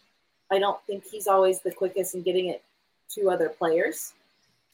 I 0.50 0.58
don't 0.58 0.80
think 0.86 1.04
he's 1.04 1.26
always 1.26 1.60
the 1.60 1.72
quickest 1.72 2.14
in 2.14 2.22
getting 2.22 2.46
it 2.46 2.62
to 3.10 3.30
other 3.30 3.48
players 3.48 4.12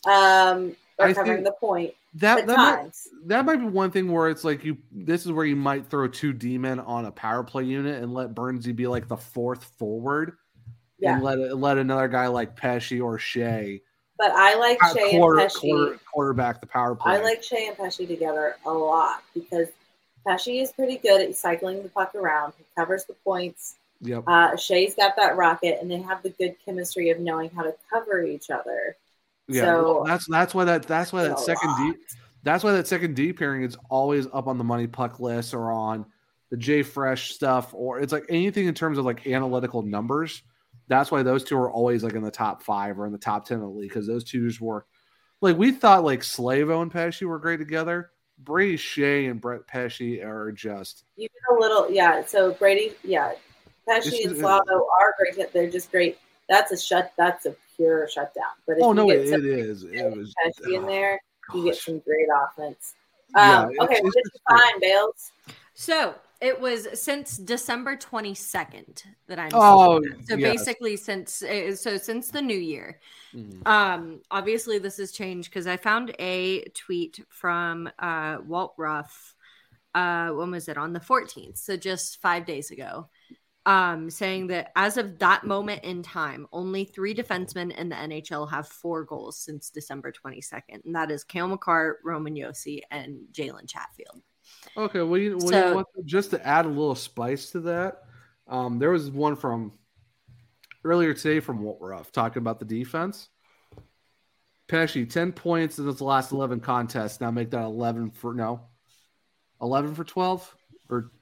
um, 0.07 0.77
or 0.99 1.07
I 1.07 1.13
covering 1.13 1.43
think 1.43 1.47
the 1.47 1.57
point 1.61 1.95
that 2.15 2.47
that 2.47 2.57
might, 2.57 2.97
that 3.27 3.45
might 3.45 3.57
be 3.57 3.67
one 3.67 3.91
thing 3.91 4.11
where 4.11 4.29
it's 4.29 4.45
like 4.45 4.65
you 4.65 4.79
this 4.93 5.27
is 5.27 5.33
where 5.33 5.45
you 5.45 5.57
might 5.57 5.87
throw 5.87 6.07
two 6.07 6.33
D 6.33 6.59
men 6.59 6.81
on 6.81 7.07
a 7.07 7.11
power 7.11 7.43
play 7.43 7.65
unit 7.65 8.03
and 8.03 8.15
let 8.15 8.35
Burnsy 8.35 8.75
be 8.75 8.87
like 8.87 9.09
the 9.09 9.17
fourth 9.17 9.65
forward 9.79 10.37
Yeah, 10.99 11.15
and 11.15 11.25
let 11.25 11.57
let 11.57 11.79
another 11.79 12.09
guy 12.09 12.29
like 12.29 12.57
Pesce 12.57 13.01
or 13.01 13.19
Skjei 13.19 13.81
but 14.19 14.31
I 14.31 14.55
like 14.57 14.83
uh, 14.83 14.95
Skjei 14.95 15.11
quarter, 15.11 15.41
and 15.41 15.49
Pesce. 15.49 15.59
quarter, 15.59 16.01
quarterback 16.13 16.61
the 16.61 16.67
power 16.67 16.95
play. 16.95 17.15
I 17.15 17.23
like 17.23 17.43
Skjei 17.43 17.69
and 17.69 17.77
Pesce 17.77 18.07
together 18.07 18.57
a 18.65 18.73
lot 18.73 19.23
because 19.35 19.69
Pesce 20.27 20.49
is 20.49 20.73
pretty 20.73 20.97
good 20.97 21.21
at 21.21 21.35
cycling 21.37 21.83
the 21.83 21.89
puck 21.89 22.15
around. 22.15 22.53
He 22.57 22.65
covers 22.77 23.05
the 23.05 23.15
points. 23.25 23.77
yep. 24.01 24.25
Uh, 24.27 24.53
Skjei's 24.53 24.95
got 24.95 25.17
that 25.17 25.37
rocket, 25.37 25.79
and 25.81 25.91
they 25.91 26.01
have 26.01 26.23
the 26.23 26.31
good 26.31 26.55
chemistry 26.65 27.11
of 27.11 27.19
knowing 27.19 27.51
how 27.51 27.63
to 27.63 27.75
cover 27.93 28.23
each 28.23 28.51
other. 28.51 28.97
Yeah, 29.49 29.65
so- 29.65 29.83
well, 29.83 30.05
that's 30.05 30.27
that's 30.29 30.55
why 30.55 30.65
that 30.65 30.85
that's 30.85 31.13
why 31.13 31.25
that 31.25 31.39
second 31.39 31.69
D 31.77 31.93
ah. 31.93 32.17
that's 32.43 32.65
why 32.65 32.73
that 32.73 32.87
second 32.87 33.15
D 33.15 33.33
pairing 33.33 33.63
is 33.63 33.77
always 33.91 34.27
up 34.33 34.47
on 34.47 34.59
the 34.59 34.65
money 34.65 34.87
puck 34.87 35.21
list 35.21 35.55
or 35.55 35.71
on 35.71 36.07
the 36.51 36.57
J 36.57 36.83
Fresh 36.83 37.33
stuff 37.33 37.75
or 37.75 38.01
it's 38.01 38.13
like 38.13 38.27
anything 38.29 38.67
in 38.67 38.75
terms 38.75 38.99
of 38.99 39.05
like 39.05 39.27
analytical 39.27 39.83
numbers. 39.83 40.43
That's 40.89 41.11
why 41.11 41.23
those 41.23 41.45
two 41.45 41.57
are 41.57 41.71
always 41.71 42.05
like 42.05 42.15
in 42.15 42.23
the 42.23 42.31
top 42.31 42.63
five 42.63 42.99
or 42.99 43.07
in 43.07 43.13
the 43.13 43.19
top 43.19 43.47
ten 43.47 43.57
of 43.57 43.63
the 43.63 43.69
league 43.69 43.89
because 43.89 44.07
those 44.07 44.25
two 44.25 44.47
just 44.47 44.61
work. 44.61 44.87
Like 45.41 45.59
we 45.59 45.73
thought, 45.73 46.05
like 46.05 46.21
Slavo 46.21 46.81
and 46.81 46.91
Pesce 46.91 47.23
were 47.23 47.39
great 47.39 47.59
together. 47.59 48.11
Brady 48.39 48.77
Skjei 48.77 49.31
and 49.31 49.41
Brett 49.41 49.67
Pesce 49.67 50.21
are 50.23 50.51
just 50.53 51.05
Even 51.17 51.31
a 51.51 51.61
little, 51.61 51.91
yeah. 51.91 52.25
So 52.25 52.53
Brady, 52.55 52.95
yeah, 53.05 53.33
Pesce 53.89 54.25
and 54.25 54.37
Slavo 54.37 54.61
are 54.69 55.15
great. 55.19 55.53
They're 55.53 55.71
just 55.71 55.91
great. 55.91 56.19
That's 56.49 56.73
a 56.73 56.79
shut. 56.79 57.13
That's 57.17 57.47
a 57.47 57.55
pure 57.77 58.09
shutdown. 58.09 58.45
But 58.67 58.79
if 58.79 58.83
oh 58.85 58.89
you 58.91 58.95
no, 58.95 59.07
get 59.07 59.21
it, 59.21 59.33
it 59.33 59.45
is. 59.45 59.85
It 59.85 60.17
was 60.17 60.35
Pesce 60.43 60.59
in 60.73 60.85
oh, 60.85 60.87
there, 60.87 61.21
you 61.55 61.65
get 61.65 61.77
some 61.77 61.99
great 62.01 62.27
offense. 62.47 62.95
Yeah, 63.37 63.63
Um, 63.63 63.71
it's- 63.71 63.85
okay, 63.85 64.01
what 64.03 64.07
it's 64.07 64.15
did 64.15 64.25
you 64.25 64.31
just 64.33 64.45
great. 64.45 64.61
find, 64.61 64.81
Bales? 64.81 65.33
So 65.75 66.15
it 66.41 66.61
was 66.61 66.87
since 67.01 67.37
December 67.39 67.97
22nd 67.97 69.03
that 69.29 69.39
I'm. 69.39 69.51
Oh, 69.55 70.01
that. 70.01 70.27
so 70.27 70.37
yes. 70.37 70.53
basically 70.59 70.97
since 70.97 71.43
uh, 71.43 71.75
so 71.75 71.97
since 71.97 72.31
the 72.31 72.43
new 72.43 72.57
year. 72.57 73.01
Mhm. 73.35 73.67
Um, 73.67 74.21
obviously 74.31 74.79
this 74.79 74.99
has 74.99 75.11
changed 75.11 75.51
because 75.51 75.67
I 75.67 75.77
found 75.77 76.15
a 76.19 76.63
tweet 76.75 77.25
from 77.29 77.91
uh 77.99 78.39
Walt 78.47 78.75
Ruff. 78.77 79.35
Uh, 79.95 80.31
when 80.31 80.51
was 80.51 80.69
it 80.69 80.77
on 80.77 80.93
the 80.93 80.99
14th? 81.01 81.57
So 81.57 81.77
just 81.77 82.21
five 82.21 82.45
days 82.47 82.73
ago. 82.73 83.09
Um, 83.67 84.11
saying 84.11 84.49
that 84.49 84.73
as 84.77 84.99
of 84.99 85.19
that 85.21 85.45
moment 85.45 85.85
in 85.85 86.03
time, 86.03 86.47
only 86.53 86.85
three 86.85 87.15
defensemen 87.15 87.75
in 87.75 87.89
the 87.89 87.97
NHL 87.97 88.51
have 88.51 88.69
four 88.69 89.05
goals 89.05 89.39
since 89.39 89.71
December 89.71 90.13
22nd, 90.13 90.85
and 90.85 90.95
that 90.95 91.11
is 91.11 91.25
Cale 91.25 91.49
Makar, 91.49 91.99
Roman 92.05 92.35
Josi, 92.35 92.83
and 92.91 93.21
Jalen 93.33 93.67
Chatfield. 93.67 94.21
Okay, 94.77 95.01
well, 95.01 95.19
you, 95.19 95.39
well, 95.39 95.49
So- 95.49 95.51
know 95.51 95.75
what? 95.77 95.87
just 96.05 96.31
to 96.33 96.47
add 96.47 96.67
a 96.67 96.69
little 96.69 96.95
spice 96.95 97.51
to 97.53 97.61
that, 97.61 98.03
um, 98.47 98.79
there 98.79 98.91
was 98.91 99.11
one 99.11 99.35
from 99.35 99.73
earlier 100.85 101.15
today 101.15 101.41
from 101.41 101.63
Walt 101.63 101.79
Ruff 101.81 102.13
talking 102.13 102.41
about 102.41 102.59
the 102.59 102.67
defense. 102.67 103.31
Pesce, 104.69 105.07
10 105.07 105.33
points 105.33 105.79
in 105.79 105.87
his 105.87 106.01
last 106.01 106.33
11 106.33 106.61
contests. 106.61 107.21
Now 107.21 107.31
make 107.31 107.51
that 107.51 107.65
11 107.65 108.11
for 108.11 108.35
no, 108.35 108.69
11 109.61 109.95
for 109.95 110.05
12 110.05 110.57
or 110.91 111.13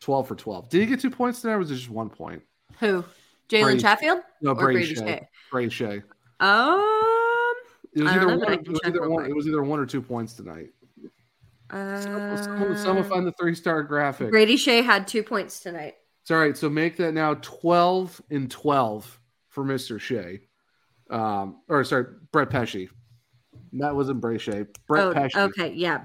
12 0.00 0.28
for 0.28 0.34
12. 0.34 0.68
Did 0.68 0.80
he 0.80 0.86
get 0.86 1.00
two 1.00 1.10
points 1.10 1.40
tonight 1.40 1.54
or 1.54 1.58
was 1.58 1.70
it 1.70 1.76
just 1.76 1.90
one 1.90 2.08
point? 2.08 2.42
Who? 2.80 3.04
Jalen 3.48 3.80
Chatfield 3.80 4.20
No, 4.42 4.54
Brady, 4.54 4.80
Brady 4.80 4.94
Skjei. 4.94 5.20
Skjei? 5.20 5.26
Brady 5.50 5.70
Skjei. 5.70 6.02
Um, 6.40 7.54
It 7.94 8.02
was, 8.02 8.12
either 8.12 8.26
know, 8.26 8.38
one, 8.38 8.52
it, 8.52 8.68
was 8.68 8.80
either 8.84 9.08
one, 9.08 9.26
it 9.26 9.34
was 9.34 9.46
either 9.48 9.62
one 9.62 9.80
or 9.80 9.86
two 9.86 10.02
points 10.02 10.34
tonight. 10.34 10.70
Uh, 11.70 12.00
someone, 12.00 12.76
someone 12.76 13.04
find 13.04 13.26
the 13.26 13.32
three 13.32 13.54
star 13.54 13.82
graphic. 13.82 14.30
Brady 14.30 14.56
Skjei 14.56 14.84
had 14.84 15.06
two 15.06 15.22
points 15.22 15.60
tonight. 15.60 15.94
It's 16.22 16.30
all 16.30 16.38
right. 16.38 16.56
So 16.56 16.68
make 16.68 16.96
that 16.98 17.12
now 17.12 17.34
12 17.40 18.22
and 18.30 18.50
12 18.50 19.20
for 19.48 19.64
Mr. 19.64 19.98
Skjei. 19.98 20.40
Um, 21.10 21.62
or 21.68 21.84
sorry, 21.84 22.06
Brett 22.32 22.50
Pesce. 22.50 22.88
That 23.72 23.94
wasn't 23.94 24.20
Brady 24.20 24.38
Skjei. 24.44 24.66
Brett 24.86 25.04
oh, 25.04 25.12
Pesce. 25.12 25.36
okay, 25.36 25.72
yeah. 25.72 26.02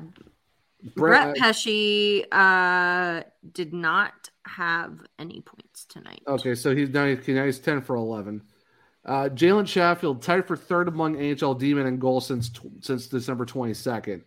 Brett, 0.95 1.33
Brett 1.33 1.35
Pesce 1.37 2.23
uh, 2.31 3.23
did 3.51 3.73
not 3.73 4.29
have 4.45 4.99
any 5.17 5.41
points 5.41 5.85
tonight. 5.85 6.21
okay, 6.27 6.55
so 6.55 6.75
he's 6.75 6.89
now, 6.89 7.05
he's 7.05 7.27
now 7.27 7.45
he's 7.45 7.59
10 7.59 7.81
for 7.81 7.95
11. 7.95 8.41
Uh, 9.05 9.29
Jalen 9.29 9.67
Chatfield 9.67 10.21
tied 10.21 10.47
for 10.47 10.55
third 10.55 10.87
among 10.87 11.15
NHL 11.15 11.59
D-men 11.59 11.85
in 11.85 11.99
goals 11.99 12.27
since 12.27 12.49
since 12.81 13.07
December 13.07 13.45
22nd. 13.45 14.23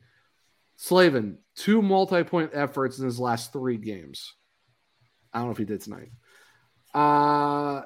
Slavin, 0.76 1.38
two 1.54 1.80
multi-point 1.80 2.50
efforts 2.52 2.98
in 2.98 3.06
his 3.06 3.18
last 3.18 3.52
three 3.52 3.78
games. 3.78 4.34
I 5.32 5.38
don't 5.38 5.48
know 5.48 5.52
if 5.52 5.58
he 5.58 5.64
did 5.64 5.80
tonight. 5.80 6.10
Uh, 6.92 7.82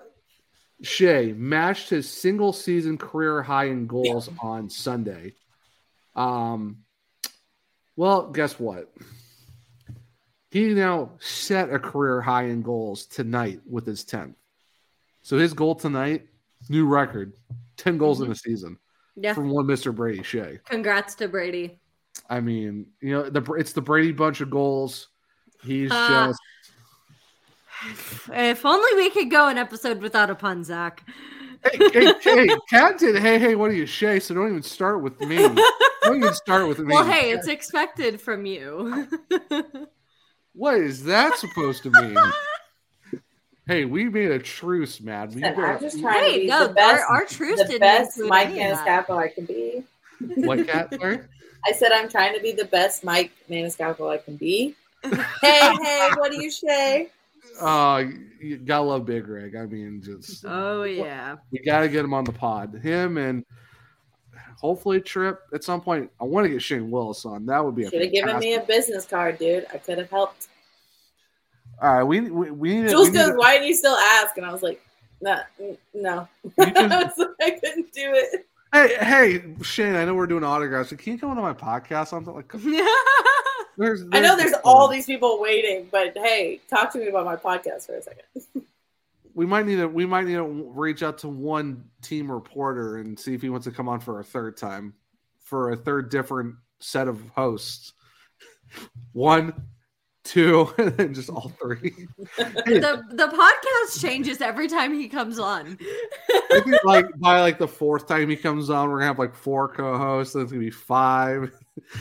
Skjei 0.83 1.37
matched 1.37 1.91
his 1.91 2.09
single 2.09 2.53
season 2.53 2.99
career 2.99 3.43
high 3.43 3.67
in 3.67 3.87
goals 3.87 4.29
on 4.41 4.71
Sunday. 4.71 5.35
Um, 6.17 6.79
well, 7.97 8.31
guess 8.31 8.59
what? 8.59 8.93
He 10.51 10.69
now 10.75 11.11
set 11.21 11.73
a 11.73 11.79
career 11.79 12.21
high 12.21 12.45
in 12.45 12.63
goals 12.63 13.07
tonight 13.07 13.61
with 13.69 13.87
his 13.87 14.05
10th. 14.05 14.35
So 15.23 15.39
his 15.39 15.53
goal 15.53 15.75
tonight, 15.77 16.27
new 16.69 16.87
record, 16.87 17.35
10 17.77 17.99
goals 17.99 18.21
in 18.21 18.31
a 18.33 18.35
season 18.35 18.77
Yeah. 19.17 19.35
from 19.35 19.51
one 19.51 19.67
Mr. 19.67 19.95
Brady 19.95 20.21
Skjei. 20.21 20.59
Congrats 20.65 21.15
to 21.17 21.29
Brady. 21.29 21.79
I 22.29 22.41
mean, 22.41 22.87
you 23.01 23.11
know, 23.13 23.31
the 23.31 23.43
it's 23.55 23.73
the 23.73 23.81
Brady 23.81 24.13
bunch 24.13 24.41
of 24.41 24.51
goals. 24.51 25.09
He's 25.63 25.91
Uh, 25.93 26.29
just 26.29 26.41
If 28.33 28.67
only 28.67 28.95
we 28.97 29.11
could 29.11 29.31
go 29.31 29.49
an 29.49 29.57
episode 29.59 30.01
without 30.03 30.31
a 30.31 30.35
pun, 30.35 30.65
Zach. 30.65 31.05
hey, 31.73 31.91
hey, 31.93 32.15
hey, 32.23 32.49
Kat 32.69 32.99
did 32.99 33.17
hey, 33.17 33.39
hey, 33.39 33.55
what 33.55 33.71
are 33.71 33.75
you, 33.75 33.87
Shay? 33.87 34.19
So 34.21 34.35
don't 34.35 34.49
even 34.49 34.63
start 34.63 35.01
with 35.03 35.21
me. 35.21 35.47
Don't 36.03 36.17
even 36.17 36.35
start 36.35 36.67
with 36.69 36.79
me. 36.79 36.95
Well, 36.95 37.05
hey, 37.05 37.31
it's 37.33 37.49
expected 37.49 38.21
from 38.21 38.47
you. 38.47 39.07
What 40.55 40.77
is 40.79 41.05
that 41.05 41.39
supposed 41.39 41.83
to 41.85 41.91
mean? 41.91 42.19
Hey, 43.67 43.85
we 43.85 44.09
made 44.09 44.31
a 44.33 44.39
truce, 44.39 45.01
man. 45.01 45.29
We 45.29 45.43
And 45.45 45.55
I'm 45.55 45.55
got- 45.75 45.81
just 45.81 46.01
trying 46.01 46.33
to 46.35 46.41
be 46.41 46.47
no, 46.49 46.67
the 46.67 46.75
best, 46.75 47.05
our, 47.09 47.17
our 47.19 47.25
truce 47.25 47.59
the 47.59 47.65
didn't 47.67 47.81
best 47.81 48.19
Mike 48.19 48.49
any 48.49 48.63
of 48.71 48.79
that. 48.79 49.07
Maniscalco 49.07 49.17
I 49.19 49.29
can 49.29 49.45
be. 49.45 49.85
what 50.37 50.67
Kat? 50.67 50.93
Sorry. 50.95 51.21
I 51.67 51.73
said 51.73 51.93
I'm 51.93 52.09
trying 52.09 52.35
to 52.35 52.41
be 52.41 52.53
the 52.53 52.65
best 52.65 53.05
Mike 53.05 53.31
Maniscalco 53.49 54.11
I 54.13 54.19
can 54.19 54.37
be. 54.37 54.75
Hey, 55.41 55.75
hey, 55.83 56.11
what 56.17 56.31
do 56.33 56.43
you 56.43 56.51
say? 56.51 57.09
Uh, 57.61 58.05
you 58.41 58.57
gotta 58.59 58.83
love 58.85 59.07
Big 59.07 59.27
Rig. 59.29 59.55
I 59.57 59.67
mean, 59.67 60.03
just 60.03 60.45
Oh 60.47 60.83
yeah. 60.83 61.37
we 61.53 61.61
gotta 61.61 61.89
get 61.89 62.05
him 62.05 62.13
on 62.13 62.25
the 62.25 62.33
pod. 62.33 62.75
Him 62.83 63.17
and 63.19 63.45
hopefully 64.57 65.01
Tripp 65.01 65.41
at 65.53 65.65
some 65.65 65.81
point. 65.81 66.11
I 66.21 66.25
want 66.25 66.45
to 66.45 66.51
get 66.51 66.63
Shane 66.63 66.91
Willis 66.91 67.25
on. 67.25 67.47
That 67.47 67.65
would 67.65 67.75
be 67.75 67.85
a 67.85 67.91
Should 67.91 68.03
have 68.03 68.13
given 68.13 68.39
me 68.39 68.55
a 68.55 68.61
business 68.61 69.05
card, 69.05 69.39
dude. 69.39 69.67
I 69.73 69.79
could 69.79 69.99
have 69.99 70.11
helped. 70.11 70.49
All 71.83 71.95
right, 71.95 72.03
we 72.03 72.21
we, 72.21 72.51
we 72.51 72.75
need 72.75 72.83
to. 72.85 72.91
Jules 72.91 73.11
goes, 73.11 73.33
"Why 73.37 73.55
didn't 73.55 73.69
you 73.69 73.75
still 73.75 73.97
ask?" 73.97 74.37
And 74.37 74.45
I 74.45 74.53
was 74.53 74.63
like, 74.63 74.83
"No, 75.21 75.41
no." 75.95 76.29
I, 76.59 76.71
just- 76.71 77.19
was 77.19 77.29
like, 77.41 77.55
I 77.55 77.59
couldn't 77.59 77.93
do 77.93 78.13
it. 78.15 78.47
hey, 78.73 78.97
hey, 79.01 79.55
Shane. 79.63 79.97
I 79.97 80.05
know 80.05 80.15
we're 80.15 80.27
doing 80.27 80.45
autographs. 80.45 80.93
Can 80.93 81.15
you 81.15 81.19
come 81.19 81.31
on 81.31 81.37
to 81.37 81.43
my 81.43 81.55
podcast? 81.55 82.09
Something 82.09 82.35
like 82.35 82.53
there's, 83.79 84.05
I 84.13 84.21
know 84.21 84.37
there's 84.37 84.55
all 84.63 84.89
these 84.89 85.07
people 85.07 85.41
waiting, 85.41 85.89
but 85.91 86.13
hey, 86.17 86.61
talk 86.69 86.93
to 86.93 86.99
me 86.99 87.09
about 87.09 87.25
my 87.25 87.37
podcast 87.37 87.87
for 87.87 87.95
a 87.95 88.03
second. 88.03 88.25
We 89.41 89.47
might 89.47 89.65
need 89.65 89.77
to. 89.77 89.87
We 89.87 90.05
might 90.05 90.27
need 90.27 90.35
to 90.35 90.45
reach 90.45 91.03
out 91.03 91.17
to 91.21 91.29
one 91.31 91.85
team 92.03 92.31
reporter 92.31 92.99
and 92.99 93.19
see 93.19 93.33
if 93.33 93.41
he 93.41 93.49
wants 93.49 93.65
to 93.65 93.71
come 93.71 93.89
on 93.89 93.99
for 93.99 94.21
a 94.21 94.23
third 94.23 94.59
time, 94.59 94.93
for 95.39 95.71
a 95.71 95.77
third 95.79 96.11
different 96.11 96.57
set 96.79 97.09
of 97.09 97.23
hosts. 97.35 97.95
One, 99.15 99.55
two, 100.25 100.71
and 100.79 100.95
then 100.95 101.15
just 101.15 101.31
all 101.31 101.51
three. 101.59 102.07
the 102.37 103.03
the 103.13 103.29
podcast 103.29 104.03
changes 104.03 104.43
every 104.43 104.69
time 104.69 104.93
he 104.93 105.09
comes 105.09 105.39
on. 105.39 105.79
Like 106.85 107.07
by 107.19 107.41
like 107.41 107.59
the 107.59 107.67
fourth 107.67 108.07
time 108.07 108.29
he 108.29 108.37
comes 108.37 108.69
on, 108.69 108.91
we're 108.91 108.97
gonna 108.97 109.07
have 109.07 109.19
like 109.19 109.35
four 109.35 109.69
co-hosts. 109.69 110.35
Then 110.35 110.43
it's 110.43 110.53
gonna 110.53 110.63
be 110.63 110.71
five. 110.71 111.51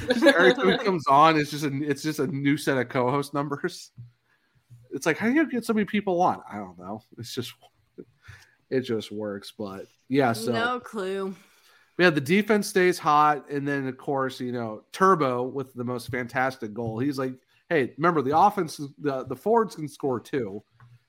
Just 0.07 0.25
every 0.25 0.53
time 0.55 0.71
he 0.71 0.77
comes 0.79 1.07
on, 1.07 1.37
it's 1.37 1.51
just 1.51 1.63
a 1.63 1.71
it's 1.83 2.03
just 2.03 2.19
a 2.19 2.27
new 2.27 2.57
set 2.57 2.77
of 2.77 2.89
co-host 2.89 3.33
numbers. 3.33 3.91
It's 4.91 5.05
like 5.05 5.17
how 5.17 5.27
do 5.27 5.33
you 5.33 5.49
get 5.49 5.65
so 5.65 5.73
many 5.73 5.85
people 5.85 6.21
on? 6.21 6.41
I 6.51 6.57
don't 6.57 6.77
know. 6.77 7.03
It's 7.17 7.33
just 7.33 7.53
it 8.69 8.81
just 8.81 9.11
works. 9.11 9.53
But 9.57 9.85
yeah, 10.07 10.33
so 10.33 10.51
no 10.51 10.79
clue. 10.79 11.35
yeah, 11.97 12.09
the 12.09 12.21
defense 12.21 12.67
stays 12.67 12.97
hot, 12.97 13.49
and 13.49 13.67
then 13.67 13.87
of 13.87 13.97
course 13.97 14.39
you 14.39 14.51
know 14.51 14.83
Turbo 14.91 15.43
with 15.43 15.73
the 15.73 15.83
most 15.83 16.09
fantastic 16.09 16.73
goal. 16.73 16.99
He's 16.99 17.19
like, 17.19 17.33
hey, 17.69 17.93
remember 17.97 18.21
the 18.21 18.37
offense, 18.37 18.77
the 18.99 19.25
the 19.25 19.35
forwards 19.35 19.75
can 19.75 19.87
score 19.87 20.19
too. 20.19 20.63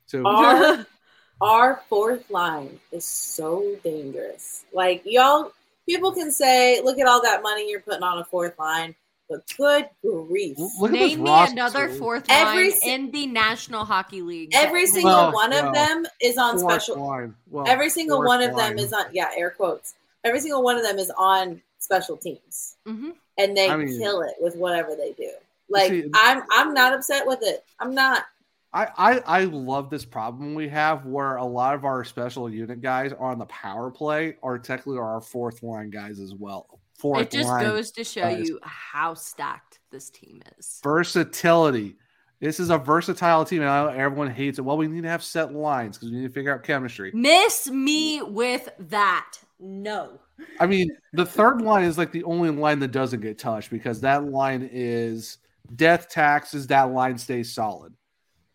So 0.06 0.26
Our 0.26 0.86
our 1.40 1.82
fourth 1.88 2.30
line 2.30 2.78
is 2.92 3.04
so 3.04 3.76
dangerous. 3.82 4.64
Like 4.72 5.02
y'all, 5.04 5.52
people 5.86 6.12
can 6.12 6.30
say, 6.30 6.80
"Look 6.82 6.98
at 6.98 7.06
all 7.06 7.22
that 7.22 7.42
money 7.42 7.70
you're 7.70 7.80
putting 7.80 8.02
on 8.02 8.18
a 8.18 8.24
fourth 8.24 8.58
line," 8.58 8.94
but 9.30 9.42
good 9.56 9.88
grief, 10.02 10.58
look 10.58 10.90
at 10.90 10.98
this 10.98 11.10
Name 11.12 11.22
me 11.22 11.30
roster. 11.30 11.52
another 11.52 11.88
fourth 11.90 12.28
line 12.28 12.46
Every 12.48 12.72
si- 12.72 12.90
in 12.90 13.10
the 13.12 13.26
National 13.26 13.84
Hockey 13.84 14.20
League. 14.20 14.50
every 14.52 14.86
single 14.86 15.10
Well, 15.12 15.32
one 15.32 15.52
of 15.52 15.62
well, 15.66 15.72
them 15.72 16.06
is 16.20 16.36
on 16.36 16.58
special. 16.58 16.96
line. 17.06 17.34
Well, 17.50 17.64
Every 17.68 17.88
single 17.88 18.22
one 18.22 18.42
of 18.42 18.56
them 18.56 18.78
is 18.78 18.92
on. 18.92 19.06
Yeah, 19.12 19.30
air 19.36 19.50
quotes. 19.50 19.94
Every 20.24 20.40
single 20.40 20.62
one 20.62 20.76
of 20.76 20.82
them 20.82 20.98
is 20.98 21.10
on 21.16 21.62
special 21.78 22.16
teams, 22.16 22.76
Mhm. 22.86 23.14
and 23.38 23.56
they 23.56 23.70
I 23.70 23.76
mean- 23.76 23.98
kill 23.98 24.20
it 24.22 24.34
with 24.40 24.56
whatever 24.56 24.94
they 24.94 25.12
do. 25.12 25.30
Like 25.70 25.90
See- 25.90 26.10
I'm, 26.12 26.42
I'm 26.52 26.74
not 26.74 26.92
upset 26.92 27.26
with 27.26 27.38
it. 27.42 27.64
I'm 27.78 27.94
not. 27.94 28.24
I, 28.72 28.86
I 28.96 29.18
I 29.40 29.44
love 29.44 29.90
this 29.90 30.04
problem 30.04 30.54
we 30.54 30.68
have 30.68 31.04
where 31.04 31.36
a 31.36 31.44
lot 31.44 31.74
of 31.74 31.84
our 31.84 32.04
special 32.04 32.48
unit 32.48 32.80
guys 32.80 33.12
are 33.12 33.32
on 33.32 33.38
the 33.38 33.46
power 33.46 33.90
play 33.90 34.36
are 34.42 34.58
technically 34.58 34.98
our 34.98 35.20
fourth 35.20 35.62
line 35.62 35.90
guys 35.90 36.20
as 36.20 36.34
well. 36.34 36.80
Fourth 36.96 37.22
It 37.22 37.30
just 37.30 37.48
goes 37.48 37.90
to 37.92 38.04
show 38.04 38.20
guys. 38.22 38.48
you 38.48 38.60
how 38.62 39.14
stacked 39.14 39.80
this 39.90 40.10
team 40.10 40.40
is. 40.58 40.80
versatility. 40.82 41.96
This 42.40 42.58
is 42.58 42.70
a 42.70 42.78
versatile 42.78 43.44
team, 43.44 43.60
and 43.60 43.68
I 43.70 43.82
know 43.82 43.88
everyone 43.90 44.30
hates 44.30 44.58
it. 44.58 44.62
Well, 44.62 44.78
we 44.78 44.88
need 44.88 45.02
to 45.02 45.10
have 45.10 45.22
set 45.22 45.52
lines 45.52 45.98
because 45.98 46.10
we 46.10 46.16
need 46.18 46.28
to 46.28 46.32
figure 46.32 46.54
out 46.54 46.62
chemistry. 46.62 47.10
Miss 47.12 47.70
me 47.70 48.22
with 48.22 48.70
that. 48.78 49.32
No. 49.58 50.20
I 50.58 50.66
mean, 50.66 50.88
the 51.12 51.26
third 51.26 51.60
line 51.60 51.84
is 51.84 51.98
like 51.98 52.12
the 52.12 52.24
only 52.24 52.48
line 52.48 52.78
that 52.78 52.92
doesn't 52.92 53.20
get 53.20 53.38
touched 53.38 53.70
because 53.70 54.00
that 54.00 54.24
line 54.24 54.66
is 54.72 55.36
death 55.76 56.08
taxes. 56.08 56.66
That 56.68 56.92
line 56.92 57.18
stays 57.18 57.52
solid. 57.52 57.92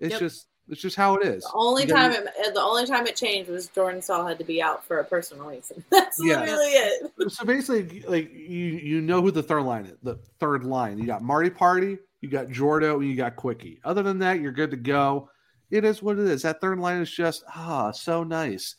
It's 0.05 0.13
Yep. 0.13 0.19
just 0.21 0.47
it's 0.67 0.81
just 0.81 0.95
how 0.95 1.13
it 1.15 1.25
is. 1.27 1.43
The 1.43 1.51
only 1.53 1.83
You 1.83 1.89
time 1.89 2.11
it, 2.13 2.53
the 2.55 2.61
only 2.61 2.85
time 2.87 3.05
it 3.05 3.15
changed 3.15 3.49
was 3.51 3.67
Jordan 3.67 4.01
Staal 4.01 4.25
had 4.25 4.39
to 4.39 4.43
be 4.43 4.61
out 4.63 4.83
for 4.83 4.97
a 4.99 5.03
personal 5.03 5.45
reason. 5.47 5.83
That's 5.91 6.17
Yeah. 6.23 6.39
literally 6.39 6.65
it. 6.71 7.11
so 7.31 7.45
basically, 7.45 8.01
like 8.07 8.31
you 8.33 8.65
you 8.89 9.01
know 9.01 9.21
who 9.21 9.29
the 9.31 9.43
third 9.43 9.63
line 9.63 9.85
is. 9.85 9.97
The 10.01 10.15
third 10.39 10.63
line, 10.63 10.97
you 10.97 11.05
got 11.05 11.21
Marty 11.21 11.49
Party, 11.51 11.97
you 12.21 12.29
got 12.29 12.47
Jordo, 12.47 12.95
and 12.95 13.05
you 13.09 13.15
got 13.15 13.35
Quickie. 13.35 13.79
Other 13.83 14.01
than 14.01 14.17
that, 14.19 14.39
you're 14.39 14.51
good 14.51 14.71
to 14.71 14.77
go. 14.77 15.29
It 15.71 15.83
is 15.83 16.01
what 16.01 16.17
it 16.17 16.25
is. 16.27 16.41
That 16.43 16.61
third 16.61 16.79
line 16.79 17.01
is 17.01 17.11
just 17.11 17.43
ah 17.55 17.91
so 17.91 18.23
nice 18.23 18.75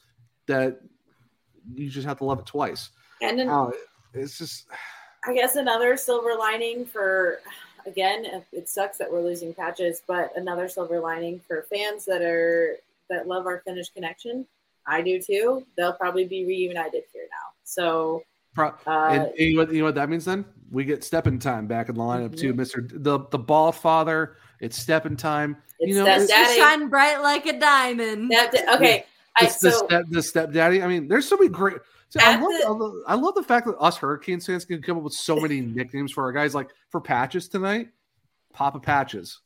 that 0.47 0.79
you 1.75 1.89
just 1.91 2.07
have 2.07 2.19
to 2.19 2.25
love 2.25 2.39
it 2.41 2.47
twice. 2.47 2.91
And 3.23 3.39
then 3.39 3.49
Oh, 3.49 3.73
it's 4.15 4.39
just 4.39 4.67
I 5.25 5.35
guess 5.35 5.57
another 5.57 5.97
silver 5.97 6.35
lining 6.39 6.85
for 6.85 7.41
again, 7.87 8.25
it- 8.25 8.45
it 8.53 8.69
sucks 8.69 8.99
that 8.99 9.11
we're 9.11 9.23
losing 9.23 9.55
patches, 9.55 10.03
but 10.07 10.37
another 10.37 10.69
silver 10.69 11.01
lining 11.01 11.41
for 11.47 11.63
fans 11.73 12.05
that 12.07 12.23
are 12.23 12.77
that 13.09 13.29
love 13.29 13.47
our 13.47 13.61
Finnish 13.65 13.91
connection. 13.91 14.45
I 14.87 15.01
do 15.01 15.21
too. 15.21 15.65
They'll 15.77 15.93
probably 15.93 16.25
be 16.27 16.45
reunited 16.45 17.05
here 17.13 17.27
now. 17.31 17.53
So 17.65 18.23
pro- 18.55 18.75
uh, 18.87 19.09
and, 19.11 19.23
and 19.27 19.39
you, 19.39 19.55
know 19.55 19.63
what, 19.63 19.73
you 19.73 19.79
know 19.79 19.85
what 19.85 19.95
that 19.95 20.09
means 20.09 20.25
then? 20.25 20.45
We 20.73 20.85
get 20.85 21.05
stepping 21.05 21.39
time 21.39 21.67
back 21.69 21.89
in 21.89 21.95
the 21.95 22.01
lineup 22.03 22.37
too, 22.37 22.53
Mhm. 22.53 22.57
Mister 22.57 22.87
the 22.93 23.21
the 23.31 23.39
ball 23.39 23.71
father. 23.73 24.37
It's 24.61 24.77
stepping 24.79 25.17
time. 25.17 25.57
it's 25.79 25.91
You 25.91 25.97
know, 25.97 26.05
that 26.07 26.23
it's- 26.23 26.57
Shine 26.57 26.89
bright 26.89 27.19
like 27.23 27.47
a 27.47 27.59
diamond. 27.59 28.31
That 28.33 28.51
da- 28.53 28.75
okay. 28.77 29.05
I, 29.39 29.45
The, 29.47 29.59
the, 29.61 29.71
step, 29.73 30.05
the 30.11 30.23
stepdaddy. 30.23 30.83
I 30.83 30.87
mean, 30.87 31.09
there's 31.09 31.29
so 31.29 31.37
many 31.37 31.51
great. 31.51 31.77
So 32.09 32.21
I 32.23 32.37
love, 32.37 32.41
the- 32.41 32.67
I 32.67 32.71
love 32.71 32.95
I 33.09 33.15
love 33.15 33.35
the 33.35 33.43
fact 33.43 33.67
that 33.67 33.77
us 33.79 33.97
Hurricanes 33.97 34.47
fans 34.47 34.65
can 34.65 34.81
come 34.81 34.97
up 34.97 35.03
with 35.03 35.13
so 35.13 35.37
many 35.37 35.61
nicknames 35.77 36.13
for 36.13 36.25
our 36.25 36.33
guys. 36.33 36.55
Like 36.55 36.71
for 36.91 37.01
Patches 37.01 37.49
tonight, 37.49 37.89
Papa 38.53 38.81
Patches. 38.81 39.41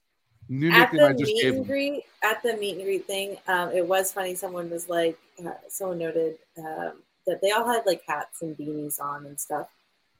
New 0.52 0.72
at 0.72 0.90
the 0.90 1.14
just 1.16 1.32
meet 1.32 1.42
gave 1.42 1.54
and 1.54 1.66
greet 1.66 2.02
at 2.24 2.42
the 2.42 2.56
meet 2.56 2.74
and 2.74 2.82
greet 2.82 3.06
thing 3.06 3.36
um, 3.46 3.70
it 3.70 3.86
was 3.86 4.12
funny 4.12 4.34
someone 4.34 4.68
was 4.68 4.88
like 4.88 5.16
uh, 5.46 5.52
someone 5.68 5.96
noted 5.96 6.38
um, 6.58 6.94
that 7.24 7.40
they 7.40 7.52
all 7.52 7.64
had 7.64 7.86
like 7.86 8.02
hats 8.04 8.42
and 8.42 8.56
beanies 8.56 9.00
on 9.00 9.26
and 9.26 9.38
stuff 9.38 9.68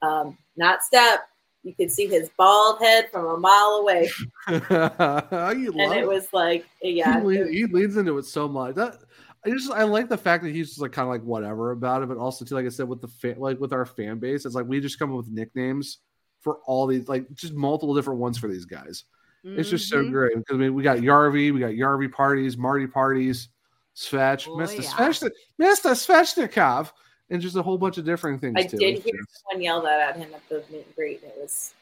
um, 0.03 0.39
not 0.57 0.85
step 0.85 1.29
you 1.65 1.75
could 1.75 1.91
see 1.91 2.07
his 2.07 2.31
bald 2.39 2.79
head 2.79 3.11
from 3.11 3.27
a 3.27 3.37
mile 3.37 3.81
away 3.83 4.09
and 4.47 4.62
love 4.71 5.97
it 5.97 6.07
was 6.07 6.33
like 6.33 6.65
yeah 6.81 7.19
he, 7.19 7.27
lean, 7.27 7.53
he 7.53 7.67
leans 7.67 7.97
into 7.97 8.17
it 8.17 8.25
so 8.25 8.47
much. 8.47 8.77
That, 8.77 8.99
I 9.45 9.51
just 9.51 9.71
I 9.71 9.85
like 9.85 10.09
the 10.09 10.19
fact 10.19 10.45
that 10.45 10.55
he's 10.55 10.69
just 10.69 10.81
like 10.81 10.93
kind 10.93 11.07
of 11.07 11.11
like 11.11 11.23
whatever 11.23 11.71
about 11.71 12.03
it, 12.03 12.09
but 12.09 12.19
also 12.19 12.45
too 12.45 12.55
like 12.55 12.67
I 12.67 12.69
said 12.71 12.89
with 12.89 13.01
the 13.01 13.09
fan, 13.09 13.37
like 13.39 13.59
with 13.59 13.73
our 13.73 13.87
fan 13.87 14.19
base, 14.19 14.45
it's 14.45 14.55
like 14.55 14.67
we 14.67 14.81
just 14.81 14.99
come 14.99 15.11
up 15.11 15.17
with 15.17 15.29
nicknames 15.29 15.99
for 16.41 16.59
all 16.67 16.87
these 16.87 17.09
like 17.09 17.31
just 17.35 17.55
multiple 17.55 17.95
different 17.95 18.21
ones 18.21 18.37
for 18.39 18.49
these 18.49 18.65
guys. 18.67 19.05
It's 19.43 19.71
just 19.71 19.89
so 19.89 20.05
Mhm. 20.05 20.11
great 20.11 20.37
because 20.37 20.55
I 20.55 20.59
mean 20.59 20.75
we 20.75 20.83
got 20.83 20.99
Yarvi, 20.99 21.53
we 21.55 21.61
got 21.61 21.71
Yarvi 21.71 22.12
parties, 22.12 22.59
Marty 22.59 22.87
parties, 22.87 23.49
Svetch, 23.97 24.47
Oh, 24.49 24.57
Mr. 24.57 24.83
yeah. 24.83 24.91
Svechnik, 24.91 25.31
Mr. 25.61 25.95
Svechnikov, 25.95 26.93
and 27.31 27.41
just 27.41 27.57
a 27.57 27.62
whole 27.62 27.79
bunch 27.79 27.97
of 27.97 28.05
different 28.05 28.41
things 28.43 28.55
i 28.59 28.62
too. 28.65 28.77
did 28.77 28.99
hear 28.99 29.15
someone 29.31 29.62
yell 29.62 29.81
that 29.83 30.01
at 30.01 30.17
him 30.17 30.35
at 30.35 30.47
the 30.51 30.62
meet 30.71 30.85
and 30.85 30.95
greet 30.95 31.23
it 31.23 31.35
was 31.39 31.73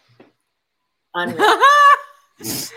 unreal 1.14 1.60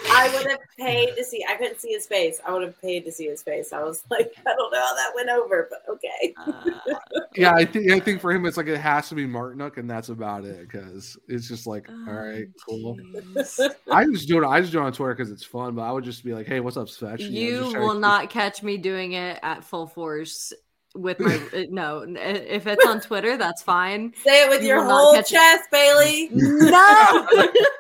i 0.10 0.32
would 0.36 0.50
have 0.50 0.60
paid 0.78 1.16
to 1.16 1.24
see 1.24 1.44
i 1.50 1.56
couldn't 1.56 1.80
see 1.80 1.92
his 1.94 2.08
face 2.08 2.40
i 2.48 2.52
would 2.52 2.64
have 2.64 2.80
paid 2.82 3.06
to 3.06 3.12
see 3.12 3.28
his 3.28 3.44
face 3.44 3.72
i 3.72 3.82
was 3.84 4.04
like 4.10 4.34
i 4.48 4.54
don't 4.56 4.72
know 4.72 4.80
how 4.80 4.96
that 4.96 5.12
went 5.16 5.30
over 5.30 5.68
but 5.70 5.84
okay 5.88 6.34
Uh, 6.38 6.72
yeah, 7.36 7.54
I 7.54 7.66
think 7.66 7.92
I 7.92 8.00
think 8.00 8.20
for 8.22 8.32
him 8.32 8.46
it's 8.46 8.58
like 8.58 8.68
it 8.68 8.78
has 8.80 9.08
to 9.10 9.16
be 9.16 9.26
Martinook, 9.26 9.78
and 9.78 9.90
that's 9.90 10.10
about 10.10 10.44
it 10.46 10.62
because 10.62 11.18
it's 11.28 11.48
just 11.48 11.66
like 11.68 11.88
all 11.90 12.14
right, 12.14 12.48
cool. 12.68 12.98
oh, 13.00 13.22
jeez. 13.42 13.74
I 13.92 14.06
just 14.06 14.28
do 14.28 14.44
it. 14.44 14.46
I 14.48 14.60
just 14.60 14.72
do 14.74 14.80
it 14.80 14.84
on 14.84 14.92
Twitter 14.92 15.14
because 15.16 15.32
it's 15.32 15.44
fun. 15.44 15.76
But 15.76 15.84
I 15.84 15.92
would 15.92 16.04
just 16.04 16.26
be 16.26 16.34
like, 16.34 16.46
"Hey, 16.48 16.60
what's 16.60 16.76
up, 16.78 16.88
Svetch?" 16.88 17.20
know, 17.22 17.26
You 17.28 17.60
just 17.60 17.72
try 17.72 17.80
to 17.80 17.86
will 17.86 17.94
keep- 17.94 18.02
not 18.02 18.30
catch 18.30 18.64
me 18.64 18.78
doing 18.78 19.14
it 19.14 19.40
at 19.44 19.64
full 19.64 19.88
force 19.88 20.52
with 20.96 21.20
my 21.20 21.36
uh, 21.54 21.64
no. 21.70 22.06
If 22.18 22.68
it's 22.68 22.86
on 22.86 23.02
Twitter, 23.02 23.38
that's 23.38 23.62
fine. 23.62 24.14
say 24.24 24.44
it 24.46 24.50
with 24.50 24.62
You 24.62 24.70
your 24.70 24.84
whole 24.84 25.14
catch 25.14 25.32
it. 25.32 25.36
chest 25.36 25.72
bailey 25.72 26.30
No, 26.34 27.28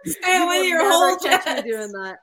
Say 0.05 0.41
it 0.43 0.47
with 0.47 0.63
You 0.63 0.69
your 0.69 0.91
whole 0.91 1.17
chest. 1.17 1.65
doing 1.65 1.91
that. 1.91 2.19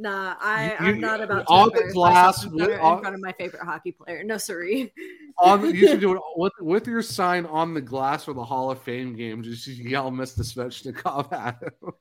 Nah, 0.00 0.36
I, 0.40 0.66
You- 0.80 0.86
I'm 0.86 1.00
not 1.00 1.20
about 1.20 1.46
to 1.48 1.52
on 1.52 1.70
the 1.74 1.90
glass 1.92 2.44
myself 2.44 2.52
in 2.52 2.52
with- 2.52 2.66
front 2.68 2.80
of- 2.82 2.96
in 2.98 3.02
front 3.02 3.14
of 3.16 3.20
my 3.20 3.32
favorite 3.32 3.62
hockey 3.64 3.90
player. 3.92 4.22
No, 4.22 4.38
sorry. 4.38 4.92
on. 5.38 5.60
The, 5.62 5.74
you 5.76 5.88
should 5.88 6.00
do 6.00 6.14
it 6.14 6.22
with 6.36 6.52
with 6.60 6.86
your 6.86 7.02
sign 7.02 7.44
on 7.46 7.74
the 7.74 7.80
glass 7.80 8.24
for 8.24 8.32
the 8.32 8.44
Hall 8.44 8.70
of 8.70 8.80
Fame 8.82 9.16
game. 9.16 9.42
Just 9.42 9.66
yell, 9.66 10.10
"Mr. 10.12 10.40
Svechnikov" 10.40 11.32
at 11.32 11.60
him. 11.62 11.92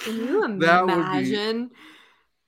Can 0.00 0.16
you 0.16 0.58
That 0.58 0.84
would 0.84 0.88
be- 0.96 1.00
imagine? 1.00 1.70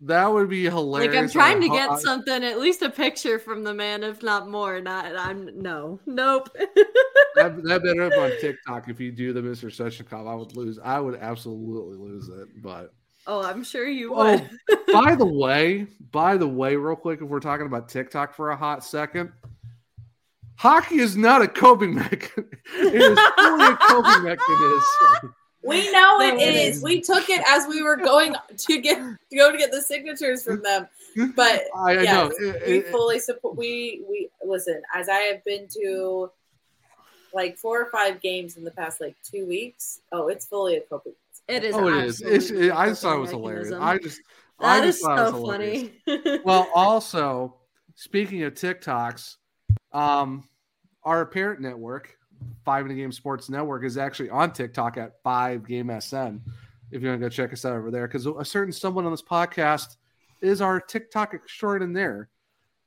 That 0.03 0.27
would 0.31 0.51
be 0.51 0.65
hilarious. 0.65 1.15
Like 1.15 1.23
I'm 1.23 1.31
trying 1.31 1.61
to 1.63 1.69
get 1.69 1.99
something, 2.01 2.45
at 2.45 2.59
least 2.59 2.83
a 2.83 2.91
picture 2.91 3.39
from 3.39 3.65
the 3.65 3.73
man, 3.73 4.05
if 4.05 4.23
not 4.23 4.49
more. 4.51 4.79
Not 4.81 5.17
I'm 5.17 5.63
no, 5.63 5.99
nope. 6.05 6.51
that, 7.35 7.57
that 7.65 7.83
better 7.83 8.03
up 8.03 8.13
on 8.19 8.33
TikTok. 8.39 8.89
If 8.91 9.01
you 9.01 9.11
do 9.11 9.33
the 9.33 9.41
Mr. 9.41 9.71
Seshnikov, 9.71 10.31
I 10.31 10.35
would 10.35 10.55
lose. 10.55 10.79
I 10.83 11.01
would 11.01 11.19
absolutely 11.19 11.97
lose 11.97 12.29
it. 12.29 12.49
But 12.63 12.93
oh, 13.27 13.43
I'm 13.43 13.65
sure 13.65 13.89
you 13.89 14.15
Oh, 14.15 14.33
would. 14.33 14.51
by 14.93 15.15
the 15.15 15.25
way, 15.25 15.87
by 16.13 16.37
the 16.37 16.49
way, 16.49 16.77
real 16.77 16.95
quick, 16.97 17.23
if 17.23 17.29
we're 17.29 17.41
talking 17.41 17.65
about 17.67 17.89
TikTok 17.89 18.35
for 18.35 18.51
a 18.51 18.57
hot 18.57 18.85
second, 18.85 19.33
hockey 20.57 20.97
is 20.99 21.17
not 21.17 21.41
a 21.41 21.49
coping 21.49 21.95
mechanism. 21.95 22.51
it 22.81 22.95
is 22.97 23.19
fully 23.39 23.65
a 23.65 23.77
coping 23.77 24.25
mechanism. 24.25 25.35
We 25.67 25.91
know 25.93 26.21
it 26.21 26.35
No, 26.35 26.41
it 26.41 26.55
is. 26.55 26.77
is. 26.77 26.83
We 26.83 27.01
took 27.01 27.29
it 27.29 27.43
as 27.47 27.67
we 27.67 27.83
were 27.83 27.97
going 27.97 28.35
to 28.57 28.81
get 28.81 28.99
to 28.99 29.37
go 29.37 29.51
to 29.51 29.59
get 29.59 29.71
the 29.73 29.83
signatures 29.83 30.45
from 30.45 30.63
them. 30.63 30.89
But 31.35 31.65
I, 31.77 31.91
I 31.99 32.03
yes, 32.03 32.15
know. 32.15 32.31
It- 32.39 32.69
we 32.69 32.79
it- 32.79 32.89
fully 32.89 33.19
support. 33.19 33.57
We 33.57 34.05
we 34.09 34.29
listen. 34.45 34.81
As 34.95 35.09
I 35.09 35.19
have 35.19 35.45
been 35.45 35.67
to 35.81 36.31
like 37.33 37.59
four 37.59 37.81
or 37.83 37.91
five 37.91 38.21
games 38.21 38.57
in 38.57 38.65
the 38.65 38.71
past 38.71 39.01
like 39.01 39.15
two 39.23 39.47
weeks. 39.47 40.01
Oh, 40.13 40.29
it's 40.29 40.47
fully 40.47 40.77
a 40.77 40.81
coping. 40.83 41.15
It 41.49 41.65
is. 41.65 41.75
oh, 41.75 41.89
it 41.89 42.05
is. 42.05 42.21
It's, 42.21 42.45
absolutely 42.47 42.69
it, 42.69 42.73
I 42.73 42.87
a 42.87 42.89
just 42.91 43.03
thought 43.03 43.17
it 43.17 43.21
was 43.21 43.31
hilarious. 43.31 43.73
I 43.73 43.99
just, 43.99 44.21
I 44.59 44.81
just 44.81 44.99
is 44.99 45.05
thought 45.05 45.19
it 45.19 45.23
was 45.23 45.31
so 45.33 45.37
hilarious. 45.37 45.89
funny. 46.07 46.41
well, 46.45 46.69
also 46.75 47.57
speaking 47.95 48.43
of 48.45 48.55
TikToks, 48.55 49.37
um, 49.93 50.49
our 51.05 51.25
parent 51.27 51.61
network, 51.61 52.17
Five 52.65 52.87
in 52.87 52.93
a 52.93 52.95
Game 52.95 53.13
Sports 53.13 53.49
Network, 53.49 53.85
is 53.85 53.97
actually 53.99 54.31
on 54.31 54.53
TikTok 54.53 54.97
at 54.97 55.23
Five 55.23 55.67
Game 55.67 55.91
SN. 56.01 56.41
If 56.91 57.03
you 57.03 57.09
want 57.09 57.21
to 57.21 57.25
go 57.27 57.29
check 57.29 57.53
us 57.53 57.65
out 57.65 57.75
over 57.77 57.91
there, 57.91 58.07
because 58.07 58.27
a 58.27 58.45
certain 58.45 58.73
someone 58.73 59.05
on 59.05 59.11
this 59.11 59.23
podcast 59.23 59.97
is 60.41 60.61
our 60.61 60.81
TikTok 60.81 61.35
extraordinaire. 61.35 62.29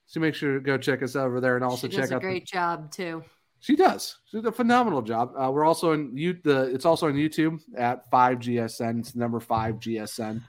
So 0.08 0.20
make 0.20 0.36
sure 0.36 0.56
to 0.56 0.60
go 0.60 0.78
check 0.78 1.04
us 1.04 1.16
out 1.16 1.28
over 1.28 1.40
there 1.42 1.56
and 1.56 1.64
also 1.64 1.88
she 1.88 1.96
check 1.96 2.04
does 2.04 2.12
a 2.12 2.16
out. 2.16 2.22
the- 2.22 2.28
great 2.28 2.46
job 2.46 2.92
too. 2.92 3.24
she 3.60 3.76
does. 3.76 4.18
She 4.26 4.38
does 4.38 4.46
a 4.46 4.52
phenomenal 4.52 5.02
job. 5.02 5.34
Uh, 5.38 5.52
we're 5.52 5.66
also 5.66 5.92
in 5.92 6.16
you. 6.18 6.38
The 6.44 6.64
it's 6.74 6.86
also 6.86 7.08
on 7.08 7.14
YouTube 7.14 7.60
at 7.78 8.10
Five 8.10 8.40
GSN. 8.40 9.00
It's 9.00 9.16
number 9.16 9.40
Five 9.40 9.76
GSN. 9.76 10.42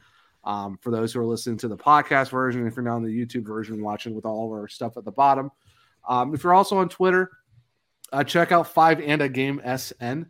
Um, 0.44 0.78
for 0.80 0.90
those 0.90 1.12
who 1.12 1.20
are 1.20 1.26
listening 1.26 1.58
to 1.58 1.68
the 1.68 1.76
podcast 1.76 2.30
version, 2.30 2.66
if 2.66 2.74
you're 2.76 2.84
not 2.84 2.96
on 2.96 3.02
the 3.04 3.10
YouTube 3.10 3.44
version, 3.46 3.82
watching 3.82 4.14
with 4.14 4.24
all 4.24 4.46
of 4.46 4.52
our 4.58 4.68
stuff 4.68 4.96
at 4.96 5.04
the 5.04 5.12
bottom. 5.12 5.50
Um, 6.08 6.32
if 6.34 6.42
you're 6.42 6.54
also 6.54 6.78
on 6.78 6.88
Twitter, 6.88 7.30
uh, 8.12 8.24
check 8.24 8.52
out 8.52 8.72
Five 8.72 9.00
and 9.00 9.22
a 9.22 9.28
Game 9.28 9.60
SN. 9.64 10.26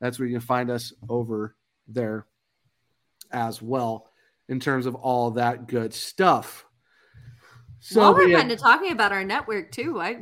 That's 0.00 0.18
where 0.18 0.26
you 0.26 0.34
can 0.34 0.46
find 0.46 0.70
us 0.70 0.92
over 1.08 1.56
there 1.88 2.26
as 3.30 3.62
well 3.62 4.10
in 4.48 4.60
terms 4.60 4.86
of 4.86 4.94
all 4.94 5.32
that 5.32 5.68
good 5.68 5.94
stuff. 5.94 6.66
So 7.80 8.00
While 8.00 8.14
we're 8.14 8.26
we 8.26 8.34
kind 8.34 8.52
of 8.52 8.58
talking 8.58 8.92
about 8.92 9.12
our 9.12 9.24
network 9.24 9.72
too, 9.72 10.00
I 10.00 10.18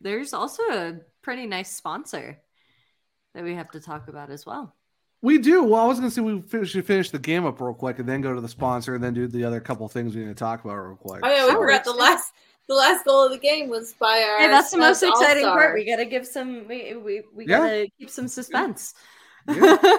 there's 0.00 0.32
also 0.32 0.62
a 0.70 0.94
pretty 1.22 1.46
nice 1.46 1.74
sponsor 1.74 2.38
that 3.34 3.44
we 3.44 3.54
have 3.54 3.70
to 3.72 3.80
talk 3.80 4.08
about 4.08 4.30
as 4.30 4.44
well. 4.44 4.74
We 5.22 5.38
do. 5.38 5.62
Well, 5.62 5.82
I 5.82 5.86
was 5.86 5.98
going 5.98 6.10
to 6.10 6.14
say 6.14 6.22
we 6.22 6.40
fin- 6.40 6.64
should 6.64 6.86
finish 6.86 7.10
the 7.10 7.18
game 7.18 7.44
up 7.44 7.60
real 7.60 7.74
quick 7.74 7.98
and 7.98 8.08
then 8.08 8.22
go 8.22 8.34
to 8.34 8.40
the 8.40 8.48
sponsor 8.48 8.94
and 8.94 9.04
then 9.04 9.12
do 9.12 9.28
the 9.28 9.44
other 9.44 9.60
couple 9.60 9.86
things 9.88 10.14
we 10.14 10.22
need 10.22 10.28
to 10.28 10.34
talk 10.34 10.64
about 10.64 10.76
real 10.76 10.96
quick. 10.96 11.20
Oh 11.22 11.28
yeah, 11.28 11.44
we 11.44 11.50
That 11.50 11.58
forgot 11.58 11.84
the 11.84 11.92
last 11.92 12.32
the 12.70 12.76
last 12.76 13.04
goal 13.04 13.24
of 13.26 13.32
the 13.32 13.38
game 13.38 13.68
was 13.68 13.92
by 13.94 14.22
our. 14.22 14.38
Hey, 14.38 14.46
that's 14.48 14.70
the 14.70 14.78
most 14.78 15.02
exciting 15.02 15.44
All-Star. 15.44 15.58
part. 15.58 15.74
We 15.74 15.84
gotta 15.84 16.04
give 16.06 16.24
some. 16.26 16.66
We 16.68 16.94
we, 16.96 17.22
we 17.34 17.46
Yeah. 17.46 17.58
gotta 17.58 17.88
keep 17.98 18.08
some 18.08 18.28
suspense. 18.28 18.94
Yeah. 19.48 19.76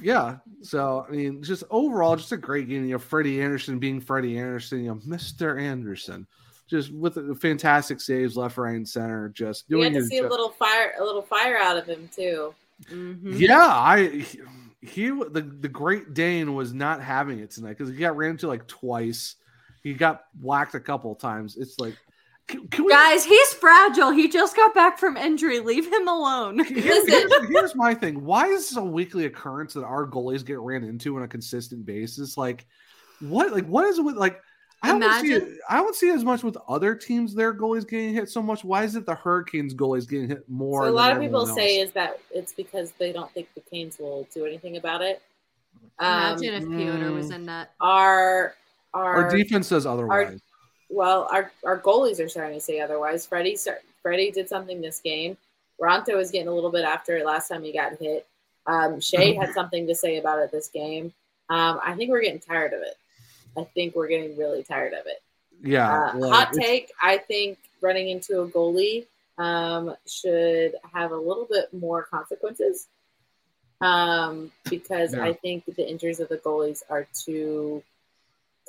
Yeah. 0.00 0.36
So, 0.62 1.04
I 1.08 1.10
mean, 1.10 1.42
just 1.42 1.64
overall, 1.70 2.14
just 2.14 2.30
a 2.30 2.36
great 2.36 2.68
game. 2.68 2.84
You 2.84 2.92
know, 2.92 2.98
Freddie 3.00 3.42
Andersen 3.42 3.80
being 3.80 4.00
Freddie 4.00 4.38
Andersen, 4.38 4.84
you 4.84 4.90
know, 4.90 5.00
Mr. 5.04 5.60
Anderson, 5.60 6.24
just 6.68 6.92
with 6.92 7.14
the 7.16 7.34
fantastic 7.34 8.00
saves 8.00 8.36
left, 8.36 8.58
right, 8.58 8.76
and 8.76 8.88
center, 8.88 9.28
just 9.30 9.64
We 9.68 9.74
doing 9.74 9.84
had 9.86 9.92
to 9.94 9.98
his 9.98 10.08
see 10.08 10.18
a 10.18 10.28
little 10.28 10.50
fire, 10.50 10.92
a 11.00 11.04
little 11.04 11.22
fire 11.22 11.56
out 11.58 11.76
of 11.76 11.86
him 11.86 12.08
too. 12.14 12.54
Mhm. 12.92 13.40
Yeah, 13.40 13.66
I 13.66 14.06
he, 14.20 14.40
he 14.82 15.06
the 15.08 15.40
the 15.60 15.68
Great 15.68 16.14
Dane 16.14 16.54
was 16.54 16.72
not 16.72 17.02
having 17.02 17.40
it 17.40 17.50
tonight 17.50 17.70
because 17.76 17.88
he 17.88 17.96
got 17.96 18.16
ran 18.16 18.30
into 18.30 18.46
like 18.46 18.68
twice. 18.68 19.34
He 19.88 19.94
got 19.94 20.24
whacked 20.40 20.74
a 20.74 20.80
couple 20.80 21.12
of 21.12 21.18
times. 21.18 21.56
It's 21.56 21.78
like, 21.78 21.96
can, 22.46 22.68
can 22.68 22.84
we 22.84 22.92
Guys, 22.92 23.24
he's 23.24 23.54
fragile. 23.54 24.10
He 24.10 24.28
just 24.28 24.54
got 24.54 24.74
back 24.74 24.98
from 24.98 25.16
injury. 25.16 25.60
Leave 25.60 25.86
him 25.86 26.08
alone. 26.08 26.58
Here's, 26.64 27.06
here's, 27.06 27.48
here's 27.48 27.74
my 27.74 27.94
thing. 27.94 28.24
Why 28.24 28.46
is 28.46 28.68
this 28.68 28.76
a 28.76 28.82
weekly 28.82 29.24
occurrence 29.24 29.74
that 29.74 29.84
our 29.84 30.06
goalies 30.06 30.44
get 30.44 30.58
ran 30.58 30.84
into 30.84 31.16
on 31.16 31.22
a 31.22 31.28
consistent 31.28 31.86
basis? 31.86 32.36
Like, 32.36 32.66
what? 33.20 33.52
Like, 33.52 33.66
what 33.66 33.86
is 33.86 33.98
it 33.98 34.02
with 34.02 34.16
like? 34.16 34.40
I 34.82 34.96
don't 34.96 35.20
see 35.20 35.32
it. 35.32 35.58
I 35.68 35.76
don't 35.76 35.94
see 35.94 36.10
as 36.10 36.24
much 36.24 36.42
with 36.42 36.56
other 36.68 36.94
teams. 36.94 37.34
Their 37.34 37.52
goalies 37.52 37.88
getting 37.88 38.14
hit 38.14 38.28
so 38.28 38.40
much. 38.40 38.62
Why 38.62 38.84
is 38.84 38.94
it 38.94 39.06
the 39.06 39.14
Hurricanes 39.14 39.74
goalies 39.74 40.08
getting 40.08 40.28
hit 40.28 40.48
more? 40.48 40.82
So 40.82 40.84
a 40.84 40.86
than 40.86 40.94
lot 40.94 41.12
of 41.12 41.20
people 41.20 41.42
everyone 41.42 41.56
say 41.56 41.80
is 41.80 41.92
that 41.92 42.20
it's 42.30 42.52
because 42.52 42.92
they 42.92 43.12
don't 43.12 43.30
think 43.32 43.48
the 43.54 43.60
Canes 43.60 43.98
will 43.98 44.28
do 44.32 44.46
anything 44.46 44.76
about 44.76 45.02
it. 45.02 45.22
Um, 45.98 46.38
Imagine 46.38 46.54
if 46.54 46.68
Pyotr 46.68 47.12
was 47.12 47.30
mm. 47.30 47.34
in 47.34 47.46
that. 47.46 47.72
our 47.80 48.54
our 48.94 49.24
our 49.24 49.30
defense 49.30 49.66
says 49.68 49.86
otherwise. 49.86 50.40
well, 50.88 51.28
our 51.30 51.50
our 51.64 51.78
goalies 51.80 52.24
are 52.24 52.28
starting 52.28 52.54
to 52.54 52.60
say 52.60 52.80
otherwise. 52.80 53.26
Freddie 53.26 53.56
Freddie 54.02 54.30
did 54.30 54.48
something 54.48 54.80
this 54.80 55.00
game. 55.00 55.36
Raanta 55.80 56.16
was 56.16 56.30
getting 56.30 56.48
a 56.48 56.54
little 56.54 56.70
bit 56.70 56.84
after 56.84 57.16
it 57.16 57.24
last 57.26 57.48
time 57.48 57.62
he 57.62 57.72
got 57.72 57.98
hit. 57.98 58.26
Um, 58.66 58.96
Skjei 58.96 59.36
had 59.40 59.54
something 59.54 59.86
to 59.86 59.94
say 59.94 60.16
about 60.18 60.40
it 60.40 60.50
this 60.50 60.68
game. 60.68 61.12
Um, 61.48 61.80
I 61.84 61.94
think 61.94 62.10
we're 62.10 62.20
getting 62.22 62.40
tired 62.40 62.72
of 62.72 62.80
it. 62.82 62.96
I 63.56 63.64
think 63.74 63.94
we're 63.94 64.08
getting 64.08 64.36
really 64.36 64.62
tired 64.62 64.92
of 64.92 65.06
it. 65.06 65.22
yeah, 65.62 66.10
Uh, 66.10 66.18
like, 66.18 66.32
hot 66.32 66.52
take. 66.52 66.90
I 67.00 67.16
think 67.18 67.58
running 67.80 68.08
into 68.08 68.40
a 68.42 68.48
goalie 68.48 69.06
um, 69.38 69.94
should 70.06 70.74
have 70.92 71.12
a 71.12 71.16
little 71.16 71.46
bit 71.50 71.72
more 71.72 72.02
consequences 72.04 72.88
um, 73.80 74.50
because 74.68 75.14
Yeah. 75.14 75.24
I 75.24 75.32
think 75.32 75.64
the 75.64 75.88
injuries 75.88 76.20
of 76.20 76.28
the 76.28 76.38
goalies 76.38 76.82
are 76.90 77.06
too 77.14 77.82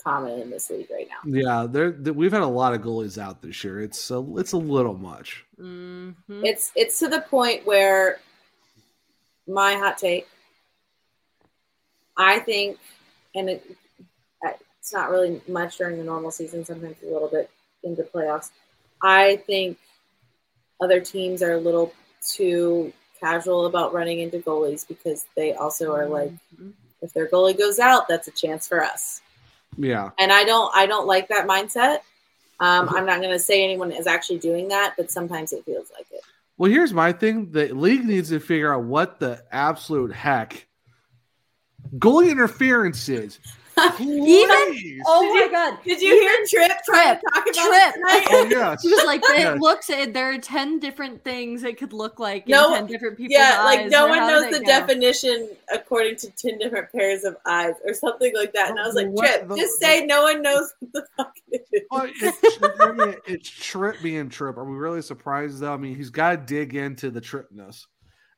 common 0.03 0.39
in 0.39 0.49
this 0.49 0.69
league 0.69 0.89
right 0.91 1.07
now. 1.09 1.31
Yeah, 1.31 1.67
there. 1.69 1.91
We've 2.13 2.31
had 2.31 2.41
a 2.41 2.47
lot 2.47 2.73
of 2.73 2.81
goalies 2.81 3.17
out 3.17 3.41
this 3.41 3.63
year. 3.63 3.81
It's 3.81 4.11
a, 4.11 4.25
it's 4.37 4.53
a 4.53 4.57
little 4.57 4.97
much. 4.97 5.45
Mhm. 5.59 6.15
It's 6.43 6.71
it's 6.75 6.99
to 6.99 7.07
the 7.07 7.21
point 7.21 7.65
where 7.65 8.19
my 9.47 9.73
hot 9.75 9.97
take. 9.97 10.27
I 12.17 12.39
think, 12.39 12.77
and 13.35 13.49
it, 13.49 13.65
it's 14.43 14.93
not 14.93 15.09
really 15.09 15.41
much 15.47 15.77
during 15.77 15.97
the 15.97 16.03
normal 16.03 16.31
season. 16.31 16.65
Sometimes 16.65 16.97
a 17.03 17.11
little 17.11 17.29
bit 17.29 17.49
into 17.83 18.03
playoffs. 18.03 18.51
I 19.01 19.37
think 19.47 19.77
other 20.81 20.99
teams 20.99 21.41
are 21.41 21.53
a 21.53 21.57
little 21.59 21.93
too 22.21 22.91
casual 23.19 23.65
about 23.65 23.93
running 23.93 24.19
into 24.19 24.39
goalies 24.39 24.87
because 24.87 25.25
they 25.35 25.53
also 25.53 25.93
are 25.93 26.07
like, 26.07 26.31
Mhm. 26.55 26.73
if 27.01 27.13
their 27.13 27.27
goalie 27.27 27.57
goes 27.57 27.79
out, 27.79 28.07
that's 28.07 28.27
a 28.27 28.31
chance 28.31 28.67
for 28.67 28.83
us. 28.83 29.21
Yeah, 29.81 30.11
And 30.19 30.31
I 30.31 30.43
don't, 30.43 30.69
I 30.75 30.85
don't 30.85 31.07
like 31.07 31.29
that 31.29 31.47
mindset. 31.47 31.99
Um, 32.59 32.89
I'm 32.89 33.05
not 33.05 33.21
going 33.21 33.31
to 33.31 33.39
say 33.39 33.63
anyone 33.63 33.93
is 33.93 34.07
actually 34.07 34.39
doing 34.39 34.67
that, 34.67 34.95
but 34.97 35.09
sometimes 35.09 35.53
it 35.53 35.63
feels 35.63 35.89
like 35.97 36.05
it. 36.11 36.21
Well, 36.57 36.69
here's 36.69 36.91
my 36.91 37.13
thing: 37.13 37.51
the 37.51 37.73
league 37.73 38.03
needs 38.03 38.29
to 38.29 38.41
figure 38.41 38.73
out 38.73 38.83
what 38.83 39.19
the 39.19 39.41
absolute 39.51 40.11
heck 40.11 40.67
goalie 41.97 42.29
interference 42.29 43.07
is. 43.09 43.39
Even 43.99 45.01
oh 45.05 45.21
Did 45.21 45.29
my 45.33 45.41
you- 45.45 45.51
god! 45.51 45.77
Did 45.83 46.01
you 46.01 46.13
hear 46.19 46.31
Tripp 46.49 46.77
trying 46.85 47.15
to 47.15 47.21
Tripp, 47.21 47.33
talk 47.33 47.43
about 47.47 47.53
Tripp. 47.53 47.89
it 47.89 47.93
tonight? 47.93 48.27
Oh 48.31 48.47
yes. 48.49 48.81
He 48.83 48.89
was 48.89 49.05
like, 49.05 49.21
it 49.23 49.37
Yes. 49.39 49.59
looks. 49.59 49.89
It, 49.89 50.13
there 50.13 50.31
are 50.33 50.37
ten 50.37 50.79
different 50.79 51.23
things 51.23 51.63
it 51.63 51.77
could 51.77 51.93
look 51.93 52.19
like. 52.19 52.45
In 52.45 52.51
No, 52.51 52.73
ten 52.73 52.85
different 52.87 53.17
people's 53.17 53.37
Yeah, 53.39 53.63
like 53.63 53.89
no 53.89 54.07
one 54.07 54.19
knows 54.27 54.51
the 54.51 54.59
go? 54.59 54.65
definition 54.65 55.49
according 55.73 56.17
to 56.17 56.31
ten 56.31 56.57
different 56.57 56.91
pairs 56.91 57.23
of 57.23 57.37
eyes 57.45 57.73
or 57.85 57.93
something 57.93 58.33
like 58.35 58.53
that. 58.53 58.69
And 58.69 58.79
I 58.79 58.85
was 58.85 58.95
like, 58.95 59.07
Tripp, 59.15 59.47
the- 59.47 59.55
just 59.55 59.79
say 59.79 60.05
no 60.05 60.23
one 60.23 60.41
knows 60.41 60.73
what 60.79 60.91
the 60.93 61.05
fuck 61.17 61.33
it 61.49 61.61
is. 61.71 61.83
It's, 62.21 62.59
I 62.79 62.91
mean, 62.91 63.15
it's 63.27 63.49
Tripp 63.49 64.01
being 64.01 64.29
Tripp. 64.29 64.57
Are 64.57 64.65
we 64.65 64.75
really 64.77 65.01
surprised 65.01 65.59
though? 65.59 65.73
I 65.73 65.77
mean, 65.77 65.95
he's 65.95 66.09
got 66.09 66.31
to 66.31 66.37
dig 66.37 66.75
into 66.75 67.09
the 67.11 67.21
Tripness. 67.21 67.85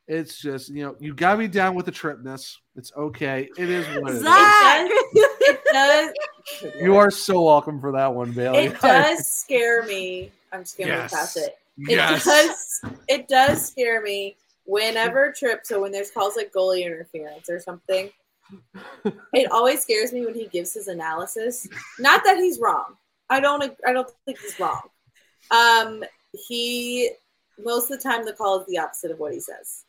It's 0.07 0.41
just 0.41 0.69
you 0.69 0.83
know 0.83 0.95
you 0.99 1.13
got 1.13 1.33
to 1.33 1.37
be 1.37 1.47
down 1.47 1.75
with 1.75 1.85
the 1.85 1.91
Tripness. 1.91 2.57
It's 2.75 2.91
okay. 2.97 3.47
It 3.57 3.69
is 3.69 3.85
what 3.95 4.11
it 4.11 4.15
is. 4.15 4.23
Zach! 5.51 5.59
It 5.65 5.73
does. 5.73 6.73
You 6.81 6.95
are 6.97 7.11
so 7.11 7.41
welcome 7.43 7.79
for 7.79 7.91
that 7.93 8.13
one, 8.13 8.31
Bailey. 8.31 8.65
It 8.65 8.81
does 8.81 9.27
scare 9.27 9.83
me. 9.83 10.31
I'm 10.51 10.61
just 10.63 10.77
gonna 10.77 10.89
Yes. 10.91 11.01
move 11.11 11.19
past 11.19 11.37
it. 11.37 11.57
It 11.77 11.89
yes. 11.95 12.23
does. 12.25 12.81
It 13.07 13.27
does 13.27 13.65
scare 13.65 14.01
me 14.01 14.35
whenever 14.65 15.31
Tripp. 15.31 15.61
So 15.65 15.81
when 15.81 15.91
there's 15.91 16.11
calls 16.11 16.35
like 16.35 16.51
goalie 16.53 16.85
interference 16.85 17.49
or 17.49 17.59
something, 17.59 18.09
it 19.33 19.51
always 19.51 19.81
scares 19.81 20.11
me 20.11 20.25
when 20.25 20.33
he 20.35 20.47
gives 20.47 20.73
his 20.73 20.87
analysis. 20.87 21.67
Not 21.99 22.23
that 22.25 22.37
he's 22.37 22.59
wrong. 22.59 22.95
I 23.29 23.39
don't. 23.39 23.63
I 23.87 23.93
don't 23.93 24.09
think 24.25 24.39
he's 24.39 24.59
wrong. 24.59 24.81
Um, 25.51 26.03
he 26.33 27.11
most 27.63 27.89
of 27.89 27.97
the 27.97 28.03
time 28.03 28.25
the 28.25 28.33
call 28.33 28.59
is 28.59 28.67
the 28.67 28.77
opposite 28.79 29.11
of 29.11 29.19
what 29.19 29.33
he 29.33 29.39
says. 29.39 29.85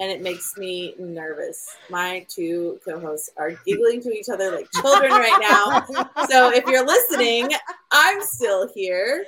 And 0.00 0.10
it 0.10 0.22
makes 0.22 0.56
me 0.56 0.94
nervous. 0.98 1.78
My 1.88 2.26
two 2.28 2.80
co-hosts 2.84 3.30
are 3.36 3.52
giggling 3.64 4.00
to 4.02 4.10
each 4.10 4.28
other 4.28 4.50
like 4.50 4.70
children 4.72 5.12
right 5.12 5.38
now. 5.40 5.86
So 6.28 6.52
if 6.52 6.66
you're 6.66 6.84
listening, 6.84 7.52
I'm 7.92 8.20
still 8.22 8.68
here. 8.74 9.24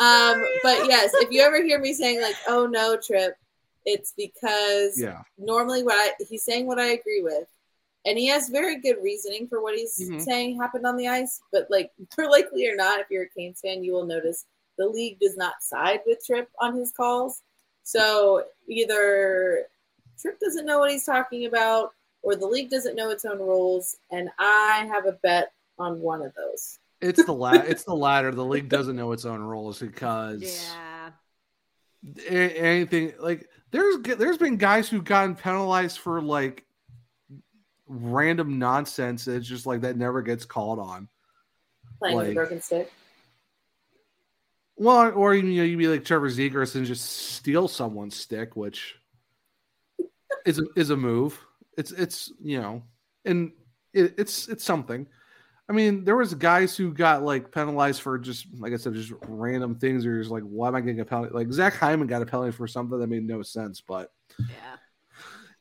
Um, 0.00 0.44
but 0.62 0.86
yes, 0.86 1.12
if 1.14 1.30
you 1.30 1.40
ever 1.42 1.62
hear 1.62 1.78
me 1.78 1.92
saying 1.92 2.20
like, 2.20 2.36
"Oh 2.48 2.66
no, 2.66 2.96
Tripp," 2.96 3.36
it's 3.84 4.12
because 4.16 4.98
Yeah. 4.98 5.22
normally 5.38 5.82
what 5.82 5.94
I, 5.94 6.12
he's 6.28 6.42
saying 6.44 6.66
what 6.66 6.78
I 6.80 6.88
agree 6.88 7.22
with, 7.22 7.46
and 8.04 8.18
he 8.18 8.26
has 8.26 8.48
very 8.48 8.80
good 8.80 8.96
reasoning 9.02 9.46
for 9.46 9.62
what 9.62 9.76
he's 9.76 9.98
Mhm. 10.00 10.20
saying 10.20 10.56
happened 10.60 10.86
on 10.86 10.96
the 10.96 11.08
ice. 11.08 11.40
But 11.52 11.68
like, 11.70 11.92
more 12.18 12.28
likely 12.30 12.68
or 12.68 12.76
not, 12.76 13.00
if 13.00 13.06
you're 13.10 13.24
a 13.24 13.28
Canes 13.28 13.60
fan, 13.60 13.84
you 13.84 13.92
will 13.92 14.06
notice 14.06 14.46
the 14.78 14.86
league 14.88 15.18
does 15.20 15.36
not 15.36 15.62
side 15.62 16.00
with 16.06 16.24
Tripp 16.24 16.48
on 16.60 16.76
his 16.76 16.92
calls. 16.92 17.42
So 17.82 18.44
either 18.68 19.66
Tripp 20.20 20.38
doesn't 20.40 20.66
know 20.66 20.78
what 20.80 20.90
he's 20.90 21.04
talking 21.04 21.46
about, 21.46 21.92
or 22.22 22.34
the 22.36 22.46
league 22.46 22.70
doesn't 22.70 22.96
know 22.96 23.10
its 23.10 23.24
own 23.24 23.38
rules, 23.38 23.96
and 24.10 24.28
I 24.38 24.88
have 24.92 25.06
a 25.06 25.12
bet 25.12 25.52
on 25.78 26.00
one 26.00 26.22
of 26.22 26.32
those. 26.34 26.78
It's 27.00 27.24
the 27.24 27.32
la- 27.32 27.52
it's 27.52 27.84
the 27.84 27.94
latter. 27.94 28.32
The 28.32 28.44
league 28.44 28.68
doesn't 28.68 28.96
know 28.96 29.12
its 29.12 29.24
own 29.24 29.40
rules 29.40 29.78
because 29.78 30.42
Yeah. 30.42 31.10
anything 32.26 33.14
like 33.20 33.48
there's 33.70 33.98
there's 34.00 34.38
been 34.38 34.56
guys 34.56 34.88
who've 34.88 35.04
gotten 35.04 35.36
penalized 35.36 35.98
for 35.98 36.20
like 36.20 36.64
random 37.86 38.58
nonsense. 38.58 39.28
It's 39.28 39.46
just 39.46 39.66
like 39.66 39.82
that 39.82 39.96
never 39.96 40.22
gets 40.22 40.44
called 40.44 40.80
on. 40.80 41.08
Playing 42.00 42.16
with 42.16 42.24
a 42.26 42.28
Like- 42.30 42.34
broken 42.36 42.60
stick. 42.60 42.92
Well, 44.76 45.12
or 45.14 45.34
you 45.34 45.42
know, 45.42 45.64
you'd 45.64 45.78
be 45.78 45.88
like 45.88 46.04
Trevor 46.04 46.28
Zegras 46.28 46.74
and 46.76 46.86
just 46.86 47.04
steal 47.04 47.66
someone's 47.68 48.14
stick, 48.16 48.54
which 48.56 48.94
is 50.48 50.58
a, 50.58 50.64
is 50.76 50.90
a 50.90 50.96
move. 50.96 51.38
It's 51.76 51.92
it's 51.92 52.32
you 52.42 52.60
know, 52.60 52.82
and 53.24 53.52
it, 53.92 54.14
it's 54.18 54.48
it's 54.48 54.64
something. 54.64 55.06
I 55.70 55.74
mean, 55.74 56.02
there 56.04 56.16
was 56.16 56.32
guys 56.34 56.76
who 56.76 56.94
got 56.94 57.22
like 57.22 57.52
penalized 57.52 58.00
for 58.00 58.18
just 58.18 58.46
like 58.58 58.72
I 58.72 58.76
said, 58.76 58.94
just 58.94 59.12
random 59.26 59.74
things. 59.76 60.06
Or 60.06 60.18
just 60.18 60.30
like, 60.30 60.42
why 60.44 60.68
am 60.68 60.74
I 60.74 60.80
getting 60.80 61.00
a 61.00 61.04
penalty? 61.04 61.34
Like 61.34 61.52
Zach 61.52 61.74
Hyman 61.74 62.06
got 62.06 62.22
a 62.22 62.26
penalty 62.26 62.52
for 62.52 62.66
something 62.66 62.98
that 62.98 63.06
made 63.06 63.26
no 63.26 63.42
sense, 63.42 63.80
but 63.80 64.10
Yeah. 64.38 64.76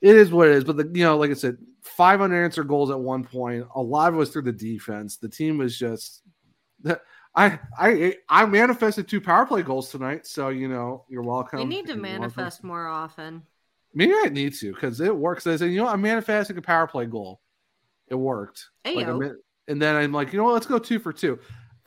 it 0.02 0.16
is 0.16 0.32
what 0.32 0.48
it 0.48 0.56
is. 0.56 0.64
But 0.64 0.78
the 0.78 0.90
you 0.94 1.04
know, 1.04 1.18
like 1.18 1.30
I 1.32 1.34
said, 1.34 1.58
five 1.84 2.22
unanswered 2.22 2.68
goals 2.70 2.90
at 2.90 3.00
one 3.00 3.24
point. 3.26 3.68
A 3.76 3.82
lot 3.82 4.08
of 4.10 4.16
it 4.16 4.18
was 4.18 4.30
through 4.30 4.44
the 4.44 4.52
defense. 4.54 5.18
The 5.18 5.30
team 5.30 5.58
was 5.58 5.78
just. 5.78 6.22
That 6.84 7.02
I 7.36 7.60
I 7.78 8.16
I 8.30 8.46
manifested 8.48 9.08
two 9.08 9.22
power 9.22 9.46
play 9.46 9.62
goals 9.62 9.92
tonight, 9.92 10.26
so 10.26 10.50
you 10.50 10.68
know 10.70 11.04
you're 11.10 11.22
welcome. 11.22 11.60
We 11.60 11.66
need 11.66 11.86
to 11.88 11.94
You're 11.94 12.02
welcome. 12.02 12.20
manifest 12.22 12.64
more 12.64 12.88
often. 12.88 13.44
Maybe 13.94 14.14
I 14.14 14.30
need 14.30 14.54
to 14.56 14.74
because 14.74 15.00
it 15.02 15.16
works. 15.16 15.48
I 15.48 15.56
said, 15.56 15.72
you 15.72 15.78
know, 15.78 15.88
I'm 15.88 16.02
manifesting 16.02 16.58
a 16.58 16.62
power 16.62 16.88
play 16.88 17.06
goal. 17.06 17.42
It 18.08 18.16
worked. 18.16 18.68
Like, 18.86 19.08
mean- 19.08 19.36
and 19.68 19.82
then 19.82 19.96
I'm 19.96 20.14
like, 20.14 20.32
you 20.32 20.38
know 20.38 20.46
what? 20.46 20.54
Let's 20.54 20.66
go 20.66 20.80
two 20.80 21.00
for 21.00 21.12
two. 21.12 21.40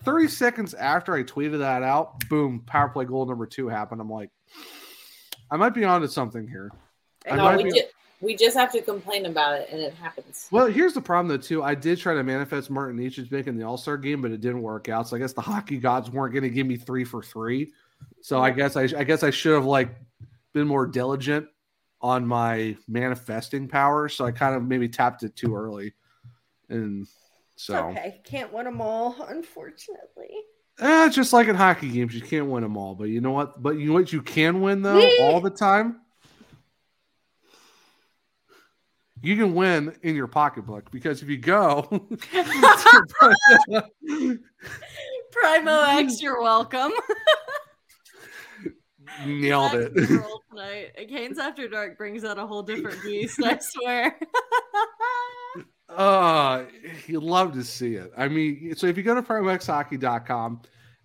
30 0.04 0.28
seconds 0.28 0.74
after 0.74 1.14
I 1.14 1.22
tweeted 1.22 1.58
that 1.58 1.82
out, 1.82 2.26
boom, 2.28 2.62
power 2.66 2.88
play 2.88 3.04
goal 3.04 3.26
number 3.26 3.46
two 3.46 3.68
happened. 3.68 4.00
I'm 4.00 4.10
like, 4.10 4.30
I 5.50 5.56
might 5.56 5.74
be 5.74 5.84
onto 5.84 6.06
something 6.06 6.46
here. 6.48 6.70
I 7.30 7.36
No, 7.36 7.44
might 7.44 7.56
we, 7.58 7.64
be- 7.64 7.70
ju- 7.72 7.86
we 8.20 8.36
just 8.36 8.56
have 8.56 8.72
to 8.72 8.82
complain 8.82 9.26
about 9.26 9.58
it, 9.60 9.68
and 9.70 9.80
it 9.80 9.94
happens. 9.94 10.48
Well, 10.50 10.66
here's 10.66 10.92
the 10.94 11.00
problem 11.00 11.28
though, 11.28 11.42
too. 11.42 11.62
I 11.62 11.74
did 11.74 11.98
try 11.98 12.14
to 12.14 12.22
manifest 12.22 12.70
Martin 12.70 12.98
Necas's 12.98 13.30
making 13.30 13.56
the 13.58 13.64
All 13.64 13.76
Star 13.76 13.96
game, 13.96 14.20
but 14.22 14.30
it 14.30 14.40
didn't 14.40 14.62
work 14.62 14.88
out. 14.88 15.08
So 15.08 15.16
I 15.16 15.18
guess 15.18 15.32
the 15.32 15.40
hockey 15.42 15.78
gods 15.78 16.10
weren't 16.10 16.32
going 16.32 16.44
to 16.44 16.50
give 16.50 16.66
me 16.66 16.76
three 16.76 17.04
for 17.04 17.22
three. 17.22 17.72
So 18.22 18.40
I 18.40 18.50
guess 18.50 18.76
I, 18.76 18.82
I 18.82 19.04
guess 19.04 19.22
I 19.22 19.30
should 19.30 19.54
have 19.54 19.64
like 19.66 19.94
been 20.54 20.66
more 20.66 20.86
diligent 20.86 21.46
on 22.02 22.26
my 22.26 22.76
manifesting 22.88 23.68
power. 23.68 24.08
So 24.08 24.24
I 24.24 24.32
kind 24.32 24.54
of 24.54 24.62
maybe 24.64 24.88
tapped 24.88 25.22
it 25.22 25.36
too 25.36 25.54
early, 25.54 25.92
and 26.68 27.06
so 27.56 27.90
Okay, 27.90 28.20
can't 28.24 28.52
win 28.52 28.64
them 28.64 28.80
all, 28.80 29.16
unfortunately. 29.28 30.30
eh, 30.78 31.08
just 31.10 31.32
like 31.32 31.48
in 31.48 31.56
hockey 31.56 31.88
games, 31.90 32.14
you 32.14 32.22
can't 32.22 32.46
win 32.46 32.62
them 32.62 32.76
all. 32.76 32.94
But 32.94 33.08
you 33.10 33.20
know 33.20 33.32
what? 33.32 33.62
But 33.62 33.78
you 33.78 33.88
know 33.88 33.94
what? 33.94 34.12
You 34.12 34.22
can 34.22 34.60
win 34.62 34.82
though 34.82 35.10
all 35.18 35.40
the 35.40 35.50
time. 35.50 36.00
You 39.22 39.36
can 39.36 39.54
win 39.54 39.94
in 40.02 40.16
your 40.16 40.28
pocketbook 40.28 40.90
because 40.90 41.20
if 41.22 41.28
you 41.28 41.36
go 41.36 42.08
Primo 45.30 45.80
X, 45.82 46.22
you're 46.22 46.40
welcome. 46.40 46.92
Nailed 49.26 49.74
it. 49.74 49.94
That's 49.94 50.08
tonight. 50.50 51.08
Canes 51.08 51.38
After 51.38 51.68
Dark 51.68 51.98
brings 51.98 52.24
out 52.24 52.38
a 52.38 52.46
whole 52.46 52.62
different 52.62 53.02
beast, 53.02 53.40
I 53.42 53.58
swear. 53.60 54.18
Uh, 55.88 56.64
you'd 57.06 57.22
love 57.22 57.52
to 57.52 57.64
see 57.64 57.94
it. 57.94 58.12
I 58.16 58.28
mean, 58.28 58.74
so 58.76 58.86
if 58.86 58.96
you 58.96 59.02
go 59.02 59.14
to 59.14 59.22
primoxhockey.com, 59.22 60.62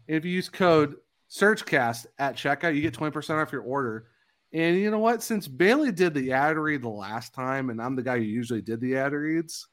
and 0.07 0.17
if 0.17 0.23
you 0.23 0.31
use 0.31 0.49
code 0.49 0.95
SurgeCast 1.29 2.05
at 2.19 2.35
checkout, 2.35 2.75
you 2.75 2.81
get 2.81 2.93
20% 2.93 3.41
off 3.41 3.51
your 3.51 3.63
order. 3.63 4.07
And 4.53 4.77
you 4.77 4.91
know 4.91 4.99
what? 4.99 5.21
Since 5.23 5.47
Bailey 5.47 5.91
did 5.91 6.13
the 6.13 6.31
ad 6.31 6.57
read 6.57 6.81
the 6.81 6.89
last 6.89 7.33
time, 7.33 7.69
and 7.69 7.81
I'm 7.81 7.95
the 7.95 8.03
guy 8.03 8.17
who 8.17 8.23
usually 8.23 8.61
did 8.61 8.79
the 8.79 8.95
ad 8.97 9.11
reads, 9.11 9.67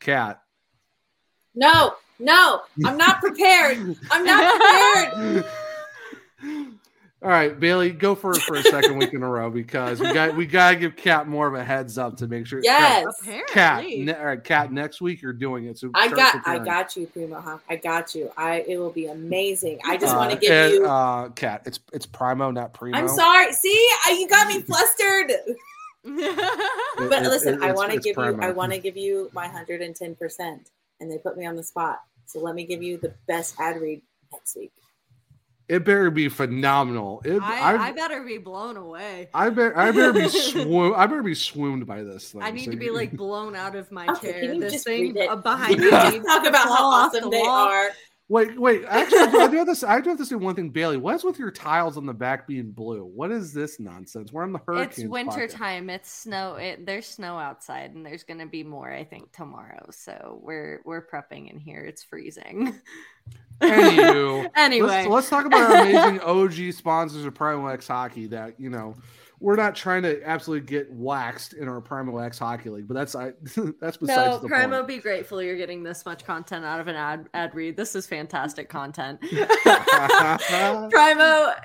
Kat. 0.00 0.40
No, 1.54 1.94
no, 2.18 2.60
I'm 2.84 2.98
not 2.98 3.20
prepared. 3.20 3.96
I'm 4.10 4.24
not 4.24 4.60
prepared. 5.10 5.44
All 7.26 7.32
right, 7.32 7.58
Bailey, 7.58 7.90
go 7.90 8.14
for 8.14 8.30
it 8.30 8.42
for 8.42 8.54
a 8.54 8.62
second 8.62 8.98
week 8.98 9.12
in 9.12 9.20
a 9.24 9.28
row 9.28 9.50
because 9.50 9.98
we 9.98 10.12
got 10.12 10.36
we 10.36 10.46
gotta 10.46 10.76
give 10.76 10.94
Kat 10.94 11.26
more 11.26 11.48
of 11.48 11.54
a 11.54 11.64
heads 11.64 11.98
up 11.98 12.16
to 12.18 12.28
make 12.28 12.46
sure. 12.46 12.60
Yes. 12.62 13.04
Apparently. 13.20 13.52
Kat, 13.52 13.84
ne- 13.84 14.14
all 14.14 14.26
right, 14.26 14.44
Kat. 14.44 14.72
Next 14.72 15.00
week 15.00 15.22
you're 15.22 15.32
doing 15.32 15.64
it. 15.64 15.76
So 15.76 15.90
I 15.92 16.06
got, 16.06 16.46
I 16.46 16.60
got 16.60 16.94
you, 16.96 17.08
Primo. 17.08 17.40
Huh? 17.40 17.58
I 17.68 17.74
got 17.74 18.14
you. 18.14 18.30
I. 18.36 18.64
It 18.68 18.78
will 18.78 18.92
be 18.92 19.06
amazing. 19.06 19.80
I 19.84 19.96
just 19.96 20.14
want 20.14 20.30
to 20.30 20.36
Uh, 20.36 20.40
give 20.40 20.50
and, 20.52 20.72
you. 20.74 20.86
uh, 20.86 21.28
Kat. 21.30 21.62
It's 21.66 21.80
it's 21.92 22.06
Primo, 22.06 22.52
not 22.52 22.72
Primo. 22.72 22.96
I'm 22.96 23.08
sorry. 23.08 23.52
See, 23.54 23.90
I, 24.06 24.12
you 24.20 24.28
got 24.28 24.46
me 24.46 24.60
flustered. 24.68 25.32
But 27.08 27.24
it- 27.24 27.28
listen, 27.28 27.54
it- 27.54 27.62
I 27.62 27.72
want 27.72 27.90
to 27.90 27.96
it's 27.96 28.06
give 28.06 28.16
you. 28.18 28.38
I 28.40 28.52
want 28.52 28.70
to 28.72 28.78
give 28.78 28.96
you 28.96 29.30
my 29.34 29.48
hundred 29.48 29.82
and 29.82 29.96
ten 29.96 30.14
percent, 30.14 30.70
and 31.00 31.10
they 31.10 31.18
put 31.18 31.36
me 31.36 31.44
on 31.44 31.56
the 31.56 31.64
spot. 31.64 32.02
So 32.26 32.38
let 32.38 32.54
me 32.54 32.62
give 32.64 32.84
you 32.84 32.98
the 32.98 33.12
best 33.26 33.56
ad 33.58 33.80
read 33.80 34.00
next 34.32 34.54
week. 34.56 34.70
It 35.68 35.84
better 35.84 36.10
be 36.10 36.28
phenomenal. 36.28 37.22
It, 37.24 37.42
I, 37.42 37.74
I, 37.74 37.88
I 37.88 37.92
better 37.92 38.22
be 38.22 38.38
blown 38.38 38.76
away. 38.76 39.28
I, 39.34 39.50
bet 39.50 39.76
I 39.76 39.90
better 39.90 40.12
be 40.12 40.28
swoon. 40.28 40.94
I 40.94 41.06
better 41.06 41.24
be 41.24 41.34
swooned 41.34 41.86
by 41.86 42.04
this 42.04 42.30
thing. 42.30 42.42
I 42.42 42.52
need 42.52 42.66
So 42.66 42.70
to 42.70 42.76
be 42.76 42.90
like 42.90 43.12
blown 43.16 43.56
out 43.56 43.74
of 43.74 43.90
my 43.90 44.06
Okay, 44.06 44.30
chair. 44.30 44.40
can 44.42 44.54
you 44.54 44.60
This 44.60 44.72
just 44.74 44.84
thing 44.84 45.12
read 45.14 45.16
it? 45.16 45.42
behind 45.42 45.78
me. 45.80 45.88
Yeah. 45.90 46.10
Talk 46.24 46.46
about 46.46 46.68
how 46.68 46.84
off 46.86 47.08
awesome 47.14 47.24
the 47.24 47.30
they 47.30 47.42
wall. 47.42 47.48
are. 47.68 47.88
Wait, 48.28 48.58
wait. 48.58 48.84
Actually, 48.88 49.20
I 49.20 49.48
do 49.48 49.56
have 49.58 49.66
this. 49.66 49.84
I 49.84 50.00
do 50.00 50.10
have 50.10 50.18
to 50.18 50.26
say 50.26 50.34
one 50.34 50.56
thing, 50.56 50.70
Bailey. 50.70 50.96
What's 50.96 51.22
with 51.22 51.38
your 51.38 51.52
tiles 51.52 51.96
on 51.96 52.06
the 52.06 52.14
back 52.14 52.48
being 52.48 52.72
blue? 52.72 53.04
What 53.04 53.30
is 53.30 53.52
this 53.52 53.78
nonsense? 53.78 54.32
We're 54.32 54.42
on 54.42 54.52
the 54.52 54.60
hurricane. 54.66 55.04
It's 55.04 55.10
winter 55.10 55.46
time. 55.46 55.88
It's 55.88 56.10
snow. 56.10 56.56
It, 56.56 56.84
there's 56.84 57.06
snow 57.06 57.38
outside, 57.38 57.94
and 57.94 58.04
there's 58.04 58.24
going 58.24 58.40
to 58.40 58.46
be 58.46 58.64
more. 58.64 58.90
I 58.92 59.04
think 59.04 59.30
tomorrow. 59.30 59.86
So 59.90 60.40
we're 60.42 60.80
we're 60.84 61.06
prepping 61.06 61.50
in 61.52 61.60
here. 61.60 61.84
It's 61.84 62.02
freezing. 62.02 62.74
Anywho, 63.60 64.50
anyway, 64.56 64.88
let's, 64.88 65.08
let's 65.08 65.30
talk 65.30 65.46
about 65.46 65.70
our 65.70 65.82
amazing 65.82 66.20
OG 66.68 66.74
sponsors 66.74 67.24
of 67.24 67.34
Primo 67.34 67.68
X 67.68 67.86
Hockey. 67.86 68.26
That 68.26 68.58
you 68.58 68.70
know, 68.70 68.96
we're 69.38 69.56
not 69.56 69.74
trying 69.74 70.02
to 70.02 70.26
absolutely 70.26 70.66
get 70.66 70.90
waxed 70.90 71.52
in 71.52 71.68
our 71.68 71.80
Primo 71.80 72.16
X 72.18 72.38
Hockey 72.38 72.70
League, 72.70 72.88
but 72.88 72.94
that's 72.94 73.14
I 73.14 73.32
that's 73.80 73.98
besides 73.98 74.08
no, 74.08 74.38
the 74.38 74.48
Primo, 74.48 74.78
point. 74.78 74.88
be 74.88 74.98
grateful 74.98 75.42
you're 75.42 75.58
getting 75.58 75.82
this 75.82 76.06
much 76.06 76.24
content 76.24 76.64
out 76.64 76.80
of 76.80 76.88
an 76.88 76.96
ad 76.96 77.28
ad 77.34 77.54
read. 77.54 77.76
This 77.76 77.94
is 77.94 78.06
fantastic 78.06 78.70
content. 78.70 79.20
Primo, 79.30 79.52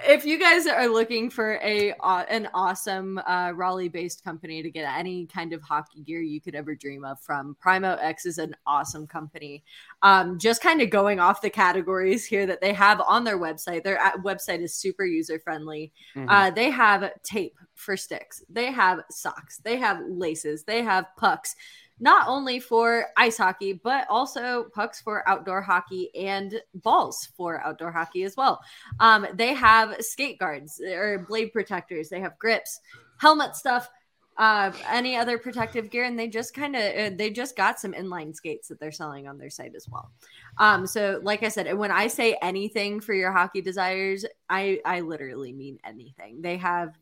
if 0.05 0.25
you 0.25 0.37
guys 0.37 0.67
are 0.67 0.87
looking 0.87 1.29
for 1.29 1.59
a 1.63 1.93
uh, 2.01 2.25
an 2.29 2.49
awesome 2.53 3.19
uh, 3.19 3.53
Raleigh 3.55 3.87
based 3.89 4.21
company 4.23 4.61
to 4.61 4.69
get 4.69 4.93
any 4.97 5.25
kind 5.27 5.53
of 5.53 5.61
hockey 5.61 6.01
gear 6.01 6.21
you 6.21 6.41
could 6.41 6.55
ever 6.55 6.75
dream 6.75 7.05
of 7.05 7.21
from, 7.21 7.55
Primo 7.61 7.95
X 8.01 8.25
is 8.25 8.37
an 8.37 8.53
awesome 8.67 9.07
company. 9.07 9.63
Um, 10.01 10.37
just 10.37 10.61
kind 10.61 10.81
of 10.81 10.89
going 10.89 11.21
off 11.21 11.41
the 11.41 11.49
categories 11.49 12.25
here 12.25 12.45
that 12.47 12.59
they 12.59 12.73
have 12.73 12.99
on 12.99 13.23
their 13.23 13.39
website. 13.39 13.83
Their 13.83 14.01
uh, 14.01 14.17
website 14.17 14.61
is 14.61 14.73
super 14.73 15.05
user 15.05 15.39
friendly. 15.39 15.93
Mhm. 16.17 16.25
Uh, 16.27 16.49
they 16.49 16.69
have 16.69 17.09
tape 17.23 17.55
for 17.81 17.97
sticks. 17.97 18.43
They 18.49 18.71
have 18.71 19.01
socks. 19.09 19.59
They 19.63 19.77
have 19.77 19.99
laces. 20.07 20.63
They 20.63 20.83
have 20.83 21.05
pucks, 21.17 21.55
not 21.99 22.27
only 22.27 22.59
for 22.59 23.07
ice 23.17 23.37
hockey, 23.37 23.73
but 23.73 24.07
also 24.09 24.65
pucks 24.73 25.01
for 25.01 25.27
outdoor 25.27 25.61
hockey 25.61 26.09
and 26.15 26.61
balls 26.75 27.29
for 27.35 27.61
outdoor 27.61 27.91
hockey 27.91 28.23
as 28.23 28.37
well. 28.37 28.61
Um, 28.99 29.27
they 29.33 29.53
have 29.53 29.95
skate 29.99 30.39
guards 30.39 30.79
or 30.79 31.25
blade 31.27 31.51
protectors. 31.51 32.09
They 32.09 32.21
have 32.21 32.37
grips, 32.39 32.79
helmet 33.17 33.55
stuff. 33.55 33.89
Uh, 34.37 34.71
any 34.89 35.15
other 35.17 35.37
protective 35.37 35.91
gear, 35.91 36.05
and 36.05 36.17
they 36.17 36.27
just 36.27 36.53
kind 36.53 36.75
of 36.75 36.81
uh, 36.81 37.15
they 37.15 37.29
just 37.29 37.55
got 37.55 37.79
some 37.79 37.91
inline 37.91 38.33
skates 38.33 38.69
that 38.69 38.79
they're 38.79 38.91
selling 38.91 39.27
on 39.27 39.37
their 39.37 39.49
site 39.49 39.75
as 39.75 39.87
well. 39.89 40.09
Um, 40.57 40.87
so 40.87 41.19
like 41.21 41.43
I 41.43 41.49
said, 41.49 41.71
when 41.77 41.91
I 41.91 42.07
say 42.07 42.37
anything 42.41 43.01
for 43.01 43.13
your 43.13 43.31
hockey 43.33 43.61
desires, 43.61 44.25
I 44.49 44.79
I 44.85 45.01
literally 45.01 45.51
mean 45.51 45.79
anything. 45.83 46.41
They 46.41 46.57
have 46.57 46.97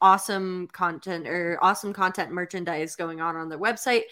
awesome 0.00 0.68
content 0.72 1.26
or 1.26 1.58
awesome 1.62 1.92
content 1.92 2.30
merchandise 2.30 2.96
going 2.96 3.20
on 3.20 3.36
on 3.36 3.48
their 3.48 3.58
website. 3.58 4.02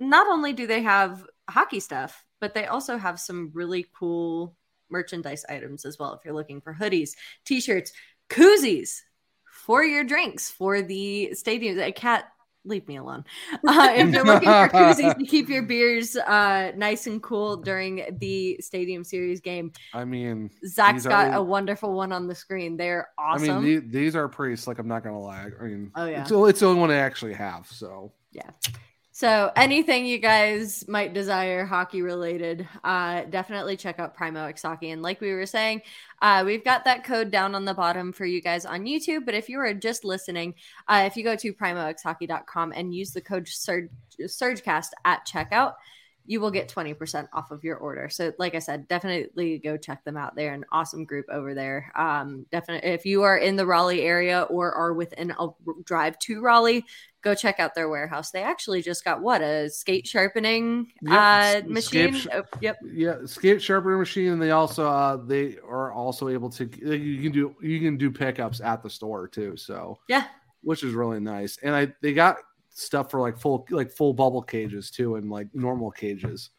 Not 0.00 0.26
only 0.28 0.52
do 0.52 0.66
they 0.66 0.82
have 0.82 1.24
hockey 1.48 1.80
stuff, 1.80 2.24
but 2.40 2.54
they 2.54 2.66
also 2.66 2.96
have 2.96 3.18
some 3.18 3.50
really 3.52 3.86
cool 3.98 4.56
merchandise 4.90 5.44
items 5.48 5.84
as 5.84 5.98
well. 5.98 6.14
If 6.14 6.24
you're 6.24 6.34
looking 6.34 6.60
for 6.60 6.74
hoodies, 6.74 7.10
t-shirts, 7.44 7.92
koozies 8.28 9.00
for 9.50 9.82
your 9.82 10.04
drinks 10.04 10.50
for 10.50 10.82
the 10.82 11.34
stadium. 11.34 11.78
A 11.78 11.92
Kat 11.92 12.24
leave 12.68 12.86
me 12.86 12.96
alone. 12.96 13.24
Uh, 13.66 13.90
if 13.94 14.12
you're 14.12 14.24
looking 14.24 14.48
for 14.48 14.68
koozies 14.68 15.16
to 15.18 15.24
keep 15.24 15.48
your 15.48 15.62
beers 15.62 16.16
uh, 16.16 16.72
nice 16.76 17.06
and 17.06 17.22
cool 17.22 17.56
during 17.56 18.16
the 18.20 18.56
Stadium 18.60 19.02
Series 19.04 19.40
game, 19.40 19.72
I 19.94 20.04
mean, 20.04 20.50
Zach's 20.66 21.06
got 21.06 21.28
are- 21.28 21.34
a 21.38 21.42
wonderful 21.42 21.92
one 21.94 22.12
on 22.12 22.26
the 22.28 22.34
screen. 22.34 22.76
They're 22.76 23.08
awesome. 23.18 23.50
I 23.50 23.60
mean, 23.60 23.64
the- 23.64 23.86
these 23.98 24.14
are 24.16 24.28
pretty 24.28 24.56
slick. 24.56 24.78
I'm 24.78 24.88
not 24.88 25.02
gonna 25.02 25.20
lie. 25.20 25.50
I 25.60 25.64
mean, 25.64 25.90
Oh, 25.96 26.06
yeah. 26.06 26.22
it's, 26.22 26.30
it's 26.30 26.60
the 26.60 26.66
only 26.66 26.80
one 26.80 26.90
I 26.90 26.96
actually 26.96 27.34
have. 27.34 27.66
So 27.70 28.12
So 29.18 29.50
anything 29.56 30.06
you 30.06 30.18
guys 30.18 30.86
might 30.86 31.12
desire 31.12 31.64
hockey 31.64 32.02
related, 32.02 32.68
uh, 32.84 33.22
definitely 33.22 33.76
check 33.76 33.98
out 33.98 34.14
Primo 34.14 34.44
X 34.44 34.62
Hockey. 34.62 34.90
And 34.90 35.02
like 35.02 35.20
we 35.20 35.32
were 35.32 35.44
saying, 35.44 35.82
uh, 36.22 36.44
we've 36.46 36.62
got 36.62 36.84
that 36.84 37.02
code 37.02 37.32
down 37.32 37.56
on 37.56 37.64
the 37.64 37.74
bottom 37.74 38.12
for 38.12 38.24
you 38.24 38.40
guys 38.40 38.64
on 38.64 38.84
YouTube. 38.84 39.26
But 39.26 39.34
if 39.34 39.48
you 39.48 39.58
are 39.58 39.74
just 39.74 40.04
listening, 40.04 40.54
uh, 40.86 41.02
if 41.04 41.16
you 41.16 41.24
go 41.24 41.34
to 41.34 41.52
primoxhockey.com 41.52 42.72
and 42.76 42.94
use 42.94 43.10
the 43.10 43.20
code 43.20 43.48
Surge, 43.48 43.88
SurgeCast 44.20 44.90
at 45.04 45.26
checkout, 45.26 45.72
you 46.28 46.40
will 46.40 46.50
get 46.50 46.68
20% 46.68 47.26
off 47.32 47.50
of 47.50 47.64
your 47.64 47.78
order. 47.78 48.10
So 48.10 48.32
like 48.38 48.54
I 48.54 48.58
said, 48.58 48.86
definitely 48.86 49.58
go 49.58 49.78
check 49.78 50.04
them 50.04 50.18
out. 50.18 50.36
They're 50.36 50.52
an 50.52 50.66
awesome 50.70 51.06
group 51.06 51.24
over 51.32 51.54
there. 51.54 51.90
Um, 51.96 52.44
definitely 52.52 52.90
if 52.90 53.06
you 53.06 53.22
are 53.22 53.38
in 53.38 53.56
the 53.56 53.66
Raleigh 53.66 54.02
area 54.02 54.42
or 54.42 54.70
are 54.72 54.92
within 54.92 55.30
a 55.30 55.48
drive 55.84 56.18
to 56.20 56.42
Raleigh, 56.42 56.84
go 57.22 57.34
check 57.34 57.58
out 57.60 57.74
their 57.74 57.88
warehouse. 57.88 58.30
They 58.30 58.42
actually 58.42 58.82
just 58.82 59.04
got 59.04 59.20
what 59.20 59.42
a 59.42 59.68
skate 59.70 60.06
sharpening 60.06 60.92
Yep, 61.02 61.12
uh, 61.12 61.60
machine. 61.68 62.14
sh- 62.14 62.26
Oh, 62.32 62.42
yep. 62.60 62.78
yeah, 62.82 63.16
skate 63.26 63.60
sharpener 63.62 63.98
machine, 63.98 64.32
and 64.32 64.40
they 64.42 64.50
also 64.52 64.86
uh, 64.88 65.16
they 65.16 65.56
are 65.58 65.92
also 65.92 66.28
able 66.28 66.50
to 66.50 66.64
you 66.64 67.22
can 67.22 67.32
do 67.32 67.54
you 67.60 67.80
can 67.80 67.96
do 67.96 68.10
pickups 68.10 68.60
at 68.60 68.82
the 68.82 68.90
store 68.90 69.26
too. 69.28 69.56
So 69.56 69.98
Yeah. 70.08 70.24
which 70.62 70.82
is 70.82 70.94
really 70.94 71.20
nice. 71.20 71.58
And 71.62 71.74
I 71.74 71.92
they 72.02 72.12
got 72.12 72.36
stuff 72.70 73.10
for 73.10 73.20
like 73.20 73.38
full 73.38 73.66
like 73.70 73.90
full 73.90 74.12
bubble 74.14 74.42
cages 74.42 74.90
too, 74.90 75.16
and 75.16 75.30
like 75.30 75.48
normal 75.54 75.90
cages. 75.90 76.50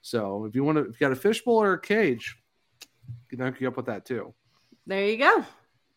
So 0.00 0.44
if 0.44 0.54
you 0.54 0.64
want 0.64 0.78
to, 0.78 0.82
if 0.84 0.92
you 0.92 0.98
got 1.00 1.12
a 1.12 1.16
fishbowl 1.16 1.60
or 1.62 1.74
a 1.74 1.80
cage, 1.80 2.36
you 3.30 3.36
can 3.36 3.46
hook 3.46 3.60
you 3.60 3.68
up 3.68 3.76
with 3.76 3.86
that 3.86 4.04
too. 4.04 4.32
There 4.86 5.04
you 5.06 5.18
go. 5.18 5.44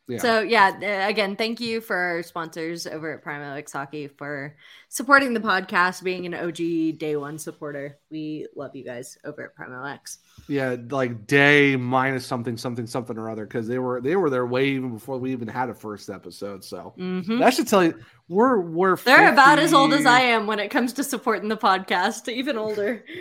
Yeah. 0.07 0.17
So 0.17 0.41
yeah, 0.41 1.07
again, 1.07 1.35
thank 1.37 1.61
you 1.61 1.79
for 1.79 1.95
our 1.95 2.23
sponsors 2.23 2.85
over 2.85 3.13
at 3.13 3.21
Primo 3.21 3.53
X 3.55 3.71
Hockey 3.71 4.07
for 4.07 4.57
supporting 4.89 5.33
the 5.33 5.39
podcast, 5.39 6.03
being 6.03 6.25
an 6.25 6.33
OG 6.33 6.97
day 6.97 7.15
one 7.15 7.37
supporter. 7.37 7.97
We 8.09 8.47
love 8.55 8.75
you 8.75 8.83
guys 8.83 9.17
over 9.23 9.43
at 9.45 9.55
Primo 9.55 9.85
X. 9.85 10.17
Yeah, 10.49 10.75
like 10.89 11.27
day 11.27 11.75
minus 11.77 12.25
something, 12.25 12.57
something, 12.57 12.87
something 12.87 13.17
or 13.17 13.29
other, 13.29 13.45
because 13.45 13.67
they 13.67 13.79
were 13.79 14.01
they 14.01 14.15
were 14.17 14.29
there 14.29 14.45
way 14.45 14.69
even 14.69 14.91
before 14.93 15.17
we 15.17 15.31
even 15.31 15.47
had 15.47 15.69
a 15.69 15.73
first 15.73 16.09
episode. 16.09 16.63
So 16.65 16.93
Mhm. 16.97 17.39
that 17.39 17.53
should 17.53 17.67
tell 17.67 17.83
you 17.83 17.97
we're 18.27 18.59
we're 18.59 18.95
They're 18.97 19.31
about 19.31 19.59
as 19.59 19.73
old 19.73 19.93
as 19.93 20.05
I 20.05 20.21
am 20.21 20.45
when 20.47 20.59
it 20.59 20.69
comes 20.71 20.91
to 20.93 21.03
supporting 21.05 21.47
the 21.47 21.57
podcast, 21.57 22.27
even 22.27 22.57
older. 22.57 23.05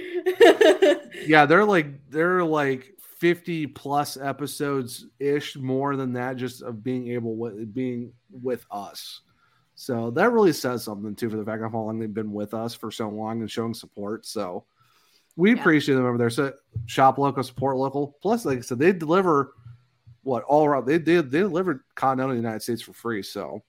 Yeah, 1.27 1.47
they're 1.47 1.65
like 1.65 2.09
they're 2.11 2.44
like 2.44 2.94
fifty 3.20 3.66
plus 3.66 4.16
episodes 4.16 5.06
ish, 5.18 5.56
more 5.56 5.94
than 5.94 6.14
that, 6.14 6.36
just 6.36 6.62
of 6.62 6.82
being 6.82 7.09
able 7.09 7.36
with 7.36 7.72
being 7.74 8.12
with 8.30 8.66
us. 8.70 9.20
So 9.74 10.10
that 10.12 10.32
really 10.32 10.52
says 10.52 10.82
something 10.84 11.14
too 11.14 11.30
for 11.30 11.36
the 11.36 11.44
fact 11.44 11.62
of 11.62 11.72
how 11.72 11.80
long 11.80 11.98
they've 11.98 12.12
been 12.12 12.32
with 12.32 12.55
us 12.55 12.74
for 12.74 12.90
so 12.90 13.09
long 13.09 13.40
and 13.40 13.51
showing 13.51 13.74
support. 13.74 14.26
So 14.26 14.64
we 15.36 15.55
Yeah. 15.55 15.60
appreciate 15.60 15.94
them 15.94 16.05
over 16.06 16.18
there. 16.18 16.30
So 16.30 16.52
shop 16.86 17.18
local, 17.18 17.42
support 17.42 17.76
local. 17.76 18.16
Plus, 18.20 18.44
like 18.44 18.59
I 18.59 18.62
said, 18.62 18.78
they 18.78 18.92
deliver 18.92 19.55
what 20.22 20.42
all 20.44 20.66
around. 20.66 20.86
They 20.86 20.98
did 20.98 21.30
they 21.30 21.38
delivered 21.40 21.80
continental 21.94 22.36
United 22.36 22.62
States 22.62 22.82
for 22.82 22.92
free. 22.92 23.22
So 23.22 23.62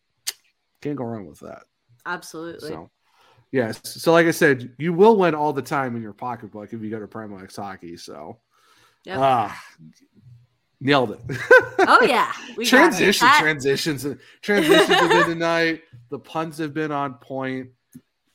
can't 0.81 0.95
go 0.95 1.05
wrong 1.05 1.27
with 1.27 1.39
that. 1.41 1.63
Absolutely. 2.05 2.69
So, 2.69 2.89
yes. 3.51 3.79
So, 3.83 4.11
like 4.11 4.25
I 4.25 4.31
said, 4.31 4.73
you 4.79 4.93
will 4.93 5.15
win 5.17 5.35
all 5.35 5.53
the 5.53 5.61
time 5.61 5.95
in 5.95 6.01
your 6.01 6.13
pocketbook 6.13 6.73
if 6.73 6.81
you 6.81 6.89
go 6.89 6.99
to 6.99 7.07
Primo 7.07 7.37
X 7.37 7.55
Hockey. 7.55 7.95
So, 7.97 8.39
Yep. 9.05 9.17
ah, 9.19 9.63
nailed 10.79 11.11
it. 11.11 11.19
oh 11.79 11.99
yeah. 12.07 12.31
We 12.57 12.65
got 12.65 12.65
it. 12.65 12.69
Transition, 12.69 13.27
transitions, 13.39 14.05
transitions 14.41 14.87
have 14.87 15.09
been 15.09 15.27
tonight. 15.27 15.81
The 16.09 16.19
puns 16.19 16.57
have 16.59 16.73
been 16.73 16.91
on 16.91 17.15
point. 17.15 17.69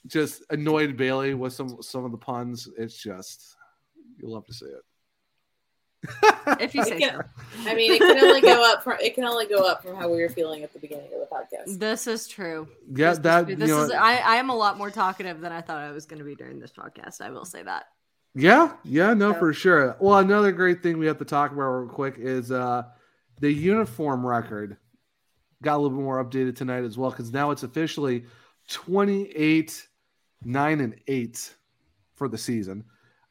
Just 0.07 0.43
annoyed 0.51 0.97
Bailey 0.97 1.35
with 1.35 1.53
some 1.53 1.83
some 1.83 2.05
of 2.05 2.11
the 2.13 2.19
puns. 2.19 2.69
It's 2.79 2.97
just 3.03 3.57
you 4.19 4.29
love 4.29 4.47
to 4.47 4.55
see 4.55 4.67
it. 4.67 4.83
if 6.61 6.75
you 6.75 6.85
say 6.85 6.97
It 6.97 7.01
so. 7.03 7.09
can- 7.09 7.25
I 7.67 7.75
mean, 7.75 7.91
it 7.93 7.99
can 7.99 8.19
only 8.25 8.41
go 8.41 8.63
up 8.73 8.85
from 8.85 8.97
it 9.01 9.15
can 9.15 9.25
only 9.25 9.47
go 9.47 9.67
up 9.69 9.83
from 9.83 9.97
how 9.97 10.09
we 10.09 10.23
were 10.23 10.29
feeling 10.29 10.63
at 10.63 10.73
the 10.73 10.79
beginning 10.79 11.07
of 11.07 11.21
the 11.21 11.27
podcast. 11.31 11.79
This 11.81 12.07
is 12.07 12.29
true. 12.29 12.69
Yeah, 12.95 13.09
This 13.11 13.19
is 13.19 13.23
that 13.25 13.41
true. 13.43 13.51
you 13.51 13.57
This 13.57 13.69
know, 13.69 13.83
is 13.83 13.91
I, 13.91 14.17
I 14.19 14.37
am 14.37 14.51
a 14.51 14.55
lot 14.55 14.79
more 14.79 14.91
talkative 14.91 15.41
than 15.41 15.51
I 15.53 15.61
thought 15.63 15.79
I 15.79 15.91
was 15.91 16.07
going 16.07 16.19
to 16.21 16.25
be 16.25 16.37
during 16.37 16.61
this 16.61 16.71
podcast. 16.73 17.21
I 17.21 17.31
will 17.31 17.45
say 17.45 17.63
that. 17.65 17.87
Yeah, 18.39 18.75
yeah, 18.85 19.15
no, 19.15 19.33
So- 19.33 19.39
for 19.39 19.53
sure. 19.55 19.97
Well, 19.99 20.19
another 20.19 20.53
great 20.53 20.83
thing 20.83 20.99
we 20.99 21.07
have 21.07 21.19
to 21.19 21.25
talk 21.25 21.53
about 21.53 21.69
real 21.69 21.89
quick 21.89 22.17
is 22.19 22.53
uh 22.53 22.85
the 23.41 23.51
uniform 23.51 24.27
record 24.27 24.77
got 25.63 25.77
a 25.77 25.79
little 25.79 25.97
bit 25.97 26.03
more 26.05 26.23
updated 26.23 26.55
tonight 26.55 26.85
as 26.85 26.99
well 26.99 27.11
because 27.11 27.33
now 27.33 27.51
it's 27.51 27.63
officially 27.63 28.27
28 28.69 29.89
9 30.45 30.81
and 30.81 30.95
8 31.09 31.55
for 32.15 32.29
the 32.29 32.39
season. 32.39 32.85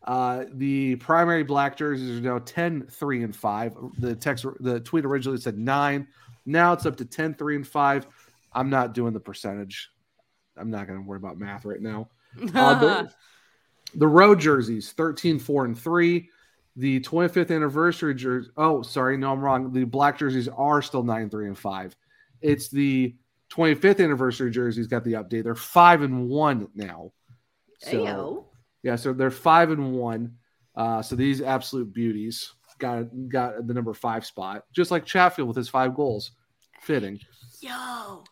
Uh, 0.03 0.45
the 0.53 0.95
primary 0.97 1.43
black 1.43 1.77
jerseys 1.77 2.17
are 2.19 2.21
now 2.21 2.39
10 2.39 2.87
3 2.87 3.23
and 3.23 3.35
5. 3.35 3.77
The 3.99 4.15
text 4.15 4.45
the 4.59 4.79
tweet 4.79 5.05
originally 5.05 5.39
said 5.39 5.57
9. 5.57 6.07
Now 6.47 6.73
it's 6.73 6.85
up 6.85 6.95
to 6.97 7.05
10 7.05 7.35
3 7.35 7.55
and 7.57 7.67
5. 7.67 8.07
I'm 8.53 8.69
not 8.69 8.93
doing 8.93 9.13
the 9.13 9.19
percentage. 9.19 9.89
I'm 10.57 10.69
not 10.71 10.87
going 10.87 10.99
to 10.99 11.05
worry 11.07 11.17
about 11.17 11.37
math 11.37 11.63
right 11.65 11.81
now. 11.81 12.09
Uh, 12.53 12.79
the, 12.79 13.11
the 13.97 14.07
road 14.07 14.39
jerseys 14.39 14.91
13 14.91 15.39
4 15.39 15.65
and 15.65 15.79
3 15.79 16.29
the 16.77 16.99
25th 16.99 17.55
anniversary 17.55 18.13
jersey 18.13 18.49
oh 18.57 18.81
sorry 18.81 19.17
no 19.17 19.31
i'm 19.31 19.39
wrong. 19.39 19.71
The 19.71 19.85
black 19.85 20.17
jerseys 20.17 20.47
are 20.47 20.81
still 20.81 21.03
9 21.03 21.29
3 21.29 21.47
and 21.47 21.57
5 21.57 21.95
it's 22.41 22.69
the 22.69 23.15
25th 23.51 24.03
anniversary 24.03 24.51
jerseys 24.51 24.87
got 24.87 25.03
the 25.03 25.13
update. 25.13 25.43
They're 25.43 25.55
5 25.55 26.01
and 26.01 26.27
1 26.27 26.67
now. 26.75 27.11
So 27.79 28.05
Ayo. 28.05 28.45
yeah 28.83 28.95
so 28.95 29.13
they're 29.13 29.31
5 29.31 29.71
and 29.71 29.93
1 29.93 30.33
uh, 30.75 31.01
so 31.01 31.15
these 31.15 31.41
absolute 31.41 31.93
beauties 31.93 32.53
got 32.79 33.05
got 33.29 33.65
the 33.65 33.73
number 33.73 33.93
5 33.93 34.25
spot 34.25 34.65
just 34.73 34.91
like 34.91 35.05
chatfield 35.05 35.47
with 35.47 35.57
his 35.57 35.69
5 35.69 35.95
goals. 35.95 36.31
Fitting. 36.81 37.19
Yo. 37.61 38.23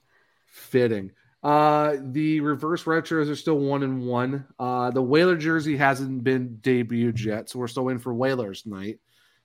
fitting. 0.48 1.12
Uh, 1.44 1.98
the 2.02 2.40
reverse 2.40 2.84
retros 2.86 3.30
are 3.30 3.36
still 3.36 3.58
one 3.60 3.84
and 3.84 4.06
one. 4.08 4.46
Uh, 4.58 4.90
the 4.92 5.02
Whaler 5.02 5.36
jersey 5.36 5.76
hasn't 5.76 6.24
been 6.24 6.58
debuted 6.62 7.24
yet, 7.24 7.50
so 7.50 7.60
we're 7.60 7.68
still 7.68 7.90
in 7.90 8.00
for 8.00 8.14
Whalers 8.14 8.66
night. 8.66 9.00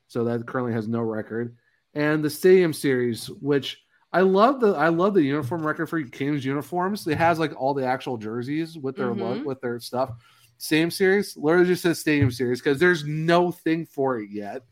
So 0.06 0.24
that 0.24 0.46
currently 0.46 0.72
has 0.74 0.86
no 0.88 1.00
record. 1.00 1.56
And 1.94 2.22
the 2.24 2.30
Stadium 2.30 2.72
Series, 2.72 3.26
which 3.26 3.82
I 4.12 4.20
love 4.20 4.60
the 4.60 4.68
I 4.74 4.88
love 4.88 5.12
the 5.14 5.22
uniform 5.22 5.66
record 5.66 5.86
for 5.88 6.00
Kings 6.02 6.44
uniforms. 6.44 7.06
It 7.06 7.18
has 7.18 7.38
like 7.38 7.52
all 7.60 7.74
the 7.74 7.84
actual 7.86 8.16
jerseys 8.16 8.78
with 8.78 8.96
their 8.96 9.12
look 9.12 9.38
Mhm. 9.38 9.44
with 9.44 9.60
their 9.60 9.78
stuff. 9.80 10.10
Same 10.56 10.90
series, 10.90 11.36
literally 11.36 11.66
just 11.66 11.82
says 11.82 11.98
Stadium 11.98 12.30
Series 12.30 12.60
because 12.60 12.78
there's 12.78 13.04
no 13.04 13.50
thing 13.52 13.84
for 13.86 14.18
it 14.18 14.30
yet, 14.30 14.64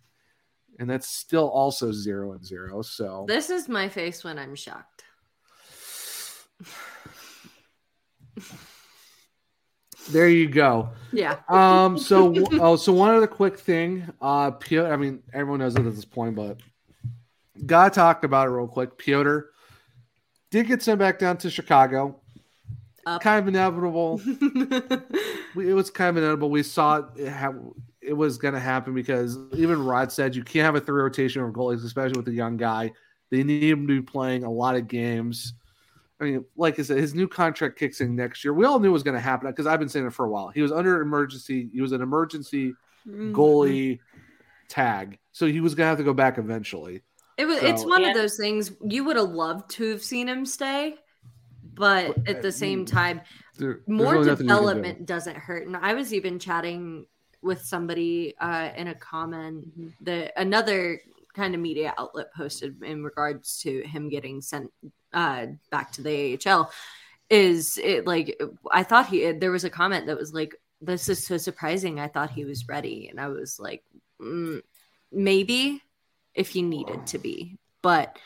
and 0.79 0.89
that's 0.89 1.07
still 1.07 1.49
also 1.49 1.93
zero 1.93 2.33
and 2.33 2.45
zero. 2.45 2.83
So 2.83 3.25
This 3.29 3.51
is 3.51 3.69
my 3.69 3.89
face 3.89 4.25
when 4.25 4.39
I'm 4.39 4.55
shocked. 4.55 4.96
there 10.11 10.29
you 10.29 10.49
go. 10.49 10.91
Yeah. 11.13 11.37
um 11.49 11.99
so 11.99 12.35
oh 12.61 12.77
so 12.77 12.93
one 12.93 13.15
other 13.15 13.27
quick 13.27 13.59
thing 13.59 14.07
uh 14.21 14.51
Pyotr, 14.51 14.93
i 14.93 14.97
mean 14.97 15.23
everyone 15.33 15.61
knows 15.61 15.75
it 15.77 15.87
at 15.87 15.95
this 15.95 16.05
point 16.05 16.37
but 16.37 16.61
gotta 17.65 17.91
talk 17.91 18.25
about 18.25 18.49
it 18.49 18.51
real 18.51 18.69
quick 18.69 18.99
Pyotr 18.99 19.51
did 20.51 20.67
get 20.67 20.83
sent 20.83 20.99
back 20.99 21.19
down 21.19 21.39
to 21.39 21.51
chicago 21.51 22.21
Up. 23.07 23.23
kind 23.23 23.39
of 23.41 23.49
inevitable 23.49 24.21
we, 25.55 25.71
it 25.71 25.75
was 25.75 25.91
kind 25.91 26.11
of 26.11 26.23
inevitable 26.23 26.51
we 26.51 26.63
saw 26.63 26.97
it, 26.97 27.05
it, 27.17 27.55
it 28.03 28.13
was 28.13 28.37
going 28.37 28.55
to 28.55 28.61
happen 28.61 28.93
because 28.93 29.39
even 29.55 29.83
rod 29.83 30.13
said 30.13 30.37
you 30.37 30.45
can't 30.45 30.67
have 30.67 30.75
a 30.75 30.81
three 30.81 31.01
rotation 31.01 31.41
of 31.43 31.53
goalies 31.55 31.85
especially 31.85 32.19
with 32.19 32.29
a 32.29 32.33
young 32.35 32.59
guy 32.59 32.93
they 33.31 33.43
need 33.43 33.71
him 33.71 33.87
to 33.87 34.01
be 34.01 34.03
playing 34.03 34.45
a 34.45 34.51
lot 34.51 34.77
of 34.77 34.87
games 34.87 35.55
I 36.21 36.25
mean, 36.25 36.45
like 36.57 36.79
I 36.79 36.83
said, 36.83 36.97
his 36.99 37.15
new 37.15 37.29
contract 37.29 37.79
kicks 37.79 38.01
in 38.01 38.17
next 38.17 38.43
year. 38.45 38.55
We 38.55 38.65
all 38.65 38.79
knew 38.81 38.89
it 38.89 38.93
was 38.93 39.03
going 39.03 39.15
to 39.17 39.21
happen 39.21 39.51
because 39.51 39.67
I've 39.67 39.79
been 39.79 39.89
saying 39.89 40.07
it 40.07 40.13
for 40.15 40.25
a 40.25 40.31
while. 40.31 40.49
He 40.49 40.63
was 40.63 40.73
under 40.73 41.03
emergency. 41.03 41.69
He 41.73 41.81
was 41.81 41.93
an 41.93 42.03
emergency 42.03 42.75
Mm-hmm. 43.09 43.37
goalie 43.37 44.01
tag, 44.69 45.21
so 45.31 45.47
he 45.47 45.61
was 45.61 45.77
going 45.77 45.85
to 45.85 45.89
have 45.91 45.99
to 45.99 46.03
go 46.03 46.13
back 46.13 46.39
eventually. 46.39 47.03
It 47.39 47.45
was. 47.47 47.59
it's 47.63 47.83
So- 47.83 47.89
one 47.89 48.05
of 48.05 48.15
those 48.15 48.37
things 48.37 48.73
you 48.83 49.05
would 49.05 49.15
have 49.15 49.29
loved 49.29 49.71
to 49.77 49.91
have 49.93 50.03
seen 50.03 50.27
him 50.29 50.45
stay, 50.45 50.97
but 51.75 52.17
But, 52.17 52.29
at 52.29 52.37
uh, 52.39 52.41
the 52.41 52.51
same 52.51 52.85
mm, 52.85 52.89
time, 52.91 53.21
There- 53.59 53.83
more 53.87 54.15
really 54.15 54.27
nothing 54.27 54.49
do. 54.49 54.53
development 54.55 55.07
doesn't 55.07 55.37
hurt. 55.37 55.69
And 55.69 55.77
I 55.77 55.95
was 55.95 56.13
even 56.13 56.41
chatting 56.41 57.07
with 57.43 57.63
somebody 57.63 58.35
uh, 58.41 58.71
in 58.77 58.89
a 58.89 58.95
comment 58.97 59.69
that 60.01 60.33
another 60.37 61.01
kind 61.37 61.55
of 61.55 61.61
media 61.61 61.95
outlet 61.99 62.33
posted 62.35 62.83
in 62.83 63.05
regards 63.05 63.61
to 63.61 63.83
him 63.83 64.09
getting 64.09 64.41
sent 64.41 64.73
uh, 65.13 65.47
back 65.71 65.93
to 65.93 66.03
the 66.03 66.39
AHL. 66.47 66.73
Is 67.31 67.79
it 67.83 68.07
like 68.07 68.41
I 68.73 68.83
thought 68.83 69.07
he? 69.09 69.31
There 69.33 69.51
was 69.53 69.65
a 69.65 69.71
comment 69.71 70.07
that 70.07 70.19
was 70.19 70.33
like, 70.33 70.55
"This 70.81 71.09
is 71.09 71.25
so 71.25 71.37
surprising." 71.37 72.01
I 72.01 72.09
thought 72.09 72.31
he 72.31 72.45
was 72.45 72.67
ready, 72.69 73.09
and 73.09 73.21
I 73.21 73.29
was 73.29 73.59
like, 73.61 73.83
mm, 74.21 74.63
maybe 75.13 75.83
if 76.35 76.49
he 76.49 76.63
needed 76.63 77.07
to 77.09 77.19
be, 77.19 77.57
but 77.83 78.19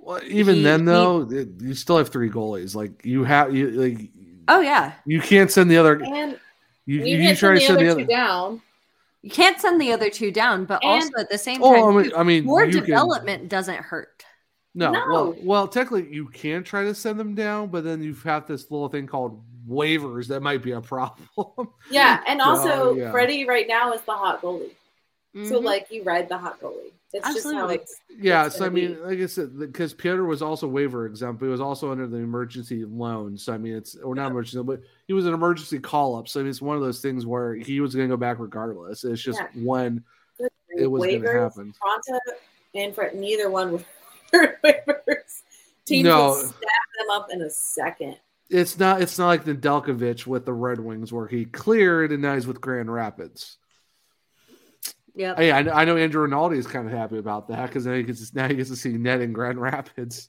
Well, 0.00 0.20
even 0.24 0.56
He- 0.56 0.62
then 0.62 0.84
though, 0.84 1.22
it- 1.30 1.60
you 1.60 1.74
still 1.74 1.98
have 1.98 2.08
three 2.08 2.30
goalies. 2.30 2.74
Like 2.74 3.04
you 3.04 3.24
have 3.24 3.54
you 3.54 3.70
like 3.70 4.10
oh 4.48 4.60
yeah, 4.60 4.94
you 5.06 5.20
can't 5.20 5.50
send 5.50 5.70
the 5.70 5.76
other. 5.78 6.02
And 6.02 6.38
You, 6.86 7.02
we 7.02 7.10
you, 7.12 7.18
hit 7.18 7.38
try 7.38 7.52
to 7.54 7.58
the 7.60 7.66
send 7.66 7.76
other 7.78 7.84
the 7.86 7.94
two 7.94 8.00
other. 8.02 8.06
down. 8.06 8.62
You 9.22 9.30
can't 9.30 9.60
send 9.60 9.80
the 9.80 9.92
other 9.92 10.10
two 10.10 10.30
down, 10.30 10.64
but 10.64 10.82
And- 10.82 10.92
also 10.92 11.10
at 11.18 11.28
the 11.30 11.38
same 11.38 11.60
time, 11.60 11.64
Oh, 11.64 11.88
I 11.90 11.94
mean, 12.02 12.10
too, 12.10 12.16
I 12.16 12.22
mean, 12.22 12.44
more 12.44 12.64
you 12.64 12.72
can- 12.80 12.84
development 12.84 13.48
doesn't 13.48 13.78
hurt. 13.78 14.24
No, 14.74 14.92
No. 14.92 15.04
well, 15.10 15.36
well, 15.42 15.68
technically 15.68 16.12
you 16.14 16.28
can 16.28 16.62
try 16.62 16.84
to 16.84 16.94
send 16.94 17.18
them 17.18 17.34
down, 17.34 17.68
but 17.68 17.82
then 17.84 18.02
you 18.02 18.14
have 18.14 18.22
got 18.24 18.46
this 18.46 18.70
little 18.70 18.88
thing 18.88 19.06
called 19.06 19.42
waivers 19.68 20.28
that 20.28 20.40
might 20.40 20.62
be 20.62 20.70
a 20.72 20.80
problem. 20.92 21.28
Yeah, 21.90 22.22
and 22.28 22.40
also 22.40 22.94
yeah. 22.94 23.10
Freddie 23.10 23.44
right 23.46 23.66
now 23.66 23.92
is 23.92 24.00
the 24.02 24.12
hot 24.12 24.40
goalie. 24.42 24.70
So 25.34 25.60
Mhm. 25.60 25.64
like 25.64 25.90
you 25.90 26.02
ride 26.04 26.28
the 26.28 26.38
hot 26.38 26.60
goalie. 26.60 26.92
It's 27.12 27.24
just 27.26 27.36
Absolutely. 27.46 27.74
it's 27.76 27.96
yeah, 28.20 28.46
It's 28.46 28.56
so 28.56 28.66
I 28.66 28.68
mean, 28.68 28.94
be- 28.94 29.00
like 29.00 29.18
I 29.18 29.26
said, 29.26 29.58
because 29.58 29.94
Pyotr 29.94 30.24
was 30.26 30.42
also 30.42 30.68
waiver 30.68 31.06
exempt, 31.06 31.40
but 31.40 31.46
he 31.46 31.50
was 31.50 31.60
also 31.60 31.90
under 31.90 32.06
the 32.06 32.18
emergency 32.18 32.84
loan. 32.84 33.38
So 33.38 33.54
I 33.54 33.58
mean, 33.58 33.74
it's 33.76 33.94
or 33.96 34.14
not 34.14 34.30
emergency, 34.30 34.62
but 34.62 34.80
he 35.06 35.14
was 35.14 35.24
an 35.26 35.32
emergency 35.32 35.78
call 35.78 36.16
up. 36.16 36.28
So 36.28 36.40
I 36.40 36.42
mean, 36.42 36.50
it's 36.50 36.60
one 36.60 36.76
of 36.76 36.82
those 36.82 37.00
things 37.00 37.24
where 37.24 37.54
he 37.54 37.80
was 37.80 37.94
going 37.94 38.08
to 38.08 38.12
go 38.12 38.18
back 38.18 38.38
regardless. 38.38 39.04
It's 39.04 39.22
just 39.22 39.38
Yeah. 39.40 39.48
when 39.64 40.04
good. 40.38 40.50
it 40.76 40.86
was 40.86 41.02
going 41.04 41.22
to 41.22 41.28
Waivers, 41.28 41.42
happen. 41.42 41.74
Raanta 41.82 42.18
and 42.74 42.94
Fred, 42.94 43.14
neither 43.14 43.48
one 43.50 43.72
were 43.72 43.84
waivers. 44.64 45.42
Teams 45.86 46.04
No. 46.04 46.28
would 46.32 46.40
snap 46.42 46.50
them 46.98 47.10
up 47.12 47.28
in 47.32 47.40
a 47.40 47.48
second. 47.50 48.18
It's 48.50 48.78
not. 48.78 49.00
It's 49.00 49.18
not 49.18 49.28
like 49.28 49.44
Nedeljkovic 49.44 50.26
with 50.26 50.44
the 50.44 50.52
Red 50.52 50.80
Wings 50.80 51.10
where 51.12 51.26
he 51.26 51.46
cleared 51.46 52.12
and 52.12 52.20
now 52.22 52.34
he's 52.34 52.46
with 52.46 52.60
Grand 52.60 52.92
Rapids. 52.92 53.56
Yep. 55.18 55.36
Hey, 55.36 55.50
I 55.50 55.62
know, 55.62 55.72
I 55.72 55.84
know 55.84 55.96
Andrew 55.96 56.22
Rinaldi 56.22 56.58
is 56.58 56.68
kind 56.68 56.86
of 56.86 56.92
happy 56.92 57.18
about 57.18 57.48
that 57.48 57.66
because 57.66 57.84
now 57.84 57.94
he 57.94 58.04
gets 58.04 58.30
to, 58.30 58.36
now 58.36 58.46
he 58.46 58.54
gets 58.54 58.70
to 58.70 58.76
see 58.76 58.90
Ned 58.90 59.20
in 59.20 59.32
Grand 59.32 59.60
Rapids, 59.60 60.28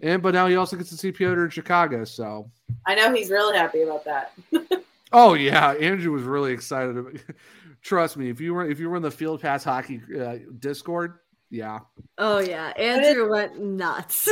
and 0.00 0.22
but 0.22 0.32
now 0.32 0.46
he 0.46 0.54
also 0.54 0.76
gets 0.76 0.90
to 0.90 0.96
see 0.96 1.10
Pyotr 1.10 1.46
in 1.46 1.50
Chicago. 1.50 2.04
So, 2.04 2.48
I 2.86 2.94
know 2.94 3.12
he's 3.12 3.30
really 3.30 3.58
happy 3.58 3.82
about 3.82 4.04
that. 4.04 4.32
oh 5.12 5.34
yeah, 5.34 5.72
Andrew 5.72 6.12
was 6.12 6.22
really 6.22 6.52
excited. 6.52 6.96
About, 6.96 7.14
trust 7.82 8.16
me, 8.16 8.30
if 8.30 8.40
you 8.40 8.54
were 8.54 8.64
if 8.64 8.78
you 8.78 8.88
were 8.88 8.96
in 8.96 9.02
the 9.02 9.10
Field 9.10 9.42
Pass 9.42 9.64
Hockey 9.64 10.00
uh, 10.16 10.36
Discord, 10.56 11.18
yeah, 11.50 11.80
Oh 12.16 12.38
yeah, 12.38 12.68
Andrew 12.76 13.28
went 13.28 13.60
nuts. 13.60 14.28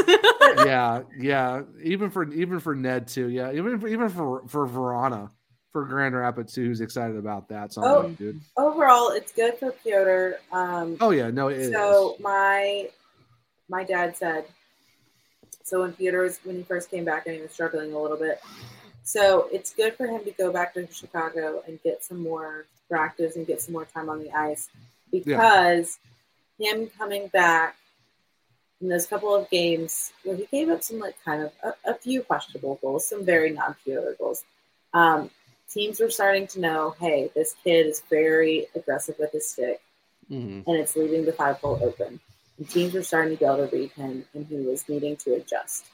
yeah, 0.58 1.02
yeah. 1.18 1.62
Even 1.82 2.10
for 2.10 2.32
even 2.32 2.60
for 2.60 2.76
Ned 2.76 3.08
too, 3.08 3.28
yeah. 3.28 3.50
Even 3.50 3.80
for, 3.80 3.88
even 3.88 4.08
for 4.08 4.46
for 4.46 4.66
Verona, 4.68 5.32
for 5.72 5.84
Grand 5.84 6.14
Rapids 6.16 6.52
too, 6.52 6.64
who's 6.64 6.80
excited 6.80 7.16
about 7.16 7.48
that. 7.48 7.72
So, 7.72 7.82
Oh. 7.84 8.08
dude. 8.10 8.40
Overall, 8.56 9.10
it's 9.10 9.32
good 9.32 9.56
for 9.58 9.70
Pyotr. 9.72 10.40
Um, 10.52 10.96
Oh 11.00 11.10
yeah, 11.10 11.30
no, 11.30 11.48
it 11.48 11.58
is. 11.58 11.72
so 11.72 12.16
my 12.20 12.88
my 13.68 13.84
dad 13.84 14.16
said 14.16 14.44
so 15.62 15.82
when 15.82 15.92
Peter 15.92 16.22
was 16.22 16.38
when 16.42 16.56
he 16.56 16.62
first 16.64 16.90
came 16.90 17.04
back 17.04 17.26
and 17.26 17.36
he 17.36 17.42
was 17.42 17.52
struggling 17.52 17.92
a 17.92 17.98
little 18.00 18.16
bit. 18.16 18.40
So 19.04 19.48
it's 19.52 19.72
good 19.72 19.94
for 19.94 20.06
him 20.06 20.24
to 20.24 20.30
go 20.32 20.52
back 20.52 20.74
to 20.74 20.86
Chicago 20.92 21.62
and 21.66 21.80
get 21.82 22.02
some 22.04 22.18
more 22.20 22.66
practice 22.88 23.36
and 23.36 23.46
get 23.46 23.60
some 23.60 23.72
more 23.72 23.84
time 23.84 24.08
on 24.08 24.20
the 24.20 24.30
ice 24.32 24.68
because 25.12 25.98
him 26.58 26.88
coming 26.98 27.28
back 27.28 27.76
in 28.80 28.88
those 28.88 29.06
couple 29.06 29.34
of 29.34 29.48
games 29.50 30.12
where 30.24 30.36
he 30.36 30.46
gave 30.50 30.68
up 30.68 30.82
some 30.82 30.98
like 30.98 31.14
kind 31.24 31.42
of 31.42 31.52
a, 31.62 31.90
a 31.90 31.94
few 31.94 32.22
questionable 32.22 32.78
goals, 32.82 33.06
some 33.06 33.24
very 33.24 33.50
non-Peter 33.52 34.16
goals. 34.18 34.44
Um, 34.92 35.30
teams 35.72 36.00
were 36.00 36.10
starting 36.10 36.46
to 36.48 36.60
know, 36.60 36.94
hey, 37.00 37.30
this 37.34 37.54
kid 37.64 37.86
is 37.86 38.02
very 38.10 38.66
aggressive 38.74 39.16
with 39.18 39.32
his 39.32 39.48
stick 39.48 39.80
Mhm. 40.30 40.64
and 40.66 40.76
it's 40.76 40.96
leaving 40.96 41.24
the 41.24 41.32
five 41.32 41.56
hole 41.58 41.78
open. 41.82 42.20
And 42.58 42.68
teams 42.70 42.92
were 42.94 43.02
starting 43.02 43.32
to 43.36 43.38
be 43.38 43.44
able 43.44 43.66
to 43.68 43.74
read 43.76 43.90
him, 43.92 44.26
and 44.34 44.46
he 44.46 44.56
was 44.56 44.88
needing 44.88 45.16
to 45.18 45.34
adjust. 45.34 45.86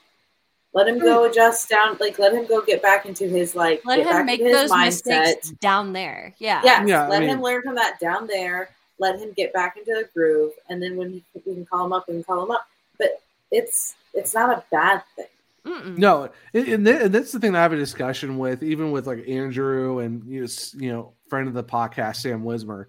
Let 0.72 0.88
him 0.88 0.98
go 0.98 1.24
adjust 1.24 1.68
down, 1.70 1.96
like 2.00 2.18
let 2.18 2.34
him 2.34 2.44
go 2.46 2.60
get 2.60 2.82
back 2.82 3.06
into 3.06 3.26
his 3.28 3.54
like 3.54 3.82
Let 3.86 3.96
get 3.96 4.06
him 4.06 4.12
back 4.12 4.26
make 4.26 4.40
into 4.40 4.58
his 4.58 4.70
those 4.70 4.78
mistakes 4.78 5.50
mindset. 5.50 5.60
down 5.60 5.92
there. 5.92 6.34
Yeah. 6.38 6.60
Yeah, 6.64 6.84
Yeah, 6.84 7.04
I 7.04 7.08
let 7.08 7.20
mean- 7.20 7.28
him 7.30 7.40
learn 7.42 7.62
from 7.62 7.76
that 7.76 7.98
down 8.00 8.26
there. 8.26 8.70
Let 8.98 9.18
him 9.18 9.32
get 9.32 9.52
back 9.52 9.76
into 9.76 9.92
the 9.94 10.08
groove, 10.14 10.52
and 10.68 10.82
then 10.82 10.96
when 10.96 11.10
he, 11.12 11.24
we 11.44 11.54
can 11.54 11.66
call 11.66 11.84
him 11.86 11.92
up, 11.92 12.08
we 12.08 12.14
can 12.14 12.24
call 12.24 12.42
him 12.44 12.50
up. 12.50 12.66
But 12.98 13.20
it's 13.50 13.94
it's 14.12 14.34
not 14.34 14.50
a 14.50 14.64
bad 14.70 15.02
thing. 15.14 15.26
Mm-mm. 15.66 15.98
No, 15.98 16.30
and, 16.54 16.68
and 16.68 16.86
th- 16.86 17.02
and 17.02 17.14
that's 17.14 17.32
the 17.32 17.40
thing 17.40 17.54
I 17.56 17.62
have 17.62 17.72
a 17.72 17.76
discussion 17.76 18.38
with, 18.38 18.62
even 18.62 18.92
with 18.92 19.06
like 19.06 19.28
Andrew 19.28 19.98
and 19.98 20.24
you 20.24 20.42
know, 20.42 20.48
you 20.76 20.92
know, 20.92 21.12
friend 21.28 21.48
of 21.48 21.54
the 21.54 21.64
podcast 21.64 22.16
Sam 22.16 22.44
Wismer. 22.44 22.88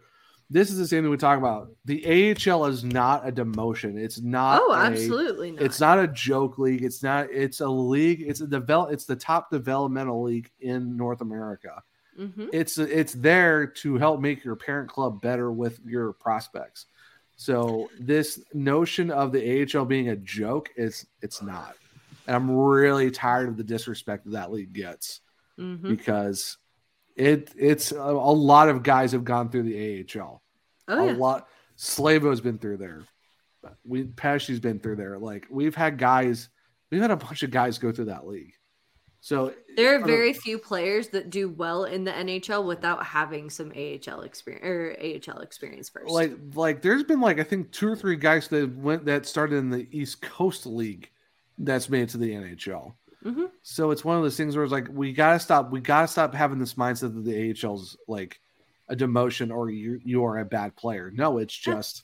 This 0.49 0.69
is 0.71 0.77
the 0.77 0.87
same 0.87 1.03
thing 1.03 1.11
we 1.11 1.17
talk 1.17 1.37
about. 1.37 1.71
The 1.83 2.05
AHL 2.33 2.67
is 2.67 2.81
not 2.85 3.27
a 3.27 3.31
demotion. 3.33 3.97
It's 3.97 4.21
not. 4.21 4.61
Oh, 4.63 4.71
a- 4.71 4.77
absolutely 4.77 5.51
not. 5.51 5.61
It's 5.61 5.81
not 5.81 5.99
a 5.99 6.07
joke 6.07 6.57
league. 6.57 6.83
It's 6.83 7.03
not. 7.03 7.29
It's 7.31 7.59
a 7.59 7.67
league. 7.67 8.21
It's 8.25 8.39
a 8.41 8.47
develop. 8.47 8.93
It's 8.93 9.03
the 9.05 9.17
top 9.17 9.51
developmental 9.51 10.23
league 10.23 10.49
in 10.61 10.95
North 10.95 11.19
America. 11.21 11.81
Mhm. 12.17 12.49
It's 12.53 12.77
it's 12.77 13.13
there 13.13 13.67
to 13.67 13.97
help 13.97 14.21
make 14.21 14.43
your 14.45 14.55
parent 14.55 14.89
club 14.89 15.19
better 15.21 15.51
with 15.51 15.79
your 15.85 16.13
prospects. 16.13 16.85
So 17.35 17.89
this 17.99 18.39
notion 18.53 19.11
of 19.11 19.31
the 19.31 19.41
AHL 19.63 19.85
being 19.85 20.09
a 20.09 20.15
joke 20.15 20.69
is 20.77 21.05
it's 21.21 21.41
not. 21.41 21.75
And 22.27 22.35
I'm 22.35 22.51
really 22.51 23.09
tired 23.09 23.47
of 23.49 23.57
the 23.57 23.63
disrespect 23.63 24.25
that 24.25 24.31
that 24.31 24.51
league 24.51 24.73
gets 24.73 25.21
Mhm. 25.57 25.81
because 25.81 26.57
it 27.15 27.51
it's 27.57 27.91
a, 27.91 27.97
a 27.99 28.35
lot 28.35 28.69
of 28.69 28.83
guys 28.83 29.13
have 29.13 29.23
gone 29.23 29.49
through 29.49 29.63
the 29.63 30.03
AHL. 30.03 30.41
Oh 30.87 31.03
a 31.03 31.05
yeah. 31.07 31.17
lot. 31.17 31.47
Slavo's 31.77 32.41
been 32.41 32.57
through 32.59 32.77
there. 32.77 33.01
We 33.83 34.03
Pesce's 34.03 34.59
been 34.59 34.79
through 34.79 34.97
there. 34.97 35.17
Like 35.17 35.47
we've 35.49 35.75
had 35.75 35.97
guys, 35.97 36.49
we've 36.91 37.01
had 37.01 37.11
a 37.11 37.15
bunch 37.17 37.43
of 37.43 37.51
guys 37.51 37.79
go 37.79 37.91
through 37.91 38.05
that 38.05 38.27
league. 38.27 38.53
So 39.19 39.53
There 39.75 39.95
are 39.99 40.05
very 40.05 40.31
few 40.31 40.57
players 40.59 41.09
that 41.09 41.29
do 41.31 41.49
well 41.49 41.83
in 41.85 42.03
the 42.03 42.11
NHL 42.11 42.63
without 42.65 43.03
having 43.03 43.49
some 43.49 43.71
AHL 43.75 44.21
experience 44.21 44.63
or 44.65 44.95
AHL 45.01 45.41
experience 45.41 45.89
first. 45.89 46.09
like 46.11 46.33
like 46.53 46.81
there's 46.81 47.03
been 47.03 47.19
like 47.19 47.39
I 47.39 47.43
think 47.43 47.71
two 47.71 47.87
or 47.89 47.95
three 47.95 48.15
guys 48.15 48.47
that 48.49 48.75
went 48.77 49.05
that 49.05 49.25
started 49.25 49.55
in 49.57 49.69
the 49.69 49.87
East 49.91 50.21
Coast 50.21 50.65
League 50.65 51.09
that's 51.57 51.89
made 51.89 52.03
it 52.03 52.09
to 52.09 52.17
the 52.17 52.34
NHL. 52.34 52.95
Mhm. 53.25 53.49
So 53.63 53.91
it's 53.91 54.05
one 54.05 54.15
of 54.17 54.23
those 54.23 54.38
things 54.38 54.55
where 54.55 54.63
it's 54.63 54.71
like 54.71 54.88
we 54.91 55.11
gotta 55.11 55.39
stop 55.39 55.71
we 55.71 55.79
gotta 55.81 56.07
stop 56.07 56.34
having 56.34 56.59
this 56.59 56.75
mindset 56.75 57.13
that 57.15 57.25
the 57.25 57.35
AHL's 57.51 57.97
like 58.07 58.39
a 58.89 58.95
demotion 58.95 59.53
or 59.53 59.69
you 59.69 59.99
you 60.03 60.23
are 60.23 60.38
a 60.38 60.45
bad 60.45 60.75
player. 60.75 61.11
No, 61.13 61.39
it's 61.39 61.55
just 61.55 62.03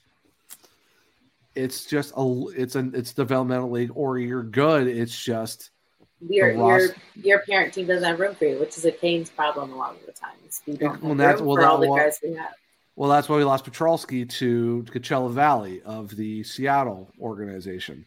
it's 1.55 1.85
just 1.85 2.13
a 2.17 2.45
it's 2.55 2.75
an 2.75 2.93
it's 2.95 3.13
developmental 3.13 3.69
league 3.69 3.91
or 3.95 4.17
you're 4.17 4.43
good. 4.43 4.87
It's 4.87 5.23
just 5.23 5.69
Your 6.27 6.51
your 6.51 6.89
your 7.15 7.39
parent 7.47 7.73
team 7.73 7.85
doesn't 7.87 8.03
have 8.03 8.19
room 8.19 8.33
for 8.35 8.45
you, 8.45 8.59
which 8.59 8.77
is 8.77 8.85
a 8.85 8.91
Canes 8.91 9.29
problem 9.29 9.71
a 9.71 9.75
lot 9.75 9.95
of 9.95 10.05
the 10.05 10.11
time. 10.13 10.31
is 10.47 10.61
We 10.65 10.73
don't 10.77 11.01
Well, 11.03 11.15
that's- 11.15 11.41
well, 11.41 11.55
that- 11.57 11.65
all 11.69 11.77
the 11.77 11.87
guys 11.95 12.19
we 12.23 12.33
have. 12.33 12.53
well 12.95 13.09
that's 13.09 13.29
why 13.29 13.37
we 13.37 13.43
lost 13.43 13.65
Poturalski 13.65 14.27
to 14.39 14.83
Coachella 14.89 15.31
Valley 15.31 15.81
of 15.83 16.15
the 16.15 16.43
Seattle 16.43 17.11
organization. 17.19 18.05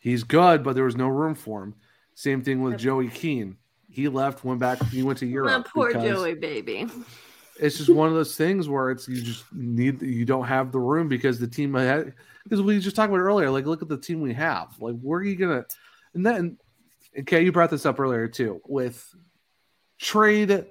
He's 0.00 0.24
good, 0.24 0.64
but 0.64 0.74
there 0.74 0.84
was 0.84 0.96
no 0.96 1.08
room 1.08 1.34
for 1.34 1.62
him. 1.62 1.74
Same 2.14 2.42
thing 2.42 2.62
with 2.62 2.78
Joey 2.78 3.08
Keane. 3.08 3.56
He 3.88 4.08
left, 4.08 4.44
went 4.44 4.60
back, 4.60 4.82
he 4.86 5.02
went 5.02 5.18
to 5.18 5.26
Europe. 5.26 5.68
poor 5.72 5.92
Joey 5.92 6.34
baby. 6.34 6.86
It's 7.58 7.76
just 7.76 7.90
one 7.90 8.08
of 8.08 8.14
those 8.14 8.36
things 8.36 8.68
where 8.68 8.90
it's 8.90 9.06
you 9.06 9.20
just 9.20 9.44
need 9.52 10.00
you 10.00 10.24
don't 10.24 10.46
have 10.46 10.72
the 10.72 10.78
room 10.78 11.08
because 11.08 11.38
the 11.38 11.46
team 11.46 11.74
had 11.74 12.14
because 12.44 12.62
we 12.62 12.80
just 12.80 12.96
talked 12.96 13.10
about 13.10 13.20
it 13.20 13.24
earlier. 13.24 13.50
Like, 13.50 13.66
look 13.66 13.82
at 13.82 13.88
the 13.88 13.98
team 13.98 14.22
we 14.22 14.32
have. 14.32 14.68
Like, 14.80 14.96
where 15.00 15.20
are 15.20 15.24
you 15.24 15.36
gonna? 15.36 15.64
And 16.14 16.24
then, 16.24 16.56
okay, 17.20 17.44
you 17.44 17.52
brought 17.52 17.70
this 17.70 17.84
up 17.84 18.00
earlier 18.00 18.28
too 18.28 18.62
with 18.66 19.06
trade 19.98 20.64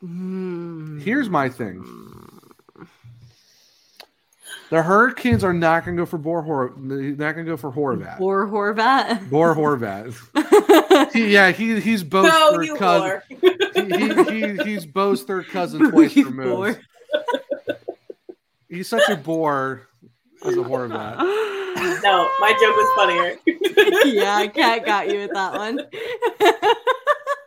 Mm. 0.03 1.01
Here's 1.01 1.27
my 1.27 1.49
thing. 1.49 1.83
The 4.69 4.81
Hurricanes 4.83 5.43
are 5.43 5.53
not 5.53 5.85
going 5.85 5.95
to 5.95 6.01
go 6.01 6.05
for 6.05 6.17
Bor 6.17 6.41
Hor. 6.41 6.73
Not 6.77 7.17
going 7.35 7.45
to 7.45 7.51
go 7.51 7.57
for 7.57 7.71
Horvat. 7.71 8.19
Or 8.19 8.47
Horvat. 8.47 9.29
Bor 9.29 9.55
Horvat. 9.55 10.15
He, 11.13 11.31
yeah, 11.33 11.51
he 11.51 11.79
he's 11.79 12.03
Bo's 12.03 12.27
No, 12.27 12.53
third 12.53 12.65
you 12.65 12.75
cousin. 12.75 13.21
He, 13.29 13.43
he, 13.85 14.23
he, 14.23 14.63
he's 14.63 14.85
Bo's 14.85 15.23
third 15.23 15.47
cousin 15.47 15.91
twice 15.91 16.15
You 16.15 16.25
removed. 16.29 16.79
He's 18.67 18.89
such 18.89 19.07
a 19.09 19.15
bore 19.15 19.87
as 20.45 20.53
a 20.55 20.57
Horvat. 20.57 21.17
No, 22.03 22.27
my 22.39 22.51
joke 22.53 22.75
was 22.75 22.91
funnier. 22.95 23.37
yeah, 24.05 24.47
Kat 24.47 24.83
got 24.83 25.09
you 25.09 25.19
with 25.19 25.31
that 25.33 25.53
one. 25.53 25.75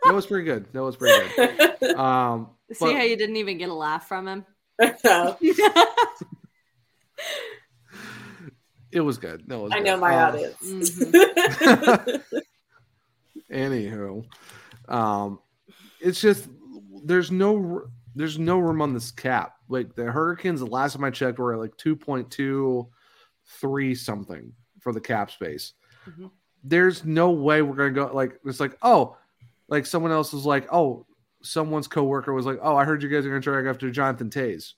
That 0.04 0.14
was 0.14 0.26
pretty 0.26 0.44
good. 0.44 0.72
That 0.72 0.82
was 0.84 0.96
pretty 0.96 1.28
good. 1.34 1.82
Um, 1.96 2.50
See 2.72 2.76
but- 2.80 2.94
how 2.94 3.02
you 3.02 3.16
didn't 3.16 3.36
even 3.36 3.58
get 3.58 3.68
a 3.70 3.74
laugh 3.74 4.06
from 4.06 4.28
him? 4.28 4.46
No, 5.04 5.36
it 8.92 9.00
was 9.00 9.18
good. 9.18 9.44
That 9.46 9.58
was 9.58 9.72
I 9.72 9.76
good. 9.78 9.84
know 9.86 9.96
my 9.98 10.14
Um, 10.16 10.34
audience. 10.34 10.56
Mhm. 10.62 12.22
Anywho, 13.52 14.24
um, 14.88 15.40
it's 16.00 16.20
just 16.20 16.48
there's 17.04 17.30
no 17.32 17.82
there's 18.14 18.38
no 18.38 18.58
room 18.58 18.80
on 18.80 18.94
this 18.94 19.10
cap. 19.10 19.54
Like 19.68 19.94
the 19.96 20.04
Hurricanes, 20.04 20.60
the 20.60 20.66
last 20.66 20.92
time 20.94 21.04
I 21.04 21.10
checked, 21.10 21.38
were 21.38 21.54
at 21.54 21.58
like 21.60 21.76
two 21.76 21.96
point 21.96 22.30
two 22.30 22.88
three 23.60 23.94
something 23.94 24.52
for 24.80 24.92
the 24.92 25.00
cap 25.00 25.30
space. 25.32 25.72
Mhm. 26.08 26.30
There's 26.62 27.04
no 27.04 27.30
way 27.30 27.62
we're 27.62 27.74
gonna 27.74 27.90
go 27.90 28.10
like 28.14 28.38
it's 28.44 28.60
like 28.60 28.76
oh, 28.82 29.16
like 29.68 29.84
someone 29.86 30.12
else 30.12 30.32
was 30.32 30.46
like 30.46 30.68
oh, 30.72 31.06
someone's 31.42 31.88
coworker 31.88 32.32
was 32.32 32.46
like 32.46 32.58
oh, 32.62 32.76
I 32.76 32.84
heard 32.84 33.02
you 33.02 33.08
guys 33.08 33.26
are 33.26 33.30
gonna 33.30 33.40
try 33.40 33.68
after 33.68 33.90
Jonathan 33.90 34.30
Toews. 34.30 34.74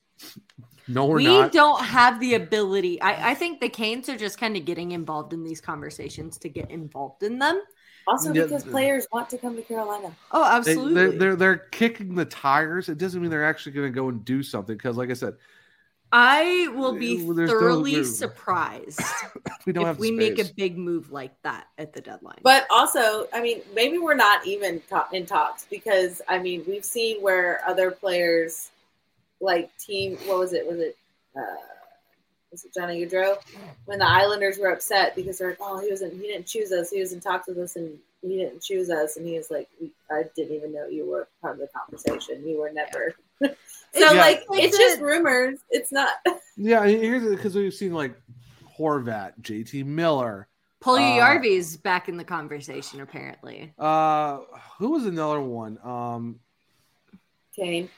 No, 0.88 1.06
we're 1.06 1.16
we 1.16 1.24
not. 1.26 1.52
don't 1.52 1.84
have 1.84 2.18
the 2.20 2.34
ability. 2.34 3.00
I, 3.00 3.30
I 3.30 3.34
think 3.34 3.60
the 3.60 3.68
Canes 3.68 4.08
are 4.08 4.16
just 4.16 4.38
kind 4.38 4.56
of 4.56 4.64
getting 4.64 4.92
involved 4.92 5.32
in 5.32 5.44
these 5.44 5.60
conversations 5.60 6.38
to 6.38 6.48
get 6.48 6.70
involved 6.70 7.22
in 7.22 7.38
them. 7.38 7.62
also, 8.06 8.32
because 8.32 8.64
the- 8.64 8.70
players 8.70 9.06
want 9.12 9.30
to 9.30 9.38
come 9.38 9.54
to 9.56 9.62
Carolina. 9.62 10.10
Oh, 10.32 10.42
They, 10.42 10.70
absolutely. 10.70 10.94
they're, 10.94 11.10
they're 11.12 11.36
they're 11.36 11.56
kicking 11.70 12.14
the 12.16 12.24
tires. 12.24 12.88
It 12.88 12.98
doesn't 12.98 13.20
mean 13.22 13.30
they're 13.30 13.44
actually 13.44 13.72
going 13.72 13.92
to 13.92 13.94
go 13.94 14.08
and 14.08 14.24
do 14.24 14.42
something. 14.42 14.76
Because, 14.76 14.96
like 14.96 15.10
I 15.10 15.14
said, 15.14 15.34
I 16.14 16.68
will 16.74 16.92
be 16.98 17.16
There's 17.32 17.50
no- 17.50 17.58
thoroughly 17.58 18.04
surprised 18.04 19.00
we 19.66 19.72
don't 19.72 19.82
if 19.84 19.86
have 19.86 19.96
the 19.96 20.00
we 20.02 20.10
make 20.10 20.38
a 20.38 20.44
big 20.56 20.76
move 20.76 21.10
like 21.10 21.30
that 21.42 21.68
at 21.78 21.94
the 21.94 22.00
deadline. 22.02 22.38
But 22.42 22.66
also, 22.70 23.28
I 23.32 23.40
mean, 23.40 23.62
maybe 23.74 23.96
we're 23.98 24.12
not 24.14 24.46
even 24.46 24.82
ta- 24.90 25.08
in 25.12 25.24
talks 25.24 25.64
because 25.70 26.20
I 26.28 26.38
mean, 26.38 26.64
we've 26.66 26.84
seen 26.84 27.22
where 27.22 27.62
other 27.66 27.90
players, 27.92 28.71
like 29.42 29.76
team, 29.76 30.16
what 30.26 30.38
was 30.38 30.52
it? 30.52 30.66
Was 30.66 30.78
it? 30.78 30.96
Uh, 31.36 31.40
was 32.50 32.64
it 32.64 32.72
Johnny 32.74 33.04
Gaudreau? 33.04 33.36
When 33.86 33.98
the 33.98 34.08
Islanders 34.08 34.58
were 34.58 34.70
upset 34.70 35.16
because 35.16 35.38
they're 35.38 35.50
like, 35.50 35.58
"Oh, 35.60 35.80
he 35.80 35.90
wasn't. 35.90 36.12
He 36.14 36.20
didn't 36.20 36.46
choose 36.46 36.70
us. 36.70 36.90
He 36.90 37.00
was 37.00 37.12
in 37.12 37.20
talks 37.20 37.48
with 37.48 37.58
us, 37.58 37.76
and 37.76 37.98
he 38.22 38.36
didn't 38.36 38.62
choose 38.62 38.88
us." 38.90 39.16
And 39.16 39.26
he 39.26 39.36
was 39.36 39.50
like, 39.50 39.68
"I 40.10 40.24
didn't 40.36 40.54
even 40.54 40.72
know 40.72 40.86
you 40.86 41.04
were 41.10 41.28
part 41.40 41.54
of 41.54 41.60
the 41.60 41.68
conversation. 41.68 42.46
You 42.46 42.60
were 42.60 42.70
never." 42.72 43.14
so, 43.42 43.54
Yeah. 43.94 44.10
like, 44.12 44.44
Like 44.48 44.62
it's 44.64 44.78
just 44.78 45.00
rumors. 45.00 45.58
It's 45.70 45.92
not. 45.92 46.10
Yeah, 46.54 46.84
here's 46.86 47.24
because 47.24 47.54
we've 47.54 47.72
seen 47.72 47.94
like 47.94 48.14
Horvat, 48.78 49.40
JT 49.40 49.86
Miller. 49.86 50.48
Polly 50.80 51.02
uh, 51.02 51.24
Yarby's 51.24 51.78
back 51.78 52.10
in 52.10 52.18
the 52.18 52.24
conversation, 52.24 53.00
apparently. 53.00 53.72
Uh, 53.78 54.40
who 54.78 54.90
was 54.90 55.06
another 55.06 55.40
one? 55.40 55.78
Um, 55.82 56.40
Kane. 57.56 57.88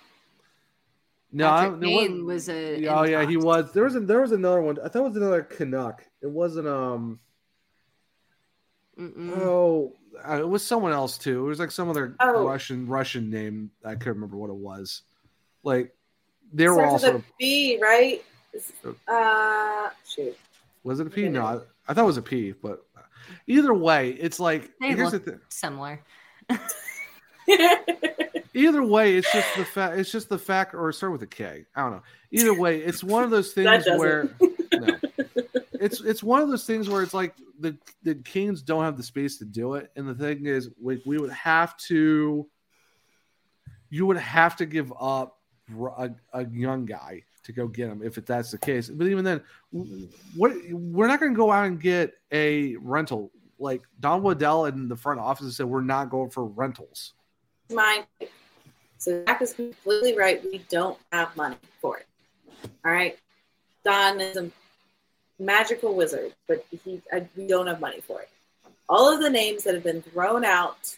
No, 1.35 1.51
Patrick 1.51 2.25
was 2.25 2.49
a. 2.49 2.81
Yeah, 2.81 3.01
oh 3.01 3.03
yeah, 3.03 3.27
he 3.27 3.37
was. 3.37 3.73
There 3.73 3.85
was 3.85 3.97
a, 3.97 4.01
there 4.01 4.21
was 4.21 4.33
another 4.33 4.63
one. 4.63 4.79
I 4.79 4.89
thought 4.89 5.01
it 5.01 5.09
was 5.09 5.17
another 5.17 5.43
Canuck. 5.43 6.05
It 6.23 6.31
wasn't. 6.31 6.69
Um. 6.69 7.19
Mm-mm. 8.99 9.37
Oh, 9.39 9.97
uh, 10.27 10.39
it 10.39 10.49
was 10.49 10.65
someone 10.65 10.93
else 10.93 11.19
too. 11.19 11.45
It 11.45 11.49
was 11.49 11.59
like 11.59 11.73
some 11.73 11.91
other 11.91 12.15
Oh. 12.21 12.47
Russian 12.47 12.87
Russian 12.87 13.31
name. 13.31 13.73
I 13.85 13.97
couldn't 13.97 14.15
remember 14.15 14.37
what 14.37 14.51
it 14.51 14.57
was. 14.57 15.03
Like 15.65 15.93
they 16.53 16.69
were 16.69 16.75
Starts 16.75 16.93
all 16.93 16.99
sort 17.01 17.15
of. 17.17 17.25
B, 17.39 17.81
right? 17.83 18.23
Uh, 19.09 19.89
shoot. 20.09 20.37
Was 20.85 21.01
it 21.01 21.09
a 21.09 21.11
P? 21.11 21.29
No, 21.29 21.45
I, 21.45 21.59
I 21.89 21.95
thought 21.95 22.05
it 22.05 22.07
was 22.07 22.17
a 22.17 22.23
P. 22.23 22.53
But 22.53 22.85
either 23.49 23.75
way, 23.75 24.11
it's 24.11 24.39
like 24.39 24.71
They 24.81 24.93
here's 24.93 25.11
the 25.11 25.19
thing. 25.19 25.41
Similar. 25.49 26.01
Either 28.55 28.83
way, 28.83 29.17
it's 29.17 29.31
just 29.33 29.57
the 29.57 29.65
fact. 29.65 29.99
It's 29.99 30.13
just 30.13 30.29
the 30.29 30.39
fact, 30.39 30.75
or 30.75 30.93
start 30.93 31.13
with 31.13 31.23
a 31.23 31.27
K. 31.27 31.65
I 31.75 31.83
don't 31.83 31.93
know. 31.93 32.03
Either 32.31 32.55
way, 32.55 32.81
it's 32.81 33.03
one 33.03 33.25
of 33.25 33.31
those 33.31 33.53
things 33.55 33.85
where 33.87 34.31
no, 34.73 34.99
it's 35.73 36.01
it's 36.01 36.23
one 36.23 36.41
of 36.41 36.49
those 36.49 36.65
things 36.65 36.89
where 36.89 37.03
it's 37.03 37.15
like 37.15 37.35
the 37.59 37.77
the 38.03 38.15
Kings 38.15 38.63
don't 38.63 38.85
have 38.85 38.97
the 38.97 39.03
space 39.03 39.39
to 39.39 39.45
do 39.45 39.75
it, 39.75 39.91
and 39.97 40.09
the 40.09 40.15
thing 40.15 40.47
is, 40.47 40.71
we, 40.81 41.03
we 41.05 41.19
would 41.19 41.33
have 41.33 41.77
to. 41.89 42.47
You 43.91 44.07
would 44.07 44.17
have 44.17 44.57
to 44.57 44.67
give 44.67 44.93
up 44.99 45.39
a, 45.99 46.11
a 46.33 46.47
young 46.47 46.85
guy 46.85 47.23
to 47.45 47.53
go 47.53 47.69
get 47.69 47.89
him 47.89 48.03
if 48.03 48.15
that's 48.15 48.51
the 48.51 48.59
case. 48.59 48.89
But 48.89 49.07
even 49.07 49.25
then, 49.25 49.41
what 50.35 50.53
we're 50.71 51.07
not 51.07 51.21
going 51.21 51.33
to 51.33 51.37
go 51.37 51.53
out 51.53 51.67
and 51.67 51.81
get 51.81 52.15
a 52.33 52.77
rental. 52.77 53.31
Like 53.59 53.83
Don 54.01 54.23
Waddell 54.23 54.67
in 54.67 54.89
the 54.89 54.97
front 54.97 55.21
office 55.21 55.57
said, 55.57 55.67
we're 55.67 55.81
not 55.81 56.11
going 56.11 56.31
for 56.31 56.45
rentals. 56.45 57.13
Mine. 57.71 58.05
So 59.05 59.23
Zach 59.27 59.43
is 59.43 59.53
completely 59.53 60.17
right. 60.17 60.43
We 60.43 60.65
don't 60.71 60.99
have 61.13 61.37
money 61.37 61.59
for 61.79 61.99
it. 61.99 62.07
All 62.87 62.91
right. 62.91 63.19
Don 63.85 64.19
is 64.19 64.39
a 64.39 64.51
magical 65.39 65.95
wizard, 65.95 66.33
but 66.49 66.65
he 66.71 67.03
I, 67.13 67.29
we 67.37 67.47
don't 67.47 67.67
have 67.67 67.81
money 67.81 68.01
for 68.01 68.23
it. 68.23 68.31
All 68.89 69.13
of 69.13 69.21
the 69.21 69.29
names 69.29 69.65
that 69.65 69.75
have 69.75 69.85
been 69.85 70.01
thrown 70.01 70.43
out, 70.43 70.97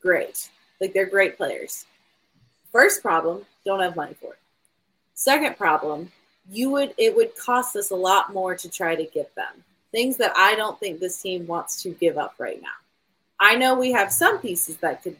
great. 0.00 0.48
Like 0.80 0.92
they're 0.94 1.06
great 1.06 1.36
players. 1.36 1.86
First 2.70 3.02
problem, 3.02 3.44
don't 3.66 3.80
have 3.80 3.96
money 3.96 4.14
for 4.14 4.34
it. 4.34 4.38
Second 5.14 5.56
problem, 5.56 6.12
you 6.48 6.70
would 6.70 6.94
it 6.98 7.16
would 7.16 7.36
cost 7.36 7.74
us 7.74 7.90
a 7.90 7.96
lot 7.96 8.32
more 8.32 8.54
to 8.54 8.70
try 8.70 8.94
to 8.94 9.04
get 9.06 9.34
them. 9.34 9.64
Things 9.90 10.18
that 10.18 10.32
I 10.36 10.54
don't 10.54 10.78
think 10.78 11.00
this 11.00 11.20
team 11.20 11.48
wants 11.48 11.82
to 11.82 11.90
give 11.90 12.16
up 12.16 12.36
right 12.38 12.62
now. 12.62 12.68
I 13.40 13.56
know 13.56 13.74
we 13.74 13.90
have 13.90 14.12
some 14.12 14.38
pieces 14.38 14.76
that 14.76 15.02
could 15.02 15.16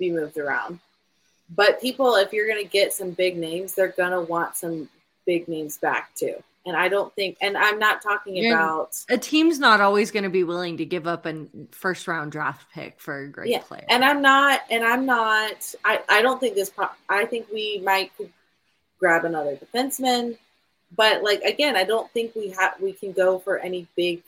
be 0.00 0.10
moved 0.10 0.36
around, 0.36 0.80
but 1.54 1.80
people, 1.80 2.16
if 2.16 2.32
you're 2.32 2.48
going 2.48 2.62
to 2.64 2.68
get 2.68 2.92
some 2.92 3.12
big 3.12 3.36
names, 3.36 3.74
they're 3.74 3.88
going 3.88 4.10
to 4.10 4.20
want 4.22 4.56
some 4.56 4.88
big 5.26 5.46
names 5.46 5.78
back 5.78 6.12
too. 6.16 6.34
And 6.66 6.76
I 6.76 6.88
don't 6.88 7.14
think, 7.14 7.38
and 7.40 7.56
I'm 7.56 7.78
not 7.78 8.02
talking 8.02 8.44
about, 8.46 8.94
A 9.08 9.16
team's 9.16 9.58
not 9.58 9.80
always 9.80 10.10
going 10.10 10.24
to 10.24 10.30
be 10.30 10.44
willing 10.44 10.76
to 10.78 10.84
give 10.84 11.06
up 11.06 11.24
a 11.26 11.46
first 11.70 12.06
round 12.08 12.32
draft 12.32 12.66
pick 12.74 13.00
for 13.00 13.20
a 13.20 13.28
great 13.28 13.48
Yeah, 13.50 13.60
player. 13.60 13.84
and 13.88 14.04
I'm 14.04 14.20
not, 14.20 14.60
and 14.70 14.84
I'm 14.84 15.06
not, 15.06 15.74
I, 15.84 16.00
I 16.08 16.20
don't 16.22 16.38
think 16.40 16.54
this, 16.56 16.70
I 17.08 17.24
think 17.24 17.46
we 17.52 17.80
might 17.84 18.12
grab 18.98 19.24
another 19.24 19.56
defenseman, 19.56 20.36
but 20.94 21.22
like, 21.22 21.40
again, 21.42 21.76
I 21.76 21.84
don't 21.84 22.10
think 22.10 22.34
we 22.34 22.50
have, 22.50 22.74
we 22.80 22.92
can 22.92 23.12
go 23.12 23.38
for 23.38 23.58
any 23.58 23.86
big, 23.96 24.22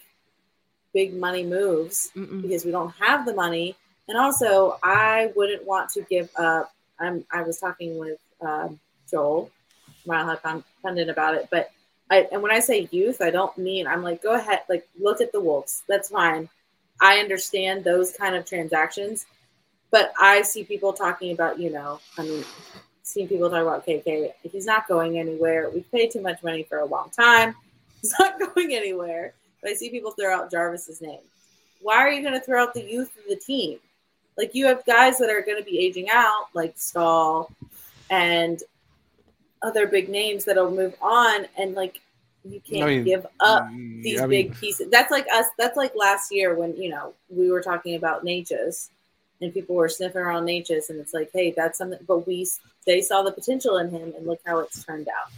big 0.94 1.14
money 1.14 1.44
moves. 1.44 2.10
Mm-mm. 2.16 2.40
because 2.42 2.64
we 2.64 2.70
don't 2.70 2.94
have 2.98 3.26
the 3.26 3.34
money. 3.34 3.76
And 4.08 4.18
also, 4.18 4.78
I 4.82 5.32
wouldn't 5.36 5.66
want 5.66 5.90
to 5.90 6.02
give 6.02 6.28
up. 6.36 6.72
I'm. 6.98 7.24
I 7.30 7.42
was 7.42 7.58
talking 7.58 7.98
with 7.98 8.18
um, 8.40 8.78
Joel, 9.10 9.50
Mile 10.06 10.38
about 11.08 11.34
it. 11.34 11.48
But 11.50 11.70
I 12.10 12.28
and 12.32 12.42
when 12.42 12.52
I 12.52 12.60
say 12.60 12.88
youth, 12.90 13.20
I 13.20 13.30
don't 13.30 13.56
mean 13.56 13.86
I'm 13.86 14.02
like 14.02 14.22
go 14.22 14.34
ahead, 14.34 14.60
like 14.68 14.88
look 15.00 15.20
at 15.20 15.32
the 15.32 15.40
Wolves. 15.40 15.82
That's 15.88 16.08
fine. 16.08 16.48
I 17.00 17.18
understand 17.18 17.84
those 17.84 18.12
kind 18.12 18.36
of 18.36 18.44
transactions, 18.44 19.26
but 19.90 20.12
I 20.20 20.42
see 20.42 20.64
people 20.64 20.92
talking 20.92 21.32
about 21.32 21.58
you 21.58 21.70
know. 21.70 22.00
I 22.18 22.22
mean, 22.22 22.44
seeing 23.02 23.28
people 23.28 23.50
talk 23.50 23.62
about 23.62 23.86
KK. 23.86 24.32
He's 24.42 24.66
not 24.66 24.88
going 24.88 25.18
anywhere. 25.18 25.70
We've 25.70 25.90
paid 25.90 26.10
too 26.10 26.22
much 26.22 26.42
money 26.42 26.64
for 26.64 26.78
a 26.78 26.84
long 26.84 27.10
time. 27.10 27.54
He's 28.02 28.14
not 28.18 28.38
going 28.38 28.74
anywhere. 28.74 29.32
But 29.60 29.70
I 29.70 29.74
see 29.74 29.90
people 29.90 30.10
throw 30.10 30.34
out 30.36 30.50
Jarvis's 30.50 31.00
name 31.00 31.20
why 31.82 31.96
are 31.96 32.10
you 32.10 32.22
going 32.22 32.34
to 32.34 32.40
throw 32.40 32.62
out 32.62 32.74
the 32.74 32.82
youth 32.82 33.10
of 33.18 33.24
the 33.28 33.36
team? 33.36 33.78
Like 34.36 34.54
you 34.54 34.66
have 34.66 34.84
guys 34.86 35.18
that 35.18 35.30
are 35.30 35.42
going 35.42 35.58
to 35.58 35.64
be 35.64 35.78
aging 35.78 36.08
out, 36.10 36.46
like 36.54 36.74
Staal 36.76 37.50
and 38.10 38.60
other 39.62 39.86
big 39.86 40.08
names 40.08 40.44
that'll 40.44 40.70
move 40.70 40.94
on, 41.00 41.46
and 41.58 41.74
like 41.74 42.00
you 42.44 42.60
can't 42.60 42.84
I 42.84 42.86
mean, 42.86 43.04
give 43.04 43.26
up 43.40 43.68
these 43.70 44.20
I 44.20 44.26
mean, 44.26 44.48
big 44.48 44.56
pieces. 44.56 44.90
That's 44.90 45.10
like 45.10 45.26
us. 45.32 45.46
That's 45.58 45.76
like 45.76 45.92
last 45.94 46.32
year 46.32 46.54
when 46.54 46.74
you 46.76 46.88
know 46.90 47.14
we 47.28 47.50
were 47.50 47.62
talking 47.62 47.94
about 47.94 48.24
Necas, 48.24 48.88
and 49.40 49.52
people 49.54 49.76
were 49.76 49.88
sniffing 49.88 50.20
around 50.22 50.46
Necas, 50.46 50.90
and 50.90 50.98
it's 50.98 51.14
like, 51.14 51.30
hey, 51.32 51.52
that's 51.56 51.78
something. 51.78 52.00
But 52.08 52.26
we 52.26 52.48
they 52.86 53.00
saw 53.00 53.22
the 53.22 53.32
potential 53.32 53.76
in 53.76 53.90
him, 53.90 54.12
and 54.16 54.26
look 54.26 54.40
how 54.44 54.58
it's 54.60 54.82
turned 54.84 55.08
out 55.08 55.30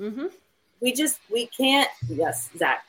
Mm-hmm. 0.00 0.26
we 0.82 0.92
just 0.92 1.18
we 1.32 1.46
can't 1.46 1.88
yes 2.06 2.50
zach 2.58 2.84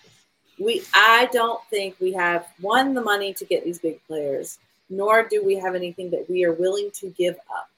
we 0.60 0.84
i 0.94 1.30
don't 1.32 1.64
think 1.69 1.95
we 2.02 2.11
have 2.11 2.45
one 2.60 2.94
the 2.94 3.02
money 3.02 3.34
to 3.34 3.45
get 3.45 3.64
these 3.64 3.80
big 3.80 4.06
players 4.07 4.60
nor 4.89 5.27
do 5.27 5.43
we 5.43 5.55
have 5.55 5.76
anything 5.76 6.09
that 6.11 6.30
we 6.30 6.43
are 6.45 6.53
willing 6.53 6.89
to 6.91 7.09
give 7.11 7.35
up. 7.55 7.69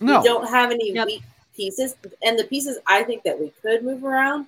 No, 0.00 0.18
we 0.20 0.24
don't 0.24 0.48
have 0.48 0.70
any 0.70 0.92
Yep. 0.92 1.06
weak 1.06 1.22
pieces 1.56 1.96
and 2.22 2.38
the 2.38 2.44
pieces 2.44 2.76
i 2.86 3.02
think 3.02 3.22
that 3.22 3.40
we 3.40 3.50
could 3.62 3.82
move 3.82 4.04
around 4.04 4.46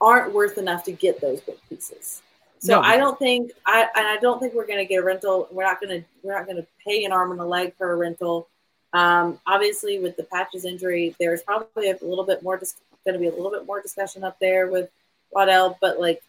aren't 0.00 0.32
worth 0.32 0.58
enough 0.58 0.84
to 0.84 0.92
get 0.92 1.20
those 1.20 1.40
big 1.40 1.56
pieces. 1.68 2.22
So 2.60 2.74
No. 2.80 2.86
i 2.86 2.96
don't 2.96 3.18
think 3.18 3.50
i 3.66 3.80
and 3.96 4.06
i 4.06 4.16
don't 4.18 4.38
think 4.40 4.54
we're 4.54 4.66
going 4.66 4.78
to 4.78 4.84
get 4.84 4.98
a 4.98 5.02
rental 5.02 5.48
we're 5.50 5.64
not 5.64 5.80
going 5.80 6.00
to 6.02 6.06
we're 6.22 6.36
not 6.36 6.46
going 6.46 6.58
to 6.58 6.66
pay 6.84 7.04
an 7.04 7.10
arm 7.12 7.32
and 7.32 7.40
a 7.40 7.44
leg 7.44 7.74
for 7.76 7.90
a 7.92 7.96
rental. 7.96 8.48
Um, 8.92 9.40
obviously, 9.46 9.98
with 9.98 10.16
the 10.16 10.22
patches 10.22 10.64
injury, 10.64 11.14
there's 11.20 11.42
probably 11.42 11.90
a 11.90 11.98
little 12.00 12.24
bit 12.24 12.42
more 12.42 12.56
dis- 12.56 12.76
going 13.04 13.12
to 13.14 13.18
be 13.20 13.26
a 13.26 13.30
little 13.30 13.50
bit 13.50 13.66
more 13.66 13.82
discussion 13.82 14.24
up 14.24 14.38
there 14.38 14.68
with 14.68 14.88
Waddell, 15.32 15.76
but 15.80 15.98
like 16.00 16.22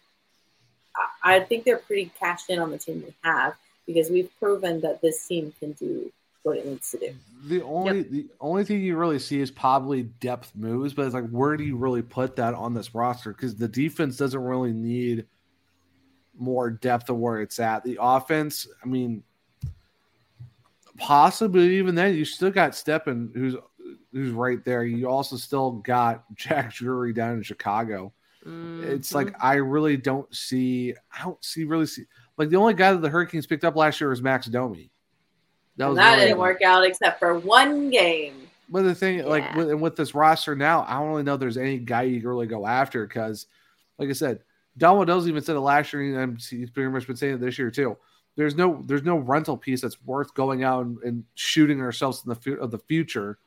I, 1.24 1.36
I 1.36 1.40
think 1.42 1.64
they're 1.64 1.78
pretty 1.78 2.12
cashed 2.20 2.50
in 2.50 2.60
on 2.60 2.72
the 2.72 2.78
team 2.78 3.04
we 3.06 3.14
have 3.24 3.54
because 3.88 4.12
we've 4.12 4.30
proven 4.40 4.82
that 4.82 5.02
this 5.02 5.26
team 5.26 5.54
can 5.60 5.72
do 5.72 6.12
what 6.44 6.58
it 6.58 6.66
needs 6.66 6.92
to 6.92 7.00
do. 7.00 7.16
The 7.46 7.62
only 7.64 7.98
yep. 7.98 8.10
the 8.10 8.26
only 8.40 8.64
thing 8.64 8.82
you 8.82 8.96
really 8.96 9.20
see 9.20 9.40
is 9.40 9.50
probably 9.50 10.04
depth 10.04 10.52
moves, 10.56 10.94
but 10.94 11.06
it's 11.06 11.16
like 11.16 11.30
where 11.30 11.58
do 11.58 11.64
you 11.64 11.76
really 11.76 12.02
put 12.02 12.36
that 12.36 12.54
on 12.54 12.74
this 12.74 12.94
roster? 12.94 13.32
Because 13.32 13.56
the 13.56 13.68
defense 13.68 14.18
doesn't 14.18 14.40
really 14.40 14.74
need 14.74 15.26
more 16.38 16.70
depth 16.70 17.10
of 17.10 17.18
where 17.18 17.42
it's 17.42 17.60
at. 17.60 17.84
The 17.84 17.98
offense, 18.00 18.68
I 18.84 18.88
mean, 18.88 19.24
possibly 20.98 21.78
even 21.78 21.96
then, 21.96 22.16
you 22.16 22.26
still 22.26 22.52
got 22.52 22.76
Stepan, 22.76 23.32
who's 23.34 23.56
who's 24.12 24.32
right 24.32 24.64
there. 24.64 24.84
You 24.84 25.10
also 25.10 25.36
still 25.38 25.72
got 25.72 26.24
Jack 26.36 26.74
Drury 26.74 27.14
down 27.14 27.38
in 27.38 27.44
Chicago. 27.44 28.14
Mm-hmm. 28.46 28.90
It's 28.92 29.14
like 29.14 29.34
I 29.44 29.56
really 29.56 29.98
don't 29.98 30.34
see. 30.34 30.94
I 31.14 31.24
don't 31.24 31.44
see 31.44 31.66
really 31.66 31.88
see 31.88 32.06
like 32.38 32.50
the 32.50 32.58
only 32.58 32.74
guy 32.74 32.92
that 32.92 33.02
the 33.02 33.10
Hurricanes 33.10 33.48
picked 33.48 33.64
up 33.64 33.76
last 33.76 34.00
year 34.00 34.10
was 34.10 34.22
Max 34.22 34.48
Domi. 34.48 34.92
That, 35.78 35.94
that 35.96 36.16
didn't 36.18 36.38
work 36.38 36.62
out 36.62 36.86
except 36.86 37.20
for 37.20 37.38
one 37.38 37.90
game. 37.90 38.48
But 38.70 38.82
the 38.84 38.96
thing, 38.96 39.20
yeah. 39.20 39.26
like 39.26 39.56
with, 39.56 39.74
with 39.76 39.96
this 39.96 40.14
roster 40.14 40.56
now, 40.56 40.86
I 40.88 41.00
don't 41.00 41.10
really 41.10 41.24
know 41.24 41.36
if 41.36 41.40
there's 41.40 41.58
any 41.58 41.78
guy 41.78 42.04
you 42.04 42.20
can 42.20 42.30
really 42.30 42.48
go 42.48 42.66
after 42.66 43.06
because, 43.06 43.48
like 43.98 44.10
I 44.10 44.14
said, 44.14 44.40
Don 44.78 44.98
Waddell's 44.98 45.28
even 45.28 45.42
said 45.42 45.56
it 45.56 45.62
last 45.62 45.94
year, 45.94 46.22
and 46.22 46.40
he's 46.40 46.70
pretty 46.70 46.90
much 46.90 47.08
been 47.08 47.16
saying 47.16 47.36
it 47.36 47.42
this 47.42 47.58
year 47.58 47.72
too. 47.72 47.98
There's 48.36 48.56
no 48.56 48.84
there's 48.86 49.04
no 49.04 49.18
rental 49.18 49.58
piece 49.58 49.82
that's 49.82 50.04
worth 50.04 50.34
going 50.34 50.64
out 50.64 50.86
and, 50.86 50.98
and 51.04 51.24
shooting 51.36 51.82
ourselves 51.82 52.24
in 52.26 52.34
the 52.34 52.60
of 52.60 52.72
the 52.72 52.80
future 52.80 53.40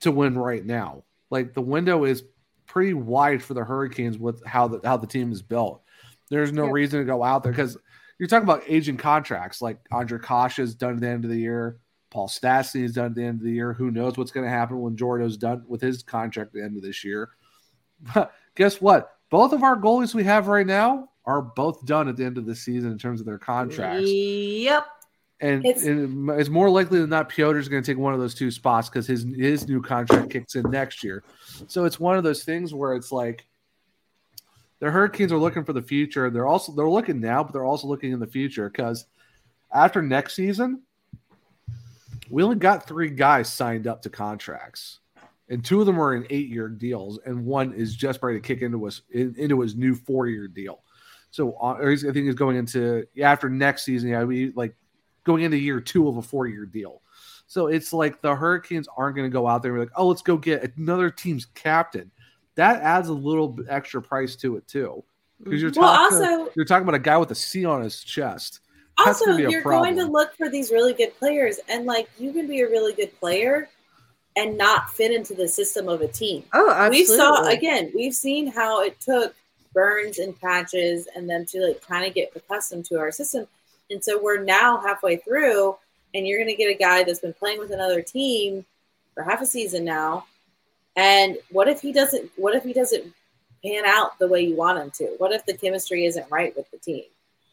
to 0.00 0.10
win 0.10 0.38
right 0.38 0.64
now. 0.64 1.04
Like 1.30 1.52
the 1.52 1.60
window 1.60 2.04
is 2.04 2.24
pretty 2.66 2.94
wide 2.94 3.42
for 3.42 3.54
the 3.54 3.64
Hurricanes 3.64 4.18
with 4.18 4.44
how 4.46 4.68
the 4.68 4.80
how 4.84 4.96
the 4.96 5.06
team 5.06 5.32
is 5.32 5.42
built. 5.42 5.82
There's 6.30 6.52
no 6.52 6.66
reason 6.66 7.00
to 7.00 7.04
go 7.04 7.22
out 7.22 7.42
there 7.42 7.52
because 7.52 7.76
you're 8.18 8.28
talking 8.28 8.48
about 8.48 8.62
aging 8.66 8.96
contracts 8.96 9.60
like 9.60 9.78
Ondrej 9.92 10.24
Kase 10.24 10.58
is 10.58 10.74
done 10.74 10.94
at 10.94 11.00
the 11.00 11.08
end 11.08 11.24
of 11.24 11.30
the 11.30 11.38
year. 11.38 11.78
Paul 12.10 12.28
Stastny 12.28 12.84
is 12.84 12.92
done 12.92 13.06
at 13.06 13.14
the 13.14 13.24
end 13.24 13.40
of 13.40 13.44
the 13.44 13.52
year. 13.52 13.72
Who 13.72 13.90
knows 13.90 14.16
what's 14.16 14.30
going 14.30 14.44
to 14.44 14.50
happen 14.50 14.80
when 14.80 14.96
Jordo's 14.96 15.36
done 15.36 15.64
with 15.66 15.80
his 15.80 16.02
contract 16.02 16.48
at 16.48 16.52
the 16.54 16.62
end 16.62 16.76
of 16.76 16.82
this 16.82 17.04
year? 17.04 17.30
But 18.14 18.32
guess 18.54 18.80
what? 18.80 19.16
Both 19.30 19.52
of 19.52 19.62
our 19.64 19.76
goalies 19.76 20.14
we 20.14 20.22
have 20.24 20.46
right 20.46 20.66
now 20.66 21.08
are 21.24 21.42
both 21.42 21.84
done 21.86 22.08
at 22.08 22.16
the 22.16 22.24
end 22.24 22.38
of 22.38 22.46
the 22.46 22.54
season 22.54 22.92
in 22.92 22.98
terms 22.98 23.18
of 23.18 23.26
their 23.26 23.38
contracts. 23.38 24.08
Yep. 24.08 24.86
And 25.40 25.66
it's, 25.66 25.84
and 25.84 26.30
it's 26.30 26.48
more 26.48 26.70
likely 26.70 27.00
than 27.00 27.10
not 27.10 27.30
Pyotr's 27.30 27.68
going 27.68 27.82
to 27.82 27.86
take 27.86 27.98
one 27.98 28.14
of 28.14 28.20
those 28.20 28.34
two 28.34 28.52
spots 28.52 28.88
because 28.88 29.06
his 29.06 29.26
his 29.36 29.68
new 29.68 29.82
contract 29.82 30.30
kicks 30.30 30.54
in 30.54 30.70
next 30.70 31.02
year. 31.02 31.24
So 31.66 31.84
it's 31.84 31.98
one 31.98 32.16
of 32.16 32.22
those 32.22 32.44
things 32.44 32.72
where 32.72 32.94
it's 32.94 33.10
like 33.10 33.44
the 34.84 34.90
Hurricanes 34.90 35.32
are 35.32 35.38
looking 35.38 35.64
for 35.64 35.72
the 35.72 35.80
future. 35.80 36.28
They're 36.28 36.46
also 36.46 36.70
they're 36.70 36.90
looking 36.90 37.18
now, 37.18 37.42
but 37.42 37.54
they're 37.54 37.64
also 37.64 37.86
looking 37.86 38.12
in 38.12 38.20
the 38.20 38.26
future 38.26 38.68
because 38.68 39.06
after 39.72 40.02
next 40.02 40.34
season, 40.34 40.82
we 42.28 42.42
only 42.42 42.56
got 42.56 42.86
three 42.86 43.08
guys 43.08 43.50
signed 43.50 43.86
up 43.86 44.02
to 44.02 44.10
contracts, 44.10 44.98
and 45.48 45.64
two 45.64 45.80
of 45.80 45.86
them 45.86 45.98
are 45.98 46.14
in 46.14 46.26
eight 46.28 46.50
year 46.50 46.68
deals, 46.68 47.18
and 47.24 47.46
one 47.46 47.72
is 47.72 47.96
just 47.96 48.22
ready 48.22 48.38
to 48.38 48.46
kick 48.46 48.60
into 48.60 48.84
his 48.84 49.00
into 49.10 49.58
his 49.62 49.74
new 49.74 49.94
four 49.94 50.26
year 50.26 50.48
deal. 50.48 50.82
So 51.30 51.54
uh, 51.54 51.78
I 51.80 51.96
think 51.96 52.16
he's 52.16 52.34
going 52.34 52.58
into 52.58 53.06
after 53.22 53.48
next 53.48 53.84
season. 53.84 54.10
Yeah, 54.10 54.24
we 54.24 54.52
like 54.54 54.76
going 55.24 55.44
into 55.44 55.56
year 55.56 55.80
two 55.80 56.08
of 56.08 56.18
a 56.18 56.22
four 56.22 56.46
year 56.46 56.66
deal. 56.66 57.00
So 57.46 57.68
it's 57.68 57.94
like 57.94 58.20
the 58.20 58.34
Hurricanes 58.34 58.88
aren't 58.98 59.16
going 59.16 59.30
to 59.30 59.32
go 59.32 59.48
out 59.48 59.62
there 59.62 59.72
and 59.72 59.80
be 59.80 59.86
like, 59.86 59.96
oh, 59.96 60.08
let's 60.08 60.20
go 60.20 60.36
get 60.36 60.76
another 60.76 61.08
team's 61.08 61.46
captain 61.46 62.10
that 62.56 62.80
adds 62.82 63.08
a 63.08 63.12
little 63.12 63.56
extra 63.68 64.00
price 64.00 64.36
to 64.36 64.56
it 64.56 64.66
too. 64.68 65.04
Because 65.42 65.60
you're 65.60 65.70
mm-hmm. 65.70 65.80
well, 65.80 66.10
talking, 66.10 66.28
also 66.28 66.52
you're 66.54 66.64
talking 66.64 66.84
about 66.84 66.94
a 66.94 67.00
guy 67.00 67.16
with 67.18 67.30
a 67.30 67.34
C 67.34 67.64
on 67.64 67.82
his 67.82 68.02
chest. 68.02 68.60
That's 68.96 69.20
also, 69.20 69.36
you're 69.36 69.62
problem. 69.62 69.96
going 69.96 70.06
to 70.06 70.12
look 70.12 70.36
for 70.36 70.48
these 70.48 70.70
really 70.70 70.92
good 70.92 71.18
players, 71.18 71.58
and 71.68 71.84
like 71.84 72.08
you 72.18 72.32
can 72.32 72.46
be 72.46 72.60
a 72.60 72.68
really 72.68 72.92
good 72.92 73.18
player 73.18 73.68
and 74.36 74.56
not 74.56 74.90
fit 74.90 75.12
into 75.12 75.34
the 75.34 75.48
system 75.48 75.88
of 75.88 76.00
a 76.00 76.08
team. 76.08 76.44
Oh, 76.52 76.70
absolutely. 76.70 76.98
We 76.98 77.04
saw 77.04 77.48
again. 77.48 77.92
We've 77.94 78.14
seen 78.14 78.46
how 78.46 78.82
it 78.82 79.00
took 79.00 79.34
Burns 79.72 80.18
and 80.18 80.38
Patches 80.40 81.08
and 81.14 81.28
them 81.28 81.44
to 81.46 81.66
like 81.66 81.82
kind 81.82 82.06
of 82.06 82.14
get 82.14 82.32
accustomed 82.36 82.84
to 82.86 82.98
our 82.98 83.10
system, 83.10 83.48
and 83.90 84.02
so 84.02 84.22
we're 84.22 84.42
now 84.42 84.80
halfway 84.80 85.16
through, 85.16 85.76
and 86.14 86.26
you're 86.26 86.38
going 86.38 86.48
to 86.48 86.56
get 86.56 86.70
a 86.70 86.78
guy 86.78 87.02
that's 87.02 87.18
been 87.18 87.34
playing 87.34 87.58
with 87.58 87.72
another 87.72 88.00
team 88.00 88.64
for 89.14 89.24
half 89.24 89.42
a 89.42 89.46
season 89.46 89.84
now 89.84 90.24
and 90.96 91.36
what 91.50 91.68
if 91.68 91.80
he 91.80 91.92
doesn't? 91.92 92.30
What 92.36 92.54
if 92.54 92.64
he 92.64 92.72
doesn't 92.72 93.12
pan 93.64 93.84
out 93.86 94.18
the 94.18 94.28
way 94.28 94.42
you 94.42 94.56
want 94.56 94.78
him 94.78 94.90
to? 94.98 95.14
What 95.18 95.32
if 95.32 95.44
the 95.46 95.54
chemistry 95.54 96.04
isn't 96.06 96.26
right 96.30 96.54
with 96.56 96.70
the 96.70 96.78
team? 96.78 97.04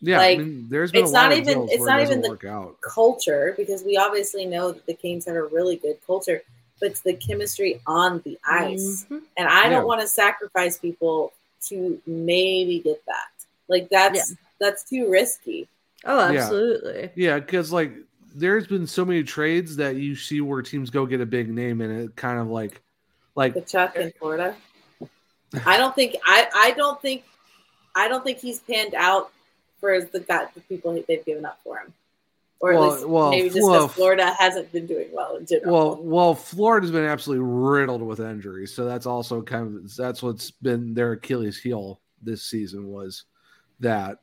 Yeah, 0.01 0.17
like, 0.17 0.39
I 0.39 0.41
mean, 0.41 0.67
there's 0.69 0.91
been 0.91 1.03
it's 1.03 1.11
not 1.11 1.31
even 1.31 1.67
it's 1.69 1.85
not 1.85 2.01
even 2.01 2.21
the 2.21 2.75
culture 2.81 3.53
because 3.55 3.83
we 3.83 3.97
obviously 3.97 4.45
know 4.45 4.71
that 4.71 4.85
the 4.87 4.95
Kings 4.95 5.25
have 5.25 5.35
a 5.35 5.43
really 5.43 5.75
good 5.75 5.97
culture, 6.05 6.41
but 6.79 6.91
it's 6.91 7.01
the 7.01 7.13
chemistry 7.13 7.79
on 7.85 8.19
the 8.25 8.39
ice, 8.43 9.05
mm-hmm. 9.05 9.19
and 9.37 9.47
I 9.47 9.69
don't 9.69 9.85
want 9.85 10.01
to 10.01 10.07
sacrifice 10.07 10.79
people 10.79 11.33
to 11.67 12.01
maybe 12.07 12.79
get 12.79 13.03
that. 13.05 13.29
Like 13.67 13.89
that's 13.89 14.31
yeah. 14.31 14.35
that's 14.59 14.83
too 14.83 15.09
risky. 15.09 15.67
Oh, 16.03 16.19
absolutely. 16.19 17.11
Yeah, 17.15 17.39
because 17.39 17.69
yeah, 17.69 17.75
like 17.75 17.93
there's 18.33 18.65
been 18.65 18.87
so 18.87 19.05
many 19.05 19.23
trades 19.23 19.75
that 19.75 19.97
you 19.97 20.15
see 20.15 20.41
where 20.41 20.61
teams 20.61 20.89
go 20.89 21.05
get 21.05 21.21
a 21.21 21.25
big 21.25 21.49
name 21.49 21.81
and 21.81 22.01
it 22.01 22.15
kind 22.15 22.39
of 22.39 22.47
like 22.47 22.81
like 23.35 23.55
Tkachuk 23.55 23.95
in 23.95 24.11
Florida. 24.19 24.55
I 25.65 25.77
don't 25.77 25.95
think 25.95 26.15
I 26.25 26.47
I 26.53 26.71
don't 26.71 27.01
think 27.01 27.23
I 27.95 28.07
don't 28.07 28.23
think 28.23 28.39
he's 28.39 28.59
panned 28.59 28.95
out 28.95 29.31
for 29.79 30.01
the 30.01 30.19
guy 30.19 30.47
the 30.53 30.61
people 30.61 30.93
they've 31.07 31.25
given 31.25 31.45
up 31.45 31.59
for 31.63 31.77
him. 31.77 31.93
Or 32.59 32.73
well, 32.73 32.83
at 32.83 32.91
least 32.93 33.07
well, 33.07 33.31
maybe 33.31 33.49
just 33.49 33.63
well, 33.63 33.87
because 33.87 33.95
Florida 33.95 34.35
hasn't 34.37 34.71
been 34.71 34.85
doing 34.85 35.07
well 35.11 35.35
in 35.35 35.47
general. 35.47 35.73
Well, 35.73 36.03
well, 36.03 36.35
Florida's 36.35 36.91
been 36.91 37.05
absolutely 37.05 37.43
riddled 37.43 38.03
with 38.03 38.19
injuries, 38.19 38.71
so 38.73 38.85
that's 38.85 39.07
also 39.07 39.41
kind 39.41 39.77
of 39.77 39.95
that's 39.95 40.21
what's 40.21 40.51
been 40.51 40.93
their 40.93 41.13
Achilles 41.13 41.59
heel 41.59 41.99
this 42.21 42.43
season 42.43 42.87
was 42.87 43.23
that. 43.79 44.19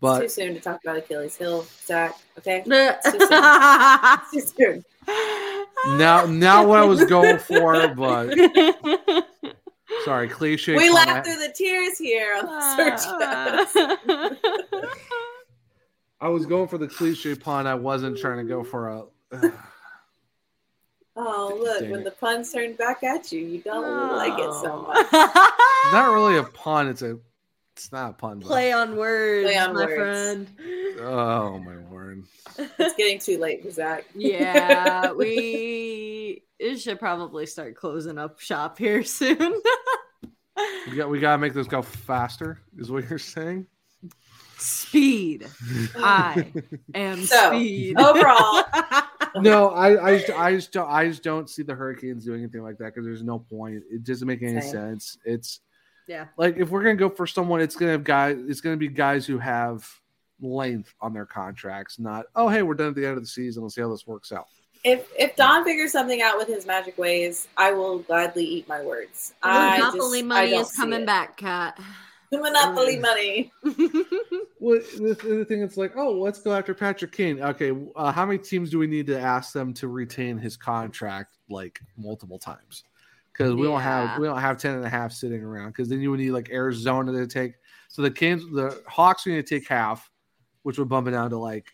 But 0.00 0.22
it's 0.24 0.34
too 0.34 0.42
soon 0.42 0.54
to 0.54 0.60
talk 0.60 0.80
about 0.82 0.96
Achilles 0.96 1.36
heel, 1.36 1.66
Zach. 1.84 2.18
Okay, 2.38 2.62
too 2.64 3.20
soon. 3.20 4.20
too 4.32 4.40
soon 4.40 4.84
now, 5.88 6.26
now 6.26 6.66
what 6.66 6.78
I 6.78 6.84
was 6.84 7.04
going 7.04 7.38
for, 7.38 7.88
but 7.88 8.34
sorry, 10.04 10.28
cliche. 10.28 10.76
We 10.76 10.90
laughed 10.90 11.26
through 11.26 11.36
the 11.36 11.52
tears 11.54 11.98
here 11.98 12.36
on 12.38 12.46
the 12.46 12.60
search. 12.76 13.00
I 16.20 16.28
was 16.28 16.46
going 16.46 16.68
for 16.68 16.78
the 16.78 16.88
cliche 16.88 17.34
pun. 17.34 17.66
I 17.66 17.74
wasn't 17.74 18.18
trying 18.18 18.38
to 18.38 18.44
go 18.44 18.64
for 18.64 18.88
a. 18.88 19.04
Uh, 21.14 21.24
oh 21.26 21.58
look! 21.60 21.82
When 21.90 22.00
it. 22.00 22.04
the 22.04 22.10
puns 22.10 22.50
turn 22.52 22.72
back 22.72 23.02
at 23.02 23.30
you, 23.30 23.40
you 23.40 23.60
don't 23.60 23.84
oh. 23.84 24.16
like 24.16 24.32
it 24.32 24.50
so 24.62 24.80
much. 24.80 25.12
Not 25.92 26.10
really 26.10 26.38
a 26.38 26.42
pun. 26.42 26.88
It's 26.88 27.02
a 27.02 27.18
it's 27.76 27.90
not 27.90 28.10
a 28.10 28.12
pun. 28.14 28.40
Play 28.40 28.72
on 28.72 28.96
words, 28.96 29.46
Play 29.46 29.56
on 29.56 29.74
my 29.74 29.86
words. 29.86 29.94
friend. 29.96 31.00
Oh 31.00 31.58
my 31.58 31.76
word! 31.90 32.24
It's 32.58 32.94
getting 32.96 33.18
too 33.18 33.38
late 33.38 33.62
for 33.62 33.70
Zach. 33.70 34.04
yeah, 34.14 35.12
we 35.12 36.42
should 36.76 36.98
probably 36.98 37.46
start 37.46 37.74
closing 37.76 38.18
up 38.18 38.40
shop 38.40 38.78
here 38.78 39.02
soon. 39.04 39.60
we 40.90 40.96
got 40.96 41.08
we 41.08 41.18
gotta 41.18 41.38
make 41.38 41.54
this 41.54 41.66
go 41.66 41.82
faster. 41.82 42.60
Is 42.76 42.90
what 42.90 43.08
you're 43.08 43.18
saying? 43.18 43.66
Speed. 44.58 45.48
I 45.96 46.52
am 46.94 47.24
so, 47.24 47.48
speed. 47.48 47.98
Overall. 47.98 48.64
no, 49.36 49.70
I, 49.70 50.10
I, 50.10 50.18
just, 50.18 50.30
I 50.38 50.54
just 50.54 50.72
don't, 50.72 50.88
I 50.88 51.08
just 51.08 51.24
don't 51.24 51.50
see 51.50 51.64
the 51.64 51.74
Hurricanes 51.74 52.24
doing 52.24 52.42
anything 52.42 52.62
like 52.62 52.78
that 52.78 52.94
because 52.94 53.04
there's 53.04 53.24
no 53.24 53.40
point. 53.40 53.82
It 53.90 54.04
doesn't 54.04 54.28
make 54.28 54.40
any 54.42 54.60
Same. 54.60 54.70
sense. 54.70 55.18
It's 55.24 55.60
yeah. 56.06 56.26
Like 56.36 56.56
if 56.56 56.70
we're 56.70 56.82
gonna 56.82 56.96
go 56.96 57.08
for 57.08 57.26
someone, 57.26 57.60
it's 57.60 57.76
gonna 57.76 57.92
have 57.92 58.04
guys. 58.04 58.38
It's 58.48 58.60
gonna 58.60 58.76
be 58.76 58.88
guys 58.88 59.26
who 59.26 59.38
have 59.38 59.88
length 60.40 60.94
on 61.00 61.12
their 61.12 61.26
contracts. 61.26 61.98
Not 61.98 62.26
oh 62.34 62.48
hey, 62.48 62.62
we're 62.62 62.74
done 62.74 62.88
at 62.88 62.94
the 62.94 63.06
end 63.06 63.16
of 63.16 63.22
the 63.22 63.28
season. 63.28 63.62
Let's 63.62 63.74
see 63.74 63.80
how 63.80 63.90
this 63.90 64.06
works 64.06 64.32
out. 64.32 64.46
If 64.84 65.08
if 65.16 65.36
Don 65.36 65.64
figures 65.64 65.92
something 65.92 66.22
out 66.22 66.36
with 66.36 66.48
his 66.48 66.66
magic 66.66 66.98
ways, 66.98 67.46
I 67.56 67.72
will 67.72 68.00
gladly 68.00 68.44
eat 68.44 68.68
my 68.68 68.82
words. 68.82 69.34
Monopoly 69.44 70.18
just, 70.20 70.28
money 70.28 70.54
is 70.54 70.72
coming 70.72 71.04
back, 71.04 71.36
Kat. 71.36 71.78
Monopoly 72.32 72.98
money. 72.98 73.52
well, 74.58 74.80
the, 74.96 75.18
the 75.22 75.44
thing 75.44 75.62
it's 75.62 75.76
like, 75.76 75.96
oh, 75.96 76.12
let's 76.12 76.40
go 76.40 76.54
after 76.54 76.72
Patrick 76.72 77.12
Kane. 77.12 77.40
Okay, 77.42 77.72
uh, 77.94 78.10
how 78.10 78.24
many 78.24 78.38
teams 78.38 78.70
do 78.70 78.78
we 78.78 78.86
need 78.86 79.06
to 79.08 79.20
ask 79.20 79.52
them 79.52 79.74
to 79.74 79.88
retain 79.88 80.38
his 80.38 80.56
contract 80.56 81.36
like 81.50 81.80
multiple 81.96 82.38
times? 82.38 82.84
Because 83.32 83.54
we 83.54 83.62
yeah. 83.62 83.68
don't 83.68 83.80
have 83.80 84.18
we 84.18 84.26
don't 84.26 84.40
have 84.40 84.58
10 84.58 84.74
and 84.76 84.84
a 84.84 84.88
half 84.88 85.12
sitting 85.12 85.42
around 85.42 85.68
because 85.68 85.88
then 85.88 86.00
you 86.00 86.10
would 86.10 86.20
need 86.20 86.30
like 86.30 86.50
Arizona 86.50 87.12
to 87.12 87.26
take 87.26 87.54
so 87.92 88.00
the 88.00 88.10
Canes 88.10 88.42
the 88.50 88.82
Hawks 88.86 89.26
are 89.26 89.30
going 89.30 89.42
to 89.42 89.48
take 89.48 89.68
half, 89.68 90.10
which 90.62 90.78
would 90.78 90.88
bump 90.88 91.08
it 91.08 91.10
down 91.10 91.28
to 91.28 91.36
like 91.36 91.66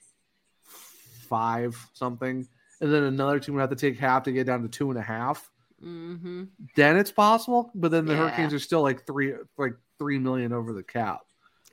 five 0.64 1.78
something, 1.92 2.46
and 2.80 2.92
then 2.92 3.04
another 3.04 3.38
team 3.38 3.54
would 3.54 3.60
have 3.60 3.70
to 3.70 3.76
take 3.76 4.00
half 4.00 4.24
to 4.24 4.32
get 4.32 4.44
down 4.44 4.62
to 4.62 4.68
two 4.68 4.90
and 4.90 4.98
a 4.98 5.02
half. 5.02 5.48
hmm 5.80 6.44
Then 6.74 6.96
it's 6.96 7.12
possible, 7.12 7.70
but 7.72 7.92
then 7.92 8.04
the 8.04 8.14
Yeah. 8.14 8.30
Hurricanes 8.30 8.52
are 8.52 8.58
still 8.58 8.82
like 8.82 9.06
three, 9.06 9.32
like 9.56 9.74
three 9.96 10.18
million 10.18 10.52
over 10.52 10.72
the 10.72 10.82
cap. 10.82 11.20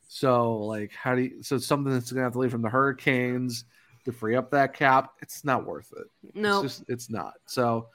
So 0.10 0.60
like, 0.60 0.92
how 0.94 1.16
do 1.16 1.22
you? 1.22 1.42
So 1.42 1.56
it's 1.56 1.66
something 1.66 1.92
that's 1.92 2.12
gonna 2.12 2.24
have 2.24 2.34
to 2.34 2.40
leave 2.40 2.52
from 2.52 2.62
the 2.62 2.70
Hurricanes 2.70 3.66
to 4.06 4.12
free 4.12 4.36
up 4.36 4.52
that 4.52 4.76
cap. 4.76 5.14
It's 5.24 5.44
not 5.44 5.66
worth 5.66 5.92
it. 5.98 6.36
No, 6.36 6.62
It's 6.62 6.76
just 6.76 6.86
it's 6.88 7.10
not. 7.10 7.34
So 7.48 7.88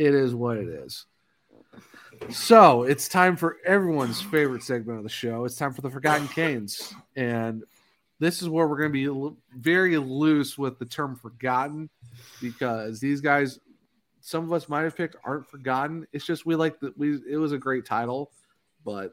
it 0.00 0.14
is 0.14 0.34
what 0.34 0.56
it 0.56 0.66
is. 0.66 1.04
So 2.30 2.84
it's 2.84 3.06
time 3.06 3.36
for 3.36 3.58
everyone's 3.66 4.22
favorite 4.22 4.62
segment 4.62 4.96
of 4.96 5.04
the 5.04 5.10
show. 5.10 5.44
It's 5.44 5.56
time 5.56 5.74
for 5.74 5.82
the 5.82 5.90
Forgotten 5.90 6.26
Canes. 6.28 6.94
And 7.16 7.64
this 8.18 8.40
is 8.40 8.48
where 8.48 8.66
we're 8.66 8.78
going 8.78 8.92
to 8.92 9.30
be 9.30 9.36
very 9.54 9.98
loose 9.98 10.56
with 10.56 10.78
the 10.78 10.86
term 10.86 11.16
forgotten 11.16 11.90
because 12.40 12.98
these 12.98 13.20
guys, 13.20 13.60
some 14.22 14.44
of 14.44 14.52
us 14.54 14.70
might 14.70 14.84
have 14.84 14.96
picked 14.96 15.16
aren't 15.22 15.46
forgotten. 15.46 16.06
It's 16.14 16.24
just 16.24 16.46
we 16.46 16.54
like 16.54 16.80
that 16.80 16.96
we 16.96 17.20
it 17.28 17.36
was 17.36 17.52
a 17.52 17.58
great 17.58 17.84
title, 17.84 18.30
but 18.86 19.12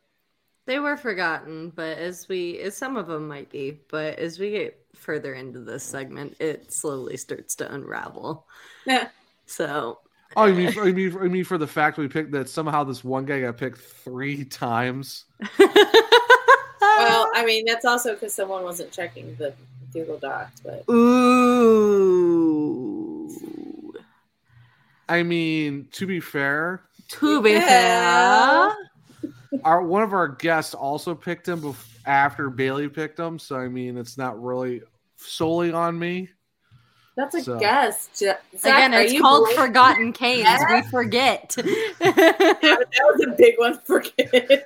they 0.67 0.79
were 0.79 0.95
forgotten, 0.95 1.69
but 1.75 1.97
as 1.97 2.29
we, 2.29 2.59
as 2.59 2.77
some 2.77 2.95
of 2.95 3.07
them 3.07 3.27
might 3.27 3.49
be, 3.49 3.79
but 3.89 4.19
as 4.19 4.39
we 4.39 4.51
get 4.51 4.85
further 4.95 5.33
into 5.33 5.59
this 5.59 5.83
segment, 5.83 6.37
it 6.39 6.71
slowly 6.73 7.17
starts 7.17 7.55
to 7.55 7.73
unravel. 7.73 8.45
Yeah. 8.85 9.09
So, 9.45 9.99
oh, 10.37 10.45
you 10.45 10.53
mean, 10.53 10.73
oh, 10.77 10.85
you 10.85 10.93
mean, 10.93 11.17
oh, 11.19 11.23
you 11.23 11.29
mean 11.29 11.43
for 11.43 11.57
the 11.57 11.67
fact 11.67 11.97
we 11.97 12.07
picked 12.07 12.31
that 12.31 12.47
somehow 12.47 12.83
this 12.85 13.03
one 13.03 13.25
guy 13.25 13.41
got 13.41 13.57
picked 13.57 13.79
three 13.79 14.45
times? 14.45 15.25
Well, 16.79 17.29
I 17.35 17.45
mean, 17.45 17.63
that's 17.65 17.85
also 17.85 18.13
because 18.15 18.33
someone 18.33 18.63
wasn't 18.63 18.91
checking 18.91 19.35
the 19.35 19.53
Google 19.93 20.17
Docs, 20.17 20.61
but 20.61 20.83
ooh, 22.17 23.93
I 25.09 25.21
mean, 25.23 25.87
to 25.93 26.07
be 26.07 26.19
fair, 26.19 26.81
to 27.09 27.41
be 27.41 27.51
Yeah. 27.51 28.73
fair. 28.73 28.75
our 29.63 29.81
one 29.83 30.01
of 30.03 30.11
our 30.13 30.27
guests 30.27 30.73
also 30.73 31.13
picked 31.15 31.47
him 31.47 31.61
bef- 31.61 31.85
after 32.05 32.49
Bailey 32.49 32.89
picked 32.89 33.19
him, 33.19 33.37
so 33.39 33.57
I 33.57 33.67
mean 33.67 33.95
it's 33.97 34.17
not 34.17 34.41
really 34.41 34.81
solely 35.17 35.71
on 35.71 35.97
me. 35.99 36.29
That's 37.17 37.35
a 37.35 37.41
So- 37.43 37.59
guess. 37.59 38.09
Zach, 38.15 38.39
Again, 38.63 38.93
it's 38.93 39.19
called 39.19 39.45
believing- 39.47 39.65
Forgotten 39.65 40.13
Canes. 40.13 40.43
Yeah. 40.43 40.81
We 40.81 40.89
forget. 40.89 41.55
That 41.99 42.81
was 43.01 43.25
a 43.27 43.31
big 43.37 43.55
one 43.57 43.79
for 43.83 43.99
kids. 43.99 44.63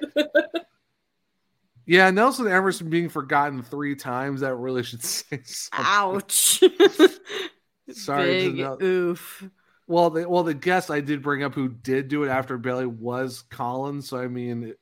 Yeah, 1.87 2.09
Nelson 2.11 2.47
Emerson 2.47 2.89
being 2.89 3.09
forgotten 3.09 3.63
three 3.63 3.95
times 3.95 4.41
that 4.41 4.55
really 4.55 4.83
should 4.83 5.03
say 5.03 5.41
something. 5.43 5.85
Ouch. 5.85 6.59
Sorry, 7.91 8.37
it's 8.37 8.45
Big 8.53 8.59
another- 8.59 8.85
oof. 8.85 9.49
Well, 9.87 10.09
the 10.11 10.29
well 10.29 10.43
the 10.43 10.53
guest 10.53 10.89
I 10.91 11.01
did 11.01 11.21
bring 11.21 11.43
up 11.43 11.53
who 11.53 11.67
did 11.67 12.07
do 12.07 12.23
it 12.23 12.29
after 12.29 12.57
Bailey 12.57 12.85
was 12.85 13.41
Collins, 13.49 14.07
so 14.07 14.17
I 14.17 14.27
mean, 14.27 14.73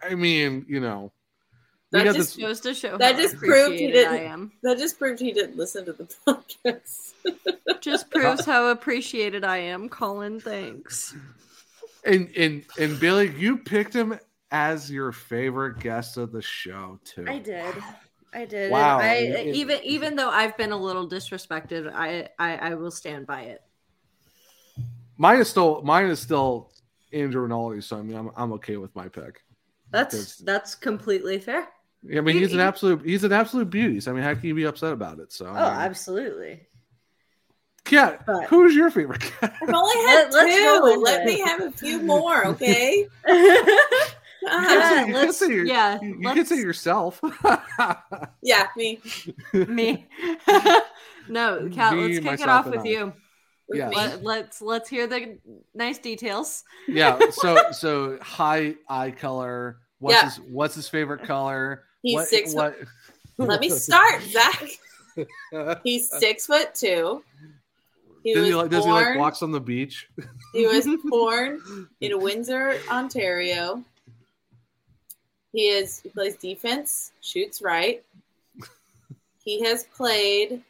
I 0.00 0.14
mean 0.14 0.66
you 0.68 0.78
know, 0.78 1.10
we 1.10 1.15
That 2.04 2.14
just 2.14 2.18
this. 2.18 2.36
Goes 2.36 2.60
to 2.60 2.74
show 2.74 2.96
That 2.98 3.14
how 3.16 3.20
just 3.22 3.36
proved 3.36 3.78
he 3.78 3.86
appreciated 3.86 4.06
I 4.06 4.12
didn't- 4.18 4.32
am. 4.32 4.52
that 4.62 4.78
just 4.78 4.98
proved 4.98 5.20
he 5.20 5.32
didn't 5.32 5.56
listen 5.56 5.84
to 5.86 5.92
the 5.92 6.04
podcast. 6.26 7.12
Just 7.80 8.10
proves 8.12 8.44
how 8.44 8.68
appreciated 8.68 9.44
I 9.44 9.58
am, 9.58 9.88
Colin. 9.88 10.40
Thanks. 10.40 11.14
And 12.04 12.30
and 12.36 12.64
and 12.78 12.98
Billy, 13.00 13.34
you 13.36 13.58
picked 13.58 13.92
him 13.94 14.18
as 14.52 14.90
your 14.90 15.10
favorite 15.12 15.80
guest 15.80 16.16
of 16.16 16.30
the 16.32 16.42
show 16.42 17.00
too. 17.04 17.24
I 17.28 17.38
did. 17.38 17.74
I 18.32 18.44
did. 18.44 18.70
Wow. 18.70 18.98
I, 18.98 19.14
It- 19.14 19.54
even 19.56 19.80
even 19.82 20.14
though 20.16 20.30
I've 20.30 20.56
been 20.56 20.72
a 20.72 20.76
little 20.76 21.08
disrespected, 21.08 21.90
I, 21.92 22.28
I 22.38 22.56
I 22.70 22.74
will 22.74 22.90
stand 22.92 23.26
by 23.26 23.42
it. 23.42 23.62
Mine 25.18 25.40
is 25.40 25.48
still 25.48 25.82
mine 25.82 26.06
is 26.06 26.20
still 26.20 26.70
Andrew 27.12 27.42
Rinaldi, 27.42 27.80
so 27.80 27.96
I 27.98 28.02
mean 28.02 28.16
I'm 28.16 28.30
I'm 28.36 28.52
okay 28.54 28.76
with 28.76 28.94
my 28.94 29.08
pick. 29.08 29.40
That's 29.90 30.36
that's 30.36 30.74
completely 30.74 31.38
fair. 31.38 31.68
I 32.14 32.20
mean, 32.20 32.36
You- 32.36 32.42
he's 32.42 32.52
an 32.54 32.60
absolute 32.60 33.04
he's 33.04 33.24
an 33.24 33.32
absolute 33.32 33.70
beauty. 33.70 34.00
So, 34.00 34.10
I 34.10 34.14
mean, 34.14 34.22
how 34.24 34.34
can 34.34 34.44
you 34.44 34.54
be 34.54 34.64
upset 34.64 34.92
about 34.92 35.18
it? 35.18 35.32
So, 35.32 35.46
Oh, 35.46 35.50
I 35.50 35.54
mean, 35.54 35.80
absolutely. 35.90 36.66
Kat, 37.84 38.24
but- 38.26 38.44
who's 38.46 38.74
your 38.74 38.90
favorite 38.90 39.20
cat? 39.20 39.54
I've 39.62 39.68
only 39.74 39.96
had 40.06 40.32
Let- 40.32 40.44
let's 40.46 40.58
go 40.58 40.94
two. 40.94 41.00
Let 41.02 41.22
it. 41.22 41.26
me 41.26 41.40
have 41.40 41.60
a 41.62 41.70
few 41.72 42.00
more, 42.00 42.46
okay? 42.48 43.06
You 44.42 44.52
Ah, 44.52 44.64
can 44.68 44.80
say- 44.92 45.06
you 45.08 45.14
can 45.14 45.32
say 45.32 45.48
your- 45.48 45.64
yeah, 45.66 45.98
you, 46.00 46.18
you 46.20 46.32
can 46.34 46.46
say 46.46 46.56
yourself. 46.58 47.20
yeah, 48.42 48.66
me. 48.76 49.00
Me. 49.52 50.06
no, 51.28 51.68
Kat, 51.74 51.94
Me, 51.94 52.20
let's 52.20 52.24
kick 52.24 52.40
it 52.42 52.48
off 52.48 52.66
with 52.66 52.80
I. 52.82 52.88
you. 52.88 53.12
Yeah. 53.72 53.88
Let, 53.88 54.22
let's 54.22 54.62
let's 54.62 54.88
hear 54.88 55.08
the 55.08 55.38
nice 55.74 55.98
details. 55.98 56.62
yeah. 56.86 57.18
So, 57.32 57.72
so 57.72 58.18
high 58.22 58.76
eye 58.88 59.10
color. 59.10 59.78
What's 59.98 60.14
Yeah. 60.14 60.24
his 60.26 60.36
What's 60.40 60.74
his 60.76 60.88
favorite 60.88 61.24
color? 61.24 61.82
He's 62.02 62.14
what, 62.14 62.28
six 62.28 62.54
What? 62.54 62.76
Let 63.38 63.60
me 63.60 63.70
start, 63.70 64.22
Zach. 64.22 65.80
He's 65.82 66.10
six 66.10 66.46
foot 66.46 66.74
two. 66.74 67.22
He 68.22 68.34
does 68.34 68.48
he 68.48 68.54
like? 68.54 68.70
Does 68.70 68.84
he 68.84 68.90
like 68.90 69.16
walks 69.16 69.42
on 69.42 69.52
the 69.52 69.60
beach? 69.60 70.08
He 70.52 70.66
was 70.66 70.88
born 71.04 71.60
in 72.00 72.20
Windsor, 72.20 72.78
Ontario. 72.90 73.82
He 75.52 75.68
is 75.68 76.00
he 76.00 76.08
plays 76.08 76.36
defense, 76.36 77.12
shoots 77.22 77.62
right. 77.62 78.02
He 79.44 79.62
has 79.64 79.84
played 79.84 80.62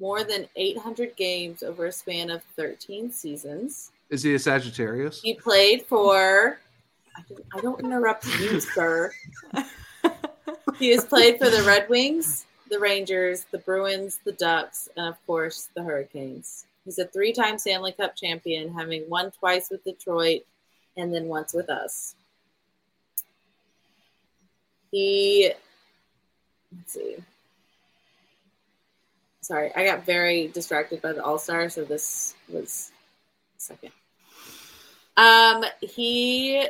more 0.00 0.24
than 0.24 0.48
800 0.56 1.16
games 1.16 1.62
over 1.62 1.86
a 1.86 1.92
span 1.92 2.30
of 2.30 2.42
13 2.56 3.12
seasons. 3.12 3.92
Is 4.08 4.22
he 4.22 4.34
a 4.34 4.38
Sagittarius? 4.38 5.20
He 5.20 5.34
played 5.34 5.84
for 5.86 6.58
I 7.16 7.22
don't, 7.28 7.44
I 7.54 7.60
don't 7.60 7.80
interrupt 7.80 8.26
you, 8.38 8.60
sir. 8.60 9.12
He 10.78 10.90
has 10.90 11.04
played 11.04 11.38
for 11.38 11.48
the 11.48 11.62
Red 11.62 11.88
Wings, 11.88 12.44
the 12.70 12.78
Rangers, 12.78 13.46
the 13.50 13.58
Bruins, 13.58 14.20
the 14.24 14.32
Ducks, 14.32 14.88
and 14.96 15.08
of 15.08 15.26
course 15.26 15.68
the 15.74 15.82
Hurricanes. 15.82 16.66
He's 16.84 16.98
a 16.98 17.06
three-time 17.06 17.58
Stanley 17.58 17.92
Cup 17.92 18.14
champion, 18.14 18.72
having 18.72 19.08
won 19.08 19.30
twice 19.30 19.70
with 19.70 19.82
Detroit 19.84 20.42
and 20.96 21.12
then 21.12 21.26
once 21.26 21.54
with 21.54 21.70
us. 21.70 22.14
He 24.92 25.52
let's 26.76 26.92
see. 26.92 27.16
Sorry, 29.40 29.72
I 29.74 29.84
got 29.84 30.04
very 30.04 30.48
distracted 30.48 31.00
by 31.00 31.12
the 31.12 31.24
All 31.24 31.38
Star, 31.38 31.68
so 31.70 31.84
this 31.84 32.34
was 32.48 32.90
second. 33.56 33.92
Um, 35.16 35.64
he 35.80 36.66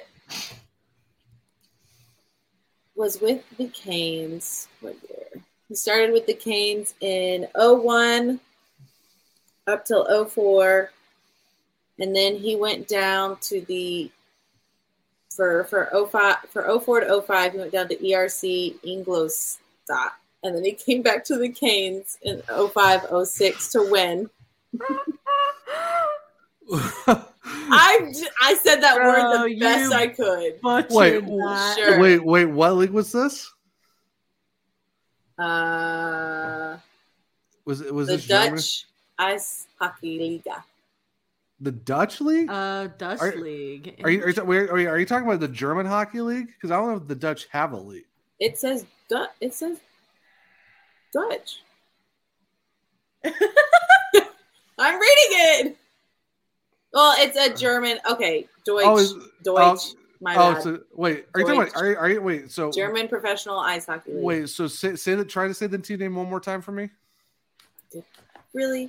was 2.94 3.20
with 3.20 3.44
the 3.58 3.68
Canes. 3.68 4.68
What 4.80 4.96
year? 5.08 5.42
He 5.68 5.74
started 5.74 6.12
with 6.12 6.26
the 6.26 6.34
Canes 6.34 6.94
in 7.00 7.46
01 7.54 8.40
up 9.66 9.84
till 9.84 10.26
04. 10.26 10.90
And 11.98 12.14
then 12.14 12.36
he 12.36 12.56
went 12.56 12.88
down 12.88 13.36
to 13.42 13.60
the 13.62 14.10
for 15.30 15.64
for 15.64 15.90
05 16.10 16.36
for 16.48 16.80
04 16.80 17.00
to 17.00 17.22
05, 17.22 17.52
he 17.52 17.58
went 17.58 17.72
down 17.72 17.88
to 17.88 17.96
ERC 17.96 18.74
Ingolstadt. 18.82 20.14
And 20.42 20.54
then 20.56 20.64
he 20.64 20.72
came 20.72 21.02
back 21.02 21.24
to 21.26 21.36
the 21.36 21.48
Canes 21.48 22.18
in 22.22 22.42
05 22.42 23.26
06 23.26 23.72
to 23.72 23.90
win. 23.90 24.30
I 27.48 28.12
I 28.42 28.54
said 28.56 28.80
that 28.82 28.96
Bro, 28.96 29.06
word 29.06 29.48
the 29.48 29.60
best 29.60 29.92
I 29.92 30.08
could. 30.08 30.54
Wait, 30.90 31.24
that. 31.24 31.74
Sure. 31.78 32.00
wait, 32.00 32.24
wait. 32.24 32.46
What 32.46 32.76
league 32.76 32.90
was 32.90 33.12
this? 33.12 33.52
Uh, 35.38 36.78
Was 37.64 37.82
it 37.82 37.94
was 37.94 38.08
the 38.08 38.16
this 38.16 38.26
German? 38.26 38.54
Dutch 38.56 38.86
Ice 39.18 39.66
Hockey 39.78 40.18
Liga. 40.18 40.64
The 41.60 41.72
Dutch 41.72 42.20
league? 42.20 42.50
Uh, 42.50 42.88
Dutch 42.98 43.20
Are- 43.20 43.36
League. 43.36 44.00
Are 44.04 44.10
you 44.10 44.22
are 44.24 44.28
you, 44.30 44.44
wait, 44.44 44.70
are 44.70 44.78
you 44.78 44.88
are 44.88 44.98
you 44.98 45.06
talking 45.06 45.26
about 45.26 45.40
the 45.40 45.48
German 45.48 45.86
hockey 45.86 46.20
league? 46.20 46.48
Because 46.48 46.70
I 46.70 46.76
don't 46.76 46.88
know 46.88 46.96
if 46.96 47.06
the 47.06 47.14
Dutch 47.14 47.46
have 47.50 47.72
a 47.72 47.78
league. 47.78 48.04
It 48.40 48.58
says 48.58 48.84
Dutch. 49.08 49.30
It 49.40 49.54
says 49.54 49.78
Dutch. 51.12 51.62
I'm 54.78 55.00
reading 55.00 55.30
it. 55.30 55.76
Well, 56.96 57.14
it's 57.18 57.36
a 57.36 57.54
German. 57.54 57.98
Okay, 58.10 58.48
Deutsch. 58.64 58.84
Oh, 58.86 58.96
is- 58.96 59.14
Deutsch. 59.42 59.88
my 60.18 60.34
oh, 60.34 60.54
bad. 60.54 60.62
so 60.62 60.80
wait, 60.94 61.26
are 61.34 61.40
you 61.40 61.46
talking 61.46 61.60
about? 61.60 61.76
Are 61.76 61.90
you, 61.90 61.96
are 61.98 62.08
you 62.08 62.22
wait? 62.22 62.50
So 62.50 62.72
German 62.72 63.06
professional 63.06 63.58
ice 63.58 63.84
hockey 63.84 64.14
league. 64.14 64.24
wait, 64.24 64.48
so 64.48 64.66
say, 64.66 64.96
say 64.96 65.14
that. 65.14 65.28
Try 65.28 65.46
to 65.46 65.52
say 65.52 65.66
the 65.66 65.76
team 65.76 65.98
name 65.98 66.14
one 66.14 66.30
more 66.30 66.40
time 66.40 66.62
for 66.62 66.72
me. 66.72 66.88
really? 68.54 68.88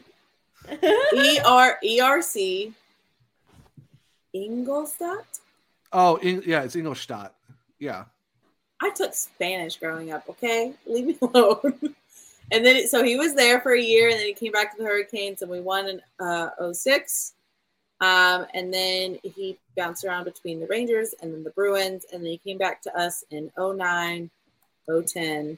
E 1.14 1.40
R 1.46 1.78
E 1.84 2.00
R 2.00 2.22
C. 2.22 2.74
Ingolstadt. 4.34 5.40
Oh, 5.92 6.16
Eng- 6.16 6.44
yeah, 6.46 6.64
it's 6.64 6.78
Ingolstadt. 6.78 7.34
Yeah, 7.78 8.06
I 8.82 8.90
took 8.92 9.14
Spanish 9.14 9.76
growing 9.76 10.14
up. 10.14 10.24
Okay, 10.30 10.72
leave 10.86 11.08
me 11.08 11.18
alone. 11.22 11.94
and 12.54 12.66
then 12.66 12.88
so 12.88 13.04
he 13.04 13.18
was 13.18 13.36
there 13.36 13.60
for 13.60 13.74
a 13.74 13.82
year, 13.82 14.08
and 14.08 14.18
then 14.18 14.28
he 14.28 14.34
came 14.34 14.54
back 14.54 14.72
to 14.72 14.82
the 14.82 14.88
Hurricanes, 14.88 15.42
and 15.42 15.52
we 15.52 15.60
won 15.60 15.90
in 15.90 16.02
uh, 16.26 16.72
06. 16.72 17.34
Um, 18.00 18.46
and 18.54 18.72
then 18.74 19.18
he 19.24 19.58
bounced 19.76 20.06
around 20.06 20.26
between 20.26 20.60
the 20.60 20.68
Rangers 20.68 21.16
and 21.22 21.34
then 21.34 21.44
the 21.44 21.50
Bruins, 21.52 22.06
and 22.14 22.24
then 22.24 22.32
he 22.32 22.38
came 22.38 22.58
back 22.58 22.82
to 22.84 22.96
us 22.96 23.24
in 23.32 23.52
09, 23.58 24.30
010, 24.88 25.58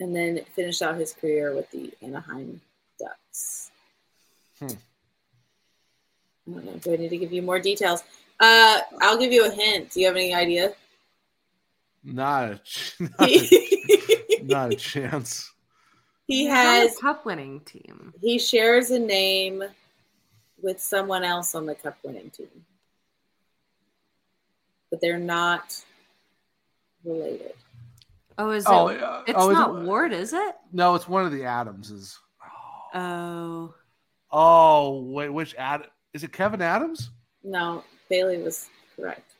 and 0.00 0.16
then 0.16 0.40
finished 0.56 0.82
out 0.82 0.96
his 0.96 1.12
career 1.12 1.54
with 1.54 1.70
the 1.70 1.92
Anaheim 2.02 2.60
Ducks. 2.98 3.70
Hmm. 4.58 4.66
I 4.66 6.50
don't 6.52 6.64
know. 6.66 6.72
Do 6.72 6.92
I 6.92 6.96
need 6.96 7.08
to 7.10 7.16
give 7.16 7.32
you 7.32 7.42
more 7.42 7.60
details? 7.60 8.02
Uh, 8.40 8.80
I'll 9.00 9.16
give 9.18 9.32
you 9.32 9.46
a 9.46 9.50
hint. 9.50 9.92
Do 9.92 10.00
you 10.00 10.06
have 10.08 10.16
any 10.16 10.34
idea? 10.34 10.72
Not 12.02 12.50
a, 12.52 12.58
ch- 12.58 12.96
not 13.00 13.20
a, 13.20 13.26
he 13.26 14.40
not 14.42 14.72
a 14.72 14.76
chance. 14.76 15.50
He's 16.26 16.48
has 16.48 16.96
a 16.96 17.00
cup 17.00 17.24
winning 17.24 17.60
team. 17.60 18.12
he 18.20 18.38
shares 18.38 18.90
a 18.90 18.98
name 18.98 19.62
with 20.64 20.80
someone 20.80 21.22
else 21.22 21.54
on 21.54 21.66
the 21.66 21.74
cup 21.74 21.96
winning 22.02 22.30
team. 22.30 22.48
But 24.90 25.00
they're 25.00 25.18
not 25.18 25.76
related. 27.04 27.52
Oh, 28.38 28.50
is 28.50 28.64
Oh, 28.66 28.88
it? 28.88 29.00
uh, 29.02 29.22
It's 29.26 29.38
oh, 29.38 29.50
not 29.50 29.76
it- 29.76 29.84
Ward, 29.84 30.12
is 30.12 30.32
it? 30.32 30.56
No, 30.72 30.94
it's 30.94 31.06
one 31.06 31.24
of 31.26 31.30
the 31.32 31.44
Adamses. 31.44 32.18
Oh, 32.94 33.74
Oh, 34.36 35.02
wait, 35.02 35.28
which 35.28 35.54
Ad? 35.56 35.86
Is 36.12 36.24
it 36.24 36.32
Kevyn 36.32 36.60
Adams? 36.60 37.10
No, 37.44 37.84
Bailey 38.08 38.38
was 38.42 38.68
correct. 38.96 39.30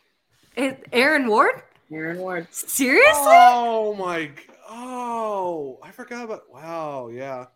it, 0.56 0.86
Aaron 0.92 1.26
Ward? 1.26 1.62
Aaron 1.92 2.18
Ward. 2.18 2.46
Seriously? 2.52 3.12
Oh 3.26 3.94
my! 3.94 4.26
g- 4.26 4.32
Oh, 4.68 5.78
I 5.82 5.90
forgot 5.90 6.24
about. 6.24 6.50
Wow, 6.52 7.08
yeah. 7.08 7.46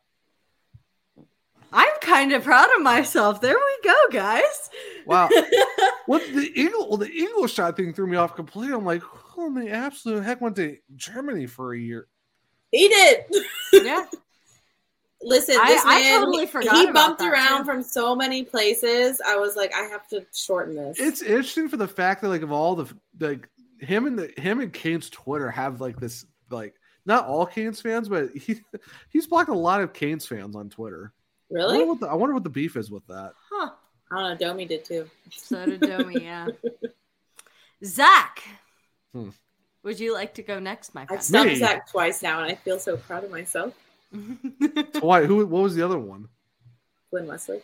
I'm 1.73 1.89
kind 2.01 2.33
of 2.33 2.45
proud 2.45 2.69
of 2.77 2.83
myself. 2.83 3.41
There 3.41 3.57
we 3.57 3.89
go, 3.91 3.95
guys. 4.11 4.71
Wow. 5.07 5.29
what 6.07 6.23
the 6.35 6.51
eagle? 6.55 6.89
Well, 6.89 6.97
the 6.97 7.11
eagle 7.11 7.47
shot 7.47 7.77
thing 7.77 7.93
threw 7.93 8.07
me 8.07 8.17
off 8.17 8.35
completely. 8.35 8.75
I'm 8.75 8.85
like, 8.85 9.03
who 9.03 9.47
in 9.49 9.55
the 9.55 9.71
absolute 9.71 10.23
heck 10.25 10.41
went 10.41 10.57
to 10.57 10.77
Germany 10.97 11.47
for 11.47 11.75
a 11.75 11.79
year? 11.79 12.09
he 12.73 12.89
did. 12.89 13.25
Yeah. 13.73 14.05
Listen, 15.23 15.57
I- 15.61 15.69
this 15.69 15.83
I 15.85 16.01
man, 16.01 16.21
totally 16.21 16.47
forgot 16.47 16.75
he 16.77 16.93
bumped 16.93 17.19
that, 17.19 17.33
around 17.33 17.59
too. 17.61 17.65
from 17.65 17.83
so 17.83 18.15
many 18.15 18.45
places. 18.45 19.21
I 19.27 19.37
was 19.37 19.57
like, 19.57 19.75
I 19.75 19.83
have 19.83 20.07
to 20.09 20.25
shorten 20.35 20.77
this. 20.77 20.99
It's 20.99 21.23
interesting 21.23 21.69
for 21.69 21.77
the 21.77 21.89
fact 21.89 22.23
that 22.23 22.29
like 22.29 22.43
of 22.43 22.53
all 22.53 22.77
the 22.77 22.93
like 23.19 23.49
him 23.81 24.07
and 24.07 24.19
the 24.19 24.33
him 24.41 24.61
and 24.61 24.73
Kane's 24.73 25.11
Twitter 25.11 25.51
have 25.51 25.81
like 25.81 25.99
this 25.99 26.25
like 26.51 26.75
not 27.05 27.27
all 27.27 27.47
Canes 27.47 27.81
fans, 27.81 28.09
but 28.09 28.31
he 28.37 28.61
he's 29.11 29.27
blocked 29.27 29.49
a 29.51 29.55
lot 29.55 29.81
of 29.83 29.93
Canes 29.93 30.25
fans 30.27 30.55
on 30.55 30.69
Twitter. 30.71 31.13
I 31.51 31.55
really. 31.55 31.79
wonder 31.79 31.87
what 31.93 32.01
the, 32.01 32.07
I 32.09 32.15
wonder 32.15 32.35
what 32.35 32.45
the 32.45 32.51
beef 32.51 32.77
is 32.77 32.91
with 32.91 33.07
that. 33.07 33.33
Huh. 33.51 33.71
I 34.11 34.15
don't 34.21 34.41
know. 34.41 34.49
Domi 34.49 34.65
did 34.65 34.85
too. 34.85 35.09
So 35.31 35.65
did 35.67 35.81
Domi, 35.83 36.23
yeah. 36.25 36.47
Zach, 37.85 38.43
Hmm. 39.13 39.31
would 39.83 40.01
you 40.01 40.13
like 40.13 40.35
to 40.35 40.43
go 40.43 40.59
next, 40.59 40.95
my 40.95 41.07
friend? 41.07 41.21
I've 41.21 41.27
friend? 41.27 41.49
stumped 41.49 41.53
Me? 41.53 41.59
Zach 41.59 41.91
twice 41.91 42.23
now, 42.23 42.43
and 42.43 42.51
I 42.53 42.55
feel 42.57 42.79
so 42.79 42.97
proud 42.97 43.25
of 43.25 43.31
myself. 43.31 43.75
Why? 45.01 45.25
Who? 45.27 45.47
What 45.47 45.63
was 45.63 45.75
the 45.75 45.85
other 45.85 45.99
one? 45.99 46.29
Glen 47.11 47.27
Wesley. 47.27 47.61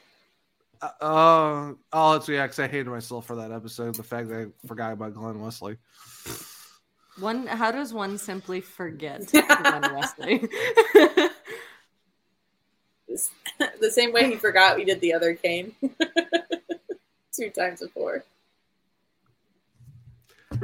Uh, 0.80 0.90
uh 1.00 1.74
oh, 1.92 2.12
that's 2.12 2.28
yeah. 2.28 2.44
Because 2.44 2.58
I 2.60 2.66
hated 2.68 2.86
myself 2.88 3.26
for 3.26 3.36
that 3.36 3.50
episode. 3.52 3.94
The 3.94 4.02
fact 4.02 4.28
that 4.28 4.38
I 4.62 4.66
forgot 4.66 4.92
about 4.92 5.14
Glen 5.14 5.40
Wesley. 5.40 5.78
one, 7.18 7.46
how 7.46 7.70
does 7.72 7.92
one 7.94 8.18
simply 8.18 8.60
forget 8.60 9.26
Glen 9.32 9.94
Wesley? 9.94 10.48
the 13.80 13.90
same 13.90 14.12
way 14.12 14.28
he 14.28 14.36
forgot 14.36 14.76
we 14.76 14.84
did 14.84 15.00
the 15.00 15.12
other 15.14 15.34
cane 15.34 15.72
two 17.32 17.50
times 17.50 17.80
before. 17.80 18.24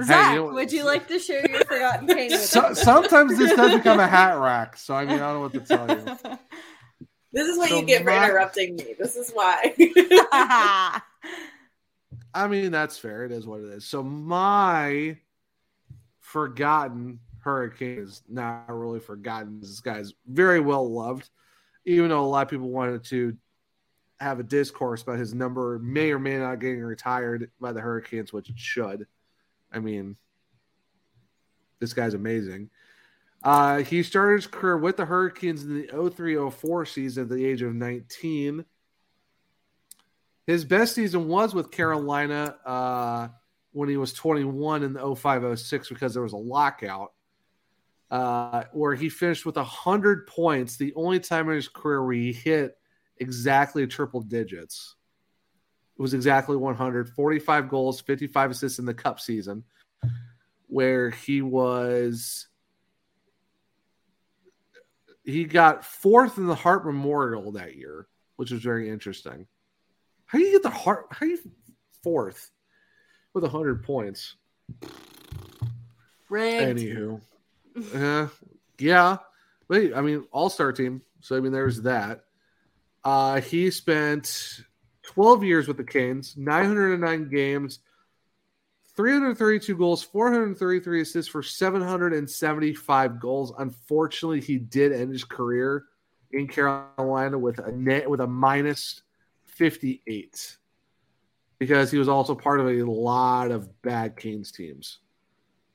Zach, 0.05 0.35
you 0.35 0.41
know- 0.47 0.53
would 0.53 0.71
you 0.73 0.85
like 0.85 1.09
to 1.09 1.19
share 1.19 1.49
your 1.51 1.65
forgotten 1.65 2.07
pain 2.15 2.31
with 2.31 2.41
So, 2.41 2.61
us? 2.61 2.83
sometimes 2.83 3.37
this 3.39 3.55
does 3.57 3.75
become 3.75 3.99
a 4.01 4.07
hat 4.07 4.39
rack. 4.39 4.77
So 4.77 4.95
I 4.95 5.05
mean, 5.05 5.17
I 5.17 5.33
don't 5.33 5.35
know 5.35 5.41
what 5.41 5.53
to 5.55 5.61
tell 5.61 5.89
you. 5.89 6.05
This 7.33 7.49
is 7.49 7.59
what 7.59 7.69
So 7.71 7.81
you 7.81 7.87
get 7.87 8.03
for 8.03 8.11
my- 8.11 8.25
interrupting 8.27 8.77
me. 8.77 8.95
This 8.99 9.17
is 9.17 9.31
why. 9.33 9.75
I 12.33 12.47
mean, 12.49 12.71
that's 12.71 12.99
fair. 12.99 13.25
It 13.25 13.33
is 13.33 13.47
what 13.47 13.61
it 13.61 13.69
is. 13.71 13.85
So 13.85 14.03
my 14.03 15.17
forgotten 16.21 17.19
hurricane 17.41 17.99
is 17.99 18.23
not 18.29 18.67
really 18.69 19.01
forgotten. 19.01 19.61
This 19.61 19.81
guy's 19.81 20.13
very 20.27 20.61
well 20.61 20.89
loved, 20.93 21.29
even 21.85 22.11
though 22.11 22.25
a 22.25 22.27
lot 22.27 22.43
of 22.43 22.51
people 22.51 22.69
wanted 22.69 23.05
to 23.05 23.37
have 24.21 24.39
a 24.39 24.43
discourse 24.43 25.03
about 25.03 25.19
his 25.19 25.33
number 25.33 25.79
may 25.79 26.13
or 26.13 26.19
may 26.19 26.37
not 26.37 26.61
getting 26.61 26.83
retired 26.83 27.51
by 27.61 27.73
the 27.73 27.81
Hurricanes, 27.81 28.33
which 28.33 28.51
it 28.51 28.59
should. 28.59 29.07
I 29.73 29.79
mean, 29.79 30.17
this 31.79 31.95
guy's 31.95 32.15
amazing. 32.15 32.71
Uh, 33.43 33.79
he 33.79 34.03
started 34.03 34.37
his 34.37 34.47
career 34.47 34.77
with 34.77 34.99
the 34.99 35.07
Hurricanes 35.07 35.65
in 35.65 35.75
the 35.75 35.87
03-04 35.87 36.87
season 36.87 37.23
at 37.25 37.31
the 37.31 37.45
age 37.45 37.63
of 37.63 37.75
19. 37.75 38.65
His 40.47 40.65
best 40.65 40.95
season 40.95 41.29
was 41.29 41.55
with 41.55 41.71
Carolina 41.71 42.57
uh, 42.67 43.29
when 43.73 43.89
he 43.89 43.97
was 43.97 44.13
21 44.13 44.83
in 44.83 44.93
the 44.93 45.01
05-06 45.01 45.89
because 45.89 46.13
there 46.13 46.23
was 46.23 46.35
a 46.35 46.37
lockout, 46.39 47.13
uh, 48.11 48.65
where 48.73 48.95
he 48.95 49.09
finished 49.09 49.47
with 49.47 49.57
100 49.57 50.27
points, 50.27 50.77
the 50.77 50.93
only 50.95 51.21
time 51.21 51.49
in 51.49 51.55
his 51.55 51.69
career 51.69 52.03
where 52.03 52.15
he 52.15 52.33
hit 52.33 52.77
exactly 53.19 53.87
triple 53.87 54.21
digits. 54.21 54.97
It 55.99 56.03
was 56.03 56.15
exactly 56.15 56.57
100, 56.57 57.11
45 57.11 57.69
goals, 57.69 58.01
55 58.01 58.51
assists 58.51 58.79
in 58.79 58.87
the 58.87 58.95
cup 58.95 59.21
season, 59.21 59.65
where 60.67 61.11
he 61.11 61.43
was 61.43 62.49
he 65.25 65.45
got 65.45 65.85
fourth 65.85 66.39
in 66.39 66.47
the 66.47 66.55
Hart 66.55 66.85
Memorial 66.85 67.53
that 67.53 67.77
year, 67.77 68.09
which 68.37 68.51
was 68.51 68.63
very 68.63 68.89
interesting. 68.89 69.47
How 70.27 70.39
do 70.39 70.45
you 70.45 70.53
get 70.53 70.63
the 70.63 70.71
Hart? 70.71 71.07
How 71.11 71.27
do 71.27 71.33
you 71.33 71.39
fourth 72.03 72.51
with 73.35 73.45
hundred 73.45 73.85
points? 73.85 74.37
Rigged. 76.29 76.79
Anywho, 76.79 77.21
uh, 77.95 78.29
yeah, 78.79 79.19
wait. 79.69 79.95
I 79.95 80.01
mean, 80.01 80.27
All 80.33 80.51
Star 80.51 80.73
team. 80.73 81.03
So 81.21 81.37
I 81.37 81.41
mean, 81.41 81.53
there's 81.53 81.83
that. 81.83 82.25
Uh, 83.05 83.41
he 83.41 83.71
spent 83.71 84.63
12 85.03 85.45
years 85.45 85.69
with 85.69 85.77
the 85.77 85.85
Canes, 85.85 86.37
909 86.37 87.31
games, 87.31 87.81
332 88.97 89.77
goals, 89.77 90.03
433 90.03 91.01
assists 91.01 91.31
for 91.31 91.43
775 91.43 93.21
goals. 93.21 93.53
Unfortunately, 93.59 94.41
he 94.41 94.59
did 94.59 94.93
end 94.93 95.13
his 95.13 95.25
career 95.25 95.85
in 96.33 96.47
Carolina 96.47 97.39
with 97.39 97.59
a 97.59 97.73
net 97.73 98.09
with 98.09 98.21
a 98.21 98.27
minus 98.27 99.03
58 99.47 100.57
because 101.59 101.91
he 101.91 101.99
was 101.99 102.09
also 102.09 102.35
part 102.35 102.61
of 102.61 102.67
a 102.67 102.83
lot 102.85 103.51
of 103.51 103.83
bad 103.83 104.17
Canes 104.17 104.53
teams. 104.53 104.99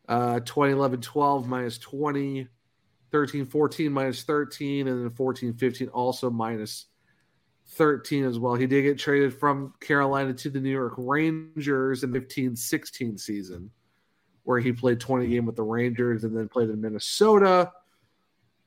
Uh, 0.07 0.39
2011 0.41 1.01
12 1.01 1.47
minus 1.47 1.77
20, 1.79 2.47
13 3.11 3.45
14 3.45 3.91
minus 3.91 4.23
13, 4.23 4.87
and 4.87 5.03
then 5.03 5.09
14 5.11 5.53
15 5.53 5.87
also 5.89 6.29
minus 6.29 6.85
13 7.69 8.25
as 8.25 8.37
well. 8.37 8.55
He 8.55 8.67
did 8.67 8.83
get 8.83 8.99
traded 8.99 9.33
from 9.33 9.73
Carolina 9.79 10.33
to 10.33 10.49
the 10.49 10.59
New 10.59 10.69
York 10.69 10.93
Rangers 10.97 12.03
in 12.03 12.13
15 12.13 12.55
16 12.55 13.17
season, 13.17 13.71
where 14.43 14.59
he 14.59 14.71
played 14.71 14.99
20 14.99 15.27
game 15.27 15.45
with 15.45 15.55
the 15.55 15.63
Rangers 15.63 16.23
and 16.23 16.35
then 16.35 16.47
played 16.47 16.69
in 16.69 16.81
Minnesota, 16.81 17.71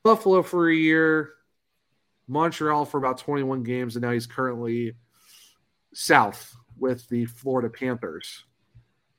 Buffalo 0.03 0.41
for 0.41 0.69
a 0.69 0.75
year, 0.75 1.33
Montreal 2.27 2.85
for 2.85 2.97
about 2.97 3.17
21 3.17 3.63
games, 3.63 3.95
and 3.95 4.03
now 4.03 4.11
he's 4.11 4.27
currently 4.27 4.95
south 5.93 6.55
with 6.77 7.07
the 7.09 7.25
Florida 7.25 7.69
Panthers. 7.69 8.45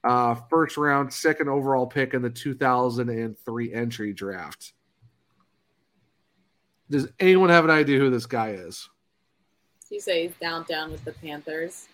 Uh, 0.02 0.34
first 0.48 0.76
round, 0.76 1.12
second 1.12 1.48
overall 1.48 1.86
pick 1.86 2.14
in 2.14 2.22
the 2.22 2.30
2003 2.30 3.72
entry 3.74 4.12
draft. 4.14 4.72
Does 6.88 7.08
anyone 7.20 7.50
have 7.50 7.64
an 7.64 7.70
idea 7.70 7.98
who 7.98 8.10
this 8.10 8.26
guy 8.26 8.50
is? 8.52 8.88
You 9.90 10.00
say 10.00 10.26
he's 10.26 10.36
down 10.36 10.64
down 10.68 10.90
with 10.90 11.04
the 11.04 11.12
Panthers. 11.12 11.86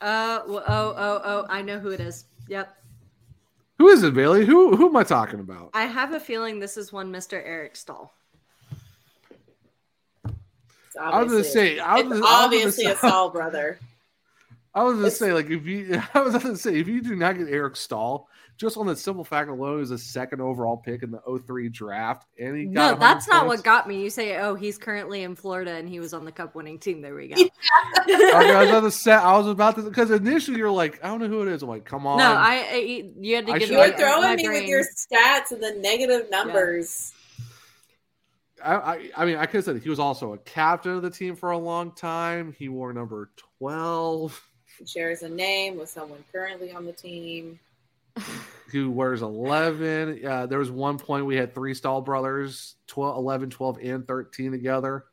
Uh, 0.00 0.38
w- 0.40 0.58
oh, 0.66 0.94
oh, 0.96 1.20
oh, 1.24 1.46
I 1.48 1.62
know 1.62 1.78
who 1.78 1.90
it 1.90 2.00
is. 2.00 2.24
Yep. 2.48 2.74
Who 3.78 3.88
is 3.88 4.02
it, 4.02 4.14
Bailey? 4.14 4.44
Who 4.44 4.74
who 4.76 4.88
am 4.88 4.96
I 4.96 5.04
talking 5.04 5.38
about? 5.40 5.70
I 5.74 5.84
have 5.84 6.12
a 6.12 6.20
feeling 6.20 6.58
this 6.58 6.76
is 6.76 6.92
one 6.92 7.12
Mr. 7.12 7.34
Eric 7.34 7.76
Staal. 7.76 8.12
I 10.24 10.28
was 10.28 10.34
gonna 10.94 11.12
obviously- 11.12 11.50
say, 11.52 11.78
I 11.78 11.94
was 12.02 12.02
it's 12.04 12.12
I 12.12 12.18
was 12.18 12.24
obviously 12.44 12.84
say- 12.84 12.90
a 12.92 12.96
Staal 12.96 13.30
brother. 13.30 13.78
I 14.74 14.82
was 14.84 14.94
gonna 14.94 15.06
It's- 15.08 15.18
say, 15.18 15.32
like, 15.32 15.50
if 15.50 15.66
you, 15.66 16.00
I 16.14 16.20
was 16.20 16.34
gonna 16.42 16.56
say, 16.56 16.76
if 16.78 16.88
you 16.88 17.02
do 17.02 17.14
not 17.14 17.36
get 17.36 17.48
Eric 17.48 17.76
Staal, 17.76 18.26
just 18.58 18.76
on 18.76 18.86
the 18.86 18.94
simple 18.94 19.24
fact 19.24 19.48
alone, 19.50 19.74
he 19.76 19.80
was 19.80 19.90
a 19.90 19.98
second 19.98 20.40
overall 20.40 20.76
pick 20.76 21.02
in 21.02 21.10
the 21.10 21.20
03 21.46 21.68
draft, 21.68 22.26
and 22.38 22.56
he 22.56 22.64
got 22.66 22.72
No, 22.72 22.80
100 22.94 23.00
that's 23.00 23.28
not 23.28 23.46
points. 23.46 23.58
what 23.60 23.64
got 23.64 23.88
me. 23.88 24.02
You 24.02 24.10
say, 24.10 24.38
oh, 24.38 24.54
he's 24.54 24.78
currently 24.78 25.22
in 25.24 25.34
Florida 25.34 25.72
and 25.72 25.88
he 25.88 26.00
was 26.00 26.14
on 26.14 26.24
the 26.24 26.32
cup 26.32 26.54
winning 26.54 26.78
team. 26.78 27.00
There 27.02 27.14
we 27.14 27.28
go. 27.28 27.34
Okay, 28.08 28.14
I 28.54 28.60
was 28.62 28.68
about 28.70 28.80
to 28.80 28.90
say, 28.90 29.12
I 29.12 29.36
was 29.38 29.46
about 29.46 29.76
to, 29.76 29.82
because 29.82 30.10
initially 30.10 30.58
you're 30.58 30.70
like, 30.70 31.02
I 31.04 31.08
don't 31.08 31.20
know 31.20 31.28
who 31.28 31.42
it 31.42 31.48
is. 31.48 31.62
I'm 31.62 31.68
like, 31.68 31.84
come 31.84 32.06
on. 32.06 32.18
No, 32.18 32.32
I, 32.32 32.66
I 32.72 33.12
you 33.20 33.36
had 33.36 33.46
to 33.46 33.52
I 33.52 33.58
give 33.58 33.70
You 33.70 33.78
me 33.78 33.90
were 33.90 33.96
throwing 33.96 34.22
my 34.22 34.36
me 34.36 34.48
with 34.48 34.66
your 34.66 34.82
stats 34.82 35.50
and 35.52 35.62
the 35.62 35.76
negative 35.80 36.28
numbers. 36.30 37.12
I, 38.64 38.74
I, 38.74 39.10
I 39.16 39.24
mean, 39.24 39.36
I 39.36 39.46
could 39.46 39.56
have 39.56 39.64
said 39.64 39.82
he 39.82 39.88
was 39.90 39.98
also 39.98 40.32
a 40.34 40.38
captain 40.38 40.92
of 40.96 41.02
the 41.02 41.10
team 41.10 41.36
for 41.36 41.50
a 41.50 41.58
long 41.58 41.92
time. 41.92 42.54
He 42.58 42.68
wore 42.68 42.92
number 42.92 43.30
12. 43.58 44.48
He 44.78 44.86
shares 44.86 45.22
a 45.22 45.28
name 45.28 45.76
with 45.78 45.88
someone 45.88 46.24
currently 46.32 46.72
on 46.72 46.84
the 46.84 46.92
team. 46.92 47.58
who 48.72 48.90
wears 48.90 49.22
11. 49.22 50.24
Uh, 50.24 50.46
there 50.46 50.58
was 50.58 50.70
one 50.70 50.98
point 50.98 51.26
we 51.26 51.36
had 51.36 51.54
three 51.54 51.74
Staal 51.74 52.00
brothers, 52.00 52.76
12, 52.86 53.16
11, 53.18 53.50
12, 53.50 53.78
and 53.82 54.08
13 54.08 54.50
together 54.50 55.04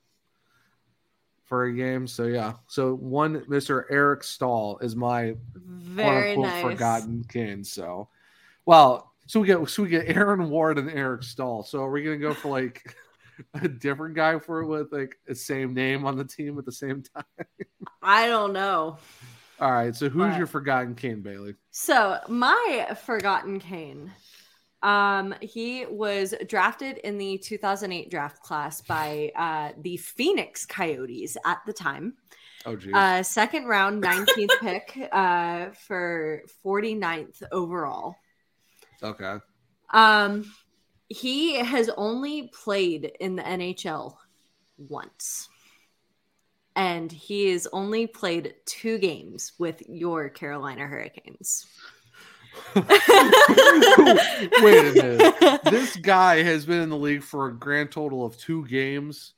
for 1.44 1.66
a 1.66 1.74
game. 1.74 2.08
So, 2.08 2.24
yeah. 2.24 2.54
So, 2.68 2.96
one 2.96 3.42
Mr. 3.42 3.84
Eric 3.90 4.24
Staal 4.24 4.80
is 4.80 4.96
my 4.96 5.36
Very 5.56 6.36
quote 6.36 6.48
nice. 6.48 6.64
forgotten 6.64 7.26
king. 7.28 7.64
So, 7.64 8.08
well, 8.66 9.12
so 9.28 9.42
we 9.42 9.48
get 9.48 9.68
so 9.70 9.84
we 9.84 9.90
get 9.90 10.16
Aaron 10.16 10.50
Ward 10.50 10.78
and 10.78 10.90
Eric 10.90 11.24
Staal. 11.24 11.64
So, 11.64 11.84
are 11.84 11.92
we 11.92 12.04
going 12.04 12.20
to 12.20 12.28
go 12.28 12.34
for 12.34 12.50
like 12.50 12.96
a 13.56 13.68
different 13.68 14.16
guy 14.16 14.40
for 14.40 14.64
with 14.64 14.92
like 14.94 15.18
the 15.28 15.36
same 15.36 15.74
name 15.74 16.06
on 16.06 16.16
the 16.16 16.24
team 16.24 16.58
at 16.58 16.66
the 16.66 16.72
same 16.72 17.04
time? 17.16 17.26
I 18.02 18.28
don't 18.28 18.54
know. 18.54 18.98
All 19.60 19.72
right. 19.72 19.96
So, 19.96 20.10
who's 20.10 20.32
But- 20.32 20.38
your 20.38 20.48
forgotten 20.48 20.96
Kane 20.96 21.22
Bailey? 21.22 21.56
So 21.72 22.20
my 22.28 22.96
forgotten 23.06 23.60
Kane, 23.60 24.12
um, 24.82 25.36
he 25.42 25.86
was 25.86 26.34
drafted 26.48 26.98
in 26.98 27.18
the 27.18 27.38
2008 27.38 28.10
draft 28.10 28.42
class 28.42 28.82
by 28.82 29.32
uh, 29.36 29.72
the 29.82 29.98
Phoenix 29.98 30.66
Coyotes 30.66 31.36
at 31.46 31.60
the 31.66 31.74
time. 31.74 32.16
Oh, 32.66 32.76
geez. 32.76 32.94
Uh, 32.94 33.24
second 33.24 33.66
round, 33.66 34.04
19th 34.04 34.50
pick 34.62 35.10
uh, 35.12 35.70
for 35.88 36.44
49th 36.66 37.42
overall. 37.52 38.16
okay. 39.04 39.38
Um, 39.92 40.46
he 41.08 41.56
has 41.56 41.90
only 41.98 42.50
played 42.54 43.12
in 43.20 43.36
the 43.36 43.42
NHL 43.44 44.16
once. 44.78 45.50
And 46.80 47.12
he 47.12 47.50
has 47.50 47.68
only 47.74 48.08
played 48.08 48.56
two 48.66 48.98
games 49.00 49.52
with 49.60 49.84
your 49.90 50.30
Carolina 50.30 50.88
Hurricanes. 50.88 51.68
Wait 52.74 52.86
a 52.86 54.94
minute. 54.96 55.62
This 55.66 55.98
guy 55.98 56.42
has 56.42 56.66
been 56.66 56.80
in 56.80 56.90
the 56.90 56.96
league 56.96 57.22
for 57.22 57.48
a 57.48 57.54
grand 57.54 57.92
total 57.92 58.26
of 58.26 58.38
two 58.38 58.66
games. 58.66 59.34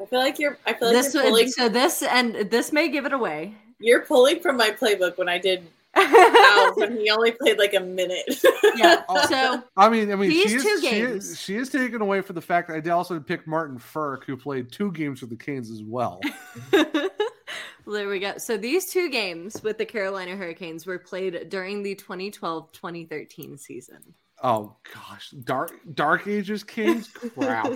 I 0.00 0.06
feel 0.06 0.18
like 0.18 0.40
you're. 0.40 0.58
I 0.66 0.72
feel 0.72 0.88
like 0.88 0.96
this 0.96 1.14
you're 1.14 1.22
pulling. 1.22 1.48
so 1.50 1.68
this 1.68 2.02
and 2.02 2.34
this 2.50 2.72
may 2.72 2.88
give 2.88 3.06
it 3.06 3.12
away. 3.12 3.54
You're 3.78 4.02
pulling 4.02 4.40
from 4.40 4.56
my 4.56 4.70
playbook 4.70 5.16
when 5.16 5.28
I 5.28 5.38
did 5.38 5.68
Al 5.94 6.74
when 6.76 6.96
he 6.96 7.10
only 7.10 7.32
played 7.32 7.58
like 7.58 7.74
a 7.74 7.80
minute. 7.80 8.42
yeah. 8.76 9.02
So 9.28 9.62
I 9.76 9.88
mean, 9.88 10.10
I 10.10 10.16
mean, 10.16 10.30
He's 10.30 10.50
she 10.50 10.56
is, 10.56 10.62
two 10.62 10.80
she 10.80 10.90
games. 10.90 11.30
is 11.30 11.40
she 11.40 11.56
is 11.56 11.68
taken 11.68 12.00
away 12.00 12.20
for 12.20 12.32
the 12.32 12.40
fact 12.40 12.68
that 12.68 12.86
I 12.86 12.90
also 12.90 13.18
picked 13.20 13.46
Martin 13.46 13.78
Furk, 13.78 14.24
who 14.24 14.36
played 14.36 14.72
two 14.72 14.92
games 14.92 15.20
with 15.20 15.30
the 15.30 15.36
Canes 15.36 15.70
as 15.70 15.82
well. 15.82 16.20
there 16.72 18.08
we 18.08 18.18
go. 18.18 18.38
So 18.38 18.56
these 18.56 18.90
two 18.92 19.10
games 19.10 19.62
with 19.62 19.78
the 19.78 19.84
Carolina 19.84 20.36
Hurricanes 20.36 20.86
were 20.86 20.98
played 20.98 21.48
during 21.48 21.82
the 21.82 21.94
2012-2013 21.96 23.58
season. 23.58 24.14
Oh 24.42 24.76
gosh, 24.94 25.30
Dark 25.44 25.72
Dark 25.94 26.26
Ages 26.26 26.64
Canes, 26.64 27.08
crap. 27.08 27.72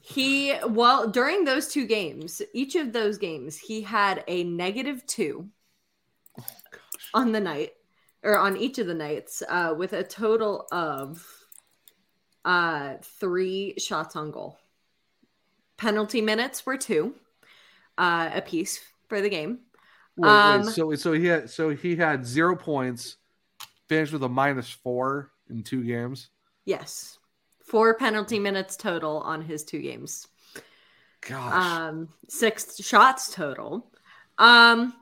He 0.00 0.54
well 0.68 1.08
during 1.08 1.44
those 1.44 1.68
two 1.68 1.86
games, 1.86 2.40
each 2.54 2.74
of 2.76 2.92
those 2.92 3.18
games, 3.18 3.58
he 3.58 3.82
had 3.82 4.24
a 4.26 4.44
negative 4.44 5.04
two 5.06 5.40
gosh. 5.40 5.48
On 7.14 7.32
the 7.32 7.40
night 7.40 7.72
or 8.22 8.38
on 8.38 8.56
each 8.56 8.78
of 8.78 8.86
the 8.86 8.94
nights, 8.94 9.42
uh, 9.48 9.74
with 9.76 9.92
a 9.92 10.04
total 10.04 10.66
of 10.72 11.26
uh 12.44 12.94
three 13.02 13.74
shots 13.78 14.16
on 14.16 14.30
goal. 14.30 14.58
Penalty 15.76 16.20
minutes 16.20 16.66
were 16.66 16.76
two, 16.76 17.14
uh, 17.98 18.30
a 18.34 18.42
piece 18.42 18.80
for 19.08 19.20
the 19.20 19.30
game. 19.30 19.60
Wait, 20.16 20.28
Um, 20.28 20.62
wait, 20.62 20.66
so 20.66 20.94
so 20.94 21.12
he 21.12 21.26
had 21.26 21.48
so 21.50 21.70
he 21.70 21.96
had 21.96 22.26
zero 22.26 22.56
points, 22.56 23.16
finished 23.88 24.12
with 24.12 24.22
a 24.22 24.28
minus 24.28 24.68
four 24.70 25.30
in 25.48 25.62
two 25.62 25.82
games. 25.84 26.30
Yes, 26.64 27.18
four 27.64 27.94
penalty 27.94 28.38
minutes 28.38 28.76
total 28.76 29.18
on 29.18 29.42
his 29.42 29.64
two 29.64 29.80
games. 29.80 30.26
Gosh, 31.20 31.52
um 31.54 32.08
six 32.28 32.82
shots 32.82 33.34
total 33.34 33.90
um 34.38 34.94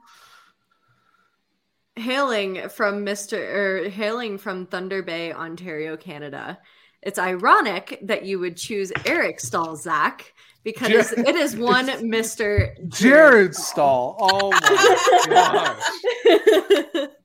hailing 1.99 2.69
from 2.69 3.05
mr 3.05 3.39
or 3.39 3.89
hailing 3.89 4.39
from 4.39 4.67
thunder 4.67 5.03
bay 5.03 5.33
ontario 5.33 5.97
canada 5.97 6.59
it's 7.03 7.19
ironic 7.19 7.99
that 8.03 8.25
you 8.25 8.39
would 8.39 8.57
choose 8.57 8.93
eric 9.07 9.39
Stalzak 9.39 10.23
because 10.65 11.11
Jared- 11.11 11.29
it 11.29 11.37
is 11.37 11.57
one 11.57 11.87
mr 11.89 12.89
Jared 12.89 13.55
Staal. 13.55 14.17
Oh 14.21 14.51
my 14.51 15.27
gosh. 15.29 17.09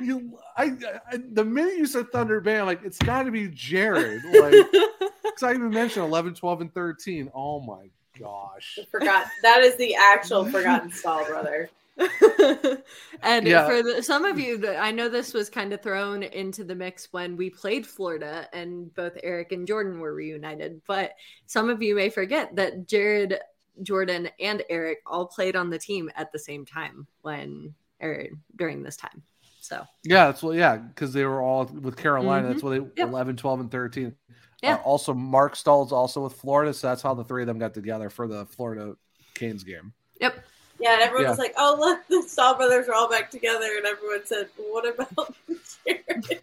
You, 0.00 0.38
I, 0.56 0.72
I, 1.10 1.18
the 1.32 1.44
minute 1.44 1.76
you 1.76 1.86
said 1.86 2.10
Thunder 2.12 2.40
Bay, 2.40 2.58
I'm 2.58 2.66
like, 2.66 2.84
it's 2.84 2.98
got 2.98 3.24
to 3.24 3.30
be 3.30 3.48
Jared. 3.48 4.22
Like, 4.24 4.52
because 5.22 5.42
I 5.42 5.54
even 5.54 5.70
mentioned 5.70 6.04
11, 6.04 6.34
12, 6.34 6.60
and 6.60 6.74
13. 6.74 7.30
Oh 7.34 7.60
my 7.60 7.90
gosh. 8.18 8.78
Forgot 8.90 9.26
that 9.42 9.62
is 9.62 9.76
the 9.76 9.96
actual 9.96 10.44
forgotten 10.44 10.92
Staal 10.92 11.24
brother. 11.24 11.70
and 13.22 13.46
Yeah. 13.46 13.66
for 13.66 13.82
the, 13.82 14.02
some 14.02 14.24
of 14.24 14.38
you, 14.38 14.68
I 14.68 14.90
know 14.90 15.08
this 15.08 15.32
was 15.32 15.48
kind 15.48 15.72
of 15.72 15.82
thrown 15.82 16.22
into 16.22 16.64
the 16.64 16.74
mix 16.74 17.08
when 17.12 17.36
we 17.36 17.50
played 17.50 17.86
Florida, 17.86 18.48
and 18.52 18.92
both 18.94 19.12
Eric 19.22 19.52
and 19.52 19.66
Jordan 19.66 20.00
were 20.00 20.14
reunited. 20.14 20.80
But 20.86 21.12
some 21.46 21.68
of 21.70 21.82
you 21.82 21.94
may 21.94 22.10
forget 22.10 22.54
that 22.56 22.86
Jared, 22.86 23.38
Jordan, 23.82 24.28
and 24.40 24.62
Eric 24.70 24.98
all 25.06 25.26
played 25.26 25.56
on 25.56 25.70
the 25.70 25.78
team 25.78 26.10
at 26.16 26.32
the 26.32 26.38
same 26.38 26.64
time 26.64 27.06
when 27.22 27.74
or 28.00 28.26
during 28.56 28.82
this 28.82 28.96
time. 28.96 29.22
So 29.60 29.82
Yeah, 30.04 30.26
that's 30.26 30.42
what, 30.42 30.56
yeah, 30.56 30.76
because 30.76 31.12
they 31.14 31.24
were 31.24 31.40
all 31.40 31.64
with 31.64 31.96
Carolina. 31.96 32.48
Mhm. 32.48 32.50
That's 32.50 32.62
what 32.62 32.70
they, 32.70 33.00
Yep. 33.00 33.08
11, 33.08 33.36
12, 33.36 33.60
and 33.60 33.70
13. 33.70 34.14
Yeah. 34.62 34.74
Uh, 34.74 34.82
also, 34.82 35.14
Marc 35.14 35.56
Staal's 35.56 35.92
also 35.92 36.22
with 36.22 36.34
Florida. 36.34 36.74
So 36.74 36.88
that's 36.88 37.00
how 37.02 37.14
the 37.14 37.24
three 37.24 37.42
of 37.42 37.46
them 37.46 37.58
got 37.58 37.72
together 37.72 38.10
for 38.10 38.26
the 38.28 38.44
Florida 38.46 38.96
Canes 39.34 39.64
game. 39.64 39.92
yep, 40.20 40.44
Yeah, 40.84 40.92
and 40.92 41.02
everyone 41.02 41.24
Yeah. 41.24 41.30
was 41.30 41.38
like, 41.38 41.54
"Oh, 41.56 41.76
look, 41.80 42.06
the 42.08 42.22
Staal 42.28 42.56
brothers 42.56 42.86
are 42.88 42.92
all 42.92 43.08
back 43.08 43.30
together," 43.30 43.70
and 43.78 43.86
everyone 43.86 44.26
said, 44.26 44.50
"What 44.58 44.86
about 44.86 45.34
Jared?" 45.86 46.42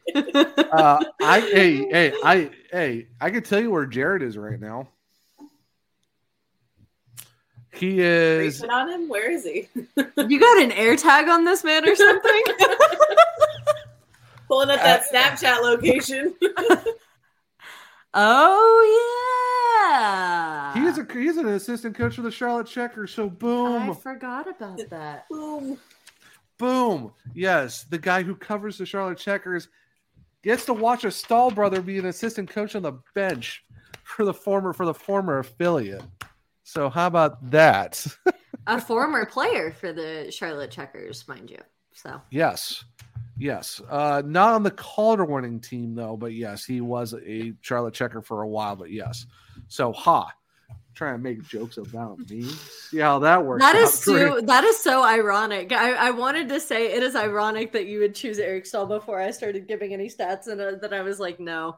Uh, 0.72 1.00
I, 1.22 1.42
hey, 1.42 1.88
hey, 1.92 2.14
I, 2.24 2.50
hey, 2.72 3.08
I 3.22 3.30
can 3.30 3.44
tell 3.44 3.62
you 3.62 3.70
where 3.70 3.86
Jared 3.86 4.24
is 4.24 4.40
right 4.40 4.60
now. 4.60 4.88
He 7.72 8.02
is 8.02 8.62
Reaching 8.62 8.72
on 8.72 8.90
him? 8.90 9.08
Where 9.10 9.30
is 9.30 9.44
he? 9.44 9.70
you 10.28 10.40
got 10.40 10.60
an 10.60 10.72
air 10.72 10.96
tag 10.96 11.30
on 11.30 11.46
this 11.46 11.64
man 11.64 11.88
or 11.88 11.96
something? 11.96 12.44
Pulling 14.48 14.72
up 14.72 14.82
that 14.82 15.04
Snapchat 15.08 15.62
location. 15.62 16.34
oh 18.16 18.82
yeah, 18.98 19.41
he 20.74 20.86
is 20.86 20.98
a 20.98 21.08
he's 21.14 21.38
an 21.38 21.48
assistant 21.48 21.96
coach 21.96 22.16
for 22.16 22.22
the 22.22 22.32
Charlotte 22.32 22.68
Checkers. 22.68 23.14
So 23.14 23.30
boom, 23.30 23.90
I 23.90 23.94
forgot 23.94 24.48
about 24.48 24.80
that. 24.90 25.28
Boom. 25.30 25.78
boom. 26.58 27.12
Yes, 27.34 27.84
the 27.84 27.98
guy 27.98 28.24
who 28.24 28.36
covers 28.36 28.78
the 28.78 28.86
Charlotte 28.86 29.18
Checkers 29.18 29.68
gets 30.44 30.66
to 30.66 30.74
watch 30.74 31.04
a 31.04 31.12
Staal 31.12 31.52
brother 31.52 31.82
be 31.82 32.00
an 32.00 32.06
assistant 32.06 32.50
coach 32.50 32.76
on 32.76 32.84
the 32.84 32.94
bench 33.14 33.64
for 34.04 34.26
the 34.26 34.34
former 34.34 34.74
for 34.74 34.86
the 34.86 34.94
former 34.94 35.40
affiliate. 35.40 36.04
So 36.64 36.90
how 36.90 37.08
about 37.08 37.52
that? 37.52 38.06
a 38.68 38.80
former 38.80 39.26
player 39.26 39.72
for 39.72 39.94
the 39.94 40.32
Charlotte 40.32 40.72
Checkers, 40.72 41.28
mind 41.28 41.50
you. 41.50 41.60
So 41.94 42.22
yes. 42.30 42.84
Yes. 43.38 43.82
Uh 43.90 44.22
not 44.26 44.54
on 44.54 44.64
the 44.64 44.72
Calder 44.72 45.26
winning 45.26 45.60
team 45.60 45.96
though, 45.96 46.16
but 46.16 46.34
yes, 46.34 46.66
he 46.66 46.82
was 46.82 47.14
a 47.14 47.54
Charlotte 47.62 47.94
checker 47.94 48.22
for 48.22 48.44
a 48.44 48.48
while, 48.48 48.76
but 48.76 48.92
yes. 48.92 49.26
So 49.72 49.94
ha. 49.94 50.34
Trying 50.94 51.14
to 51.14 51.24
make 51.24 51.42
jokes 51.48 51.78
about 51.78 52.20
me. 52.30 52.44
See 52.44 52.98
how 52.98 53.20
that 53.20 53.46
works. 53.46 53.64
That 53.64 53.78
is. 53.78 54.04
Great. 54.04 54.28
so 54.28 54.42
that 54.42 54.66
is 54.66 54.78
so 54.78 55.02
ironic. 55.02 55.72
I, 55.72 55.94
I 55.94 56.12
wanted 56.12 56.50
to 56.50 56.60
say 56.60 56.92
it 56.92 57.02
is 57.02 57.16
ironic 57.16 57.72
that 57.72 57.86
you 57.86 58.00
would 58.00 58.14
choose 58.14 58.38
Eric 58.38 58.66
Staal 58.66 58.86
before 58.86 59.22
I 59.22 59.32
started 59.32 59.70
giving 59.70 59.94
any 59.94 60.10
stats, 60.10 60.48
and 60.48 60.60
uh, 60.60 60.74
then 60.82 60.94
I 60.94 61.02
was 61.02 61.22
like, 61.22 61.40
no. 61.40 61.78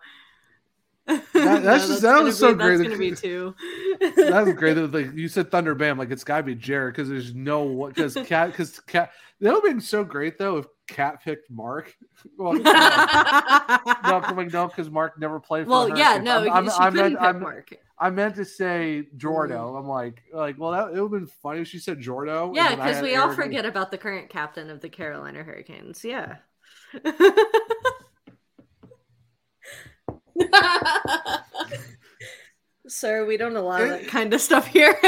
that's 1.34 1.88
just- 1.88 2.02
that 2.02 2.24
was 2.24 2.38
so 2.38 2.54
be- 2.54 2.64
great. 2.64 2.78
That's 2.78 2.90
gonna 2.90 2.98
be 3.00 3.12
two. 3.12 3.56
that 4.00 4.44
was 4.46 4.54
great. 4.56 4.74
That, 4.78 4.94
like 4.94 5.14
you 5.14 5.28
said, 5.28 5.52
Thunder 5.52 5.76
Bam. 5.76 5.98
Like 5.98 6.12
it's 6.12 6.24
gotta 6.24 6.44
be 6.44 6.56
Jared 6.56 6.94
because 6.96 7.10
there's 7.10 7.34
no 7.36 7.64
what 7.64 7.94
because 7.94 8.14
cat 8.26 8.52
because 8.52 8.80
cat. 8.82 9.12
That 9.42 9.54
would 9.54 9.64
have 9.66 9.74
been 9.74 9.82
so 9.82 10.04
great 10.06 10.38
though 10.38 10.58
if 10.58 10.66
Kat 10.88 11.22
picked 11.22 11.52
Marc. 11.52 11.94
Well, 12.38 12.54
no, 12.54 12.62
no, 12.62 12.72
I'm 12.72 14.38
like, 14.38 14.54
no, 14.54 14.68
because 14.68 14.90
Marc 14.90 15.20
never 15.20 15.40
played. 15.42 15.66
For 15.66 15.72
well, 15.72 15.98
yeah, 15.98 16.18
no, 16.18 16.40
I'm- 16.44 16.52
I'm- 16.54 16.66
she 16.66 16.72
I 16.80 16.90
couldn't 16.92 16.96
meant- 16.96 17.14
pick 17.16 17.22
I'm- 17.22 17.40
Marc. 17.42 17.74
I 18.00 18.10
meant 18.10 18.36
to 18.36 18.46
say 18.46 19.08
Jordo. 19.18 19.52
Mm. 19.52 19.80
I'm 19.80 19.88
like, 19.88 20.24
like, 20.34 20.58
well, 20.60 20.72
that 20.72 20.98
it 20.98 21.02
would 21.02 21.12
have 21.12 21.12
been 21.12 21.28
funny 21.42 21.62
if 21.62 21.68
she 21.68 21.80
said 21.80 22.00
Jordo. 22.00 22.54
Yeah, 22.56 22.76
because 22.76 23.02
we 23.02 23.16
all 23.16 23.34
forget 23.34 23.66
about 23.66 23.92
the 23.92 23.98
current 23.98 24.30
captain 24.30 24.70
of 24.70 24.82
the 24.82 24.90
Carolina 24.90 25.44
Hurricanes. 25.44 26.04
Yeah. 26.04 26.38
Sir, 32.88 33.26
we 33.26 33.38
don't 33.38 33.56
allow 33.56 33.78
that 33.80 34.07
kind 34.07 34.34
of 34.34 34.41
stuff 34.41 34.68
here. 34.68 34.95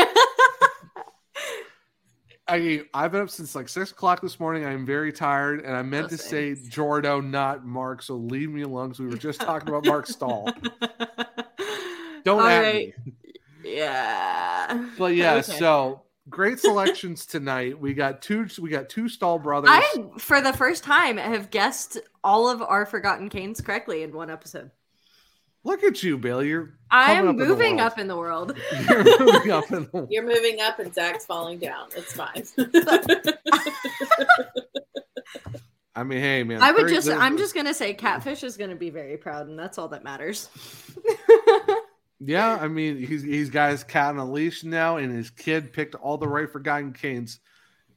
I 2.47 2.83
I've 2.93 3.11
been 3.11 3.21
up 3.21 3.29
since 3.31 3.55
like 3.55 3.67
six 3.67 3.89
o'clock 3.91 4.21
this 4.21 4.39
morning. 4.39 4.65
I'm 4.65 4.85
very 4.85 5.11
tired, 5.11 5.65
and 5.65 5.75
I 5.75 5.81
meant 5.81 6.05
Oh, 6.05 6.09
to 6.09 6.17
same. 6.17 6.55
say 6.55 6.69
Jordo, 6.69 7.25
not 7.27 7.65
Marc. 7.65 8.03
So 8.03 8.15
leave 8.15 8.51
me 8.51 8.61
alone. 8.61 8.89
Because 8.89 8.99
we 8.99 9.07
were 9.07 9.17
just 9.17 9.41
talking 9.41 9.67
about 9.67 9.83
Marc 9.83 10.05
Staal. 10.05 10.47
Don't 12.23 12.41
All 12.41 12.47
at 12.47 12.61
right. 12.61 12.93
me. 13.05 13.13
Yeah. 13.63 14.89
But 14.97 15.15
yeah, 15.15 15.33
Okay. 15.35 15.57
so 15.57 16.03
great 16.29 16.59
selections 16.59 17.25
tonight. 17.25 17.79
We 17.79 17.95
got 17.95 18.21
two. 18.21 18.47
We 18.61 18.69
got 18.69 18.89
two 18.89 19.09
Staal 19.09 19.39
brothers. 19.39 19.71
I, 19.73 20.03
for 20.19 20.39
the 20.39 20.53
first 20.53 20.83
time, 20.83 21.17
have 21.17 21.49
guessed 21.49 21.97
all 22.23 22.47
of 22.47 22.61
our 22.61 22.85
Forgotten 22.85 23.29
Canes 23.29 23.59
correctly 23.59 24.03
in 24.03 24.13
one 24.13 24.29
episode. 24.29 24.69
Look 25.65 25.83
at 25.83 26.01
you, 26.03 26.17
Bill. 26.17 26.41
You're 26.43 26.77
I 26.91 27.13
am 27.13 27.27
up 27.27 27.35
moving 27.35 27.77
world. 27.77 27.91
up 27.91 27.99
in 27.99 28.07
the 28.07 28.15
world. 28.15 28.57
you're 28.87 29.03
moving 29.19 29.51
up 29.51 29.71
in 29.71 29.83
the 29.83 29.89
world. 29.93 30.07
You're 30.11 30.23
moving 30.25 30.61
up 30.61 30.79
and 30.79 30.93
Zach's 30.93 31.25
falling 31.25 31.57
down. 31.59 31.89
It's 31.95 32.13
fine. 32.13 32.43
I 35.97 36.03
mean, 36.03 36.19
hey, 36.19 36.43
man. 36.43 36.61
I 36.61 36.71
would 36.71 36.87
just, 36.89 37.07
the- 37.07 37.15
I'm 37.15 37.37
just 37.37 37.53
going 37.53 37.65
to 37.67 37.73
say 37.73 37.93
Catfish 37.93 38.43
is 38.43 38.57
going 38.57 38.69
to 38.69 38.75
be 38.75 38.89
very 38.89 39.15
proud, 39.17 39.47
and 39.47 39.57
that's 39.57 39.77
all 39.77 39.87
that 39.89 40.03
matters. 40.03 40.49
Yeah, 42.19 42.57
I 42.59 42.67
mean, 42.69 42.97
he's 42.97 43.23
he's 43.23 43.49
got 43.49 43.71
his 43.71 43.83
cat 43.83 44.09
on 44.11 44.17
a 44.17 44.29
leash 44.29 44.63
now, 44.63 44.97
and 44.97 45.11
his 45.11 45.29
kid 45.29 45.73
picked 45.73 45.95
all 45.95 46.17
the 46.17 46.27
right 46.27 46.49
Forgotten 46.49 46.93
Canes. 46.93 47.39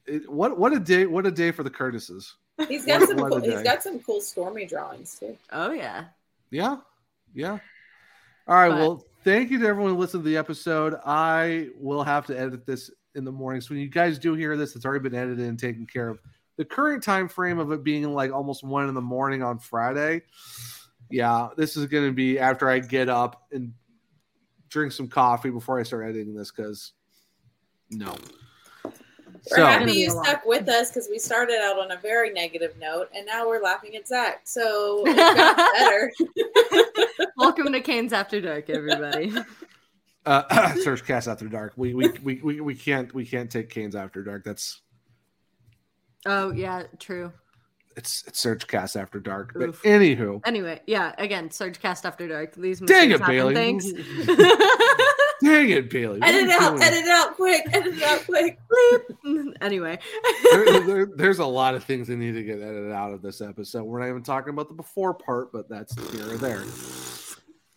It, 0.05 0.29
what 0.29 0.57
what 0.57 0.73
a 0.73 0.79
day! 0.79 1.05
What 1.05 1.25
a 1.25 1.31
day 1.31 1.51
for 1.51 1.63
the 1.63 1.69
Curtises. 1.69 2.35
he's 2.67 2.85
got 2.85 2.99
What- 2.99 3.09
some. 3.09 3.17
what 3.17 3.27
a 3.27 3.29
Cool, 3.35 3.41
he's 3.41 3.53
day. 3.55 3.63
got 3.63 3.81
some 3.83 3.99
cool 3.99 4.19
stormy 4.21 4.65
drawings 4.65 5.17
too. 5.19 5.37
oh, 5.51 5.71
yeah. 5.71 6.05
Yeah, 6.51 6.77
yeah. 7.33 7.59
All 8.47 8.55
right. 8.55 8.69
But- 8.69 8.77
well, 8.77 9.05
thank 9.23 9.51
you 9.51 9.59
to 9.59 9.67
everyone 9.67 9.93
who 9.93 9.97
listened 9.99 10.23
to 10.23 10.29
the 10.29 10.37
episode. 10.37 10.95
I 11.05 11.69
will 11.75 12.03
have 12.03 12.25
to 12.27 12.39
edit 12.39 12.65
this 12.65 12.91
in 13.15 13.25
the 13.25 13.31
morning. 13.31 13.61
So 13.61 13.69
when 13.73 13.79
you 13.79 13.89
guys 13.89 14.19
do 14.19 14.33
hear 14.33 14.55
this, 14.57 14.75
it's 14.75 14.85
already 14.85 15.07
been 15.07 15.15
edited 15.15 15.39
and 15.39 15.59
taken 15.59 15.85
care 15.85 16.09
of. 16.09 16.19
The 16.57 16.65
current 16.65 17.03
time 17.03 17.27
frame 17.29 17.57
of 17.59 17.71
it 17.71 17.83
being 17.83 18.13
like 18.13 18.31
almost 18.31 18.63
one 18.63 18.87
in 18.87 18.93
the 18.93 19.01
morning 19.01 19.43
on 19.43 19.59
Friday. 19.59 20.23
Yeah, 21.09 21.49
this 21.57 21.77
is 21.77 21.85
going 21.87 22.05
to 22.05 22.11
be 22.11 22.37
after 22.37 22.69
I 22.69 22.79
get 22.79 23.09
up 23.09 23.47
and 23.51 23.73
drink 24.69 24.91
some 24.91 25.07
coffee 25.07 25.49
before 25.49 25.79
I 25.79 25.83
start 25.83 26.05
editing 26.05 26.35
this 26.35 26.51
because 26.51 26.93
no. 27.89 28.15
We're 29.51 29.57
So 29.57 29.65
happy 29.65 29.93
you 29.93 30.09
stuck 30.09 30.45
with 30.45 30.67
us 30.67 30.89
because 30.89 31.07
we 31.09 31.17
started 31.19 31.59
out 31.61 31.79
on 31.79 31.91
a 31.91 31.97
very 31.97 32.31
negative 32.31 32.75
note, 32.79 33.09
and 33.15 33.25
now 33.25 33.47
we're 33.47 33.61
laughing 33.61 33.95
at 33.95 34.07
Zach. 34.07 34.41
So 34.43 35.03
it 35.05 35.15
got 35.15 35.73
better. 35.75 36.11
Welcome 37.37 37.71
to 37.71 37.79
Canes 37.81 38.11
After 38.11 38.41
Dark, 38.41 38.69
everybody. 38.69 39.31
uh, 40.25 40.43
SurgeCast 40.49 41.31
after 41.31 41.47
dark. 41.47 41.73
We 41.77 41.93
we, 41.93 42.09
we 42.21 42.41
we 42.43 42.61
we 42.61 42.75
can't 42.75 43.13
we 43.13 43.25
can't 43.25 43.49
take 43.49 43.69
canes 43.69 43.95
after 43.95 44.23
dark. 44.23 44.43
That's 44.43 44.81
oh, 46.25 46.51
yeah, 46.51 46.83
true. 46.99 47.31
it's 47.95 48.23
it's 48.27 48.43
SurgeCast 48.43 48.99
after 48.99 49.19
dark. 49.19 49.53
But 49.55 49.71
anywho, 49.83 50.41
Anyway, 50.45 50.81
yeah, 50.85 51.13
again, 51.17 51.49
SurgeCast 51.49 52.03
After 52.03 52.27
Dark. 52.27 52.55
These 52.55 52.81
Dang 52.81 53.11
it, 53.11 53.25
Bailey. 53.25 53.53
Thanks. 53.53 53.85
dang 55.49 55.69
it, 55.69 55.89
Bailey. 55.89 56.19
Edit 56.21 56.43
it 56.43 56.49
out. 56.51 56.69
doing? 56.71 56.83
Edit 56.83 56.99
it 56.99 57.07
out 57.09 57.35
quick. 57.35 57.63
Edit 57.73 57.93
it 57.95 58.03
out 58.03 58.25
quick. 58.25 58.59
anyway. 59.61 59.97
There- 60.51 60.79
there- 60.85 61.05
there's 61.15 61.39
a 61.39 61.45
lot 61.45 61.75
of 61.75 61.83
things 61.83 62.07
that 62.07 62.17
need 62.17 62.33
to 62.33 62.43
get 62.43 62.61
edited 62.61 62.91
out 62.91 63.11
of 63.13 63.21
this 63.21 63.41
episode. 63.41 63.83
We're 63.83 63.99
not 63.99 64.09
even 64.09 64.23
talking 64.23 64.53
about 64.53 64.67
the 64.67 64.73
before 64.75 65.13
part, 65.13 65.51
but 65.51 65.67
that's 65.69 65.93
here 66.11 66.31
or 66.33 66.37
there. 66.37 66.63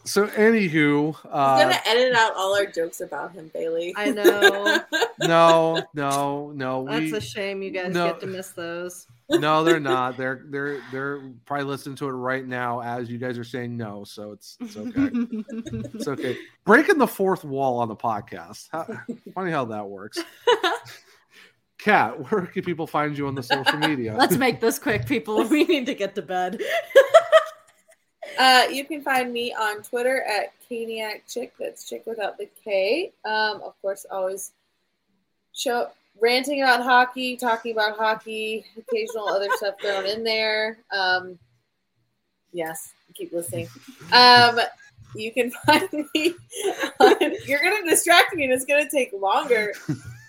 So, 0.04 0.26
anywho, 0.28 1.16
I'm 1.26 1.30
uh, 1.32 1.62
gonna 1.62 1.80
edit 1.86 2.14
out 2.14 2.34
all 2.34 2.56
our 2.56 2.66
jokes 2.66 3.00
about 3.00 3.32
him, 3.32 3.50
Bailey. 3.54 3.94
I 3.96 4.10
know. 4.10 4.80
no, 5.20 5.82
no, 5.94 6.52
no, 6.54 6.86
That's 6.88 7.12
we, 7.12 7.18
a 7.18 7.20
shame 7.20 7.62
you 7.62 7.70
guys 7.70 7.94
no. 7.94 8.08
get 8.08 8.20
to 8.20 8.26
miss 8.26 8.50
those. 8.50 9.06
no, 9.30 9.62
they're 9.62 9.78
not. 9.80 10.16
They're 10.16 10.42
they're 10.46 10.80
they're 10.90 11.20
probably 11.44 11.66
listening 11.66 11.94
to 11.96 12.08
it 12.08 12.12
right 12.12 12.44
now 12.44 12.80
as 12.80 13.10
you 13.10 13.18
guys 13.18 13.38
are 13.38 13.44
saying 13.44 13.76
no. 13.76 14.02
So 14.02 14.32
it's 14.32 14.56
it's 14.60 14.76
okay. 14.76 15.10
It's 15.94 16.08
okay. 16.08 16.36
Breaking 16.64 16.98
the 16.98 17.06
fourth 17.06 17.44
wall 17.44 17.78
on 17.78 17.86
the 17.86 17.96
podcast. 17.96 18.68
How, 18.72 18.86
funny 19.34 19.52
how 19.52 19.66
that 19.66 19.88
works. 19.88 20.18
Kat, 21.78 22.30
where 22.30 22.46
can 22.46 22.62
people 22.62 22.86
find 22.86 23.16
you 23.16 23.26
on 23.26 23.34
the 23.34 23.42
social 23.42 23.78
media? 23.78 24.14
Let's 24.16 24.36
make 24.36 24.60
this 24.60 24.78
quick, 24.78 25.06
people. 25.06 25.42
We 25.44 25.64
need 25.64 25.86
to 25.86 25.94
get 25.94 26.14
to 26.16 26.22
bed. 26.22 26.60
Uh, 28.38 28.64
you 28.70 28.84
can 28.84 29.02
find 29.02 29.32
me 29.32 29.52
on 29.52 29.82
Twitter 29.82 30.22
at 30.22 30.52
Caniac 30.70 31.22
Chic. 31.28 31.52
That's 31.58 31.88
Chick 31.88 32.04
without 32.06 32.38
the 32.38 32.48
K. 32.64 33.12
Um, 33.24 33.62
of 33.62 33.80
course, 33.82 34.06
always 34.10 34.52
show 35.52 35.88
ranting 36.20 36.62
about 36.62 36.82
hockey, 36.82 37.36
talking 37.36 37.72
about 37.72 37.96
hockey, 37.96 38.64
occasional 38.76 39.28
other 39.28 39.48
stuff 39.56 39.74
thrown 39.80 40.06
in 40.06 40.24
there. 40.24 40.78
Um, 40.90 41.38
yes, 42.52 42.92
keep 43.14 43.32
listening. 43.32 43.68
Um, 44.12 44.60
you 45.14 45.32
can 45.32 45.50
find 45.66 45.88
me. 46.14 46.34
On, 47.00 47.16
you're 47.46 47.62
gonna 47.62 47.88
distract 47.88 48.34
me, 48.34 48.44
and 48.44 48.52
it's 48.52 48.64
gonna 48.64 48.88
take 48.90 49.12
longer. 49.12 49.72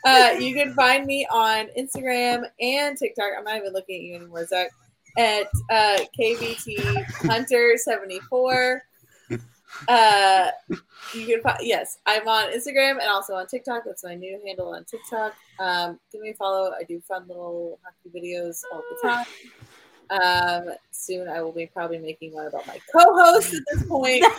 Uh, 0.06 0.36
you 0.38 0.54
can 0.54 0.74
find 0.74 1.06
me 1.06 1.26
on 1.32 1.68
Instagram 1.78 2.44
and 2.60 2.98
TikTok. 2.98 3.32
I'm 3.38 3.46
not 3.46 3.58
even 3.58 3.72
looking 3.72 3.96
at 3.96 4.02
you 4.02 4.16
anymore, 4.16 4.46
Zach 4.46 4.72
at 5.18 5.48
uh, 5.70 6.00
KBT 6.20 7.06
Hunter 7.28 7.74
seventy 7.78 8.20
four. 8.30 8.84
Uh, 9.88 10.50
you 11.14 11.26
can 11.26 11.42
find 11.42 11.58
yes, 11.62 11.98
I'm 12.06 12.28
on 12.28 12.52
Instagram 12.54 13.00
and 13.00 13.10
also 13.10 13.34
on 13.34 13.48
TikTok. 13.48 13.84
That's 13.86 14.04
my 14.04 14.16
new 14.16 14.40
handle 14.46 14.70
on 14.70 14.86
TikTok. 14.86 15.34
Um, 15.60 16.00
give 16.12 16.22
me 16.22 16.30
a 16.30 16.34
follow. 16.34 16.72
I 16.72 16.84
do 16.84 17.02
fun 17.02 17.28
little 17.28 17.80
hockey 17.84 18.18
videos 18.18 18.62
all 18.72 18.82
the 18.90 19.08
time. 19.08 19.26
Um, 20.10 20.76
soon 20.92 21.28
I 21.28 21.42
will 21.42 21.52
be 21.52 21.66
probably 21.66 21.98
making 21.98 22.34
one 22.34 22.46
about 22.46 22.68
my 22.68 22.80
co-host 22.92 23.54
at 23.54 23.64
this 23.72 23.88
point. 23.88 24.24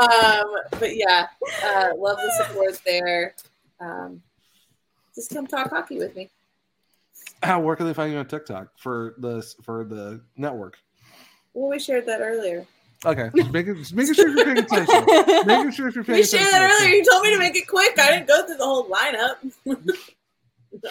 Um, 0.00 0.56
but 0.70 0.96
yeah, 0.96 1.28
uh, 1.64 1.90
love 1.96 2.16
the 2.16 2.44
support 2.44 2.80
there. 2.84 3.34
Um, 3.80 4.22
just 5.14 5.32
come 5.32 5.46
talk 5.46 5.70
hockey 5.70 5.98
with 5.98 6.16
me. 6.16 6.30
Uh, 7.44 7.58
where 7.58 7.76
can 7.76 7.86
they 7.86 7.94
find 7.94 8.12
you 8.12 8.18
on 8.18 8.26
TikTok 8.26 8.78
for 8.78 9.14
the 9.18 9.42
for 9.62 9.84
the 9.84 10.22
network? 10.36 10.78
Well, 11.52 11.70
we 11.70 11.78
shared 11.78 12.06
that 12.06 12.20
earlier. 12.20 12.66
Okay, 13.06 13.30
just 13.36 13.52
making, 13.52 13.76
just 13.76 13.94
making 13.94 14.14
sure 14.14 14.28
you're 14.28 14.44
paying 14.44 14.58
attention. 14.58 15.04
Making 15.46 15.72
sure 15.72 15.90
you're 15.90 16.04
paying 16.04 16.16
We 16.16 16.22
attention. 16.22 16.38
We 16.38 16.44
shared 16.44 16.52
that 16.54 16.70
earlier. 16.80 16.94
You 16.94 17.04
told 17.04 17.22
me 17.22 17.32
to 17.34 17.38
make 17.38 17.54
it 17.54 17.68
quick. 17.68 17.98
I 17.98 18.12
didn't 18.12 18.28
go 18.28 18.46
through 18.46 18.56
the 18.56 18.64
whole 18.64 18.88
lineup. 18.88 19.36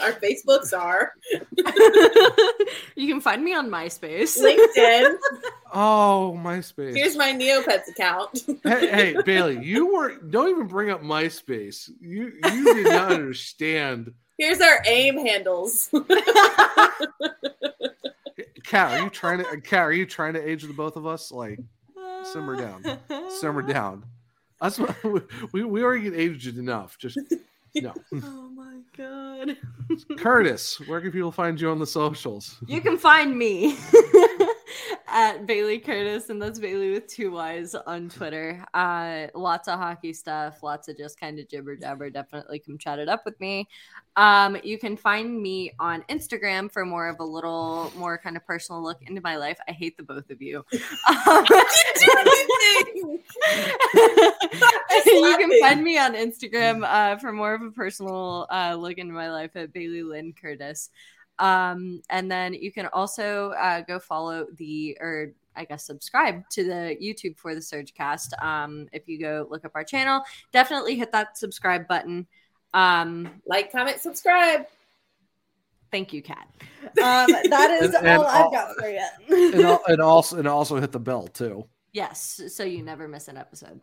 Our 0.01 0.13
Facebooks 0.13 0.77
are 0.77 1.11
you 2.95 3.07
can 3.07 3.19
find 3.19 3.43
me 3.43 3.53
on 3.53 3.69
MySpace. 3.69 4.39
LinkedIn. 4.41 5.17
Oh, 5.73 6.39
MySpace. 6.41 6.95
Here's 6.95 7.17
my 7.17 7.33
Neopets 7.33 7.89
account. 7.89 8.43
hey, 8.63 8.89
hey, 8.89 9.15
Bailey, 9.25 9.65
you 9.65 9.93
were 9.93 10.15
don't 10.17 10.49
even 10.49 10.67
bring 10.67 10.89
up 10.89 11.01
MySpace. 11.01 11.89
You 11.99 12.31
you 12.45 12.73
did 12.75 12.85
not 12.85 13.11
understand. 13.11 14.13
Here's 14.37 14.61
our 14.61 14.83
AIM 14.85 15.17
handles. 15.25 15.89
Kat, 18.63 18.91
are 18.99 19.03
you 19.03 19.09
trying 19.09 19.39
to 19.39 19.61
Kat, 19.61 19.81
are 19.81 19.93
you 19.93 20.05
trying 20.05 20.33
to 20.33 20.41
age 20.49 20.63
the 20.63 20.73
both 20.73 20.95
of 20.95 21.05
us? 21.05 21.31
Like 21.31 21.59
Simmer 22.23 22.55
down. 22.55 22.83
simmer 23.29 23.61
down. 23.61 24.05
That's 24.61 24.79
what 24.79 24.95
we 25.53 25.63
we 25.63 25.83
already 25.83 26.03
get 26.03 26.13
aged 26.15 26.57
enough. 26.57 26.97
Just 26.97 27.19
no. 27.75 27.93
Oh 28.13 28.49
my 28.55 28.79
god. 28.95 29.57
Curtis, 30.17 30.79
where 30.87 31.01
can 31.01 31.11
people 31.11 31.31
find 31.31 31.59
you 31.59 31.69
on 31.69 31.79
the 31.79 31.87
socials? 31.87 32.57
You 32.65 32.79
can 32.81 32.97
find 32.97 33.37
me 33.37 33.77
at 35.13 35.45
Bailey 35.45 35.77
Curtis, 35.77 36.29
and 36.29 36.41
that's 36.41 36.57
Bailey 36.57 36.91
with 36.91 37.07
two 37.07 37.31
Y's 37.31 37.75
on 37.75 38.09
Twitter. 38.09 38.65
Uh, 38.73 39.27
lots 39.35 39.67
of 39.67 39.77
hockey 39.77 40.11
stuff, 40.11 40.63
lots 40.63 40.87
of 40.87 40.97
just 40.97 41.19
kind 41.19 41.37
of 41.39 41.47
jibber 41.47 41.75
jabber. 41.75 42.09
Definitely 42.09 42.59
come 42.59 42.79
chat 42.79 42.97
it 42.97 43.07
up 43.07 43.23
with 43.23 43.39
me. 43.39 43.67
Um, 44.15 44.57
you 44.63 44.79
can 44.79 44.97
find 44.97 45.39
me 45.39 45.71
on 45.79 46.01
Instagram 46.09 46.71
for 46.71 46.83
more 46.83 47.07
of 47.07 47.19
a 47.19 47.23
little 47.23 47.93
more 47.95 48.17
kind 48.17 48.35
of 48.35 48.45
personal 48.45 48.81
look 48.81 49.03
into 49.03 49.21
my 49.21 49.37
life. 49.37 49.59
I 49.67 49.71
hate 49.71 49.97
the 49.97 50.03
both 50.03 50.29
of 50.31 50.41
you. 50.41 50.65
Um, 51.23 51.45
you 55.05 55.37
can 55.37 55.59
find 55.59 55.83
me 55.83 55.97
on 55.97 56.15
Instagram 56.15 56.83
uh, 56.85 57.17
for 57.17 57.31
more 57.31 57.53
of 57.53 57.61
a 57.61 57.71
personal 57.71 58.47
uh, 58.49 58.75
look 58.77 58.97
into 58.97 59.13
my 59.13 59.31
life 59.31 59.55
at 59.55 59.73
Bailey 59.73 60.03
Lynn 60.03 60.33
Curtis. 60.33 60.89
Um, 61.39 62.01
and 62.09 62.31
then 62.31 62.53
you 62.53 62.71
can 62.71 62.87
also 62.87 63.51
uh, 63.51 63.81
go 63.81 63.99
follow 63.99 64.45
the 64.57 64.97
or 65.01 65.31
I 65.55 65.65
guess 65.65 65.85
subscribe 65.85 66.47
to 66.49 66.63
the 66.63 66.97
YouTube 67.01 67.37
for 67.37 67.53
the 67.55 67.61
Surgecast. 67.61 68.41
Um, 68.43 68.87
if 68.91 69.07
you 69.07 69.19
go 69.19 69.47
look 69.49 69.65
up 69.65 69.71
our 69.75 69.83
channel, 69.83 70.21
definitely 70.51 70.95
hit 70.95 71.11
that 71.11 71.37
subscribe 71.37 71.87
button. 71.87 72.25
Um, 72.73 73.29
like, 73.45 73.71
comment, 73.71 73.99
subscribe. 73.99 74.65
Thank 75.91 76.11
you, 76.13 76.21
Kat. 76.23 76.47
Um, 77.01 77.27
that 77.49 77.77
is 77.81 77.93
And- 77.95 78.05
and 78.07 78.17
all 78.19 78.25
I've 78.25 78.45
all- 78.45 78.51
got 78.51 78.75
for 78.77 78.87
you. 78.89 79.07
and, 79.29 79.63
al- 79.65 79.83
and 79.87 80.01
also 80.01 80.37
and 80.37 80.47
also 80.47 80.79
hit 80.79 80.91
the 80.91 80.99
bell 80.99 81.27
too. 81.27 81.65
yes, 81.93 82.41
so 82.49 82.63
you 82.63 82.83
never 82.83 83.07
miss 83.07 83.27
an 83.29 83.37
episode. 83.37 83.79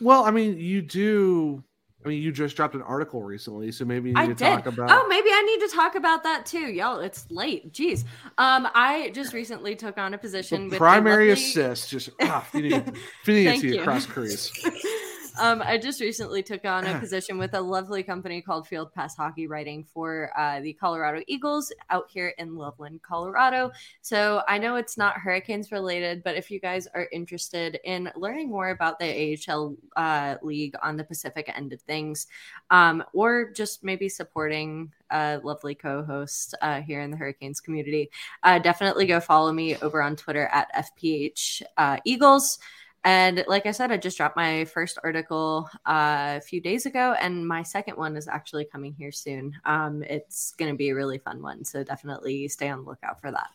Well, 0.00 0.24
I 0.24 0.30
mean, 0.30 0.56
you 0.58 0.82
do. 0.82 1.64
I 2.04 2.08
mean, 2.08 2.22
you 2.22 2.32
just 2.32 2.54
dropped 2.54 2.74
an 2.74 2.82
article 2.82 3.22
recently, 3.22 3.72
so 3.72 3.84
maybe 3.84 4.10
you 4.10 4.16
I 4.16 4.26
need 4.26 4.36
did. 4.36 4.44
to 4.44 4.44
talk 4.44 4.66
about. 4.66 4.90
Oh, 4.90 5.06
maybe 5.08 5.30
I 5.30 5.42
need 5.42 5.66
to 5.68 5.74
talk 5.74 5.94
about 5.94 6.22
that 6.24 6.44
too, 6.44 6.66
y'all. 6.70 7.00
It's 7.00 7.30
late. 7.30 7.72
Jeez. 7.72 8.04
Um, 8.36 8.68
I 8.74 9.10
just 9.14 9.32
recently 9.32 9.74
took 9.74 9.96
on 9.96 10.12
a 10.12 10.18
position 10.18 10.64
the 10.64 10.70
with 10.70 10.78
primary 10.78 11.28
lovely- 11.30 11.42
assist, 11.44 11.88
just 11.90 12.10
ah, 12.20 12.40
feeding 12.52 12.94
feeding 13.24 13.54
it 13.54 13.60
to 13.60 13.66
you 13.68 13.74
you. 13.76 13.80
across 13.80 14.04
crease. 14.06 14.52
um, 15.38 15.62
I 15.62 15.78
just 15.78 16.00
recently 16.00 16.42
took 16.42 16.64
on 16.64 16.86
a 16.86 16.98
position 16.98 17.38
with 17.38 17.54
a 17.54 17.60
lovely 17.60 18.02
company 18.02 18.40
called 18.40 18.68
Field 18.68 18.92
Pass 18.92 19.16
Hockey 19.16 19.46
Writing 19.46 19.84
for 19.92 20.30
uh, 20.38 20.60
the 20.60 20.72
Colorado 20.74 21.22
Eagles 21.26 21.72
out 21.90 22.04
here 22.08 22.34
in 22.38 22.56
Loveland, 22.56 23.02
Colorado. 23.02 23.72
So 24.00 24.42
I 24.46 24.58
know 24.58 24.76
it's 24.76 24.96
not 24.96 25.16
Hurricanes 25.16 25.72
related, 25.72 26.22
but 26.22 26.36
if 26.36 26.50
you 26.50 26.60
guys 26.60 26.86
are 26.94 27.08
interested 27.12 27.80
in 27.84 28.10
learning 28.16 28.50
more 28.50 28.70
about 28.70 28.98
the 28.98 29.36
AHL 29.48 29.76
uh, 29.96 30.36
league 30.42 30.74
on 30.82 30.96
the 30.96 31.04
Pacific 31.04 31.50
end 31.54 31.72
of 31.72 31.80
things, 31.82 32.26
um, 32.70 33.02
or 33.12 33.50
just 33.50 33.82
maybe 33.82 34.08
supporting 34.08 34.92
a 35.10 35.40
lovely 35.42 35.74
co-host 35.74 36.54
uh, 36.62 36.80
here 36.80 37.00
in 37.00 37.10
the 37.10 37.16
Hurricanes 37.16 37.60
community, 37.60 38.10
uh, 38.42 38.58
definitely 38.58 39.06
go 39.06 39.20
follow 39.20 39.52
me 39.52 39.76
over 39.76 40.02
on 40.02 40.16
Twitter 40.16 40.46
at 40.52 40.72
FPH 40.74 41.62
uh, 41.76 41.98
Eagles. 42.04 42.58
And 43.04 43.44
like 43.46 43.66
I 43.66 43.70
said, 43.70 43.92
I 43.92 43.98
just 43.98 44.16
dropped 44.16 44.34
my 44.34 44.64
first 44.64 44.98
article 45.04 45.68
uh, 45.86 46.38
a 46.38 46.40
few 46.40 46.60
days 46.60 46.86
ago, 46.86 47.14
and 47.20 47.46
my 47.46 47.62
second 47.62 47.98
one 47.98 48.16
is 48.16 48.28
actually 48.28 48.64
coming 48.64 48.94
here 48.94 49.12
soon. 49.12 49.54
Um, 49.66 50.02
it's 50.02 50.52
going 50.52 50.72
to 50.72 50.76
be 50.76 50.88
a 50.88 50.94
really 50.94 51.18
fun 51.18 51.42
one, 51.42 51.64
so 51.64 51.84
definitely 51.84 52.48
stay 52.48 52.70
on 52.70 52.82
the 52.82 52.90
lookout 52.90 53.20
for 53.20 53.30
that. 53.30 53.48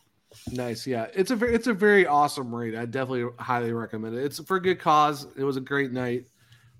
Nice, 0.52 0.86
yeah. 0.86 1.08
It's 1.14 1.32
a 1.32 1.36
very, 1.36 1.54
it's 1.54 1.66
a 1.66 1.74
very 1.74 2.06
awesome 2.06 2.54
read. 2.54 2.76
I 2.76 2.86
definitely 2.86 3.34
highly 3.40 3.72
recommend 3.72 4.16
it. 4.16 4.24
It's 4.24 4.38
for 4.44 4.56
a 4.56 4.62
good 4.62 4.78
cause. 4.78 5.26
It 5.36 5.42
was 5.42 5.56
a 5.56 5.60
great 5.60 5.90
night 5.90 6.26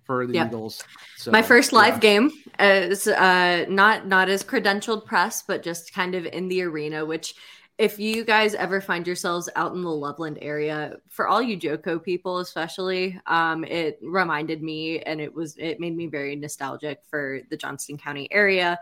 for 0.05 0.26
the 0.26 0.34
Yep. 0.34 0.47
Eagles. 0.48 0.84
So, 1.16 1.32
my 1.32 1.42
first 1.42 1.72
live 1.72 1.94
yeah. 1.94 2.01
game 2.01 2.30
is 2.59 3.09
uh, 3.09 3.64
not 3.68 4.06
not 4.06 4.28
as 4.28 4.44
credentialed 4.44 5.06
press, 5.06 5.42
but 5.42 5.64
just 5.64 5.92
kind 5.92 6.14
of 6.14 6.26
in 6.26 6.47
the 6.47 6.62
arena. 6.62 7.05
Which, 7.05 7.34
if 7.81 7.98
you 7.98 8.24
guys 8.24 8.55
ever 8.55 8.78
find 8.82 9.07
yourselves 9.07 9.48
out 9.57 9.73
in 9.74 9.81
the 9.81 9.89
Loveland 9.90 10.36
area, 10.43 10.98
for 11.09 11.27
all 11.27 11.40
you 11.40 11.57
JoCo 11.57 12.02
people, 12.02 12.36
especially, 12.39 13.19
um, 13.27 13.65
it 13.65 13.98
reminded 14.02 14.62
me, 14.62 15.01
and 15.01 15.19
it 15.19 15.32
was 15.35 15.57
it 15.57 15.81
made 15.81 15.97
me 15.97 16.07
very 16.07 16.36
nostalgic 16.36 17.01
for 17.09 17.40
the 17.48 17.57
Johnston 17.57 17.97
County 17.97 18.28
area. 18.31 18.78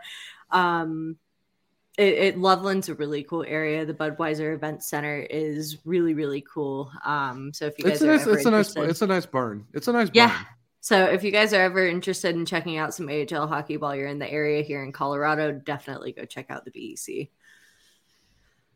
Um, 0.51 1.15
it, 1.97 2.13
it 2.13 2.37
Loveland's 2.37 2.89
a 2.89 2.93
really 2.95 3.23
cool 3.23 3.45
area. 3.47 3.85
The 3.85 3.93
Budweiser 3.93 4.53
Event 4.53 4.83
Center 4.83 5.19
is 5.29 5.77
really 5.85 6.13
really 6.13 6.41
cool. 6.41 6.91
Um, 7.05 7.53
so 7.53 7.67
if 7.67 7.79
you 7.79 7.85
It's 7.85 7.99
guys 7.99 8.01
a 8.01 8.05
are 8.09 8.11
nice, 8.17 8.21
ever 8.23 8.37
it's 8.37 8.45
a 8.45 8.51
nice, 8.51 8.67
interested- 8.67 8.89
it's 8.89 9.01
a 9.01 9.07
nice 9.07 9.25
barn. 9.25 9.65
It's 9.73 9.87
a 9.87 9.93
nice 9.93 10.09
Yeah. 10.13 10.27
barn. 10.27 10.45
so 10.81 11.05
if 11.05 11.23
you 11.23 11.31
guys 11.31 11.53
are 11.53 11.61
ever 11.61 11.87
interested 11.87 12.35
in 12.35 12.45
checking 12.45 12.75
out 12.77 12.93
some 12.93 13.07
AHL 13.09 13.47
hockey 13.47 13.77
while 13.77 13.95
you're 13.95 14.07
in 14.07 14.19
the 14.19 14.29
area 14.29 14.61
here 14.61 14.83
in 14.83 14.91
Colorado, 14.91 15.53
definitely 15.53 16.11
go 16.11 16.25
check 16.25 16.47
out 16.51 16.65
the 16.65 16.71
BEC. 16.71 17.29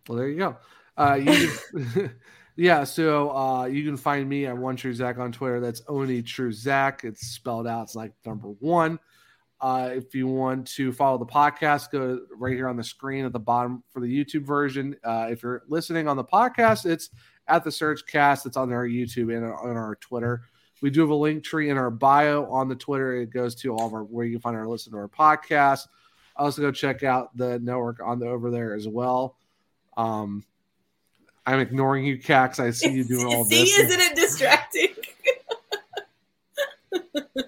Well, 0.07 0.17
there 0.17 0.27
you 0.27 0.37
go. 0.37 0.57
Uh, 0.97 1.19
you 1.21 1.49
can, 1.71 2.15
yeah, 2.55 2.83
so 2.83 3.35
uh, 3.35 3.65
you 3.65 3.83
can 3.83 3.97
find 3.97 4.27
me 4.27 4.45
at 4.45 4.57
One 4.57 4.75
True 4.75 4.93
Zach 4.93 5.17
on 5.17 5.31
Twitter. 5.31 5.59
That's 5.59 5.81
Only 5.87 6.21
True 6.21 6.51
Zach. 6.51 7.03
It's 7.03 7.27
spelled 7.27 7.67
out. 7.67 7.83
It's 7.83 7.95
like 7.95 8.13
number 8.25 8.49
one. 8.59 8.99
Uh, 9.61 9.91
if 9.93 10.13
you 10.13 10.27
want 10.27 10.67
to 10.67 10.91
follow 10.91 11.17
the 11.17 11.25
podcast, 11.25 11.89
go 11.89 12.19
right 12.35 12.53
here 12.53 12.67
on 12.67 12.75
the 12.75 12.83
screen 12.83 13.23
at 13.23 13.31
the 13.31 13.39
bottom 13.39 13.81
for 13.89 14.01
the 14.01 14.07
YouTube 14.07 14.43
version. 14.43 14.93
Uh, 15.05 15.27
if 15.29 15.41
you're 15.41 15.63
listening 15.69 16.05
on 16.07 16.17
the 16.17 16.23
podcast, 16.23 16.85
it's 16.85 17.11
at 17.47 17.63
the 17.63 17.69
SurgeCast. 17.69 18.45
It's 18.45 18.57
on 18.57 18.73
our 18.73 18.85
YouTube 18.85 19.33
and 19.33 19.45
on 19.45 19.77
our 19.77 19.95
Twitter. 20.01 20.41
We 20.81 20.89
do 20.89 20.99
have 20.99 21.11
a 21.11 21.15
link 21.15 21.45
tree 21.45 21.69
in 21.69 21.77
our 21.77 21.89
bio 21.89 22.45
on 22.47 22.67
the 22.67 22.75
Twitter. 22.75 23.15
It 23.15 23.29
goes 23.29 23.55
to 23.55 23.73
all 23.73 23.87
of 23.87 23.93
our 23.93 24.03
where 24.03 24.25
you 24.25 24.33
can 24.33 24.41
find 24.41 24.57
our 24.57 24.67
listen 24.67 24.91
to 24.91 24.97
our 24.97 25.07
podcast. 25.07 25.87
Also, 26.35 26.61
go 26.61 26.71
check 26.71 27.03
out 27.03 27.35
the 27.37 27.57
network 27.59 28.01
on 28.03 28.19
the 28.19 28.27
over 28.27 28.51
there 28.51 28.73
as 28.73 28.85
well. 28.85 29.37
Um, 29.97 30.43
I'm 31.45 31.59
ignoring 31.59 32.05
you, 32.05 32.17
Cax. 32.17 32.59
I 32.59 32.71
see 32.71 32.91
you 32.91 33.03
doing 33.03 33.25
all 33.33 33.45
See, 33.45 33.61
this. 33.63 33.77
isn't 33.79 33.99
it 34.01 34.15
distracting? 34.15 34.89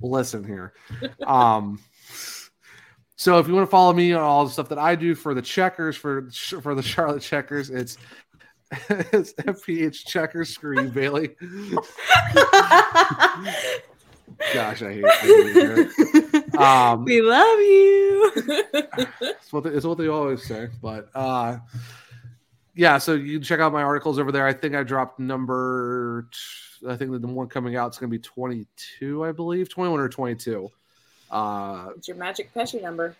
Listen 0.00 0.44
here. 0.44 0.72
Um, 1.26 1.80
so 3.16 3.38
if 3.38 3.48
you 3.48 3.54
want 3.54 3.66
to 3.66 3.70
follow 3.70 3.92
me 3.92 4.12
on 4.12 4.22
all 4.22 4.44
the 4.44 4.50
stuff 4.50 4.68
that 4.68 4.78
I 4.78 4.94
do 4.94 5.14
for 5.14 5.34
the 5.34 5.42
checkers 5.42 5.96
for 5.96 6.28
for 6.62 6.74
the 6.74 6.82
Charlotte 6.82 7.22
Checkers, 7.22 7.70
it's 7.70 7.96
it's 8.90 9.32
FPH 9.34 10.06
Checkers. 10.06 10.50
Screw 10.50 10.80
you, 10.82 10.88
Bailey. 10.90 11.28
Gosh, 14.52 14.82
I 14.82 14.92
hate, 14.92 15.04
I 15.04 15.88
hate. 16.12 16.15
Um, 16.58 17.04
we 17.04 17.20
love 17.22 17.58
you. 17.58 18.32
It's 19.20 19.52
what 19.52 19.64
they, 19.64 19.70
it's 19.70 19.86
what 19.86 19.98
they 19.98 20.08
always 20.08 20.44
say. 20.44 20.68
But 20.82 21.08
uh, 21.14 21.58
yeah, 22.74 22.98
so 22.98 23.14
you 23.14 23.38
can 23.38 23.42
check 23.42 23.60
out 23.60 23.72
my 23.72 23.82
articles 23.82 24.18
over 24.18 24.32
there. 24.32 24.46
I 24.46 24.52
think 24.52 24.74
I 24.74 24.82
dropped 24.82 25.18
number. 25.20 26.28
t- 26.32 26.86
I 26.88 26.96
think 26.96 27.10
the 27.12 27.26
one 27.26 27.46
coming 27.48 27.76
out 27.76 27.92
is 27.92 27.98
going 27.98 28.10
to 28.10 28.18
be 28.18 28.22
22, 28.22 29.24
I 29.24 29.32
believe, 29.32 29.68
21 29.68 30.00
or 30.00 30.08
22. 30.08 30.70
Uh, 31.30 31.88
It's 31.96 32.08
your 32.08 32.16
magic 32.16 32.52
Pesce 32.52 32.74
number. 32.82 33.14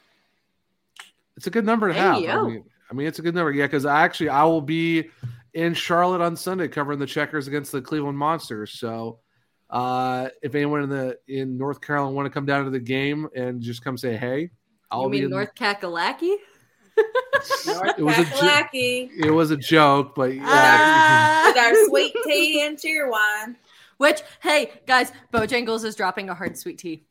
it's 1.37 1.47
a 1.47 1.51
good 1.51 1.65
number 1.65 1.89
to 1.89 1.95
Hey, 1.95 2.25
have. 2.27 2.45
I 2.45 2.49
mean, 2.49 2.65
I 2.91 2.95
mean, 2.95 3.07
it's 3.07 3.19
a 3.19 3.23
good 3.23 3.35
number. 3.35 3.53
Yeah, 3.53 3.67
because 3.67 3.87
actually 3.87 4.29
I 4.31 4.45
will 4.45 4.61
be 4.61 5.09
in 5.55 5.73
Charlotte 5.75 6.21
on 6.21 6.37
Sunday 6.37 6.69
covering 6.69 6.99
the 6.99 7.07
Checkers 7.07 7.47
against 7.49 7.73
the 7.73 7.81
Cleveland 7.81 8.19
Monsters. 8.19 8.73
So. 8.73 9.21
Uh, 9.69 10.29
if 10.43 10.55
anyone 10.55 10.83
in 10.85 10.89
the 10.89 11.19
in 11.27 11.59
North 11.59 11.81
Carolina 11.81 12.13
want 12.15 12.27
to 12.27 12.31
come 12.31 12.47
down 12.47 12.65
to 12.65 12.71
the 12.71 12.79
game 12.79 13.29
and 13.35 13.61
just 13.61 13.83
come 13.83 13.97
say 13.99 14.17
hey, 14.17 14.51
I'll 14.91 15.05
you 15.05 15.11
be 15.11 15.17
mean 15.19 15.25
in, 15.25 15.31
North 15.31 15.55
Kakalaki? 15.55 16.37
North 17.67 17.95
It 17.99 18.03
was 18.03 18.19
a 18.19 18.25
ju- 18.25 18.31
Kakalaki. 18.31 19.11
It 19.25 19.31
was 19.31 19.51
a 19.51 19.57
joke, 19.57 20.15
but 20.15 20.35
yeah. 20.35 20.43
Ah. 20.47 21.45
With 21.49 21.57
our 21.59 21.87
sweet 21.89 22.15
tea 22.25 22.63
and 22.65 22.79
Cheerwine. 22.79 23.57
Which, 23.99 24.21
hey 24.41 24.73
guys, 24.87 25.11
Bojangles 25.33 25.85
is 25.85 25.97
dropping 25.97 26.29
a 26.29 26.35
hard 26.35 26.57
sweet 26.59 26.79
tea. 26.79 27.05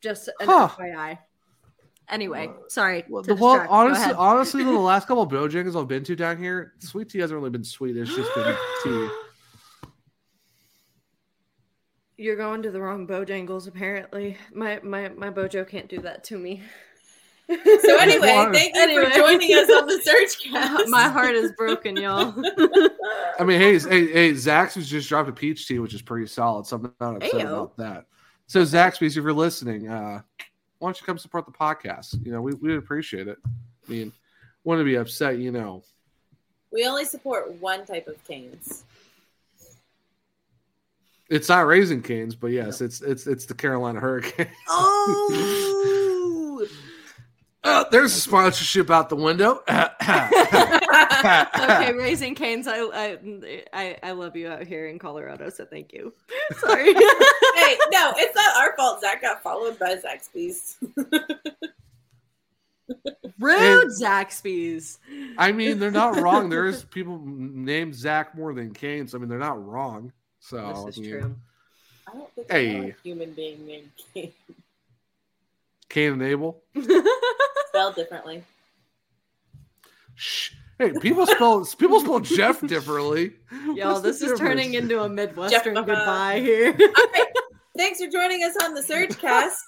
Just 0.00 0.28
an 0.28 0.46
Huh. 0.46 0.68
FYI. 0.78 1.18
Anyway, 2.08 2.50
sorry. 2.68 3.04
Well, 3.08 3.22
to 3.22 3.34
the, 3.34 3.40
well 3.42 3.66
honestly, 3.70 4.12
honestly, 4.12 4.64
the 4.64 4.70
last 4.72 5.08
couple 5.08 5.22
of 5.22 5.30
Bojangles 5.30 5.80
I've 5.80 5.88
been 5.88 6.04
to 6.04 6.14
down 6.14 6.36
here, 6.36 6.74
sweet 6.80 7.08
tea 7.08 7.20
hasn't 7.20 7.38
really 7.38 7.50
been 7.50 7.64
sweet. 7.64 7.96
It's 7.96 8.14
just 8.14 8.34
been 8.34 8.54
tea. 8.84 9.08
You're 12.16 12.36
going 12.36 12.62
to 12.62 12.70
the 12.70 12.80
wrong 12.80 13.06
Bojangles, 13.06 13.68
apparently. 13.68 14.36
My 14.52 14.80
my 14.82 15.08
my 15.10 15.30
Bojo 15.30 15.64
can't 15.64 15.88
do 15.88 15.98
that 16.00 16.24
to 16.24 16.38
me. 16.38 16.62
So 17.48 17.56
anyway, 17.98 18.48
thank 18.52 18.74
you 18.74 18.82
anyway. 18.82 19.04
for 19.06 19.16
joining 19.16 19.54
us 19.54 19.70
on 19.70 19.86
the 19.86 20.00
Surge 20.02 20.38
cast. 20.52 20.88
my 20.88 21.08
heart 21.08 21.34
is 21.34 21.52
broken, 21.52 21.96
y'all. 21.96 22.34
I 23.38 23.44
mean, 23.44 23.60
hey, 23.60 23.78
hey, 23.78 24.12
hey, 24.12 24.32
Zaxby's 24.32 24.88
just 24.88 25.08
dropped 25.08 25.28
a 25.28 25.32
peach 25.32 25.66
tea, 25.66 25.78
which 25.78 25.94
is 25.94 26.02
pretty 26.02 26.26
solid. 26.26 26.66
So 26.66 26.76
I'm 26.76 26.94
not 27.00 27.16
upset 27.16 27.32
Ayo. 27.32 27.40
about 27.42 27.76
that. 27.78 28.06
So 28.46 28.62
Zaxby's, 28.62 29.16
if 29.16 29.24
you're 29.24 29.32
listening, 29.32 29.88
uh, 29.88 30.22
why 30.78 30.88
don't 30.88 31.00
you 31.00 31.06
come 31.06 31.18
support 31.18 31.46
the 31.46 31.52
podcast? 31.52 32.24
You 32.24 32.32
know, 32.32 32.42
we 32.42 32.54
we 32.54 32.70
would 32.70 32.78
appreciate 32.78 33.28
it. 33.28 33.38
I 33.46 33.90
mean, 33.90 34.12
want 34.64 34.80
to 34.80 34.84
be 34.84 34.96
upset, 34.96 35.38
you 35.38 35.50
know. 35.50 35.82
We 36.72 36.86
only 36.86 37.04
support 37.04 37.52
one 37.60 37.84
type 37.84 38.06
of 38.08 38.22
canes. 38.24 38.84
It's 41.32 41.48
not 41.48 41.66
raising 41.66 42.02
canes, 42.02 42.34
but 42.34 42.48
yes, 42.48 42.82
it's 42.82 43.00
it's 43.00 43.26
it's 43.26 43.46
the 43.46 43.54
Carolina 43.54 44.00
Hurricane. 44.00 44.48
oh, 44.68 46.66
Uh, 47.64 47.84
there's 47.92 48.12
a 48.16 48.20
sponsorship 48.20 48.90
out 48.90 49.08
the 49.08 49.14
window. 49.14 49.62
okay, 49.70 51.92
Raising 51.92 52.34
Canes, 52.34 52.66
I, 52.66 52.80
I 52.92 53.18
I 53.72 53.96
I 54.02 54.12
love 54.12 54.34
you 54.34 54.48
out 54.48 54.66
here 54.66 54.88
in 54.88 54.98
Colorado, 54.98 55.48
so 55.48 55.64
thank 55.64 55.92
you. 55.92 56.12
Sorry. 56.58 56.86
hey, 56.86 57.76
no, 57.92 58.12
it's 58.16 58.34
not 58.34 58.56
our 58.56 58.74
fault. 58.76 59.00
Zach 59.00 59.22
got 59.22 59.44
followed 59.44 59.78
by 59.78 59.94
Zaxby's. 59.94 60.76
Rude 63.38 63.90
Zaxby's. 64.02 64.98
I 65.38 65.52
mean, 65.52 65.78
they're 65.78 65.92
not 65.92 66.20
wrong. 66.20 66.48
There's 66.48 66.82
people 66.82 67.20
named 67.24 67.94
Zach 67.94 68.36
more 68.36 68.52
than 68.54 68.74
Canes. 68.74 69.14
I 69.14 69.18
mean, 69.18 69.28
they're 69.28 69.38
not 69.38 69.64
wrong. 69.64 70.12
So 70.44 70.84
this 70.86 70.98
is 70.98 70.98
I 70.98 71.00
mean, 71.02 71.10
true. 71.20 71.36
I 72.08 72.12
don't 72.14 72.34
think 72.34 72.50
Hey. 72.50 72.76
I 72.76 72.84
a 72.88 72.94
human 73.02 73.32
being 73.32 73.64
named 73.66 73.90
Kane. 74.12 74.32
Cain 75.88 76.12
and 76.14 76.22
Abel. 76.22 76.60
Spelled 77.68 77.94
differently. 77.94 78.42
Shh. 80.16 80.50
Hey, 80.78 80.92
people 81.00 81.26
spell 81.26 81.64
people 81.78 82.00
spell 82.00 82.20
Jeff 82.20 82.60
differently. 82.66 83.34
Y'all, 83.74 83.92
What's 83.94 84.00
this 84.02 84.22
is 84.22 84.38
turning 84.38 84.74
into 84.74 85.00
a 85.02 85.08
Midwestern 85.08 85.74
Jeff- 85.74 85.76
uh-huh. 85.76 85.82
goodbye 85.96 86.40
here. 86.44 86.68
All 86.72 87.06
right. 87.12 87.26
Thanks 87.76 88.02
for 88.04 88.10
joining 88.10 88.42
us 88.44 88.54
on 88.62 88.74
the 88.74 88.82
Surge 88.82 89.16
Cast. 89.18 89.58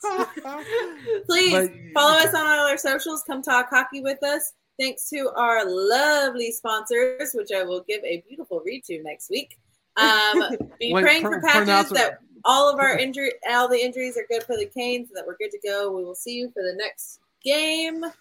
Please 1.27 1.53
But- 1.53 1.71
follow 1.95 2.19
us 2.19 2.35
on 2.35 2.47
all 2.47 2.67
our 2.67 2.77
socials. 2.77 3.23
Come 3.27 3.43
talk 3.43 3.69
hockey 3.71 4.01
with 4.03 4.23
us. 4.25 4.53
Thanks 4.79 5.09
to 5.11 5.31
our 5.37 5.65
lovely 5.65 6.51
sponsors, 6.51 7.31
which 7.33 7.51
I 7.55 7.63
will 7.63 7.85
give 7.89 8.03
a 8.05 8.23
beautiful 8.29 8.61
read 8.65 8.83
to 8.85 9.01
next 9.03 9.31
week. 9.31 9.57
Um, 9.97 10.57
be 10.81 10.93
praying 10.93 11.23
for 11.23 11.41
patches 11.41 11.57
pronounce 11.57 11.91
that 11.91 12.19
all 12.45 12.73
of 12.73 12.79
our 12.79 12.99
injury, 12.99 13.33
all 13.49 13.69
the 13.69 13.79
injuries 13.79 14.17
are 14.17 14.27
good 14.29 14.43
for 14.43 14.57
the 14.57 14.67
Canes, 14.67 15.09
and 15.09 15.17
that 15.17 15.27
we're 15.27 15.37
good 15.37 15.51
to 15.51 15.59
go. 15.65 15.91
We 15.91 16.05
will 16.05 16.15
see 16.15 16.35
you 16.35 16.51
for 16.53 16.63
the 16.63 16.75
next 16.77 17.21
game. 17.43 18.05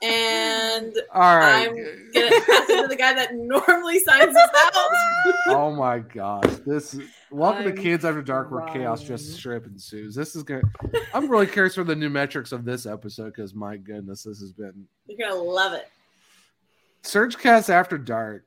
And 0.00 0.96
All 1.12 1.36
right. 1.38 1.68
I'm 1.68 1.74
gonna 1.74 2.30
pass 2.30 2.70
it 2.70 2.82
to 2.82 2.86
the 2.86 2.94
guy 2.94 3.14
that 3.14 3.34
normally 3.34 3.98
signs 3.98 4.36
us 4.36 4.50
out. 4.56 4.72
oh 5.48 5.74
my 5.74 5.98
gosh. 5.98 6.44
This 6.64 6.94
is 6.94 7.10
welcome 7.32 7.66
I'm 7.66 7.74
to 7.74 7.82
Kids 7.82 8.04
After 8.04 8.22
Dark 8.22 8.52
where 8.52 8.64
chaos 8.66 9.02
just 9.02 9.34
strip 9.34 9.66
ensues. 9.66 10.14
This 10.14 10.36
is 10.36 10.44
gonna 10.44 10.62
I'm 11.12 11.28
really 11.28 11.48
curious 11.48 11.74
for 11.74 11.82
the 11.82 11.96
new 11.96 12.10
metrics 12.10 12.52
of 12.52 12.64
this 12.64 12.86
episode 12.86 13.32
because 13.34 13.54
my 13.54 13.76
goodness, 13.76 14.22
this 14.22 14.38
has 14.38 14.52
been 14.52 14.86
You're 15.08 15.28
gonna 15.28 15.42
love 15.42 15.72
it. 15.72 15.90
Surge 17.02 17.36
Cast 17.36 17.68
After 17.68 17.98
Dark. 17.98 18.44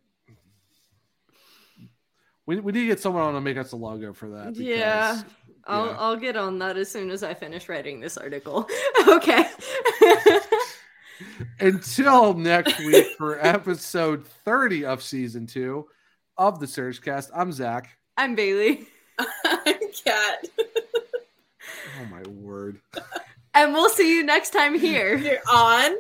We, 2.48 2.60
we 2.60 2.72
need 2.72 2.82
to 2.82 2.88
get 2.88 3.00
someone 3.00 3.24
on 3.24 3.34
to 3.34 3.42
make 3.42 3.58
us 3.58 3.72
a 3.72 3.76
logo 3.76 4.14
for 4.14 4.30
that. 4.30 4.54
because- 4.54 4.60
Yeah. 4.60 5.22
I'll 5.68 5.86
yeah. 5.88 5.96
I'll 5.98 6.16
get 6.16 6.38
on 6.38 6.60
that 6.60 6.78
as 6.78 6.92
soon 6.92 7.10
as 7.10 7.24
I 7.24 7.34
finish 7.34 7.68
writing 7.70 8.00
this 8.00 8.18
article. 8.18 8.70
okay. 9.08 9.50
Until 11.60 12.34
next 12.34 12.78
week 12.80 13.08
for 13.18 13.40
episode 13.46 14.28
30 14.28 14.86
of 14.86 15.02
season 15.02 15.48
two 15.48 15.88
of 16.38 16.60
the 16.60 16.68
Surge 16.68 17.02
Cast, 17.02 17.32
I'm 17.34 17.52
Zach. 17.52 17.90
I'm 18.18 18.36
Bailey. 18.36 18.88
I'm 19.18 19.80
Kat. 20.04 20.46
Oh 20.60 22.06
my 22.12 22.22
word. 22.30 22.80
And 23.54 23.74
we'll 23.74 23.90
see 23.90 24.16
you 24.16 24.24
next 24.24 24.52
time 24.52 24.78
here. 24.78 25.16
You're 25.18 25.40
on. 25.52 25.96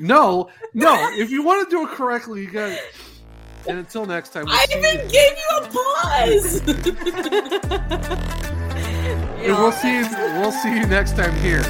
No, 0.00 0.50
no. 0.74 1.10
If 1.16 1.30
you 1.30 1.42
want 1.42 1.68
to 1.68 1.74
do 1.74 1.84
it 1.88 1.90
correctly, 1.94 2.42
you 2.42 2.50
got. 2.50 2.78
And 3.68 3.78
until 3.78 4.06
next 4.06 4.30
time, 4.32 4.46
we'll 4.46 4.54
I 4.54 4.64
even 4.70 4.82
you- 5.04 5.10
gave 5.10 5.32
you 5.36 5.50
a 5.58 5.60
pause. 5.68 6.60
and 9.44 9.56
we'll 9.56 9.72
see 9.72 9.94
you. 9.98 10.06
We'll 10.40 10.52
see 10.52 10.74
you 10.74 10.86
next 10.86 11.16
time 11.16 11.34
here. 11.36 11.60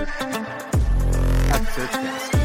At 1.50 1.60
the 1.60 1.66
Surge 1.74 1.90
Cast. 1.90 2.37